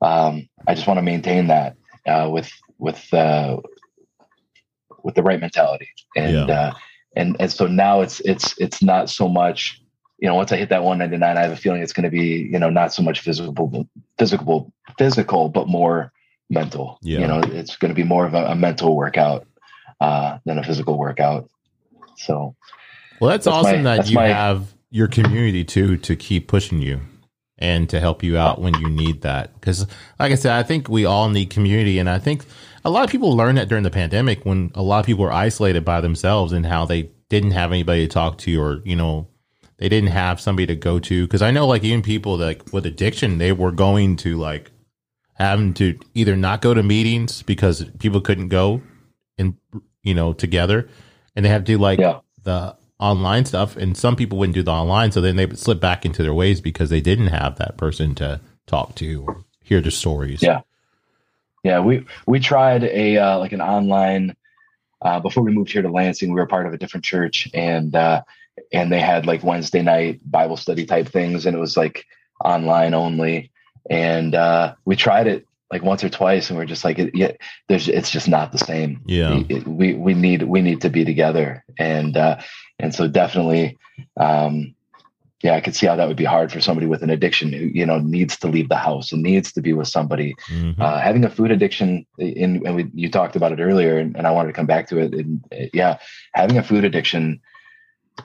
um, 0.00 0.48
I 0.66 0.74
just 0.74 0.86
want 0.86 0.98
to 0.98 1.02
maintain 1.02 1.48
that 1.48 1.76
uh, 2.06 2.28
with 2.30 2.50
with 2.78 3.12
uh, 3.12 3.58
with 5.02 5.14
the 5.14 5.22
right 5.22 5.40
mentality 5.40 5.88
and 6.16 6.48
yeah. 6.48 6.60
uh, 6.60 6.74
and 7.16 7.36
and 7.38 7.52
so 7.52 7.66
now 7.66 8.00
it's 8.00 8.20
it's 8.20 8.56
it's 8.58 8.82
not 8.82 9.10
so 9.10 9.28
much 9.28 9.80
you 10.18 10.28
know, 10.28 10.36
once 10.36 10.52
I 10.52 10.56
hit 10.56 10.68
that 10.70 10.82
199, 10.82 11.36
I 11.36 11.42
have 11.42 11.52
a 11.52 11.56
feeling 11.56 11.82
it's 11.82 11.92
going 11.92 12.04
to 12.04 12.10
be, 12.10 12.48
you 12.50 12.58
know, 12.58 12.70
not 12.70 12.94
so 12.94 13.02
much 13.02 13.20
physical, 13.20 13.86
physical, 14.18 14.72
physical, 14.96 15.48
but 15.48 15.68
more 15.68 16.12
mental. 16.48 16.98
Yeah. 17.02 17.20
You 17.20 17.26
know, 17.26 17.40
it's 17.44 17.76
going 17.76 17.90
to 17.90 17.94
be 17.94 18.04
more 18.04 18.24
of 18.24 18.32
a, 18.34 18.46
a 18.46 18.54
mental 18.54 18.96
workout 18.96 19.46
uh, 20.00 20.38
than 20.46 20.58
a 20.58 20.64
physical 20.64 20.96
workout. 20.96 21.50
So, 22.16 22.54
well, 23.20 23.30
that's, 23.30 23.44
that's 23.44 23.54
awesome 23.54 23.82
my, 23.82 23.96
that 23.96 24.08
you 24.08 24.14
my, 24.14 24.28
have 24.28 24.74
your 24.90 25.08
community 25.08 25.64
too 25.64 25.96
to 25.98 26.16
keep 26.16 26.48
pushing 26.48 26.80
you 26.80 27.00
and 27.58 27.88
to 27.90 28.00
help 28.00 28.22
you 28.22 28.36
out 28.36 28.60
when 28.60 28.74
you 28.74 28.88
need 28.88 29.22
that. 29.22 29.54
Because, 29.54 29.86
like 30.18 30.32
I 30.32 30.34
said, 30.34 30.52
I 30.52 30.62
think 30.62 30.88
we 30.88 31.04
all 31.04 31.28
need 31.28 31.50
community, 31.50 31.98
and 31.98 32.10
I 32.10 32.18
think 32.18 32.44
a 32.84 32.90
lot 32.90 33.04
of 33.04 33.10
people 33.10 33.34
learned 33.36 33.58
that 33.58 33.68
during 33.68 33.84
the 33.84 33.90
pandemic 33.90 34.44
when 34.44 34.70
a 34.74 34.82
lot 34.82 35.00
of 35.00 35.06
people 35.06 35.24
were 35.24 35.32
isolated 35.32 35.84
by 35.84 36.00
themselves 36.00 36.52
and 36.52 36.66
how 36.66 36.84
they 36.84 37.10
didn't 37.28 37.52
have 37.52 37.72
anybody 37.72 38.06
to 38.06 38.12
talk 38.12 38.38
to 38.38 38.60
or 38.60 38.82
you 38.84 38.94
know 38.94 39.26
they 39.78 39.88
didn't 39.88 40.10
have 40.10 40.40
somebody 40.40 40.66
to 40.66 40.76
go 40.76 40.98
to 40.98 41.26
because 41.26 41.42
I 41.42 41.50
know 41.50 41.66
like 41.66 41.82
even 41.82 42.02
people 42.02 42.36
like 42.36 42.72
with 42.72 42.86
addiction 42.86 43.38
they 43.38 43.52
were 43.52 43.72
going 43.72 44.16
to 44.18 44.36
like 44.36 44.70
having 45.34 45.74
to 45.74 45.98
either 46.14 46.36
not 46.36 46.60
go 46.60 46.74
to 46.74 46.82
meetings 46.82 47.42
because 47.42 47.84
people 47.98 48.20
couldn't 48.20 48.48
go 48.48 48.82
and 49.38 49.56
you 50.02 50.14
know 50.14 50.32
together 50.32 50.88
and 51.34 51.44
they 51.44 51.48
have 51.48 51.62
to 51.62 51.72
do 51.72 51.78
like 51.78 51.98
yeah. 51.98 52.20
the 52.42 52.76
online 53.00 53.44
stuff 53.44 53.76
and 53.76 53.96
some 53.96 54.16
people 54.16 54.38
wouldn't 54.38 54.54
do 54.54 54.62
the 54.62 54.70
online 54.70 55.10
so 55.10 55.20
then 55.20 55.36
they 55.36 55.46
would 55.46 55.58
slip 55.58 55.80
back 55.80 56.04
into 56.04 56.22
their 56.22 56.34
ways 56.34 56.60
because 56.60 56.90
they 56.90 57.00
didn't 57.00 57.26
have 57.26 57.56
that 57.56 57.76
person 57.76 58.14
to 58.14 58.40
talk 58.66 58.94
to 58.94 59.24
or 59.26 59.44
hear 59.62 59.80
the 59.80 59.90
stories 59.90 60.42
yeah 60.42 60.60
yeah 61.64 61.80
we 61.80 62.04
we 62.26 62.38
tried 62.38 62.84
a 62.84 63.18
uh, 63.18 63.38
like 63.38 63.52
an 63.52 63.60
online 63.60 64.34
uh, 65.02 65.20
before 65.20 65.42
we 65.42 65.52
moved 65.52 65.72
here 65.72 65.82
to 65.82 65.90
lansing 65.90 66.32
we 66.32 66.40
were 66.40 66.46
part 66.46 66.66
of 66.66 66.72
a 66.72 66.78
different 66.78 67.04
church 67.04 67.48
and 67.52 67.96
uh, 67.96 68.22
and 68.72 68.92
they 68.92 69.00
had 69.00 69.26
like 69.26 69.42
Wednesday 69.42 69.82
night 69.82 70.20
Bible 70.24 70.56
study 70.56 70.86
type 70.86 71.08
things, 71.08 71.46
and 71.46 71.56
it 71.56 71.60
was 71.60 71.76
like 71.76 72.06
online 72.44 72.94
only. 72.94 73.50
And 73.90 74.34
uh, 74.34 74.74
we 74.84 74.96
tried 74.96 75.26
it 75.26 75.46
like 75.70 75.82
once 75.82 76.04
or 76.04 76.08
twice, 76.08 76.50
and 76.50 76.58
we're 76.58 76.64
just 76.64 76.84
like, 76.84 76.98
it, 76.98 77.14
yeah, 77.14 77.32
there's 77.68 77.88
it's 77.88 78.10
just 78.10 78.28
not 78.28 78.52
the 78.52 78.58
same. 78.58 79.02
Yeah, 79.06 79.42
it, 79.48 79.66
we 79.66 79.94
we 79.94 80.14
need 80.14 80.42
we 80.42 80.62
need 80.62 80.80
to 80.82 80.90
be 80.90 81.04
together, 81.04 81.64
and 81.78 82.16
uh, 82.16 82.40
and 82.78 82.94
so 82.94 83.08
definitely, 83.08 83.78
um, 84.16 84.74
yeah, 85.42 85.54
I 85.54 85.60
could 85.60 85.74
see 85.74 85.86
how 85.86 85.96
that 85.96 86.08
would 86.08 86.16
be 86.16 86.24
hard 86.24 86.50
for 86.50 86.60
somebody 86.60 86.86
with 86.86 87.02
an 87.02 87.10
addiction 87.10 87.52
who 87.52 87.66
you 87.66 87.84
know 87.84 87.98
needs 87.98 88.38
to 88.38 88.48
leave 88.48 88.68
the 88.68 88.76
house 88.76 89.12
and 89.12 89.22
needs 89.22 89.52
to 89.52 89.60
be 89.60 89.72
with 89.74 89.88
somebody. 89.88 90.34
Mm-hmm. 90.48 90.80
Uh, 90.80 90.98
having 90.98 91.24
a 91.24 91.30
food 91.30 91.50
addiction, 91.50 92.06
in 92.18 92.66
and 92.66 92.74
we, 92.74 92.90
you 92.94 93.10
talked 93.10 93.36
about 93.36 93.52
it 93.52 93.60
earlier, 93.60 93.98
and, 93.98 94.16
and 94.16 94.26
I 94.26 94.30
wanted 94.30 94.48
to 94.48 94.54
come 94.54 94.66
back 94.66 94.88
to 94.88 94.98
it. 94.98 95.12
And 95.12 95.44
yeah, 95.74 95.98
having 96.32 96.56
a 96.56 96.62
food 96.62 96.84
addiction 96.84 97.40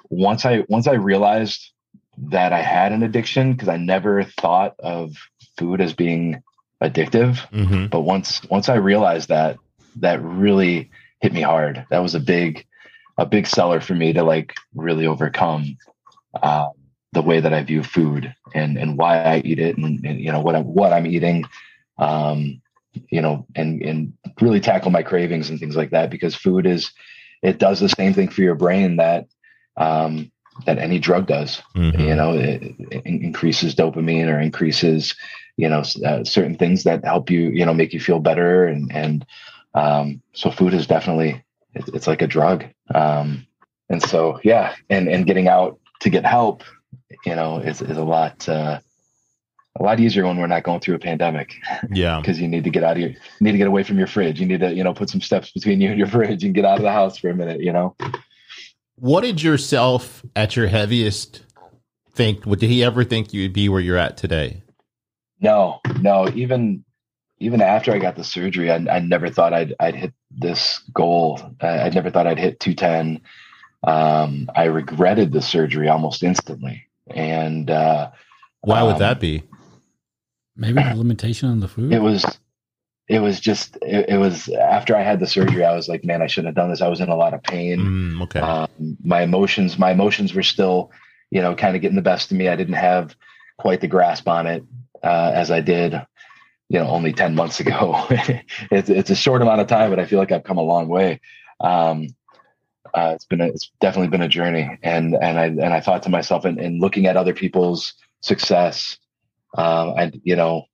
once 0.09 0.45
I 0.45 0.63
once 0.69 0.87
I 0.87 0.93
realized 0.93 1.71
that 2.17 2.53
I 2.53 2.61
had 2.61 2.91
an 2.91 3.03
addiction 3.03 3.53
because 3.53 3.69
I 3.69 3.77
never 3.77 4.23
thought 4.23 4.75
of 4.79 5.15
food 5.57 5.81
as 5.81 5.93
being 5.93 6.41
addictive. 6.81 7.37
Mm-hmm. 7.51 7.87
But 7.87 8.01
once 8.01 8.41
once 8.49 8.69
I 8.69 8.75
realized 8.75 9.29
that, 9.29 9.57
that 9.97 10.23
really 10.23 10.89
hit 11.21 11.33
me 11.33 11.41
hard. 11.41 11.85
That 11.89 11.99
was 11.99 12.15
a 12.15 12.19
big 12.19 12.65
a 13.19 13.25
big 13.25 13.45
seller 13.45 13.81
for 13.81 13.93
me 13.93 14.13
to 14.13 14.23
like 14.23 14.55
really 14.73 15.05
overcome 15.05 15.77
uh, 16.41 16.69
the 17.11 17.21
way 17.21 17.39
that 17.39 17.53
I 17.53 17.61
view 17.63 17.83
food 17.83 18.33
and 18.53 18.77
and 18.77 18.97
why 18.97 19.21
I 19.21 19.41
eat 19.43 19.59
it 19.59 19.77
and, 19.77 20.05
and 20.05 20.19
you 20.19 20.31
know 20.31 20.39
what 20.39 20.55
I'm 20.55 20.63
what 20.63 20.93
I'm 20.93 21.05
eating. 21.05 21.43
Um, 21.97 22.61
you 23.09 23.21
know, 23.21 23.45
and 23.55 23.81
and 23.81 24.13
really 24.39 24.61
tackle 24.61 24.89
my 24.89 25.03
cravings 25.03 25.49
and 25.49 25.59
things 25.59 25.75
like 25.75 25.91
that 25.91 26.09
because 26.09 26.33
food 26.33 26.65
is 26.65 26.91
it 27.43 27.59
does 27.59 27.79
the 27.79 27.89
same 27.89 28.13
thing 28.13 28.29
for 28.29 28.41
your 28.41 28.55
brain 28.55 28.95
that 28.97 29.27
um, 29.75 30.31
that 30.65 30.77
any 30.77 30.97
drug 30.97 31.27
does. 31.27 31.61
Mm-hmm. 31.75 31.99
You 31.99 32.15
know, 32.15 32.33
it, 32.33 32.75
it, 32.91 33.05
increases 33.05 33.75
dopamine 33.75 34.27
or 34.27 34.39
increases, 34.39 35.15
you 35.57 35.69
know, 35.69 35.83
uh, 36.05 36.23
certain 36.23 36.55
things 36.55 36.83
that 36.83 37.03
help 37.03 37.29
you, 37.29 37.49
you 37.49 37.65
know, 37.65 37.73
make 37.73 37.93
you 37.93 37.99
feel 37.99 38.19
better. 38.19 38.65
And 38.65 38.91
and 38.93 39.25
um, 39.73 40.21
so 40.33 40.51
food 40.51 40.73
is 40.73 40.87
definitely 40.87 41.43
it, 41.73 41.89
it's 41.93 42.07
like 42.07 42.21
a 42.21 42.27
drug. 42.27 42.65
Um, 42.93 43.45
and 43.89 44.01
so 44.01 44.39
yeah, 44.43 44.75
and 44.89 45.07
and 45.07 45.25
getting 45.25 45.47
out 45.47 45.79
to 46.01 46.09
get 46.09 46.25
help, 46.25 46.63
you 47.25 47.35
know, 47.35 47.57
is 47.57 47.81
is 47.81 47.97
a 47.97 48.03
lot 48.03 48.47
uh, 48.47 48.79
a 49.79 49.83
lot 49.83 49.99
easier 49.99 50.25
when 50.25 50.37
we're 50.37 50.47
not 50.47 50.63
going 50.63 50.79
through 50.79 50.95
a 50.95 50.99
pandemic. 50.99 51.55
Yeah, 51.89 52.19
because 52.21 52.39
you 52.39 52.47
need 52.47 52.63
to 52.63 52.69
get 52.69 52.83
out 52.83 52.97
of 52.97 53.01
your, 53.01 53.09
you 53.09 53.17
need 53.41 53.53
to 53.53 53.57
get 53.57 53.67
away 53.67 53.83
from 53.83 53.97
your 53.97 54.07
fridge. 54.07 54.39
You 54.39 54.45
need 54.45 54.59
to 54.59 54.73
you 54.73 54.83
know 54.83 54.93
put 54.93 55.09
some 55.09 55.21
steps 55.21 55.51
between 55.51 55.81
you 55.81 55.89
and 55.89 55.97
your 55.97 56.07
fridge 56.07 56.43
and 56.43 56.53
get 56.53 56.65
out 56.65 56.77
of 56.77 56.83
the 56.83 56.91
house 56.91 57.17
for 57.17 57.29
a 57.29 57.35
minute. 57.35 57.61
You 57.61 57.73
know. 57.73 57.95
What 58.95 59.21
did 59.21 59.41
yourself 59.41 60.25
at 60.35 60.57
your 60.57 60.67
heaviest 60.67 61.45
think? 62.13 62.45
What 62.45 62.59
did 62.59 62.69
he 62.69 62.83
ever 62.83 63.03
think 63.05 63.33
you'd 63.33 63.53
be 63.53 63.69
where 63.69 63.79
you're 63.79 63.97
at 63.97 64.17
today? 64.17 64.61
No, 65.39 65.79
no. 66.01 66.27
Even 66.35 66.83
even 67.39 67.61
after 67.61 67.91
I 67.93 67.99
got 67.99 68.15
the 68.15 68.23
surgery, 68.23 68.71
I, 68.71 68.75
I 68.75 68.99
never 68.99 69.29
thought 69.29 69.53
I'd 69.53 69.73
I'd 69.79 69.95
hit 69.95 70.13
this 70.31 70.79
goal. 70.93 71.41
I, 71.61 71.79
I 71.79 71.89
never 71.89 72.11
thought 72.11 72.27
I'd 72.27 72.39
hit 72.39 72.59
210. 72.59 73.21
Um, 73.83 74.49
I 74.55 74.65
regretted 74.65 75.31
the 75.31 75.41
surgery 75.41 75.87
almost 75.87 76.23
instantly. 76.23 76.87
And 77.07 77.69
uh, 77.69 78.11
why 78.61 78.83
would 78.83 78.95
um, 78.95 78.99
that 78.99 79.19
be? 79.19 79.43
Maybe 80.55 80.83
the 80.83 80.95
limitation 80.95 81.49
on 81.49 81.61
the 81.61 81.69
food. 81.69 81.93
It 81.93 82.01
was, 82.01 82.25
it 83.07 83.19
was 83.19 83.39
just, 83.39 83.77
it, 83.81 84.09
it, 84.09 84.17
was 84.17 84.49
after 84.49 84.95
I 84.95 85.01
had 85.01 85.21
the 85.21 85.27
surgery. 85.27 85.63
I 85.63 85.73
was 85.73 85.87
like, 85.87 86.03
man, 86.03 86.21
I 86.21 86.27
shouldn't 86.27 86.49
have 86.49 86.55
done 86.55 86.69
this. 86.69 86.81
I 86.81 86.89
was 86.89 86.99
in 86.99 87.07
a 87.07 87.15
lot 87.15 87.33
of 87.33 87.41
pain. 87.41 87.79
Mm, 87.79 88.23
okay. 88.23 88.41
Um, 88.41 88.97
my 89.01 89.21
emotions, 89.21 89.79
my 89.79 89.91
emotions 89.91 90.33
were 90.33 90.43
still, 90.43 90.91
you 91.31 91.41
know, 91.41 91.55
kind 91.55 91.77
of 91.77 91.81
getting 91.81 91.95
the 91.95 92.01
best 92.01 92.31
of 92.31 92.37
me. 92.37 92.49
I 92.49 92.57
didn't 92.57 92.73
have 92.73 93.15
quite 93.57 93.79
the 93.79 93.87
grasp 93.87 94.27
on 94.27 94.47
it 94.47 94.63
uh, 95.01 95.31
as 95.33 95.49
I 95.51 95.61
did, 95.61 95.99
you 96.69 96.79
know, 96.79 96.87
only 96.87 97.11
10 97.11 97.35
months 97.35 97.59
ago. 97.59 98.05
it's, 98.09 98.89
it's 98.89 99.09
a 99.09 99.15
short 99.15 99.41
amount 99.41 99.59
of 99.59 99.67
time, 99.67 99.89
but 99.89 99.99
I 99.99 100.05
feel 100.05 100.19
like 100.19 100.31
I've 100.31 100.43
come 100.43 100.57
a 100.57 100.63
long 100.63 100.87
way. 100.87 101.19
Um, 101.59 102.07
uh, 102.93 103.11
it's 103.15 103.25
been 103.25 103.41
a, 103.41 103.47
it's 103.47 103.71
definitely 103.81 104.09
been 104.09 104.21
a 104.21 104.27
journey. 104.27 104.77
And, 104.83 105.15
and 105.15 105.39
I, 105.39 105.45
and 105.45 105.73
I 105.73 105.81
thought 105.81 106.03
to 106.03 106.09
myself 106.09 106.45
and, 106.45 106.59
and 106.59 106.79
looking 106.79 107.07
at 107.07 107.17
other 107.17 107.33
people's 107.33 107.93
success, 108.21 108.97
um, 109.57 109.95
and 109.97 110.21
you 110.23 110.35
know, 110.35 110.65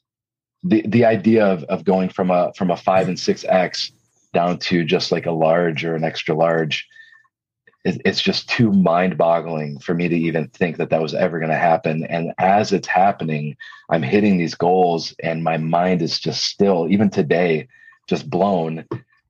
the, 0.63 0.83
the 0.87 1.05
idea 1.05 1.45
of, 1.45 1.63
of 1.65 1.85
going 1.85 2.09
from 2.09 2.29
a, 2.29 2.51
from 2.57 2.71
a 2.71 2.77
five 2.77 3.07
and 3.07 3.19
six 3.19 3.45
X 3.47 3.91
down 4.33 4.57
to 4.59 4.83
just 4.83 5.11
like 5.11 5.25
a 5.25 5.31
large 5.31 5.85
or 5.85 5.95
an 5.95 6.03
extra 6.03 6.35
large, 6.35 6.87
it's 7.85 8.19
just 8.19 8.49
too 8.49 8.71
mind 8.71 9.15
boggling 9.15 9.79
for 9.79 9.93
me 9.93 10.07
to 10.07 10.15
even 10.15 10.47
think 10.47 10.77
that 10.77 10.89
that 10.89 11.03
was 11.03 11.13
ever 11.13 11.37
going 11.37 11.51
to 11.51 11.55
happen. 11.55 12.03
And 12.05 12.33
as 12.39 12.73
it's 12.73 12.87
happening, 12.87 13.55
I'm 13.91 14.01
hitting 14.01 14.37
these 14.37 14.55
goals 14.55 15.13
and 15.23 15.43
my 15.43 15.57
mind 15.57 16.01
is 16.01 16.19
just 16.19 16.45
still, 16.45 16.87
even 16.89 17.11
today, 17.11 17.67
just 18.07 18.27
blown 18.27 18.85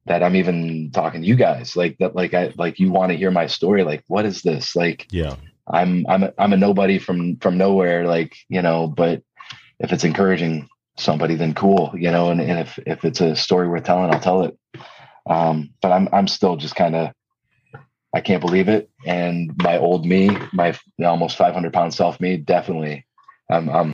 that 0.05 0.23
I'm 0.23 0.37
even 0.37 0.89
talking 0.91 1.21
to 1.21 1.27
you 1.27 1.35
guys 1.35 1.75
like 1.75 1.97
that. 1.97 2.15
Like 2.15 2.33
I, 2.33 2.53
like 2.57 2.79
you 2.79 2.91
want 2.91 3.11
to 3.11 3.17
hear 3.17 3.29
my 3.29 3.47
story. 3.47 3.83
Like, 3.83 4.05
what 4.07 4.25
is 4.25 4.41
this? 4.41 4.73
Like, 4.73 5.05
yeah, 5.11 5.35
I'm, 5.67 6.05
I'm, 6.07 6.23
a, 6.23 6.33
I'm 6.37 6.53
a 6.53 6.57
nobody 6.57 6.97
from, 6.97 7.35
from 7.37 7.57
nowhere. 7.57 8.07
Like, 8.07 8.37
you 8.47 8.61
know, 8.61 8.87
but 8.87 9.21
if 9.79 9.91
it's 9.91 10.05
encouraging 10.05 10.69
somebody, 10.97 11.35
then 11.35 11.55
cool, 11.55 11.91
you 11.93 12.09
know, 12.09 12.31
and, 12.31 12.39
and 12.39 12.59
if, 12.59 12.79
if 12.85 13.03
it's 13.03 13.19
a 13.19 13.35
story 13.35 13.67
worth 13.67 13.83
telling, 13.83 14.13
I'll 14.13 14.19
tell 14.21 14.43
it. 14.43 14.57
Um, 15.29 15.71
but 15.81 15.91
I'm, 15.91 16.07
I'm 16.13 16.27
still 16.29 16.55
just 16.55 16.77
kind 16.77 16.95
of, 16.95 17.11
I 18.15 18.21
can't 18.21 18.39
believe 18.39 18.69
it. 18.69 18.89
And 19.05 19.51
my 19.61 19.77
old 19.77 20.05
me, 20.05 20.35
my 20.53 20.73
almost 21.03 21.37
500 21.37 21.73
pound 21.73 21.93
self 21.93 22.21
me, 22.21 22.37
definitely, 22.37 23.05
I'm, 23.51 23.69
I'm, 23.69 23.93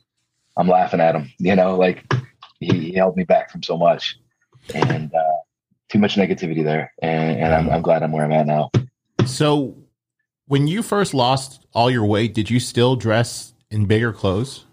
I'm 0.56 0.68
laughing 0.68 1.02
at 1.02 1.16
him. 1.16 1.32
You 1.40 1.56
know, 1.56 1.76
like 1.76 2.06
he, 2.60 2.68
he 2.68 2.94
held 2.94 3.18
me 3.18 3.24
back 3.24 3.50
from 3.50 3.64
so 3.64 3.78
much, 3.78 4.20
and 4.76 5.12
uh, 5.14 5.38
too 5.90 5.98
much 5.98 6.16
negativity 6.16 6.64
there. 6.64 6.94
And, 7.02 7.40
and 7.40 7.54
I'm, 7.54 7.70
I'm 7.72 7.82
glad 7.82 8.04
I'm 8.04 8.12
where 8.12 8.24
I'm 8.24 8.32
at 8.32 8.46
now. 8.46 8.70
So, 9.26 9.76
when 10.46 10.68
you 10.68 10.84
first 10.84 11.16
lost 11.16 11.66
all 11.74 11.90
your 11.90 12.06
weight, 12.06 12.36
did 12.36 12.50
you 12.50 12.60
still 12.60 12.96
dress 12.96 13.54
in 13.72 13.86
bigger 13.86 14.14
clothes? 14.14 14.66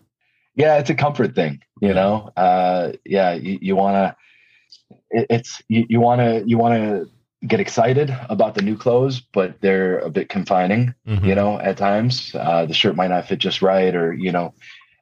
Yeah, 0.56 0.76
it's 0.76 0.90
a 0.90 0.94
comfort 0.94 1.34
thing. 1.34 1.62
You 1.80 1.94
know, 1.94 2.30
uh, 2.36 2.92
yeah, 3.06 3.32
you, 3.32 3.58
you 3.62 3.76
want 3.76 3.94
to. 3.94 4.96
It, 5.10 5.26
it's 5.30 5.62
you 5.68 6.00
want 6.00 6.20
to 6.20 6.42
you 6.46 6.58
want 6.58 6.74
to 6.74 7.10
get 7.46 7.60
excited 7.60 8.16
about 8.28 8.54
the 8.54 8.62
new 8.62 8.76
clothes, 8.76 9.20
but 9.20 9.60
they're 9.60 9.98
a 10.00 10.10
bit 10.10 10.28
confining, 10.28 10.94
mm-hmm. 11.06 11.24
you 11.24 11.34
know, 11.34 11.58
at 11.58 11.76
times. 11.76 12.34
Uh, 12.34 12.66
the 12.66 12.74
shirt 12.74 12.96
might 12.96 13.08
not 13.08 13.26
fit 13.26 13.38
just 13.38 13.62
right, 13.62 13.94
or 13.94 14.12
you 14.12 14.32
know, 14.32 14.54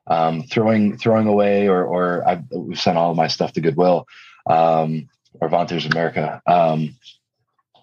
um, 0.07 0.43
throwing 0.43 0.99
throwing 0.99 1.26
away, 1.26 1.68
or 1.68 1.84
or 1.84 2.26
I've 2.28 2.45
we've 2.51 2.80
sent 2.80 2.99
all 2.99 3.11
of 3.11 3.16
my 3.16 3.28
stuff 3.28 3.53
to 3.53 3.61
Goodwill 3.61 4.07
um, 4.49 5.09
or 5.41 5.49
Volunteers 5.49 5.87
of 5.87 5.93
America 5.93 6.41
Um 6.47 6.97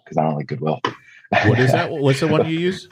because 0.03 0.17
I 0.17 0.23
don't 0.23 0.35
like 0.35 0.47
Goodwill. 0.47 0.81
What 1.45 1.59
is 1.59 1.71
that? 1.71 1.89
What's 1.91 2.19
the 2.19 2.27
one 2.27 2.47
you 2.47 2.59
use? 2.59 2.89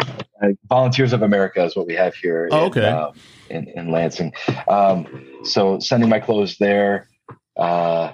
Uh, 0.00 0.48
Volunteers 0.68 1.12
of 1.12 1.22
America 1.22 1.64
is 1.64 1.76
what 1.76 1.86
we 1.86 1.94
have 1.94 2.14
here. 2.14 2.48
Oh, 2.50 2.66
okay. 2.66 2.88
In, 2.88 2.94
uh, 2.94 3.12
in, 3.50 3.68
in 3.68 3.90
Lansing, 3.90 4.32
um, 4.68 5.26
so 5.44 5.78
sending 5.78 6.08
my 6.08 6.20
clothes 6.20 6.58
there. 6.58 7.08
Uh, 7.56 8.12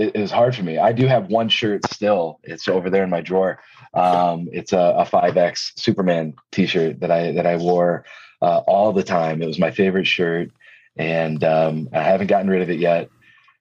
it, 0.00 0.16
it, 0.16 0.20
was 0.20 0.30
hard 0.30 0.56
for 0.56 0.62
me. 0.62 0.78
I 0.78 0.92
do 0.92 1.06
have 1.06 1.28
one 1.28 1.48
shirt 1.48 1.84
still. 1.92 2.40
It's 2.42 2.68
over 2.68 2.88
there 2.88 3.04
in 3.04 3.10
my 3.10 3.20
drawer. 3.20 3.60
Um, 3.92 4.48
it's 4.50 4.72
a, 4.72 5.06
5X 5.10 5.78
Superman 5.78 6.34
T-shirt 6.52 7.00
that 7.00 7.10
I 7.10 7.32
that 7.32 7.46
I 7.46 7.56
wore 7.56 8.04
uh, 8.40 8.58
all 8.66 8.92
the 8.92 9.02
time. 9.02 9.42
It 9.42 9.46
was 9.46 9.58
my 9.58 9.70
favorite 9.70 10.06
shirt, 10.06 10.50
and 10.96 11.44
um, 11.44 11.88
I 11.92 12.02
haven't 12.02 12.28
gotten 12.28 12.48
rid 12.48 12.62
of 12.62 12.70
it 12.70 12.78
yet 12.78 13.10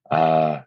because 0.04 0.66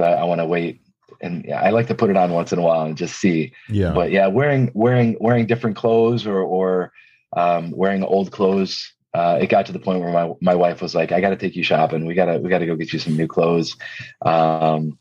uh, 0.00 0.02
I, 0.02 0.12
I 0.12 0.24
want 0.24 0.40
to 0.40 0.46
wait. 0.46 0.80
And 1.22 1.50
I 1.50 1.70
like 1.70 1.86
to 1.86 1.94
put 1.94 2.10
it 2.10 2.16
on 2.16 2.32
once 2.32 2.52
in 2.52 2.58
a 2.58 2.62
while 2.62 2.84
and 2.84 2.96
just 2.96 3.16
see. 3.18 3.54
Yeah. 3.70 3.92
But 3.92 4.10
yeah, 4.10 4.26
wearing 4.26 4.70
wearing 4.74 5.16
wearing 5.20 5.46
different 5.46 5.76
clothes 5.76 6.26
or 6.26 6.40
or 6.40 6.92
um, 7.34 7.70
wearing 7.70 8.02
old 8.04 8.30
clothes 8.30 8.92
uh, 9.14 9.38
it 9.40 9.46
got 9.46 9.64
to 9.64 9.72
the 9.72 9.78
point 9.78 10.00
where 10.00 10.12
my, 10.12 10.32
my 10.40 10.56
wife 10.56 10.82
was 10.82 10.92
like, 10.92 11.12
I 11.12 11.20
got 11.20 11.30
to 11.30 11.36
take 11.36 11.54
you 11.54 11.62
shopping. 11.62 12.04
We 12.04 12.14
gotta, 12.14 12.38
we 12.38 12.50
gotta 12.50 12.66
go 12.66 12.74
get 12.74 12.92
you 12.92 12.98
some 12.98 13.16
new 13.16 13.28
clothes. 13.28 13.76
Um, 14.22 14.98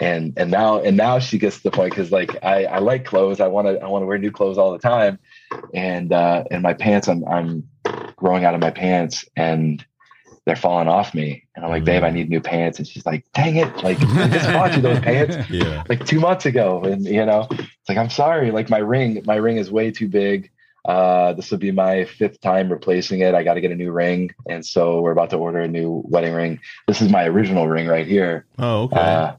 and 0.00 0.32
and 0.36 0.50
now 0.50 0.80
and 0.80 0.96
now 0.96 1.18
she 1.18 1.38
gets 1.38 1.58
to 1.58 1.62
the 1.64 1.70
point 1.70 1.90
because 1.90 2.12
like 2.12 2.42
I, 2.44 2.64
I 2.64 2.78
like 2.78 3.04
clothes 3.04 3.40
i 3.40 3.46
want 3.46 3.66
to 3.68 3.80
i 3.80 3.88
want 3.88 4.02
to 4.02 4.06
wear 4.06 4.18
new 4.18 4.30
clothes 4.30 4.58
all 4.58 4.72
the 4.72 4.78
time 4.78 5.18
and 5.74 6.12
uh 6.12 6.44
and 6.50 6.62
my 6.62 6.74
pants 6.74 7.08
i'm 7.08 7.24
i'm 7.26 7.68
growing 8.16 8.44
out 8.44 8.54
of 8.54 8.60
my 8.60 8.70
pants 8.70 9.24
and 9.36 9.84
they're 10.44 10.56
falling 10.56 10.88
off 10.88 11.14
me 11.14 11.46
and 11.54 11.64
i'm 11.64 11.70
like 11.70 11.84
babe 11.84 12.02
i 12.02 12.10
mm. 12.10 12.14
need 12.14 12.30
new 12.30 12.40
pants 12.40 12.78
and 12.78 12.86
she's 12.86 13.06
like 13.06 13.24
dang 13.34 13.56
it 13.56 13.74
like 13.82 14.00
i 14.00 14.28
just 14.28 14.52
bought 14.52 14.74
you 14.74 14.82
those 14.82 15.00
pants 15.00 15.36
yeah. 15.50 15.82
like 15.88 16.04
two 16.06 16.20
months 16.20 16.46
ago 16.46 16.82
and 16.82 17.04
you 17.04 17.24
know 17.24 17.46
it's 17.50 17.88
like 17.88 17.98
i'm 17.98 18.10
sorry 18.10 18.50
like 18.50 18.68
my 18.68 18.78
ring 18.78 19.22
my 19.24 19.36
ring 19.36 19.56
is 19.56 19.70
way 19.70 19.90
too 19.90 20.08
big 20.08 20.50
uh, 20.86 21.32
this 21.32 21.50
will 21.50 21.58
be 21.58 21.72
my 21.72 22.04
fifth 22.04 22.40
time 22.40 22.70
replacing 22.70 23.18
it. 23.18 23.34
I 23.34 23.42
got 23.42 23.54
to 23.54 23.60
get 23.60 23.72
a 23.72 23.74
new 23.74 23.90
ring, 23.90 24.30
and 24.48 24.64
so 24.64 25.00
we're 25.00 25.10
about 25.10 25.30
to 25.30 25.36
order 25.36 25.58
a 25.58 25.66
new 25.66 26.02
wedding 26.06 26.32
ring. 26.32 26.60
This 26.86 27.02
is 27.02 27.10
my 27.10 27.26
original 27.26 27.66
ring 27.66 27.88
right 27.88 28.06
here. 28.06 28.46
Oh, 28.56 28.84
okay. 28.84 28.96
Uh, 28.96 29.32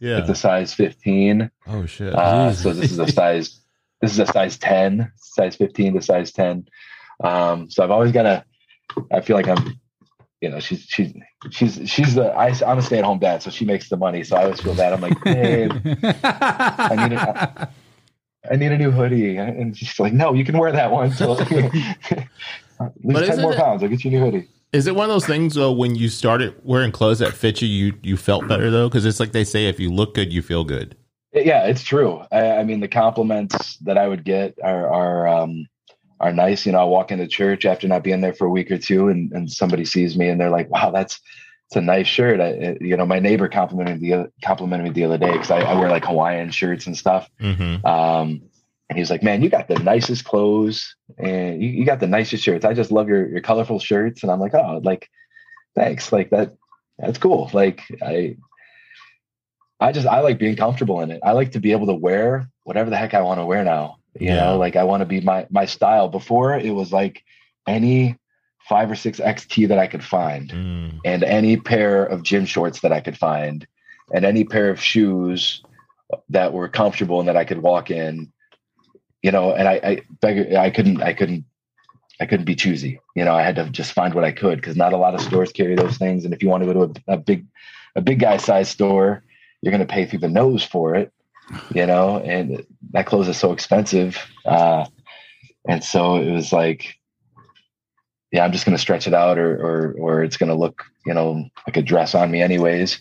yeah. 0.00 0.18
It's 0.18 0.28
a 0.28 0.34
size 0.34 0.74
15. 0.74 1.50
Oh 1.66 1.86
shit. 1.86 2.14
Uh, 2.14 2.52
so 2.52 2.72
this 2.72 2.90
is 2.90 2.98
a 2.98 3.10
size 3.10 3.60
this 4.00 4.12
is 4.12 4.18
a 4.18 4.26
size 4.26 4.56
10, 4.56 5.12
size 5.16 5.56
15 5.56 5.94
to 5.94 6.02
size 6.02 6.32
10. 6.32 6.66
Um, 7.22 7.70
so 7.70 7.84
I've 7.84 7.90
always 7.90 8.12
got 8.12 8.22
to 8.22 8.44
I 9.12 9.20
feel 9.20 9.36
like 9.36 9.46
I'm 9.46 9.78
you 10.40 10.48
know, 10.48 10.58
she's 10.58 10.84
she's 10.88 11.12
she's 11.50 11.80
she's 11.84 12.14
the 12.14 12.28
I, 12.32 12.48
am 12.66 12.78
a 12.78 12.82
stay 12.82 12.98
at 12.98 13.04
home 13.04 13.18
dad, 13.18 13.42
so 13.42 13.50
she 13.50 13.64
makes 13.66 13.90
the 13.90 13.96
money. 13.96 14.24
So 14.24 14.36
I 14.36 14.44
always 14.44 14.60
feel 14.60 14.74
bad. 14.74 14.92
I'm 14.94 15.00
like, 15.00 15.22
babe, 15.22 15.72
I 16.02 17.08
need 17.08 17.12
a, 17.12 17.70
I 18.50 18.56
need 18.56 18.72
a 18.72 18.78
new 18.78 18.90
hoodie, 18.90 19.36
and 19.36 19.76
she's 19.76 20.00
like, 20.00 20.14
no, 20.14 20.32
you 20.32 20.44
can 20.44 20.56
wear 20.56 20.72
that 20.72 20.90
one. 20.90 21.12
So 21.12 21.32
lose 23.04 23.28
ten 23.28 23.42
more 23.42 23.52
pounds. 23.54 23.82
I'll 23.82 23.90
get 23.90 24.02
you 24.02 24.10
a 24.10 24.14
new 24.14 24.20
hoodie. 24.20 24.48
Is 24.72 24.86
it 24.86 24.94
one 24.94 25.04
of 25.04 25.10
those 25.10 25.26
things 25.26 25.54
though? 25.54 25.72
When 25.72 25.96
you 25.96 26.08
started 26.08 26.54
wearing 26.62 26.92
clothes 26.92 27.18
that 27.18 27.32
fit 27.32 27.60
you, 27.60 27.68
you 27.68 27.94
you 28.02 28.16
felt 28.16 28.46
better 28.46 28.70
though, 28.70 28.88
because 28.88 29.04
it's 29.04 29.18
like 29.18 29.32
they 29.32 29.44
say, 29.44 29.66
if 29.66 29.80
you 29.80 29.90
look 29.90 30.14
good, 30.14 30.32
you 30.32 30.42
feel 30.42 30.64
good. 30.64 30.96
Yeah, 31.32 31.66
it's 31.66 31.82
true. 31.82 32.22
I, 32.32 32.52
I 32.52 32.64
mean, 32.64 32.80
the 32.80 32.88
compliments 32.88 33.76
that 33.78 33.98
I 33.98 34.06
would 34.06 34.24
get 34.24 34.58
are 34.62 34.88
are 34.88 35.28
um, 35.28 35.66
are 36.20 36.32
nice. 36.32 36.66
You 36.66 36.72
know, 36.72 36.80
I 36.80 36.84
walk 36.84 37.10
into 37.10 37.26
church 37.26 37.64
after 37.64 37.88
not 37.88 38.04
being 38.04 38.20
there 38.20 38.32
for 38.32 38.46
a 38.46 38.50
week 38.50 38.70
or 38.70 38.78
two, 38.78 39.08
and 39.08 39.32
and 39.32 39.50
somebody 39.50 39.84
sees 39.84 40.16
me 40.16 40.28
and 40.28 40.40
they're 40.40 40.50
like, 40.50 40.70
"Wow, 40.70 40.90
that's 40.92 41.20
it's 41.66 41.76
a 41.76 41.80
nice 41.80 42.06
shirt." 42.06 42.40
I, 42.40 42.76
you 42.80 42.96
know, 42.96 43.06
my 43.06 43.18
neighbor 43.18 43.48
complimented 43.48 44.00
the 44.00 44.30
complimented 44.44 44.86
me 44.86 44.92
the 44.92 45.04
other 45.04 45.18
day 45.18 45.32
because 45.32 45.50
I, 45.50 45.60
I, 45.60 45.78
wear 45.78 45.88
like 45.88 46.04
Hawaiian 46.04 46.50
shirts 46.50 46.86
and 46.86 46.96
stuff. 46.96 47.28
Mm-hmm. 47.40 47.84
Um, 47.86 48.42
and 48.90 48.98
he's 48.98 49.08
like, 49.08 49.22
man, 49.22 49.40
you 49.40 49.48
got 49.48 49.68
the 49.68 49.78
nicest 49.78 50.24
clothes 50.24 50.96
and 51.16 51.62
you, 51.62 51.68
you, 51.68 51.84
got 51.84 52.00
the 52.00 52.08
nicest 52.08 52.42
shirts. 52.42 52.64
I 52.64 52.74
just 52.74 52.90
love 52.90 53.08
your, 53.08 53.28
your 53.28 53.40
colorful 53.40 53.78
shirts. 53.78 54.24
And 54.24 54.32
I'm 54.32 54.40
like, 54.40 54.52
oh, 54.52 54.80
like, 54.82 55.08
thanks. 55.76 56.12
Like 56.12 56.30
that, 56.30 56.56
that's 56.98 57.16
cool. 57.16 57.48
Like 57.52 57.82
I, 58.02 58.36
I 59.78 59.92
just, 59.92 60.08
I 60.08 60.20
like 60.20 60.40
being 60.40 60.56
comfortable 60.56 61.00
in 61.02 61.12
it. 61.12 61.20
I 61.24 61.32
like 61.32 61.52
to 61.52 61.60
be 61.60 61.70
able 61.70 61.86
to 61.86 61.94
wear 61.94 62.50
whatever 62.64 62.90
the 62.90 62.96
heck 62.96 63.14
I 63.14 63.20
want 63.20 63.38
to 63.38 63.46
wear 63.46 63.62
now. 63.62 63.98
You 64.18 64.26
yeah. 64.26 64.40
know, 64.40 64.58
like 64.58 64.74
I 64.74 64.82
want 64.82 65.02
to 65.02 65.06
be 65.06 65.20
my, 65.20 65.46
my 65.50 65.66
style 65.66 66.08
before 66.08 66.58
it 66.58 66.74
was 66.74 66.92
like 66.92 67.22
any 67.68 68.18
five 68.68 68.90
or 68.90 68.96
six 68.96 69.20
XT 69.20 69.68
that 69.68 69.78
I 69.78 69.86
could 69.86 70.02
find 70.02 70.50
mm. 70.50 70.98
and 71.04 71.22
any 71.22 71.56
pair 71.56 72.04
of 72.04 72.24
gym 72.24 72.44
shorts 72.44 72.80
that 72.80 72.92
I 72.92 72.98
could 73.00 73.16
find 73.16 73.68
and 74.12 74.24
any 74.24 74.42
pair 74.42 74.68
of 74.68 74.82
shoes 74.82 75.62
that 76.28 76.52
were 76.52 76.68
comfortable 76.68 77.20
and 77.20 77.28
that 77.28 77.36
I 77.36 77.44
could 77.44 77.62
walk 77.62 77.92
in 77.92 78.32
you 79.22 79.30
know, 79.30 79.52
and 79.52 79.68
I, 79.68 79.80
I 79.82 80.00
beg, 80.20 80.54
I 80.54 80.70
couldn't, 80.70 81.02
I 81.02 81.12
couldn't, 81.12 81.44
I 82.20 82.26
couldn't 82.26 82.44
be 82.44 82.54
choosy. 82.54 83.00
You 83.14 83.24
know, 83.24 83.34
I 83.34 83.42
had 83.42 83.56
to 83.56 83.68
just 83.70 83.92
find 83.92 84.14
what 84.14 84.24
I 84.24 84.32
could 84.32 84.56
because 84.60 84.76
not 84.76 84.92
a 84.92 84.98
lot 84.98 85.14
of 85.14 85.20
stores 85.20 85.52
carry 85.52 85.74
those 85.74 85.96
things. 85.96 86.24
And 86.24 86.34
if 86.34 86.42
you 86.42 86.48
want 86.48 86.62
to 86.62 86.72
go 86.72 86.86
to 86.86 87.00
a, 87.08 87.14
a 87.14 87.16
big, 87.16 87.46
a 87.96 88.00
big 88.00 88.20
guy 88.20 88.36
size 88.36 88.68
store, 88.68 89.22
you're 89.62 89.72
going 89.72 89.86
to 89.86 89.92
pay 89.92 90.06
through 90.06 90.20
the 90.20 90.28
nose 90.28 90.64
for 90.64 90.94
it, 90.94 91.12
you 91.74 91.86
know, 91.86 92.18
and 92.18 92.64
that 92.92 93.06
clothes 93.06 93.28
is 93.28 93.36
so 93.36 93.52
expensive. 93.52 94.18
Uh, 94.44 94.86
and 95.68 95.84
so 95.84 96.16
it 96.16 96.30
was 96.30 96.52
like, 96.52 96.96
yeah, 98.32 98.44
I'm 98.44 98.52
just 98.52 98.64
going 98.64 98.76
to 98.76 98.80
stretch 98.80 99.06
it 99.06 99.14
out 99.14 99.38
or, 99.38 99.54
or, 99.54 99.94
or 99.98 100.22
it's 100.22 100.36
going 100.36 100.50
to 100.50 100.54
look, 100.54 100.84
you 101.04 101.14
know, 101.14 101.44
like 101.66 101.76
a 101.76 101.82
dress 101.82 102.14
on 102.14 102.30
me 102.30 102.40
anyways. 102.40 103.00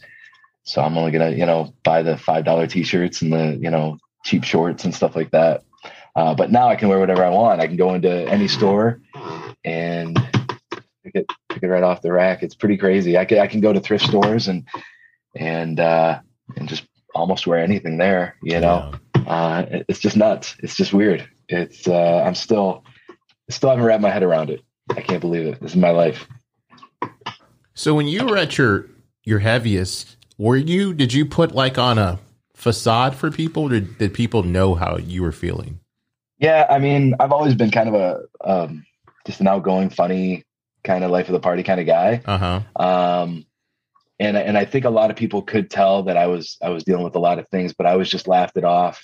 So 0.64 0.82
I'm 0.82 0.98
only 0.98 1.12
going 1.12 1.32
to, 1.32 1.38
you 1.38 1.46
know, 1.46 1.74
buy 1.84 2.04
the 2.04 2.16
$5 2.16 2.70
t-shirts 2.70 3.22
and 3.22 3.34
the, 3.34 3.60
you 3.62 3.70
know, 3.70 3.98
cheap 4.26 4.44
shorts 4.44 4.84
and 4.84 4.94
stuff 4.94 5.16
like 5.16 5.32
that. 5.32 5.64
Uh, 6.16 6.34
but 6.36 6.52
now 6.52 6.68
I 6.68 6.76
can 6.76 6.90
wear 6.90 7.00
whatever 7.00 7.24
I 7.24 7.30
want. 7.30 7.62
I 7.62 7.68
can 7.68 7.78
go 7.78 7.94
into 7.94 8.10
any 8.10 8.48
store 8.48 9.02
and 9.64 10.16
pick 11.04 11.16
it, 11.16 11.32
pick 11.50 11.64
it 11.64 11.68
right 11.68 11.84
off 11.84 12.02
the 12.02 12.12
rack. 12.12 12.44
It's 12.44 12.56
pretty 12.56 12.78
crazy. 12.78 13.18
I 13.18 13.26
can, 13.26 13.40
I 13.40 13.48
can 13.48 13.62
go 13.62 13.72
to 13.72 13.80
thrift 13.80 14.06
stores 14.06 14.48
and, 14.48 14.68
and, 15.36 15.80
uh, 15.80 16.20
and 16.56 16.68
just 16.68 16.84
almost 17.16 17.48
wear 17.48 17.60
anything 17.60 17.98
there, 17.98 18.36
you 18.44 18.60
know, 18.60 18.94
uh, 19.28 19.66
it's 19.88 20.00
just 20.00 20.16
nuts. 20.18 20.56
It's 20.60 20.76
just 20.76 20.94
weird. 20.94 21.28
It's, 21.48 21.88
uh, 21.88 22.24
I'm 22.26 22.36
still, 22.36 22.84
still 23.50 23.70
haven't 23.70 23.86
wrapped 23.86 24.02
my 24.02 24.10
head 24.10 24.24
around 24.24 24.50
it. 24.50 24.62
I 24.90 25.02
can't 25.02 25.22
believe 25.22 25.48
it. 25.48 25.60
This 25.60 25.72
is 25.72 25.78
my 25.78 25.92
life. 25.92 26.28
So 27.74 27.94
when 27.94 28.08
you 28.08 28.26
were 28.26 28.38
at 28.38 28.58
your, 28.58 28.88
your 29.24 29.40
heaviest, 29.40 30.18
were 30.38 30.56
you, 30.56 30.94
did 30.94 31.14
you 31.14 31.26
put 31.26 31.54
like 31.54 31.78
on 31.78 31.98
a 31.98 32.20
facade 32.54 33.16
for 33.16 33.32
people? 33.32 33.70
Did, 33.70 33.98
did 33.98 34.14
people 34.14 34.44
know 34.44 34.76
how 34.76 34.98
you 34.98 35.22
were 35.22 35.32
feeling? 35.32 35.80
Yeah. 36.40 36.66
I 36.70 36.80
mean, 36.80 37.16
I've 37.20 37.32
always 37.32 37.56
been 37.56 37.72
kind 37.72 37.90
of 37.90 37.96
a, 37.96 38.22
um, 38.44 38.86
just 39.26 39.42
an 39.42 39.48
outgoing, 39.48 39.90
funny 39.90 40.46
kind 40.84 41.04
of 41.04 41.12
life 41.12 41.28
of 41.28 41.34
the 41.34 41.40
party 41.40 41.62
kind 41.64 41.80
of 41.80 41.86
guy. 41.86 42.22
Uh 42.26 42.38
huh. 42.38 42.84
Um, 42.84 43.46
and 44.20 44.36
and 44.36 44.58
I 44.58 44.66
think 44.66 44.86
a 44.86 44.90
lot 44.90 45.12
of 45.12 45.16
people 45.18 45.42
could 45.42 45.70
tell 45.70 46.04
that 46.04 46.18
I 46.18 46.28
was 46.28 46.58
I 46.62 46.70
was 46.70 46.84
dealing 46.84 47.04
with 47.04 47.16
a 47.16 47.20
lot 47.20 47.40
of 47.40 47.48
things, 47.50 47.74
but 47.74 47.86
I 47.86 47.96
was 47.96 48.10
just 48.10 48.28
laughed 48.28 48.58
it 48.58 48.66
off. 48.66 49.04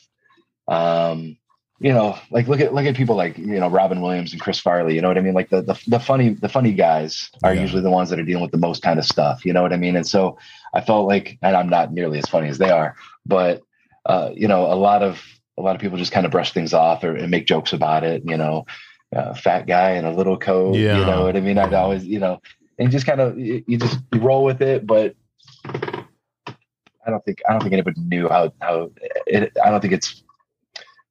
Um, 0.68 1.38
you 1.80 1.92
know, 1.94 2.18
like 2.32 2.48
look 2.48 2.60
at 2.62 2.74
look 2.74 2.86
at 2.86 2.96
people 2.96 3.16
like 3.16 3.38
you 3.38 3.60
know 3.60 3.68
Robin 3.70 4.02
Williams 4.02 4.32
and 4.32 4.42
Chris 4.42 4.60
Farley. 4.60 4.96
You 4.96 5.02
know 5.02 5.08
what 5.10 5.18
I 5.18 5.22
mean? 5.22 5.34
Like 5.34 5.50
the 5.50 5.62
the, 5.62 5.80
the 5.88 6.00
funny 6.00 6.30
the 6.30 6.50
funny 6.50 6.74
guys 6.74 7.30
are 7.44 7.54
Yeah. 7.54 7.62
usually 7.62 7.82
the 7.82 7.90
ones 7.92 8.10
that 8.10 8.20
are 8.20 8.24
dealing 8.24 8.42
with 8.42 8.52
the 8.52 8.58
most 8.58 8.82
kind 8.82 8.98
of 9.00 9.06
stuff. 9.06 9.46
You 9.46 9.54
know 9.54 9.62
what 9.62 9.74
I 9.74 9.78
mean? 9.78 9.96
And 9.96 10.08
so 10.08 10.38
I 10.74 10.82
felt 10.82 11.08
like, 11.08 11.38
and 11.42 11.56
I'm 11.56 11.70
not 11.70 11.92
nearly 11.94 12.18
as 12.18 12.28
funny 12.28 12.48
as 12.50 12.58
they 12.58 12.70
are, 12.72 12.96
but 13.26 13.62
uh, 14.06 14.32
you 14.34 14.48
know, 14.48 14.66
a 14.72 14.76
lot 14.76 15.02
of 15.04 15.22
a 15.58 15.62
lot 15.62 15.76
of 15.76 15.82
people 15.82 15.98
just 15.98 16.12
kind 16.12 16.26
of 16.26 16.32
brush 16.32 16.54
things 16.54 16.74
off 16.74 17.04
or 17.04 17.16
and 17.16 17.32
make 17.32 17.48
jokes 17.48 17.74
about 17.74 18.04
it. 18.04 18.24
You 18.26 18.38
know, 18.38 18.66
uh, 19.16 19.34
fat 19.34 19.68
guy 19.68 19.92
in 19.92 20.06
a 20.06 20.12
little 20.12 20.38
coat. 20.38 20.76
Yeah. 20.76 21.00
You 21.00 21.06
know 21.06 21.24
what 21.24 21.36
I 21.38 21.42
mean? 21.42 21.58
I'd 21.58 21.74
always 21.74 22.06
you 22.06 22.20
know, 22.20 22.42
and 22.78 22.92
just 22.92 23.06
kind 23.06 23.22
of 23.22 23.38
you, 23.38 23.64
just 23.78 24.00
you 24.14 24.20
roll 24.20 24.44
with 24.44 24.62
it, 24.62 24.86
but. 24.86 25.16
I 27.08 27.12
don't 27.12 27.24
think 27.24 27.42
I 27.48 27.52
don't 27.52 27.62
think 27.62 27.74
anybody 27.74 28.02
knew 28.02 28.28
how 28.28 28.52
how 28.62 28.90
it, 29.28 29.56
I 29.64 29.70
don't 29.70 29.80
think 29.80 29.94
it's 29.94 30.24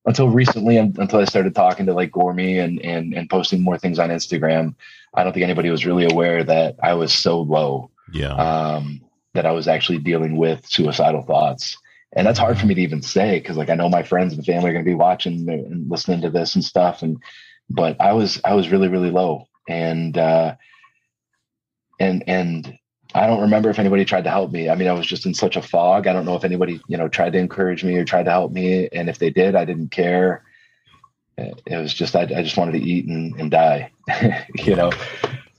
until 0.07 0.29
recently 0.29 0.77
until 0.77 1.21
I 1.21 1.25
started 1.25 1.55
talking 1.55 1.87
to 1.87 1.95
like 1.95 2.11
Gormy 2.11 2.63
and 2.63 2.81
and 2.81 3.15
and 3.15 3.31
posting 3.31 3.63
more 3.63 3.79
things 3.79 3.99
on 3.99 4.11
Instagram. 4.11 4.75
I 5.15 5.23
don't 5.23 5.33
think 5.33 5.45
anybody 5.45 5.71
was 5.71 5.87
really 5.87 6.07
aware 6.11 6.43
that 6.43 6.77
I 6.83 6.95
was 6.95 7.13
so 7.15 7.41
low 7.41 7.91
Yeah. 8.13 8.35
um, 8.35 9.01
that 9.35 9.47
I 9.47 9.53
was 9.53 9.69
actually 9.69 9.99
dealing 9.99 10.37
with 10.37 10.67
suicidal 10.67 11.23
thoughts. 11.23 11.79
And 12.15 12.27
that's 12.27 12.39
hard 12.39 12.59
for 12.59 12.67
me 12.67 12.75
to 12.75 12.81
even 12.81 13.03
say 13.03 13.39
because 13.39 13.57
like 13.57 13.71
I 13.71 13.75
know 13.75 13.89
my 13.89 14.03
friends 14.03 14.35
and 14.35 14.45
family 14.45 14.71
are 14.71 14.73
going 14.73 14.85
to 14.85 14.91
be 14.91 14.95
watching 14.95 15.49
and 15.49 15.91
listening 15.91 16.23
to 16.23 16.31
this 16.31 16.55
and 16.55 16.65
stuff. 16.65 17.03
And 17.03 17.23
but 17.69 18.01
I 18.01 18.13
was 18.13 18.41
I 18.45 18.55
was 18.55 18.69
really 18.69 18.89
really 18.89 19.11
low 19.11 19.49
and 19.69 20.17
uh, 20.17 20.55
and 21.99 22.25
and 22.27 22.79
I 23.15 23.27
don't 23.27 23.43
remember 23.43 23.71
if 23.71 23.79
anybody 23.79 24.05
tried 24.05 24.25
to 24.25 24.31
help 24.31 24.51
me. 24.51 24.69
I 24.69 24.75
mean, 24.75 24.89
I 24.89 24.93
was 24.93 25.07
just 25.07 25.27
in 25.27 25.35
such 25.35 25.57
a 25.57 25.63
fog. 25.63 26.07
I 26.07 26.13
don't 26.13 26.25
know 26.25 26.35
if 26.35 26.45
anybody 26.45 26.81
you 26.89 26.97
know 26.97 27.09
tried 27.09 27.33
to 27.35 27.39
encourage 27.39 27.85
me 27.85 27.97
or 27.97 28.05
tried 28.05 28.25
to 28.25 28.31
help 28.31 28.53
me. 28.53 28.89
And 28.93 29.09
if 29.09 29.19
they 29.19 29.31
did, 29.31 29.55
I 29.55 29.65
didn't 29.65 29.91
care. 29.91 30.45
It 31.37 31.77
was 31.77 31.93
just 31.93 32.15
I, 32.15 32.23
I 32.23 32.43
just 32.43 32.57
wanted 32.57 32.73
to 32.73 32.83
eat 32.83 33.07
and, 33.07 33.35
and 33.41 33.51
die. 33.51 33.91
you 34.55 34.77
know. 34.77 34.93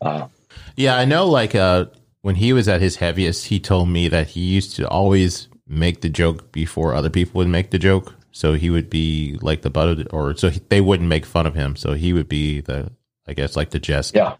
Uh, 0.02 0.28
Yeah, 0.76 0.98
I 0.98 1.06
know. 1.06 1.28
Like 1.28 1.56
uh, 1.56 1.86
when 2.22 2.36
he 2.36 2.54
was 2.54 2.68
at 2.68 2.82
his 2.82 2.98
heaviest, 2.98 3.48
he 3.48 3.60
told 3.60 3.90
me 3.90 4.08
that 4.10 4.30
he 4.30 4.42
used 4.42 4.76
to 4.78 4.88
always 4.88 5.48
make 5.68 6.02
the 6.02 6.10
joke 6.10 6.52
before 6.52 6.94
other 6.94 7.10
people 7.10 7.40
would 7.40 7.48
make 7.48 7.72
the 7.72 7.80
joke. 7.80 8.14
So 8.32 8.54
he 8.54 8.70
would 8.70 8.90
be 8.90 9.38
like 9.42 9.62
the 9.62 9.70
butt 9.70 9.88
of 9.90 9.98
the, 9.98 10.10
or 10.12 10.36
so 10.36 10.50
he, 10.50 10.60
they 10.70 10.82
wouldn't 10.82 11.08
make 11.10 11.26
fun 11.26 11.46
of 11.48 11.56
him. 11.56 11.76
So 11.76 11.94
he 11.94 12.12
would 12.14 12.28
be 12.28 12.62
the, 12.62 12.92
I 13.28 13.34
guess, 13.34 13.56
like 13.56 13.70
the 13.70 13.80
jest. 13.80 14.14
yeah. 14.16 14.36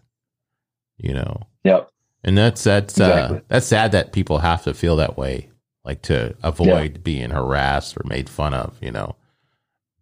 You 0.98 1.12
know, 1.14 1.42
Yep. 1.64 1.90
and 2.24 2.38
that's 2.38 2.64
that's 2.64 2.94
Exactly. 2.94 3.38
uh, 3.38 3.40
that's 3.48 3.66
sad 3.66 3.92
that 3.92 4.12
people 4.12 4.38
have 4.38 4.64
to 4.64 4.72
feel 4.74 4.96
that 4.96 5.16
way, 5.18 5.50
like 5.84 6.00
to 6.02 6.34
avoid 6.42 7.02
being 7.04 7.30
harassed 7.30 7.96
or 7.98 8.02
made 8.06 8.28
fun 8.30 8.54
of. 8.54 8.76
You 8.80 8.92
know, 8.92 9.16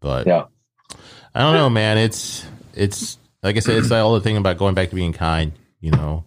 but 0.00 0.26
Yeah. 0.26 0.44
I 1.34 1.40
don't 1.40 1.54
know, 1.54 1.68
man. 1.70 1.98
It's 1.98 2.46
it's 2.74 3.18
like 3.42 3.56
I 3.56 3.60
said, 3.60 3.76
it's 3.78 3.90
all 3.90 4.14
the 4.14 4.20
thing 4.20 4.36
about 4.36 4.56
going 4.58 4.74
back 4.74 4.90
to 4.90 4.94
being 4.94 5.12
kind. 5.12 5.52
You 5.80 5.90
know, 5.90 6.24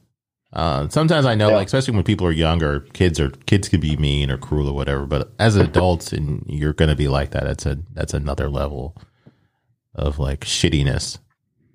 uh, 0.54 0.88
sometimes 0.90 1.26
I 1.26 1.36
know, 1.36 1.50
Yeah. 1.50 1.56
like 1.56 1.68
especially 1.68 1.96
when 1.96 2.04
people 2.04 2.26
are 2.28 2.32
younger, 2.32 2.82
kids 2.94 3.20
are 3.20 3.30
kids 3.30 3.68
can 3.70 3.80
be 3.80 3.98
mean 3.98 4.32
or 4.32 4.38
cruel 4.38 4.70
or 4.70 4.74
whatever. 4.74 5.06
But 5.06 5.34
as 5.40 5.56
adults, 5.56 6.14
and 6.14 6.44
you're 6.48 6.74
going 6.74 6.90
to 6.90 6.96
be 6.96 7.08
like 7.08 7.32
that. 7.32 7.44
That's 7.44 7.66
a 7.66 7.78
that's 7.94 8.14
another 8.14 8.50
level 8.50 8.96
of 9.94 10.20
like 10.20 10.42
shittiness. 10.42 11.20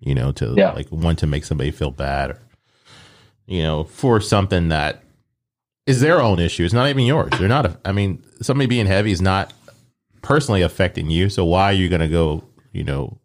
You 0.00 0.14
know, 0.14 0.32
to 0.32 0.54
Yeah. 0.56 0.72
like 0.72 0.90
want 0.90 1.18
to 1.20 1.26
make 1.26 1.44
somebody 1.44 1.70
feel 1.70 1.90
bad, 1.90 2.30
or 2.32 2.38
you 3.46 3.62
know, 3.62 3.84
for 3.84 4.20
something 4.20 4.68
that 4.70 5.02
is 5.86 6.00
their 6.00 6.20
own 6.20 6.38
issue. 6.40 6.64
It's 6.64 6.72
not 6.74 6.88
even 6.88 7.04
yours. 7.04 7.30
They're 7.38 7.48
not. 7.48 7.66
A, 7.66 7.78
I 7.84 7.92
mean, 7.92 8.22
somebody 8.40 8.66
being 8.66 8.86
heavy 8.86 9.12
is 9.12 9.20
not 9.20 9.52
personally 10.22 10.62
affecting 10.62 11.10
you. 11.10 11.28
So 11.28 11.44
why 11.44 11.64
are 11.66 11.72
you 11.72 11.88
going 11.88 12.00
to 12.00 12.08
go, 12.08 12.44
you 12.72 12.84
know, 12.84 13.18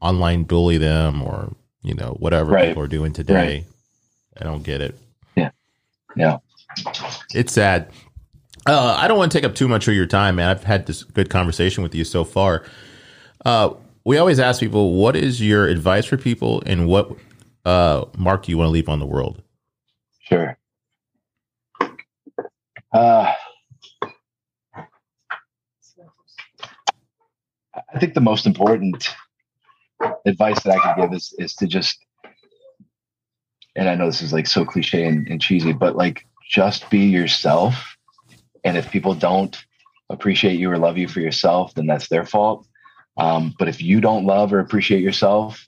online 0.00 0.44
bully 0.44 0.78
them 0.78 1.22
or 1.22 1.54
you 1.82 1.94
know 1.94 2.16
whatever 2.18 2.52
Right. 2.52 2.68
people 2.68 2.82
are 2.82 2.88
doing 2.88 3.12
today? 3.12 3.64
I 4.38 4.44
don't 4.44 4.62
get 4.62 4.80
it. 4.80 4.98
Yeah. 5.36 5.50
Yeah. 6.16 6.38
It's 7.34 7.52
sad. 7.52 7.90
Uh, 8.66 8.96
I 8.98 9.08
don't 9.08 9.16
want 9.18 9.32
to 9.32 9.38
take 9.38 9.44
up 9.44 9.54
too 9.54 9.68
much 9.68 9.88
of 9.88 9.94
your 9.94 10.06
time, 10.06 10.36
man. 10.36 10.48
I've 10.48 10.64
had 10.64 10.86
this 10.86 11.02
good 11.02 11.30
conversation 11.30 11.82
with 11.82 11.94
you 11.94 12.04
so 12.04 12.24
far. 12.24 12.64
Uh, 13.44 13.74
we 14.04 14.18
always 14.18 14.38
ask 14.38 14.60
people, 14.60 14.94
what 14.94 15.16
is 15.16 15.40
your 15.40 15.66
advice 15.66 16.04
for 16.04 16.16
people, 16.16 16.62
and 16.66 16.86
what 16.86 17.10
uh, 17.64 18.04
mark 18.16 18.44
do 18.44 18.52
you 18.52 18.58
want 18.58 18.68
to 18.68 18.72
leave 18.72 18.88
on 18.88 18.98
the 18.98 19.06
world? 19.06 19.42
Sure. 20.20 20.58
Uh, 22.92 23.32
I 27.92 27.98
think 27.98 28.14
the 28.14 28.20
most 28.20 28.46
important 28.46 29.08
advice 30.26 30.62
that 30.62 30.78
I 30.78 30.94
could 30.94 31.02
give 31.02 31.12
is 31.14 31.34
is 31.38 31.54
to 31.56 31.66
just, 31.66 32.04
and 33.80 33.88
I 33.88 33.96
know 33.96 34.06
this 34.06 34.22
is 34.22 34.32
like 34.32 34.46
so 34.46 34.64
cliche 34.64 35.04
and, 35.04 35.26
and 35.26 35.40
cheesy, 35.40 35.72
but 35.72 35.96
like 35.96 36.24
just 36.48 36.88
be 36.90 37.06
yourself. 37.06 37.96
And 38.62 38.76
if 38.76 38.92
people 38.92 39.14
don't 39.14 39.56
appreciate 40.08 40.60
you 40.60 40.70
or 40.70 40.78
love 40.78 40.98
you 40.98 41.08
for 41.08 41.18
yourself, 41.18 41.74
then 41.74 41.86
that's 41.86 42.08
their 42.08 42.24
fault. 42.24 42.68
Um, 43.16 43.54
but 43.58 43.66
if 43.66 43.82
you 43.82 44.00
don't 44.00 44.24
love 44.24 44.52
or 44.52 44.60
appreciate 44.60 45.02
yourself, 45.02 45.66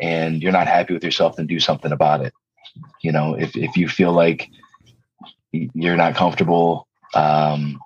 and 0.00 0.42
you're 0.42 0.50
not 0.50 0.66
happy 0.66 0.94
with 0.94 1.04
yourself, 1.04 1.36
then 1.36 1.46
do 1.46 1.60
something 1.60 1.92
about 1.92 2.24
it 2.24 2.32
you 3.02 3.12
know 3.12 3.34
if, 3.34 3.56
if 3.56 3.76
you 3.76 3.88
feel 3.88 4.12
like 4.12 4.50
you're 5.52 5.96
not 5.96 6.14
comfortable 6.14 6.86
um, 7.14 7.78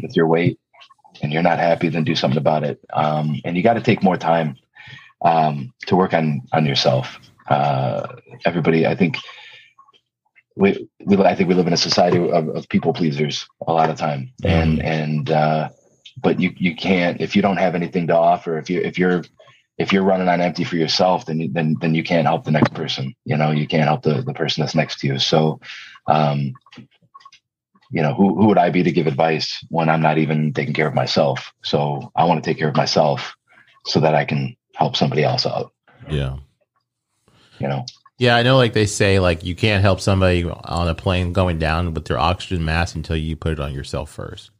with 0.00 0.14
your 0.16 0.26
weight 0.26 0.58
and 1.22 1.32
you're 1.32 1.42
not 1.42 1.58
happy 1.58 1.88
then 1.88 2.04
do 2.04 2.14
something 2.14 2.38
about 2.38 2.64
it 2.64 2.80
um, 2.92 3.40
and 3.44 3.56
you 3.56 3.62
got 3.62 3.74
to 3.74 3.80
take 3.80 4.02
more 4.02 4.16
time 4.16 4.56
um, 5.24 5.72
to 5.86 5.96
work 5.96 6.14
on 6.14 6.42
on 6.52 6.66
yourself 6.66 7.18
uh, 7.48 8.06
everybody 8.44 8.86
i 8.86 8.94
think 8.94 9.16
we, 10.56 10.88
we 11.04 11.16
i 11.18 11.34
think 11.34 11.48
we 11.48 11.54
live 11.54 11.66
in 11.66 11.72
a 11.72 11.76
society 11.76 12.16
of, 12.18 12.48
of 12.48 12.68
people 12.68 12.92
pleasers 12.92 13.46
a 13.66 13.72
lot 13.72 13.90
of 13.90 13.96
time 13.96 14.32
and 14.44 14.82
and 14.82 15.30
uh, 15.30 15.68
but 16.22 16.40
you 16.40 16.52
you 16.56 16.74
can't 16.74 17.20
if 17.20 17.36
you 17.36 17.42
don't 17.42 17.58
have 17.58 17.74
anything 17.74 18.06
to 18.06 18.16
offer 18.16 18.58
if 18.58 18.70
you 18.70 18.80
if 18.80 18.98
you're 18.98 19.22
if 19.78 19.92
you're 19.92 20.02
running 20.02 20.28
on 20.28 20.40
empty 20.40 20.64
for 20.64 20.76
yourself, 20.76 21.26
then 21.26 21.40
you- 21.40 21.52
then 21.52 21.76
then 21.80 21.94
you 21.94 22.02
can't 22.02 22.26
help 22.26 22.44
the 22.44 22.50
next 22.50 22.72
person. 22.72 23.14
You 23.24 23.36
know, 23.36 23.50
you 23.50 23.66
can't 23.66 23.84
help 23.84 24.02
the 24.02 24.22
the 24.22 24.32
person 24.32 24.62
that's 24.62 24.74
next 24.74 25.00
to 25.00 25.06
you. 25.06 25.18
So, 25.18 25.60
um, 26.06 26.54
you 27.90 28.02
know, 28.02 28.14
who 28.14 28.34
who 28.36 28.46
would 28.46 28.58
I 28.58 28.70
be 28.70 28.82
to 28.82 28.90
give 28.90 29.06
advice 29.06 29.62
when 29.68 29.88
I'm 29.88 30.00
not 30.00 30.18
even 30.18 30.52
taking 30.52 30.74
care 30.74 30.88
of 30.88 30.94
myself? 30.94 31.52
So 31.62 32.10
I 32.16 32.24
want 32.24 32.42
to 32.42 32.48
take 32.48 32.58
care 32.58 32.68
of 32.68 32.76
myself 32.76 33.36
so 33.84 34.00
that 34.00 34.14
I 34.14 34.24
can 34.24 34.56
help 34.74 34.96
somebody 34.96 35.22
else 35.24 35.46
out. 35.46 35.72
Yeah. 36.08 36.38
You 37.58 37.68
know, 37.68 37.84
Yeah, 38.18 38.36
I 38.36 38.42
know. 38.42 38.56
Like 38.56 38.72
they 38.72 38.86
say, 38.86 39.18
like 39.20 39.44
you 39.44 39.54
can't 39.54 39.82
help 39.82 40.00
somebody 40.00 40.44
on 40.44 40.88
a 40.88 40.94
plane 40.94 41.32
going 41.32 41.58
down 41.58 41.94
with 41.94 42.04
their 42.06 42.18
oxygen 42.18 42.64
mask 42.64 42.94
until 42.96 43.16
you 43.16 43.36
put 43.36 43.52
it 43.52 43.60
on 43.60 43.72
yourself 43.72 44.10
first. 44.10 44.50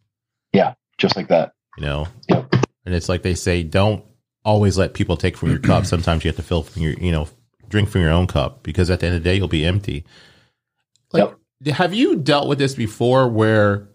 Yeah, 0.53 0.75
just 0.99 1.17
like 1.17 1.29
that. 1.29 1.53
You 1.77 1.85
know, 1.85 2.09
Yep. 2.29 2.55
and 2.87 2.95
it's 2.95 3.09
like 3.09 3.23
they 3.23 3.35
say, 3.35 3.63
don't 3.63 4.05
always 4.45 4.79
let 4.79 4.95
people 4.95 5.17
take 5.17 5.37
from 5.37 5.51
your 5.51 5.59
cup. 5.59 5.85
Sometimes 5.87 6.25
you 6.25 6.29
have 6.29 6.37
to 6.37 6.43
fill 6.43 6.63
from 6.63 6.83
your, 6.83 6.93
you 6.95 7.13
know, 7.13 7.29
drink 7.69 7.89
from 7.91 8.01
your 8.01 8.11
own 8.13 8.27
cup 8.27 8.63
because 8.63 8.89
at 8.91 9.01
the 9.01 9.07
end 9.07 9.17
of 9.17 9.23
the 9.23 9.29
day, 9.29 9.37
you'll 9.37 9.49
be 9.49 9.65
empty. 9.67 10.05
Like, 11.13 11.31
yep. 11.65 11.75
have 11.77 11.93
you 11.93 12.17
dealt 12.17 12.49
with 12.49 12.59
this 12.59 12.75
before 12.75 13.29
where, 13.29 13.89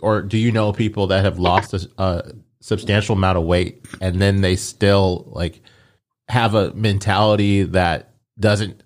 or 0.00 0.22
do 0.22 0.38
you 0.38 0.50
know 0.52 0.72
people 0.72 1.08
that 1.08 1.24
have 1.24 1.38
lost 1.38 1.74
a, 1.74 1.88
a 1.98 2.32
substantial 2.60 3.14
amount 3.16 3.36
of 3.38 3.44
weight 3.44 3.84
and 4.00 4.20
then 4.20 4.40
they 4.40 4.56
still 4.56 5.30
like 5.32 5.60
have 6.28 6.54
a 6.54 6.72
mentality 6.74 7.62
that 7.64 8.14
doesn't 8.38 8.82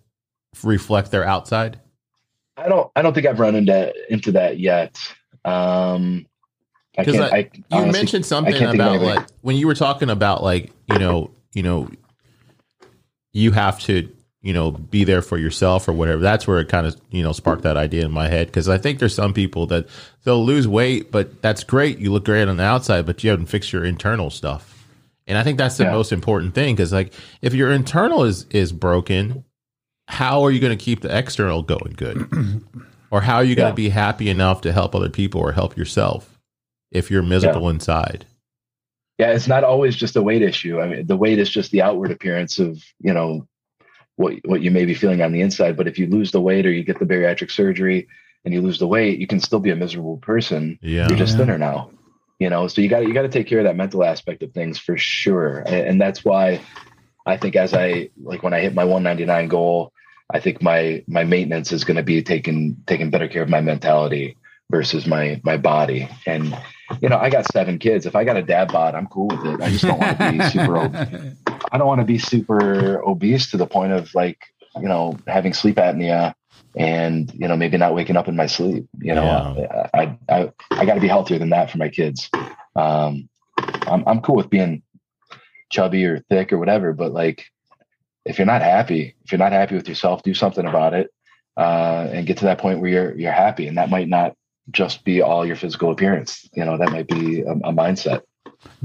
reflect 0.62 1.10
their 1.10 1.24
outside? 1.24 1.80
I 2.56 2.68
don't. 2.68 2.90
I 2.94 3.02
don't 3.02 3.14
think 3.14 3.26
I've 3.26 3.40
run 3.40 3.54
into 3.54 3.92
into 4.12 4.32
that 4.32 4.58
yet. 4.58 4.98
Um, 5.44 6.26
because 6.96 7.18
I, 7.18 7.28
I, 7.28 7.38
you 7.38 7.62
honestly, 7.70 7.92
mentioned 7.92 8.26
something 8.26 8.62
about 8.62 9.00
like 9.00 9.26
when 9.40 9.56
you 9.56 9.66
were 9.66 9.74
talking 9.74 10.10
about 10.10 10.42
like 10.42 10.72
you 10.88 10.98
know 10.98 11.30
you 11.54 11.62
know 11.62 11.88
you 13.32 13.52
have 13.52 13.80
to 13.80 14.10
you 14.42 14.52
know 14.52 14.72
be 14.72 15.04
there 15.04 15.22
for 15.22 15.38
yourself 15.38 15.88
or 15.88 15.92
whatever. 15.92 16.20
That's 16.20 16.46
where 16.46 16.60
it 16.60 16.68
kind 16.68 16.86
of 16.86 17.00
you 17.10 17.22
know 17.22 17.32
sparked 17.32 17.62
that 17.62 17.76
idea 17.76 18.04
in 18.04 18.12
my 18.12 18.28
head 18.28 18.48
because 18.48 18.68
I 18.68 18.78
think 18.78 18.98
there's 18.98 19.14
some 19.14 19.32
people 19.32 19.66
that 19.68 19.86
they'll 20.24 20.44
lose 20.44 20.68
weight, 20.68 21.10
but 21.10 21.40
that's 21.42 21.64
great. 21.64 21.98
You 21.98 22.12
look 22.12 22.24
great 22.24 22.48
on 22.48 22.56
the 22.56 22.64
outside, 22.64 23.06
but 23.06 23.22
you 23.24 23.30
haven't 23.30 23.46
fixed 23.46 23.72
your 23.72 23.84
internal 23.84 24.30
stuff. 24.30 24.79
And 25.26 25.38
I 25.38 25.42
think 25.42 25.58
that's 25.58 25.76
the 25.76 25.84
yeah. 25.84 25.92
most 25.92 26.12
important 26.12 26.54
thing 26.54 26.74
because 26.74 26.92
like 26.92 27.12
if 27.40 27.54
your 27.54 27.70
internal 27.70 28.24
is 28.24 28.46
is 28.50 28.72
broken, 28.72 29.44
how 30.08 30.42
are 30.42 30.50
you 30.50 30.60
going 30.60 30.76
to 30.76 30.84
keep 30.84 31.02
the 31.02 31.16
external 31.16 31.62
going 31.62 31.94
good? 31.96 32.30
or 33.10 33.20
how 33.20 33.36
are 33.36 33.44
you 33.44 33.54
going 33.54 33.70
to 33.70 33.76
be 33.76 33.90
happy 33.90 34.28
enough 34.28 34.62
to 34.62 34.72
help 34.72 34.94
other 34.94 35.10
people 35.10 35.40
or 35.40 35.52
help 35.52 35.76
yourself 35.76 36.38
if 36.90 37.10
you're 37.10 37.22
miserable 37.22 37.62
yeah. 37.62 37.70
inside? 37.70 38.26
Yeah, 39.18 39.32
it's 39.32 39.48
not 39.48 39.64
always 39.64 39.94
just 39.96 40.16
a 40.16 40.22
weight 40.22 40.42
issue. 40.42 40.80
I 40.80 40.88
mean, 40.88 41.06
the 41.06 41.16
weight 41.16 41.38
is 41.38 41.50
just 41.50 41.70
the 41.70 41.82
outward 41.82 42.10
appearance 42.10 42.58
of, 42.58 42.82
you 43.00 43.12
know, 43.12 43.46
what 44.16 44.34
what 44.44 44.62
you 44.62 44.70
may 44.70 44.84
be 44.84 44.94
feeling 44.94 45.22
on 45.22 45.32
the 45.32 45.42
inside, 45.42 45.76
but 45.76 45.86
if 45.86 45.98
you 45.98 46.06
lose 46.06 46.30
the 46.30 46.40
weight 46.40 46.66
or 46.66 46.72
you 46.72 46.84
get 46.84 46.98
the 46.98 47.06
bariatric 47.06 47.50
surgery 47.50 48.08
and 48.44 48.54
you 48.54 48.62
lose 48.62 48.78
the 48.78 48.86
weight, 48.86 49.18
you 49.18 49.26
can 49.26 49.40
still 49.40 49.60
be 49.60 49.70
a 49.70 49.76
miserable 49.76 50.16
person. 50.16 50.78
Yeah. 50.82 51.08
You're 51.08 51.18
just 51.18 51.32
yeah. 51.32 51.38
thinner 51.38 51.58
now 51.58 51.90
you 52.40 52.50
know 52.50 52.66
so 52.66 52.80
you 52.80 52.88
got 52.88 53.06
you 53.06 53.14
got 53.14 53.22
to 53.22 53.28
take 53.28 53.46
care 53.46 53.58
of 53.58 53.64
that 53.64 53.76
mental 53.76 54.02
aspect 54.02 54.42
of 54.42 54.52
things 54.52 54.78
for 54.78 54.96
sure. 54.98 55.60
And, 55.66 56.00
that's 56.00 56.24
why 56.24 56.60
i 57.26 57.36
think 57.36 57.54
as 57.54 57.74
i 57.74 58.08
like 58.22 58.42
when 58.42 58.54
i 58.54 58.60
hit 58.60 58.74
my 58.74 58.84
199 58.84 59.48
goal 59.48 59.92
i 60.32 60.40
think 60.40 60.62
my 60.62 61.04
my 61.06 61.22
maintenance 61.22 61.70
is 61.72 61.84
going 61.84 61.98
to 61.98 62.02
be 62.02 62.22
taking 62.22 62.76
taking 62.86 63.10
better 63.10 63.28
care 63.28 63.42
of 63.42 63.50
my 63.50 63.60
mentality 63.60 64.36
versus 64.70 65.06
my 65.06 65.40
my 65.44 65.58
body. 65.58 66.08
And 66.26 66.56
you 67.02 67.08
know 67.08 67.18
i 67.18 67.28
got 67.28 67.44
seven 67.52 67.78
kids. 67.78 68.06
If 68.06 68.16
i 68.16 68.24
got 68.24 68.36
a 68.36 68.42
dad 68.42 68.72
bod 68.72 68.94
i'm 68.94 69.06
cool 69.06 69.28
with 69.28 69.44
it. 69.44 69.60
I 69.60 69.70
just 69.70 69.84
don't 69.84 69.98
want 69.98 70.18
to 70.18 70.32
be 70.32 70.42
super 70.50 71.36
i 71.72 71.78
don't 71.78 71.86
want 71.86 72.00
to 72.00 72.06
be 72.06 72.18
super 72.18 73.04
obese 73.06 73.50
to 73.50 73.56
the 73.58 73.66
point 73.66 73.92
of 73.92 74.14
like 74.14 74.38
you 74.76 74.88
know 74.88 75.18
having 75.26 75.52
sleep 75.52 75.76
apnea 75.76 76.34
and 76.76 77.32
you 77.34 77.48
know 77.48 77.56
maybe 77.56 77.76
not 77.76 77.94
waking 77.94 78.16
up 78.16 78.28
in 78.28 78.36
my 78.36 78.46
sleep 78.46 78.86
you 79.00 79.14
know 79.14 79.56
yeah. 79.58 79.86
i 79.92 80.16
i 80.28 80.52
i 80.70 80.84
got 80.84 80.94
to 80.94 81.00
be 81.00 81.08
healthier 81.08 81.38
than 81.38 81.50
that 81.50 81.70
for 81.70 81.78
my 81.78 81.88
kids. 81.88 82.30
Um 82.76 83.28
i'm 83.58 84.04
i'm 84.06 84.20
cool 84.20 84.36
with 84.36 84.50
being 84.50 84.82
chubby 85.70 86.04
or 86.04 86.20
thick 86.30 86.52
or 86.52 86.58
whatever 86.58 86.92
but 86.92 87.12
like 87.12 87.46
if 88.24 88.38
you're 88.38 88.46
not 88.46 88.62
happy 88.62 89.16
if 89.24 89.32
you're 89.32 89.38
not 89.38 89.52
happy 89.52 89.74
with 89.74 89.88
yourself 89.88 90.22
do 90.22 90.34
something 90.34 90.66
about 90.66 90.94
it 90.94 91.10
uh 91.56 92.08
and 92.12 92.26
get 92.26 92.38
to 92.38 92.44
that 92.44 92.58
point 92.58 92.80
where 92.80 92.90
you're 92.90 93.18
you're 93.18 93.32
happy 93.32 93.66
and 93.66 93.78
that 93.78 93.90
might 93.90 94.08
not 94.08 94.36
just 94.70 95.04
be 95.04 95.20
all 95.20 95.44
your 95.44 95.56
physical 95.56 95.90
appearance 95.90 96.48
you 96.54 96.64
know 96.64 96.76
that 96.78 96.90
might 96.92 97.08
be 97.08 97.40
a, 97.42 97.52
a 97.52 97.72
mindset. 97.72 98.22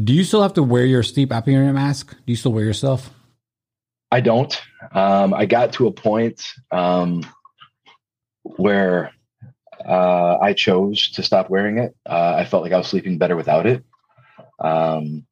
Do 0.02 0.14
you 0.14 0.23
still 0.23 0.41
have 0.41 0.53
to 0.53 0.64
wear 0.64 0.85
your 0.85 1.03
sleep 1.03 1.30
apnea 1.30 1.73
mask? 1.73 2.11
Do 2.11 2.31
you 2.31 2.35
still 2.35 2.53
wear 2.53 2.64
yourself? 2.64 3.10
I 4.11 4.22
don't. 4.22 4.60
Um 4.91 5.34
i 5.34 5.45
got 5.45 5.73
to 5.73 5.88
a 5.88 5.91
point 5.91 6.45
um 6.72 7.22
where 8.46 9.12
uh, 9.84 10.38
I 10.42 10.54
chose 10.54 11.12
to 11.12 11.24
stop 11.24 11.50
wearing 11.50 11.78
it. 11.78 11.96
Uh, 12.06 12.36
I 12.38 12.46
felt 12.46 12.64
like 12.64 12.72
I 12.72 12.78
was 12.78 12.88
sleeping 12.88 13.18
better 13.18 13.36
without 13.36 13.66
it. 13.66 13.84
Um, 14.60 15.26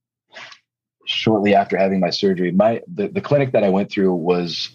shortly 1.06 1.56
after 1.56 1.78
having 1.78 2.00
my 2.00 2.10
surgery, 2.10 2.52
my 2.52 2.82
the, 2.92 3.08
the 3.08 3.22
clinic 3.22 3.54
that 3.54 3.64
I 3.64 3.70
went 3.70 3.92
through 3.92 4.14
was 4.16 4.70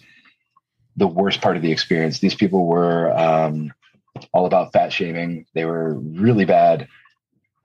the 0.95 1.07
worst 1.07 1.41
part 1.41 1.55
of 1.55 1.61
the 1.61 1.71
experience. 1.71 2.19
These 2.19 2.35
people 2.35 2.65
were 2.65 3.11
um, 3.17 3.71
all 4.33 4.45
about 4.45 4.73
fat 4.73 4.91
shaming. 4.91 5.45
They 5.53 5.65
were 5.65 5.93
really 5.93 6.45
bad. 6.45 6.87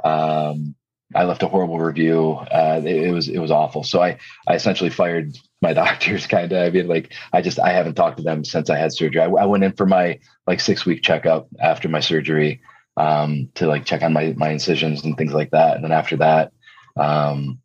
Um, 0.02 0.74
I 1.14 1.24
left 1.24 1.42
a 1.42 1.48
horrible 1.48 1.78
review. 1.78 2.32
Uh, 2.32 2.80
it, 2.84 3.06
it, 3.06 3.10
was 3.12 3.28
it 3.28 3.38
was 3.38 3.50
awful. 3.50 3.82
So 3.82 4.02
I 4.02 4.18
I 4.46 4.54
essentially 4.54 4.90
fired 4.90 5.36
my 5.60 5.72
doctors. 5.82 6.26
Kind 6.26 6.52
of. 6.52 6.66
I 6.66 6.70
mean, 6.70 6.88
like 6.88 7.12
I 7.32 7.42
just 7.42 7.58
I 7.58 7.70
haven't 7.70 7.94
talked 7.94 8.18
to 8.18 8.22
them 8.22 8.44
since 8.44 8.70
I 8.70 8.76
had 8.76 8.92
surgery. 8.92 9.20
I, 9.20 9.26
I 9.26 9.46
went 9.46 9.64
in 9.64 9.72
for 9.72 9.86
my 9.86 10.18
like 10.46 10.60
six 10.60 10.86
week 10.86 11.02
checkup 11.02 11.48
after 11.60 11.88
my 11.88 12.00
surgery 12.00 12.60
um, 12.96 13.50
to 13.54 13.66
like 13.66 13.84
check 13.84 14.02
on 14.02 14.12
my 14.12 14.34
my 14.36 14.50
incisions 14.50 15.04
and 15.04 15.16
things 15.16 15.32
like 15.32 15.50
that. 15.50 15.76
And 15.76 15.84
then 15.84 15.92
after 15.92 16.16
that, 16.18 16.52
um, 16.96 17.60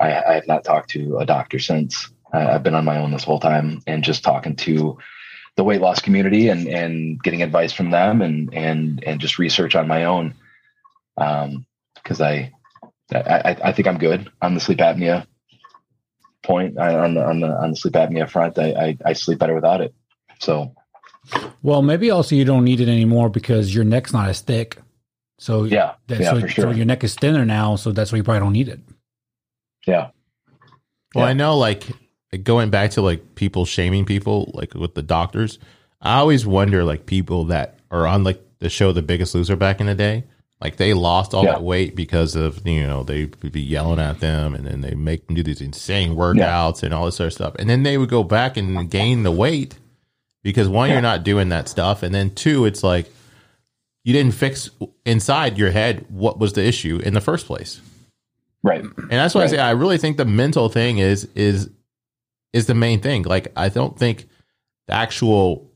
I, 0.00 0.12
I 0.12 0.34
have 0.34 0.46
not 0.46 0.64
talked 0.64 0.90
to 0.90 1.18
a 1.18 1.26
doctor 1.26 1.58
since. 1.58 2.10
I, 2.32 2.46
I've 2.46 2.62
been 2.62 2.74
on 2.74 2.84
my 2.84 2.98
own 2.98 3.12
this 3.12 3.24
whole 3.24 3.40
time 3.40 3.80
and 3.86 4.04
just 4.04 4.24
talking 4.24 4.56
to 4.56 4.98
the 5.56 5.64
weight 5.64 5.80
loss 5.80 6.00
community 6.00 6.48
and 6.48 6.66
and 6.66 7.22
getting 7.22 7.42
advice 7.42 7.72
from 7.72 7.90
them 7.90 8.22
and 8.22 8.52
and 8.54 9.02
and 9.04 9.20
just 9.20 9.38
research 9.38 9.74
on 9.74 9.88
my 9.88 10.04
own. 10.04 10.34
Um, 11.16 11.66
because 12.04 12.20
I, 12.20 12.52
I 13.12 13.56
I 13.64 13.72
think 13.72 13.88
I'm 13.88 13.98
good 13.98 14.30
on 14.40 14.54
the 14.54 14.60
sleep 14.60 14.78
apnea 14.78 15.26
point 16.42 16.78
uh, 16.78 16.98
on 17.02 17.14
the 17.14 17.24
on 17.24 17.40
the 17.40 17.48
on 17.48 17.70
the 17.70 17.76
sleep 17.76 17.94
apnea 17.94 18.28
front. 18.28 18.58
I, 18.58 18.70
I, 18.72 18.98
I 19.04 19.12
sleep 19.14 19.38
better 19.38 19.54
without 19.54 19.80
it. 19.80 19.94
So, 20.38 20.74
well, 21.62 21.82
maybe 21.82 22.10
also 22.10 22.36
you 22.36 22.44
don't 22.44 22.64
need 22.64 22.80
it 22.80 22.88
anymore 22.88 23.30
because 23.30 23.74
your 23.74 23.84
neck's 23.84 24.12
not 24.12 24.28
as 24.28 24.40
thick. 24.40 24.78
So 25.38 25.64
yeah, 25.64 25.94
that, 26.06 26.20
yeah, 26.20 26.30
so, 26.30 26.40
for 26.40 26.48
sure. 26.48 26.64
So 26.64 26.70
your 26.70 26.86
neck 26.86 27.02
is 27.02 27.14
thinner 27.14 27.44
now, 27.44 27.76
so 27.76 27.90
that's 27.90 28.12
why 28.12 28.18
you 28.18 28.24
probably 28.24 28.40
don't 28.40 28.52
need 28.52 28.68
it. 28.68 28.80
Yeah. 29.86 30.10
Well, 31.14 31.24
yeah. 31.24 31.30
I 31.30 31.32
know, 31.32 31.56
like 31.56 31.84
going 32.42 32.70
back 32.70 32.92
to 32.92 33.02
like 33.02 33.34
people 33.34 33.64
shaming 33.64 34.04
people, 34.04 34.50
like 34.54 34.74
with 34.74 34.94
the 34.94 35.02
doctors. 35.02 35.58
I 36.00 36.18
always 36.18 36.44
wonder, 36.46 36.84
like 36.84 37.06
people 37.06 37.46
that 37.46 37.78
are 37.90 38.06
on 38.06 38.24
like 38.24 38.42
the 38.58 38.68
show 38.68 38.92
The 38.92 39.02
Biggest 39.02 39.34
Loser 39.34 39.56
back 39.56 39.80
in 39.80 39.86
the 39.86 39.94
day 39.94 40.24
like 40.64 40.76
they 40.76 40.94
lost 40.94 41.34
all 41.34 41.44
yeah. 41.44 41.52
that 41.52 41.62
weight 41.62 41.94
because 41.94 42.34
of 42.34 42.66
you 42.66 42.86
know 42.86 43.02
they 43.02 43.26
would 43.42 43.52
be 43.52 43.60
yelling 43.60 44.00
at 44.00 44.20
them, 44.20 44.54
and 44.54 44.66
then 44.66 44.80
they 44.80 44.94
make 44.94 45.26
them 45.26 45.36
do 45.36 45.42
these 45.42 45.60
insane 45.60 46.16
workouts 46.16 46.80
yeah. 46.80 46.86
and 46.86 46.94
all 46.94 47.04
this 47.04 47.20
other 47.20 47.30
stuff, 47.30 47.54
and 47.58 47.68
then 47.68 47.82
they 47.82 47.98
would 47.98 48.08
go 48.08 48.24
back 48.24 48.56
and 48.56 48.90
gain 48.90 49.24
the 49.24 49.30
weight 49.30 49.78
because 50.42 50.66
one, 50.66 50.88
yeah. 50.88 50.94
you're 50.94 51.02
not 51.02 51.22
doing 51.22 51.50
that 51.50 51.68
stuff, 51.68 52.02
and 52.02 52.14
then 52.14 52.34
two, 52.34 52.64
it's 52.64 52.82
like 52.82 53.12
you 54.04 54.14
didn't 54.14 54.32
fix 54.32 54.70
inside 55.04 55.58
your 55.58 55.70
head 55.70 56.06
what 56.08 56.38
was 56.38 56.54
the 56.54 56.64
issue 56.64 56.98
in 57.04 57.12
the 57.12 57.20
first 57.20 57.46
place. 57.46 57.82
Right. 58.62 58.82
And 58.82 59.10
that's 59.10 59.34
why 59.34 59.42
right. 59.42 59.50
I 59.50 59.56
say 59.56 59.58
I 59.58 59.72
really 59.72 59.98
think 59.98 60.16
the 60.16 60.24
mental 60.24 60.70
thing 60.70 60.96
is 60.96 61.28
is 61.34 61.68
is 62.54 62.66
the 62.66 62.74
main 62.74 63.02
thing. 63.02 63.24
Like 63.24 63.52
I 63.54 63.68
don't 63.68 63.98
think 63.98 64.28
the 64.86 64.94
actual 64.94 65.70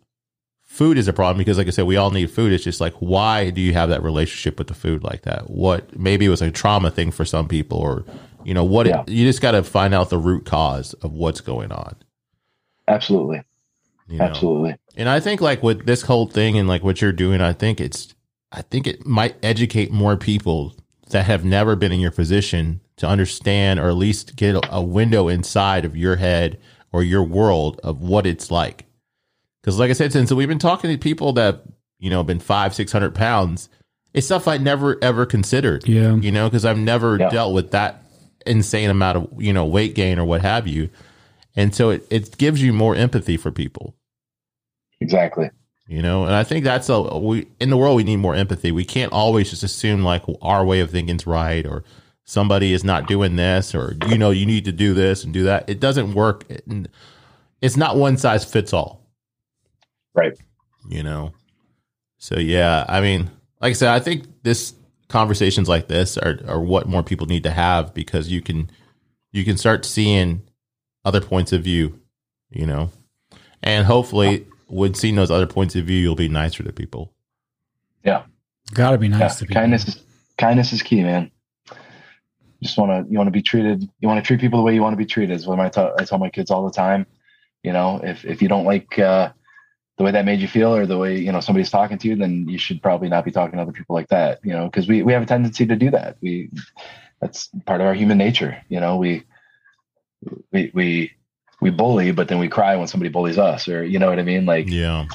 food 0.79 0.97
is 0.97 1.09
a 1.09 1.13
problem 1.13 1.39
because 1.39 1.59
like 1.59 1.67
I 1.67 1.71
said, 1.71 1.87
we 1.87 1.97
all 1.97 2.13
need 2.13 2.31
food. 2.31 2.53
It's 2.53 2.63
just 2.63 2.81
like, 2.81 2.95
why 3.01 3.51
do 3.51 3.61
you 3.61 3.73
have 3.73 3.89
that 3.89 4.01
relationship 4.01 4.59
with 4.59 4.69
the 4.69 4.75
food 4.75 5.03
like 5.03 5.23
that? 5.23 5.51
What 5.51 5.99
maybe 5.99 6.25
it 6.25 6.29
was 6.29 6.41
a 6.41 6.53
trauma 6.53 6.93
thing 6.93 7.11
for 7.11 7.25
some 7.25 7.49
people 7.49 7.79
or, 7.79 8.05
you 8.45 8.55
know, 8.55 8.63
what 8.63 8.87
yeah. 8.87 9.01
it, 9.01 9.09
you 9.09 9.27
just 9.27 9.41
got 9.41 9.51
to 9.51 9.65
find 9.65 9.93
out 9.93 10.09
the 10.09 10.19
root 10.19 10.47
cause 10.47 10.95
of 10.95 11.13
what's 11.13 11.41
going 11.41 11.73
on. 11.73 11.97
Absolutely. 12.87 13.43
You 14.07 14.19
know? 14.19 14.27
Absolutely. 14.27 14.77
And 14.97 15.09
I 15.09 15.19
think 15.19 15.41
like 15.41 15.65
with 15.65 15.85
this 15.85 16.03
whole 16.03 16.29
thing 16.29 16.57
and 16.57 16.69
like 16.69 16.85
what 16.85 17.03
you're 17.03 17.11
doing, 17.11 17.41
I 17.41 17.55
think 17.55 17.81
it's, 17.81 18.15
I 18.53 18.63
think 18.63 18.87
it 18.87 19.05
might 19.05 19.35
educate 19.43 19.91
more 19.91 20.17
people 20.17 20.77
that 21.11 21.25
have 21.25 21.45
never 21.45 21.75
been 21.75 21.91
in 21.91 21.99
your 21.99 22.13
position 22.13 22.81
to 22.99 23.09
understand 23.09 23.81
or 23.81 23.89
at 23.89 23.97
least 23.97 24.37
get 24.37 24.55
a 24.71 24.81
window 24.81 25.27
inside 25.27 25.85
of 25.85 25.97
your 25.97 26.17
head 26.17 26.57
or 26.93 27.03
your 27.03 27.25
world 27.25 27.81
of 27.83 28.01
what 28.01 28.27
it's 28.27 28.53
like 28.53 28.88
because, 29.61 29.79
like 29.79 29.91
I 29.91 29.95
said, 29.95 30.13
since 30.13 30.33
we've 30.33 30.49
been 30.49 30.59
talking 30.59 30.91
to 30.91 30.99
people 30.99 31.33
that 31.35 31.63
you 31.99 32.11
know 32.11 32.23
been 32.23 32.41
five, 32.41 32.75
six 32.75 32.93
hundred 32.93 33.15
pounds, 33.15 33.69
it's 34.15 34.27
stuff 34.27 34.49
I 34.49 34.59
never 34.59 35.03
ever 35.03 35.27
considered. 35.27 35.87
Yeah, 35.87 36.15
you 36.17 36.33
know, 36.33 36.49
because 36.49 36.65
I've 36.65 36.79
never 36.79 37.19
yeah. 37.19 37.31
dealt 37.31 37.55
with 37.55 37.71
that 37.73 38.03
insane 38.47 38.91
amount 38.91 39.19
of 39.19 39.43
you 39.43 39.53
know 39.53 39.67
weight 39.67 39.95
gain 39.95 40.19
or 40.19 40.25
what 40.25 40.43
have 40.43 40.67
you, 40.67 40.91
and 41.57 41.75
so 41.75 41.91
it 41.91 42.07
it 42.11 42.39
gives 42.39 42.63
you 42.63 42.73
more 42.73 42.95
empathy 42.95 43.37
for 43.37 43.51
people. 43.51 43.95
Exactly. 45.01 45.51
You 45.87 46.03
know, 46.03 46.25
and 46.25 46.35
I 46.35 46.45
think 46.45 46.65
that's 46.65 46.91
a 46.91 47.19
we 47.19 47.47
in 47.61 47.71
the 47.71 47.77
world 47.77 47.97
we 47.97 48.05
need 48.05 48.17
more 48.17 48.35
empathy. 48.35 48.73
We 48.73 48.85
can't 48.85 49.13
always 49.13 49.49
just 49.49 49.63
assume 49.63 50.03
like 50.03 50.23
our 50.43 50.65
way 50.65 50.81
of 50.81 50.91
thinking's 50.91 51.27
right 51.27 51.65
or 51.65 51.83
somebody 52.25 52.75
is 52.75 52.85
not 52.85 53.09
doing 53.09 53.37
this 53.37 53.75
or 53.75 53.97
you 54.07 54.19
know 54.19 54.31
you 54.31 54.45
need 54.45 54.67
to 54.67 54.73
do 54.73 54.93
this 54.93 55.25
and 55.25 55.33
do 55.33 55.45
that. 55.45 55.69
It 55.69 55.81
doesn't 55.81 56.13
work. 56.13 56.45
It's 57.63 57.77
not 57.77 57.97
one 57.97 58.19
size 58.19 58.45
fits 58.45 58.75
all. 58.75 58.98
Right. 60.19 60.39
You 60.89 61.03
know? 61.03 61.33
So, 62.19 62.39
yeah, 62.39 62.85
I 62.89 63.01
mean, 63.01 63.31
like 63.61 63.71
I 63.71 63.75
said, 63.75 63.89
I 63.91 64.01
think 64.01 64.25
this 64.43 64.75
conversations 65.09 65.69
like 65.69 65.89
this 65.89 66.19
are, 66.19 66.39
are 66.47 66.61
what 66.61 66.87
more 66.87 67.03
people 67.03 67.27
need 67.27 67.45
to 67.45 67.51
have 67.51 67.95
because 67.95 68.29
you 68.29 68.43
can 68.43 68.71
you 69.33 69.45
can 69.45 69.57
start 69.57 69.85
seeing 69.85 70.43
other 71.05 71.21
points 71.21 71.53
of 71.53 71.63
view, 71.63 72.01
you 72.51 72.67
know, 72.67 72.91
and 73.63 73.87
hopefully, 73.87 74.47
when 74.67 74.95
seeing 74.95 75.17
those 75.17 75.31
other 75.31 75.47
points 75.47 75.75
of 75.77 75.85
view, 75.85 75.99
you'll 75.99 76.15
be 76.15 76.29
nicer 76.29 76.63
to 76.63 76.73
people. 76.73 77.13
Yeah. 78.05 78.25
Got 78.75 78.93
to 78.93 78.99
be 78.99 79.09
nice 79.09 79.21
yeah. 79.21 79.29
to 79.29 79.47
people. 79.47 79.55
Kindness 79.55 79.89
is 79.89 80.03
kindness 80.37 80.73
is 80.73 80.83
key, 80.83 81.03
man. 81.03 81.31
Just 82.63 82.77
want 82.77 82.91
to 82.91 83.11
you 83.11 83.19
want 83.19 83.29
to 83.29 83.33
be 83.33 83.43
treated. 83.43 83.89
You 84.01 84.09
want 84.09 84.23
to 84.23 84.27
treat 84.27 84.41
people 84.41 84.59
the 84.59 84.65
way 84.65 84.75
you 84.75 84.83
want 84.83 84.93
to 84.93 84.99
be 84.99 85.07
treated. 85.07 85.35
Is 85.35 85.47
what 85.47 85.61
I 85.61 85.69
tell 85.69 85.95
I 85.99 86.05
tell 86.05 86.19
my 86.19 86.31
kids 86.31 86.51
all 86.51 86.65
the 86.65 86.73
time. 86.73 87.07
You 87.63 87.73
know, 87.73 88.01
if 88.03 88.25
if 88.25 88.43
you 88.43 88.49
don't 88.49 88.65
like 88.65 88.99
uh, 88.99 89.33
the 89.99 90.05
way 90.05 90.13
that 90.13 90.25
made 90.25 90.41
you 90.41 90.49
feel 90.49 90.75
or 90.75 90.87
the 90.87 90.97
way 90.97 91.19
you 91.19 91.33
know 91.33 91.41
somebody's 91.41 91.71
talking 91.71 91.99
to 91.99 92.09
you, 92.09 92.17
then 92.17 92.49
you 92.49 92.57
should 92.57 92.81
probably 92.81 93.09
not 93.09 93.25
be 93.25 93.33
talking 93.33 93.57
to 93.57 93.63
other 93.63 93.73
people 93.73 93.95
like 93.95 94.09
that. 94.09 94.39
You 94.45 94.53
know, 94.53 94.65
because 94.67 94.89
we 94.89 95.03
we 95.03 95.13
have 95.13 95.23
a 95.23 95.27
tendency 95.27 95.67
to 95.67 95.77
do 95.77 95.91
that. 95.91 96.17
We 96.21 96.51
that's 97.21 97.49
part 97.67 97.81
of 97.81 97.87
our 97.89 97.95
human 97.95 98.17
nature. 98.17 98.63
You 98.69 98.79
know, 98.81 98.97
we 98.97 99.25
we 100.53 100.71
we 100.73 101.13
we 101.61 101.71
bully, 101.71 102.13
but 102.13 102.29
then 102.29 102.39
we 102.39 102.49
cry 102.49 102.77
when 102.77 102.87
somebody 102.87 103.11
bullies 103.11 103.39
us, 103.39 103.69
or 103.69 103.85
you 103.85 103.99
know 103.99 104.09
what 104.09 104.21
I 104.21 104.23
mean? 104.23 104.47
Like, 104.47 104.69
Yeah. 104.69 105.07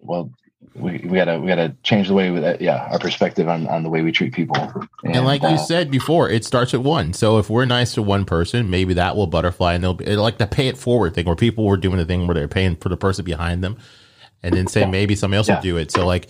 well, 0.00 0.32
we, 0.74 0.98
we 0.98 1.16
gotta 1.16 1.38
we 1.38 1.46
gotta 1.46 1.74
change 1.82 2.08
the 2.08 2.14
way 2.14 2.30
we, 2.30 2.40
yeah 2.60 2.88
our 2.90 2.98
perspective 2.98 3.48
on, 3.48 3.66
on 3.68 3.82
the 3.82 3.88
way 3.88 4.02
we 4.02 4.10
treat 4.12 4.32
people. 4.32 4.56
And, 5.04 5.24
like 5.24 5.44
uh, 5.44 5.48
you 5.48 5.58
said 5.58 5.90
before, 5.90 6.28
it 6.28 6.44
starts 6.44 6.74
at 6.74 6.82
one. 6.82 7.12
So 7.12 7.38
if 7.38 7.48
we're 7.48 7.64
nice 7.64 7.94
to 7.94 8.02
one 8.02 8.24
person, 8.24 8.70
maybe 8.70 8.94
that 8.94 9.16
will 9.16 9.26
butterfly, 9.26 9.74
and 9.74 9.84
they'll 9.84 9.94
be 9.94 10.16
like 10.16 10.38
the 10.38 10.46
pay 10.46 10.68
it 10.68 10.76
forward 10.76 11.14
thing, 11.14 11.26
where 11.26 11.36
people 11.36 11.64
were 11.64 11.76
doing 11.76 11.98
the 11.98 12.04
thing 12.04 12.26
where 12.26 12.34
they're 12.34 12.48
paying 12.48 12.76
for 12.76 12.88
the 12.88 12.96
person 12.96 13.24
behind 13.24 13.62
them, 13.62 13.76
and 14.42 14.54
then 14.54 14.66
say 14.66 14.84
maybe 14.86 15.14
somebody 15.14 15.38
else 15.38 15.48
Yeah. 15.48 15.56
will 15.56 15.62
do 15.62 15.76
it. 15.76 15.90
So 15.90 16.06
like 16.06 16.28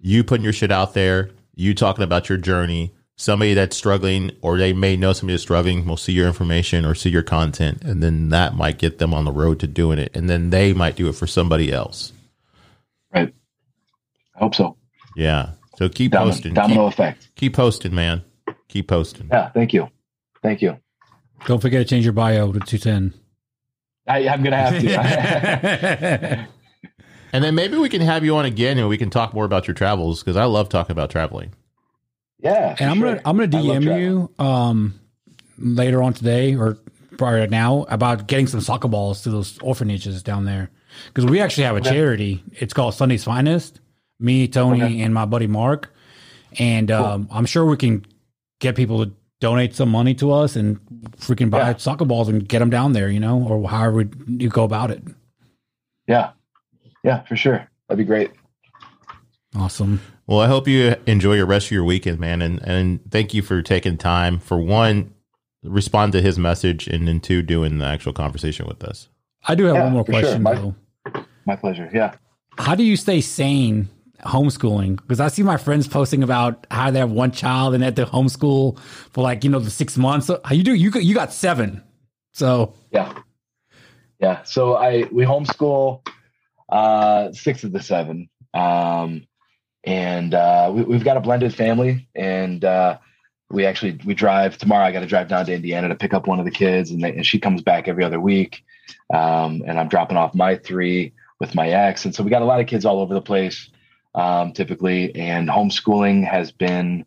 you 0.00 0.24
putting 0.24 0.44
your 0.44 0.52
shit 0.52 0.70
out 0.70 0.94
there, 0.94 1.30
you 1.54 1.74
talking 1.74 2.04
about 2.04 2.28
your 2.28 2.38
journey. 2.38 2.94
Somebody 3.20 3.54
that's 3.54 3.76
struggling, 3.76 4.30
or 4.42 4.58
they 4.58 4.72
may 4.72 4.94
know 4.96 5.12
somebody 5.12 5.34
that's 5.34 5.42
struggling, 5.42 5.84
will 5.84 5.96
see 5.96 6.12
your 6.12 6.28
information 6.28 6.84
or 6.84 6.94
see 6.94 7.10
your 7.10 7.24
content, 7.24 7.82
and 7.82 8.00
then 8.00 8.28
that 8.28 8.54
might 8.54 8.78
get 8.78 8.98
them 8.98 9.12
on 9.12 9.24
the 9.24 9.32
road 9.32 9.58
to 9.58 9.66
doing 9.66 9.98
it, 9.98 10.12
and 10.14 10.30
then 10.30 10.50
they 10.50 10.72
might 10.72 10.94
do 10.94 11.08
it 11.08 11.16
for 11.16 11.26
somebody 11.26 11.72
else. 11.72 12.12
Right. 14.38 14.40
I 14.40 14.44
hope 14.44 14.54
so. 14.54 14.76
Yeah. 15.16 15.50
So 15.76 15.88
keep 15.88 16.12
Domino, 16.12 16.32
posting. 16.32 16.54
domino 16.54 16.88
Keep, 16.88 16.92
effect. 16.94 17.28
keep 17.36 17.54
posting, 17.54 17.94
man. 17.94 18.22
Keep 18.68 18.88
posting. 18.88 19.28
Yeah. 19.30 19.50
Thank 19.50 19.72
you. 19.72 19.88
Thank 20.42 20.62
you. 20.62 20.76
Don't 21.46 21.60
forget 21.60 21.80
to 21.80 21.84
change 21.84 22.04
your 22.04 22.12
bio 22.12 22.52
to 22.52 22.60
210. 22.60 23.14
I, 24.06 24.28
I'm 24.28 24.42
gonna 24.42 24.56
have 24.56 24.80
to. 24.80 26.48
And 27.30 27.44
then 27.44 27.54
maybe 27.54 27.76
we 27.76 27.90
can 27.90 28.00
have 28.00 28.24
you 28.24 28.34
on 28.36 28.46
again 28.46 28.78
and 28.78 28.88
we 28.88 28.96
can 28.96 29.10
talk 29.10 29.34
more 29.34 29.44
about 29.44 29.68
your 29.68 29.74
travels 29.74 30.20
because 30.22 30.36
I 30.36 30.44
love 30.46 30.70
talking 30.70 30.92
about 30.92 31.10
traveling. 31.10 31.52
yeah. 32.38 32.74
and 32.78 32.90
I'm 32.90 32.98
for 33.00 33.04
gonna. 33.06 33.20
I'm 33.26 33.36
gonna 33.36 33.48
DM 33.48 34.00
you 34.00 34.30
um 34.42 34.98
later 35.58 36.02
on 36.02 36.14
today 36.14 36.56
or 36.56 36.78
probably 37.18 37.40
right 37.40 37.50
now 37.50 37.84
about 37.90 38.28
getting 38.28 38.46
some 38.46 38.62
soccer 38.62 38.88
balls 38.88 39.22
to 39.24 39.30
those 39.30 39.58
orphanages 39.58 40.22
down 40.22 40.46
there 40.46 40.70
because 41.08 41.26
we 41.26 41.40
actually 41.40 41.64
have 41.64 41.76
a 41.76 41.82
charity. 41.82 42.42
It's 42.52 42.72
called 42.72 42.94
Sunday's 42.94 43.24
Finest. 43.24 43.78
Me, 44.20 44.48
Tony, 44.48 44.82
Okay. 44.82 45.00
and 45.00 45.14
my 45.14 45.24
buddy 45.24 45.46
Mark, 45.46 45.92
and 46.58 46.90
um, 46.90 47.28
I'm 47.30 47.46
sure 47.46 47.64
we 47.64 47.76
can 47.76 48.04
get 48.60 48.74
people 48.74 49.04
to 49.04 49.12
donate 49.40 49.74
some 49.76 49.88
money 49.90 50.14
to 50.16 50.32
us 50.32 50.56
and 50.56 50.80
freaking 51.18 51.50
buy 51.50 51.58
Yeah. 51.70 51.76
soccer 51.76 52.04
balls 52.04 52.28
and 52.28 52.46
get 52.48 52.58
them 52.58 52.70
down 52.70 52.92
there. 52.94 53.08
You 53.08 53.20
know, 53.20 53.40
or 53.46 53.68
however 53.68 54.08
you 54.26 54.48
go 54.48 54.64
about 54.64 54.90
it. 54.90 55.02
Yeah. 56.08 56.30
Yeah, 57.04 57.22
for 57.24 57.36
sure. 57.36 57.68
That'd 57.88 57.98
be 58.04 58.04
great. 58.08 58.32
Awesome. 59.56 60.00
Well, 60.26 60.40
I 60.40 60.46
hope 60.46 60.66
you 60.68 60.94
enjoy 61.06 61.34
your 61.34 61.46
rest 61.46 61.66
of 61.68 61.70
your 61.72 61.84
weekend, 61.84 62.18
man. 62.18 62.42
And, 62.42 62.60
and 62.62 63.00
thank 63.10 63.32
you 63.32 63.40
for 63.42 63.62
taking 63.62 63.96
time 63.96 64.38
for 64.40 64.58
one, 64.58 65.14
respond 65.62 66.12
to 66.12 66.20
his 66.20 66.38
message, 66.38 66.86
and 66.86 67.08
then 67.08 67.20
two, 67.20 67.40
doing 67.42 67.78
the 67.78 67.86
actual 67.86 68.12
conversation 68.12 68.66
with 68.66 68.82
us. 68.84 69.08
I 69.46 69.54
do 69.54 69.64
have 69.64 69.76
Yeah, 69.76 69.84
one 69.84 69.92
more 69.94 70.04
for 70.04 70.12
sure. 70.12 70.20
question 70.22 70.42
My- 70.42 70.54
though. 70.54 70.74
My 71.46 71.56
pleasure. 71.56 71.88
Yeah. 71.94 72.14
How 72.58 72.74
do 72.74 72.82
you 72.82 72.96
stay 72.96 73.20
sane 73.22 73.88
homeschooling? 74.24 74.96
Because 74.96 75.20
I 75.20 75.28
see 75.28 75.42
my 75.42 75.56
friends 75.56 75.88
posting 75.88 76.22
about 76.22 76.66
how 76.70 76.90
they 76.90 76.98
have 76.98 77.10
one 77.10 77.32
child 77.32 77.74
and 77.74 77.82
they 77.82 77.86
have 77.86 77.94
to 77.96 78.06
homeschool 78.06 78.78
for 78.78 79.22
like 79.22 79.44
you 79.44 79.50
know 79.50 79.58
the 79.58 79.70
six 79.70 79.96
months. 79.96 80.26
So 80.26 80.40
how 80.44 80.54
you 80.54 80.62
do? 80.62 80.74
You 80.74 80.90
you 81.00 81.14
got 81.14 81.32
seven. 81.32 81.82
So 82.32 82.74
Yeah. 82.92 83.12
Yeah. 84.20 84.42
So 84.42 84.74
I 84.74 85.04
we 85.12 85.24
homeschool 85.24 86.06
uh 86.68 87.32
six 87.32 87.64
of 87.64 87.72
the 87.72 87.82
seven. 87.82 88.28
Um 88.54 89.26
and 89.84 90.34
uh 90.34 90.70
we, 90.74 90.82
we've 90.82 91.04
got 91.04 91.16
a 91.16 91.20
blended 91.20 91.54
family 91.54 92.08
and 92.14 92.64
uh 92.64 92.98
we 93.50 93.64
actually 93.64 93.98
we 94.04 94.14
drive 94.14 94.58
tomorrow 94.58 94.84
i 94.84 94.92
got 94.92 95.00
to 95.00 95.06
drive 95.06 95.28
down 95.28 95.46
to 95.46 95.54
indiana 95.54 95.88
to 95.88 95.94
pick 95.94 96.12
up 96.12 96.26
one 96.26 96.38
of 96.38 96.44
the 96.44 96.50
kids 96.50 96.90
and, 96.90 97.02
they, 97.02 97.12
and 97.12 97.26
she 97.26 97.38
comes 97.38 97.62
back 97.62 97.88
every 97.88 98.04
other 98.04 98.20
week 98.20 98.64
um, 99.14 99.62
and 99.66 99.78
i'm 99.78 99.88
dropping 99.88 100.16
off 100.16 100.34
my 100.34 100.56
three 100.56 101.12
with 101.40 101.54
my 101.54 101.68
ex 101.68 102.04
and 102.04 102.14
so 102.14 102.22
we 102.22 102.30
got 102.30 102.42
a 102.42 102.46
lot 102.46 102.60
of 102.60 102.66
kids 102.66 102.84
all 102.84 103.00
over 103.00 103.14
the 103.14 103.22
place 103.22 103.70
um, 104.18 104.52
typically 104.52 105.14
and 105.14 105.48
homeschooling 105.48 106.28
has 106.28 106.50
been 106.50 107.06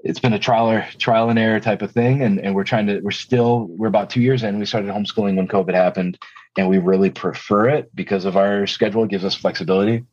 it's 0.00 0.18
been 0.18 0.34
a 0.34 0.38
trial 0.38 0.68
or 0.68 0.86
trial 0.98 1.30
and 1.30 1.38
error 1.38 1.60
type 1.60 1.80
of 1.80 1.92
thing. 1.92 2.22
And, 2.22 2.40
and 2.40 2.54
we're 2.54 2.64
trying 2.64 2.86
to 2.88 3.00
we're 3.00 3.12
still 3.12 3.66
we're 3.70 3.88
about 3.88 4.10
two 4.10 4.20
years 4.20 4.42
in. 4.42 4.58
We 4.58 4.66
started 4.66 4.90
homeschooling 4.90 5.36
when 5.36 5.48
covid 5.48 5.74
happened 5.74 6.18
and 6.58 6.68
we 6.68 6.78
really 6.78 7.08
prefer 7.08 7.70
it 7.70 7.94
because 7.96 8.26
of 8.26 8.36
our 8.36 8.66
schedule. 8.66 9.04
It 9.04 9.10
gives 9.10 9.24
us 9.24 9.34
flexibility. 9.34 10.04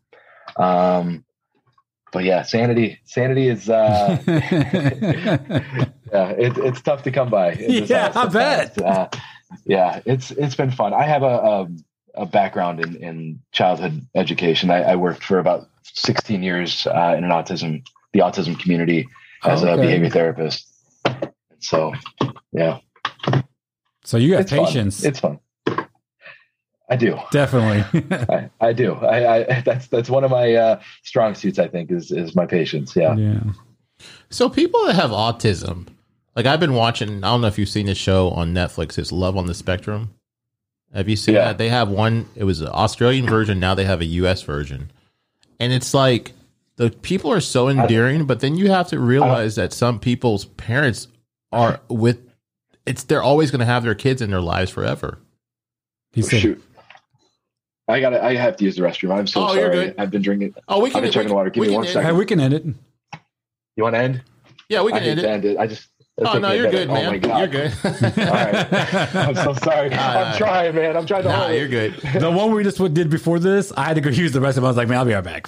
Um, 0.55 1.25
but 2.11 2.23
yeah 2.23 2.41
sanity 2.41 2.99
sanity 3.03 3.49
is 3.49 3.69
uh 3.69 4.17
yeah 4.27 6.31
it, 6.31 6.57
it's 6.57 6.81
tough 6.81 7.03
to 7.03 7.11
come 7.11 7.29
by. 7.29 7.51
In 7.51 7.81
this 7.81 7.89
Yeah, 7.89 8.11
I 8.15 8.25
bet. 8.27 8.81
Uh, 8.81 9.09
yeah 9.65 9.99
it's 10.05 10.31
it's 10.31 10.55
been 10.55 10.71
fun. 10.71 10.93
I 10.93 11.03
have 11.03 11.23
a 11.23 11.25
a, 11.25 11.67
a 12.15 12.25
background 12.25 12.79
in, 12.79 12.95
in 12.97 13.39
childhood 13.51 14.05
education 14.15 14.71
I, 14.71 14.81
I 14.81 14.95
worked 14.95 15.23
for 15.23 15.39
about 15.39 15.67
16 15.83 16.43
years 16.43 16.87
uh, 16.87 17.15
in 17.17 17.23
an 17.23 17.31
autism 17.31 17.85
the 18.13 18.19
autism 18.19 18.59
community 18.59 19.07
as 19.43 19.63
a 19.63 19.77
behavior 19.77 20.09
therapist 20.09 20.67
so 21.59 21.93
yeah 22.51 22.79
so 24.03 24.17
you 24.17 24.33
have 24.33 24.41
it's 24.41 24.51
fun. 24.51 24.65
patience. 24.65 25.03
it's 25.03 25.19
fun 25.19 25.39
i 26.89 26.95
do 26.95 27.17
Definitely. 27.31 28.01
I, 28.29 28.49
I 28.59 28.73
do 28.73 28.95
I, 28.95 29.57
I 29.57 29.61
that's 29.65 29.87
that's 29.87 30.09
one 30.09 30.23
of 30.23 30.31
my 30.31 30.53
uh, 30.53 30.81
strong 31.03 31.35
suits 31.35 31.59
i 31.59 31.67
think 31.67 31.91
is 31.91 32.11
is 32.11 32.35
my 32.35 32.45
patience 32.45 32.95
yeah 32.95 33.15
yeah. 33.15 33.41
So 34.29 34.49
people 34.49 34.85
that 34.85 34.95
have 34.95 35.11
autism, 35.11 35.87
like 36.35 36.45
I've 36.45 36.59
been 36.59 36.73
watching, 36.73 37.23
I 37.23 37.31
don't 37.31 37.41
know 37.41 37.47
if 37.47 37.57
you've 37.57 37.69
seen 37.69 37.87
this 37.87 37.97
show 37.97 38.29
on 38.29 38.53
Netflix. 38.53 38.97
It's 38.97 39.11
Love 39.11 39.35
on 39.37 39.47
the 39.47 39.53
Spectrum. 39.53 40.13
Have 40.93 41.07
you 41.09 41.15
seen 41.15 41.35
Yeah. 41.35 41.45
that? 41.45 41.57
They 41.57 41.69
have 41.69 41.89
one. 41.89 42.27
It 42.35 42.43
was 42.43 42.61
an 42.61 42.67
Australian 42.69 43.27
version. 43.27 43.59
Now 43.59 43.75
they 43.75 43.85
have 43.85 44.01
a 44.01 44.05
U.S. 44.05 44.41
version, 44.41 44.91
and 45.59 45.71
it's 45.71 45.93
like 45.93 46.33
the 46.77 46.89
people 46.89 47.31
are 47.31 47.41
so 47.41 47.67
endearing, 47.69 48.25
but 48.25 48.39
then 48.39 48.55
you 48.55 48.71
have 48.71 48.87
to 48.89 48.99
realize 48.99 49.55
that 49.55 49.71
some 49.73 49.99
people's 49.99 50.45
parents 50.45 51.07
are 51.51 51.79
with. 51.89 52.19
It's 52.85 53.03
they're 53.03 53.21
always 53.21 53.51
going 53.51 53.59
to 53.59 53.65
have 53.65 53.83
their 53.83 53.93
kids 53.95 54.21
in 54.21 54.31
their 54.31 54.41
lives 54.41 54.71
forever. 54.71 55.19
He 56.13 56.23
Oh, 56.23 56.25
said, 56.25 56.41
shoot 56.41 56.63
i 57.87 57.99
gotta 57.99 58.23
i 58.23 58.35
have 58.35 58.55
to 58.55 58.63
use 58.65 58.75
the 58.75 58.83
restroom 58.83 59.11
i'm 59.17 59.25
so 59.25 59.41
Oh, 59.47 59.53
you're 59.53 59.63
sorry 59.73 59.85
good. 59.87 59.95
i've 59.97 60.11
been 60.11 60.21
drinking 60.21 60.53
Oh, 60.67 60.79
we 60.79 60.91
can. 60.91 60.97
I've 60.97 61.01
can. 61.01 61.01
been 61.01 61.07
we 61.09 61.11
chugging 61.13 61.27
can- 61.29 61.35
water. 61.35 61.49
Give 61.49 61.61
me 61.61 61.67
can 61.69 61.75
one 61.75 61.85
end- 61.85 61.93
second. 61.93 62.09
"Hey, 62.11 62.17
we 62.17 62.25
can 62.25 62.39
end 62.39 62.53
it." 62.53 62.65
you 63.75 63.83
want 63.83 63.95
to 63.95 63.99
end 63.99 64.21
Yeah, 64.69 64.81
we 64.83 64.91
can 64.91 65.01
hate 65.01 65.09
end 65.09 65.19
it. 65.19 65.25
end 65.25 65.45
it 65.45 65.57
i 65.57 65.65
just 65.67 65.87
let's 66.19 66.29
Oh 66.29 66.33
take 66.33 66.41
no, 66.41 66.51
you're 66.51 66.69
good, 66.71 66.89
oh, 66.89 66.93
man. 66.93 67.05
oh 67.07 67.11
my 67.11 67.17
god 67.17 67.37
You're 67.39 67.47
good. 67.47 67.73
all 67.85 68.33
right 68.33 69.15
i'm 69.15 69.35
so 69.35 69.53
sorry 69.53 69.89
Nah, 69.89 69.97
i'm 69.97 70.31
nah. 70.31 70.37
trying 70.37 70.75
man 70.75 70.95
i'm 70.97 71.05
trying 71.05 71.23
to 71.23 71.29
nah, 71.29 71.45
hold 71.47 71.57
you're 71.57 71.67
good. 71.67 71.93
The 72.19 72.29
one 72.31 72.51
we 72.51 72.63
just 72.63 72.77
did 72.93 73.09
before 73.09 73.39
this, 73.39 73.71
I 73.75 73.83
had 73.85 73.95
to 73.95 74.01
go 74.01 74.09
use 74.09 74.31
the 74.31 74.41
rest 74.41 74.57
restroom. 74.57 74.63
I 74.65 74.67
was 74.67 74.77
like, 74.77 74.87
"Man, 74.89 74.97
I'll 74.99 75.05
be 75.05 75.13
right 75.13 75.23
back." 75.23 75.47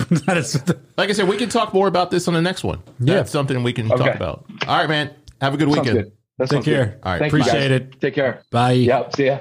Like 0.98 1.10
I 1.10 1.14
said, 1.14 1.28
we 1.28 1.38
can 1.38 1.50
talk 1.50 1.74
more 1.74 1.88
about 1.88 2.12
this 2.12 2.28
on 2.28 2.34
the 2.34 2.42
next 2.42 2.64
one. 2.64 2.82
Yeah. 3.00 3.16
That's 3.16 3.32
something 3.32 3.62
we 3.64 3.74
can 3.74 3.88
talk 3.90 4.16
about. 4.16 4.46
All 4.68 4.78
right, 4.78 4.88
man. 4.90 5.14
Have 5.42 5.54
a 5.54 5.58
good 5.58 5.68
weekend. 5.68 5.98
good. 5.98 6.12
That 6.38 6.46
Take 6.50 6.50
sounds 6.58 6.66
good. 6.66 6.76
care. 6.76 7.00
All 7.04 7.12
right, 7.14 7.20
Thank 7.20 7.34
Appreciate 7.34 7.70
guys. 7.70 7.72
it. 7.94 8.02
take 8.02 8.14
care 8.16 8.44
Bye. 8.52 8.72
yep 8.74 9.16
see 9.16 9.26
ya 9.28 9.40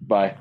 bye 0.00 0.36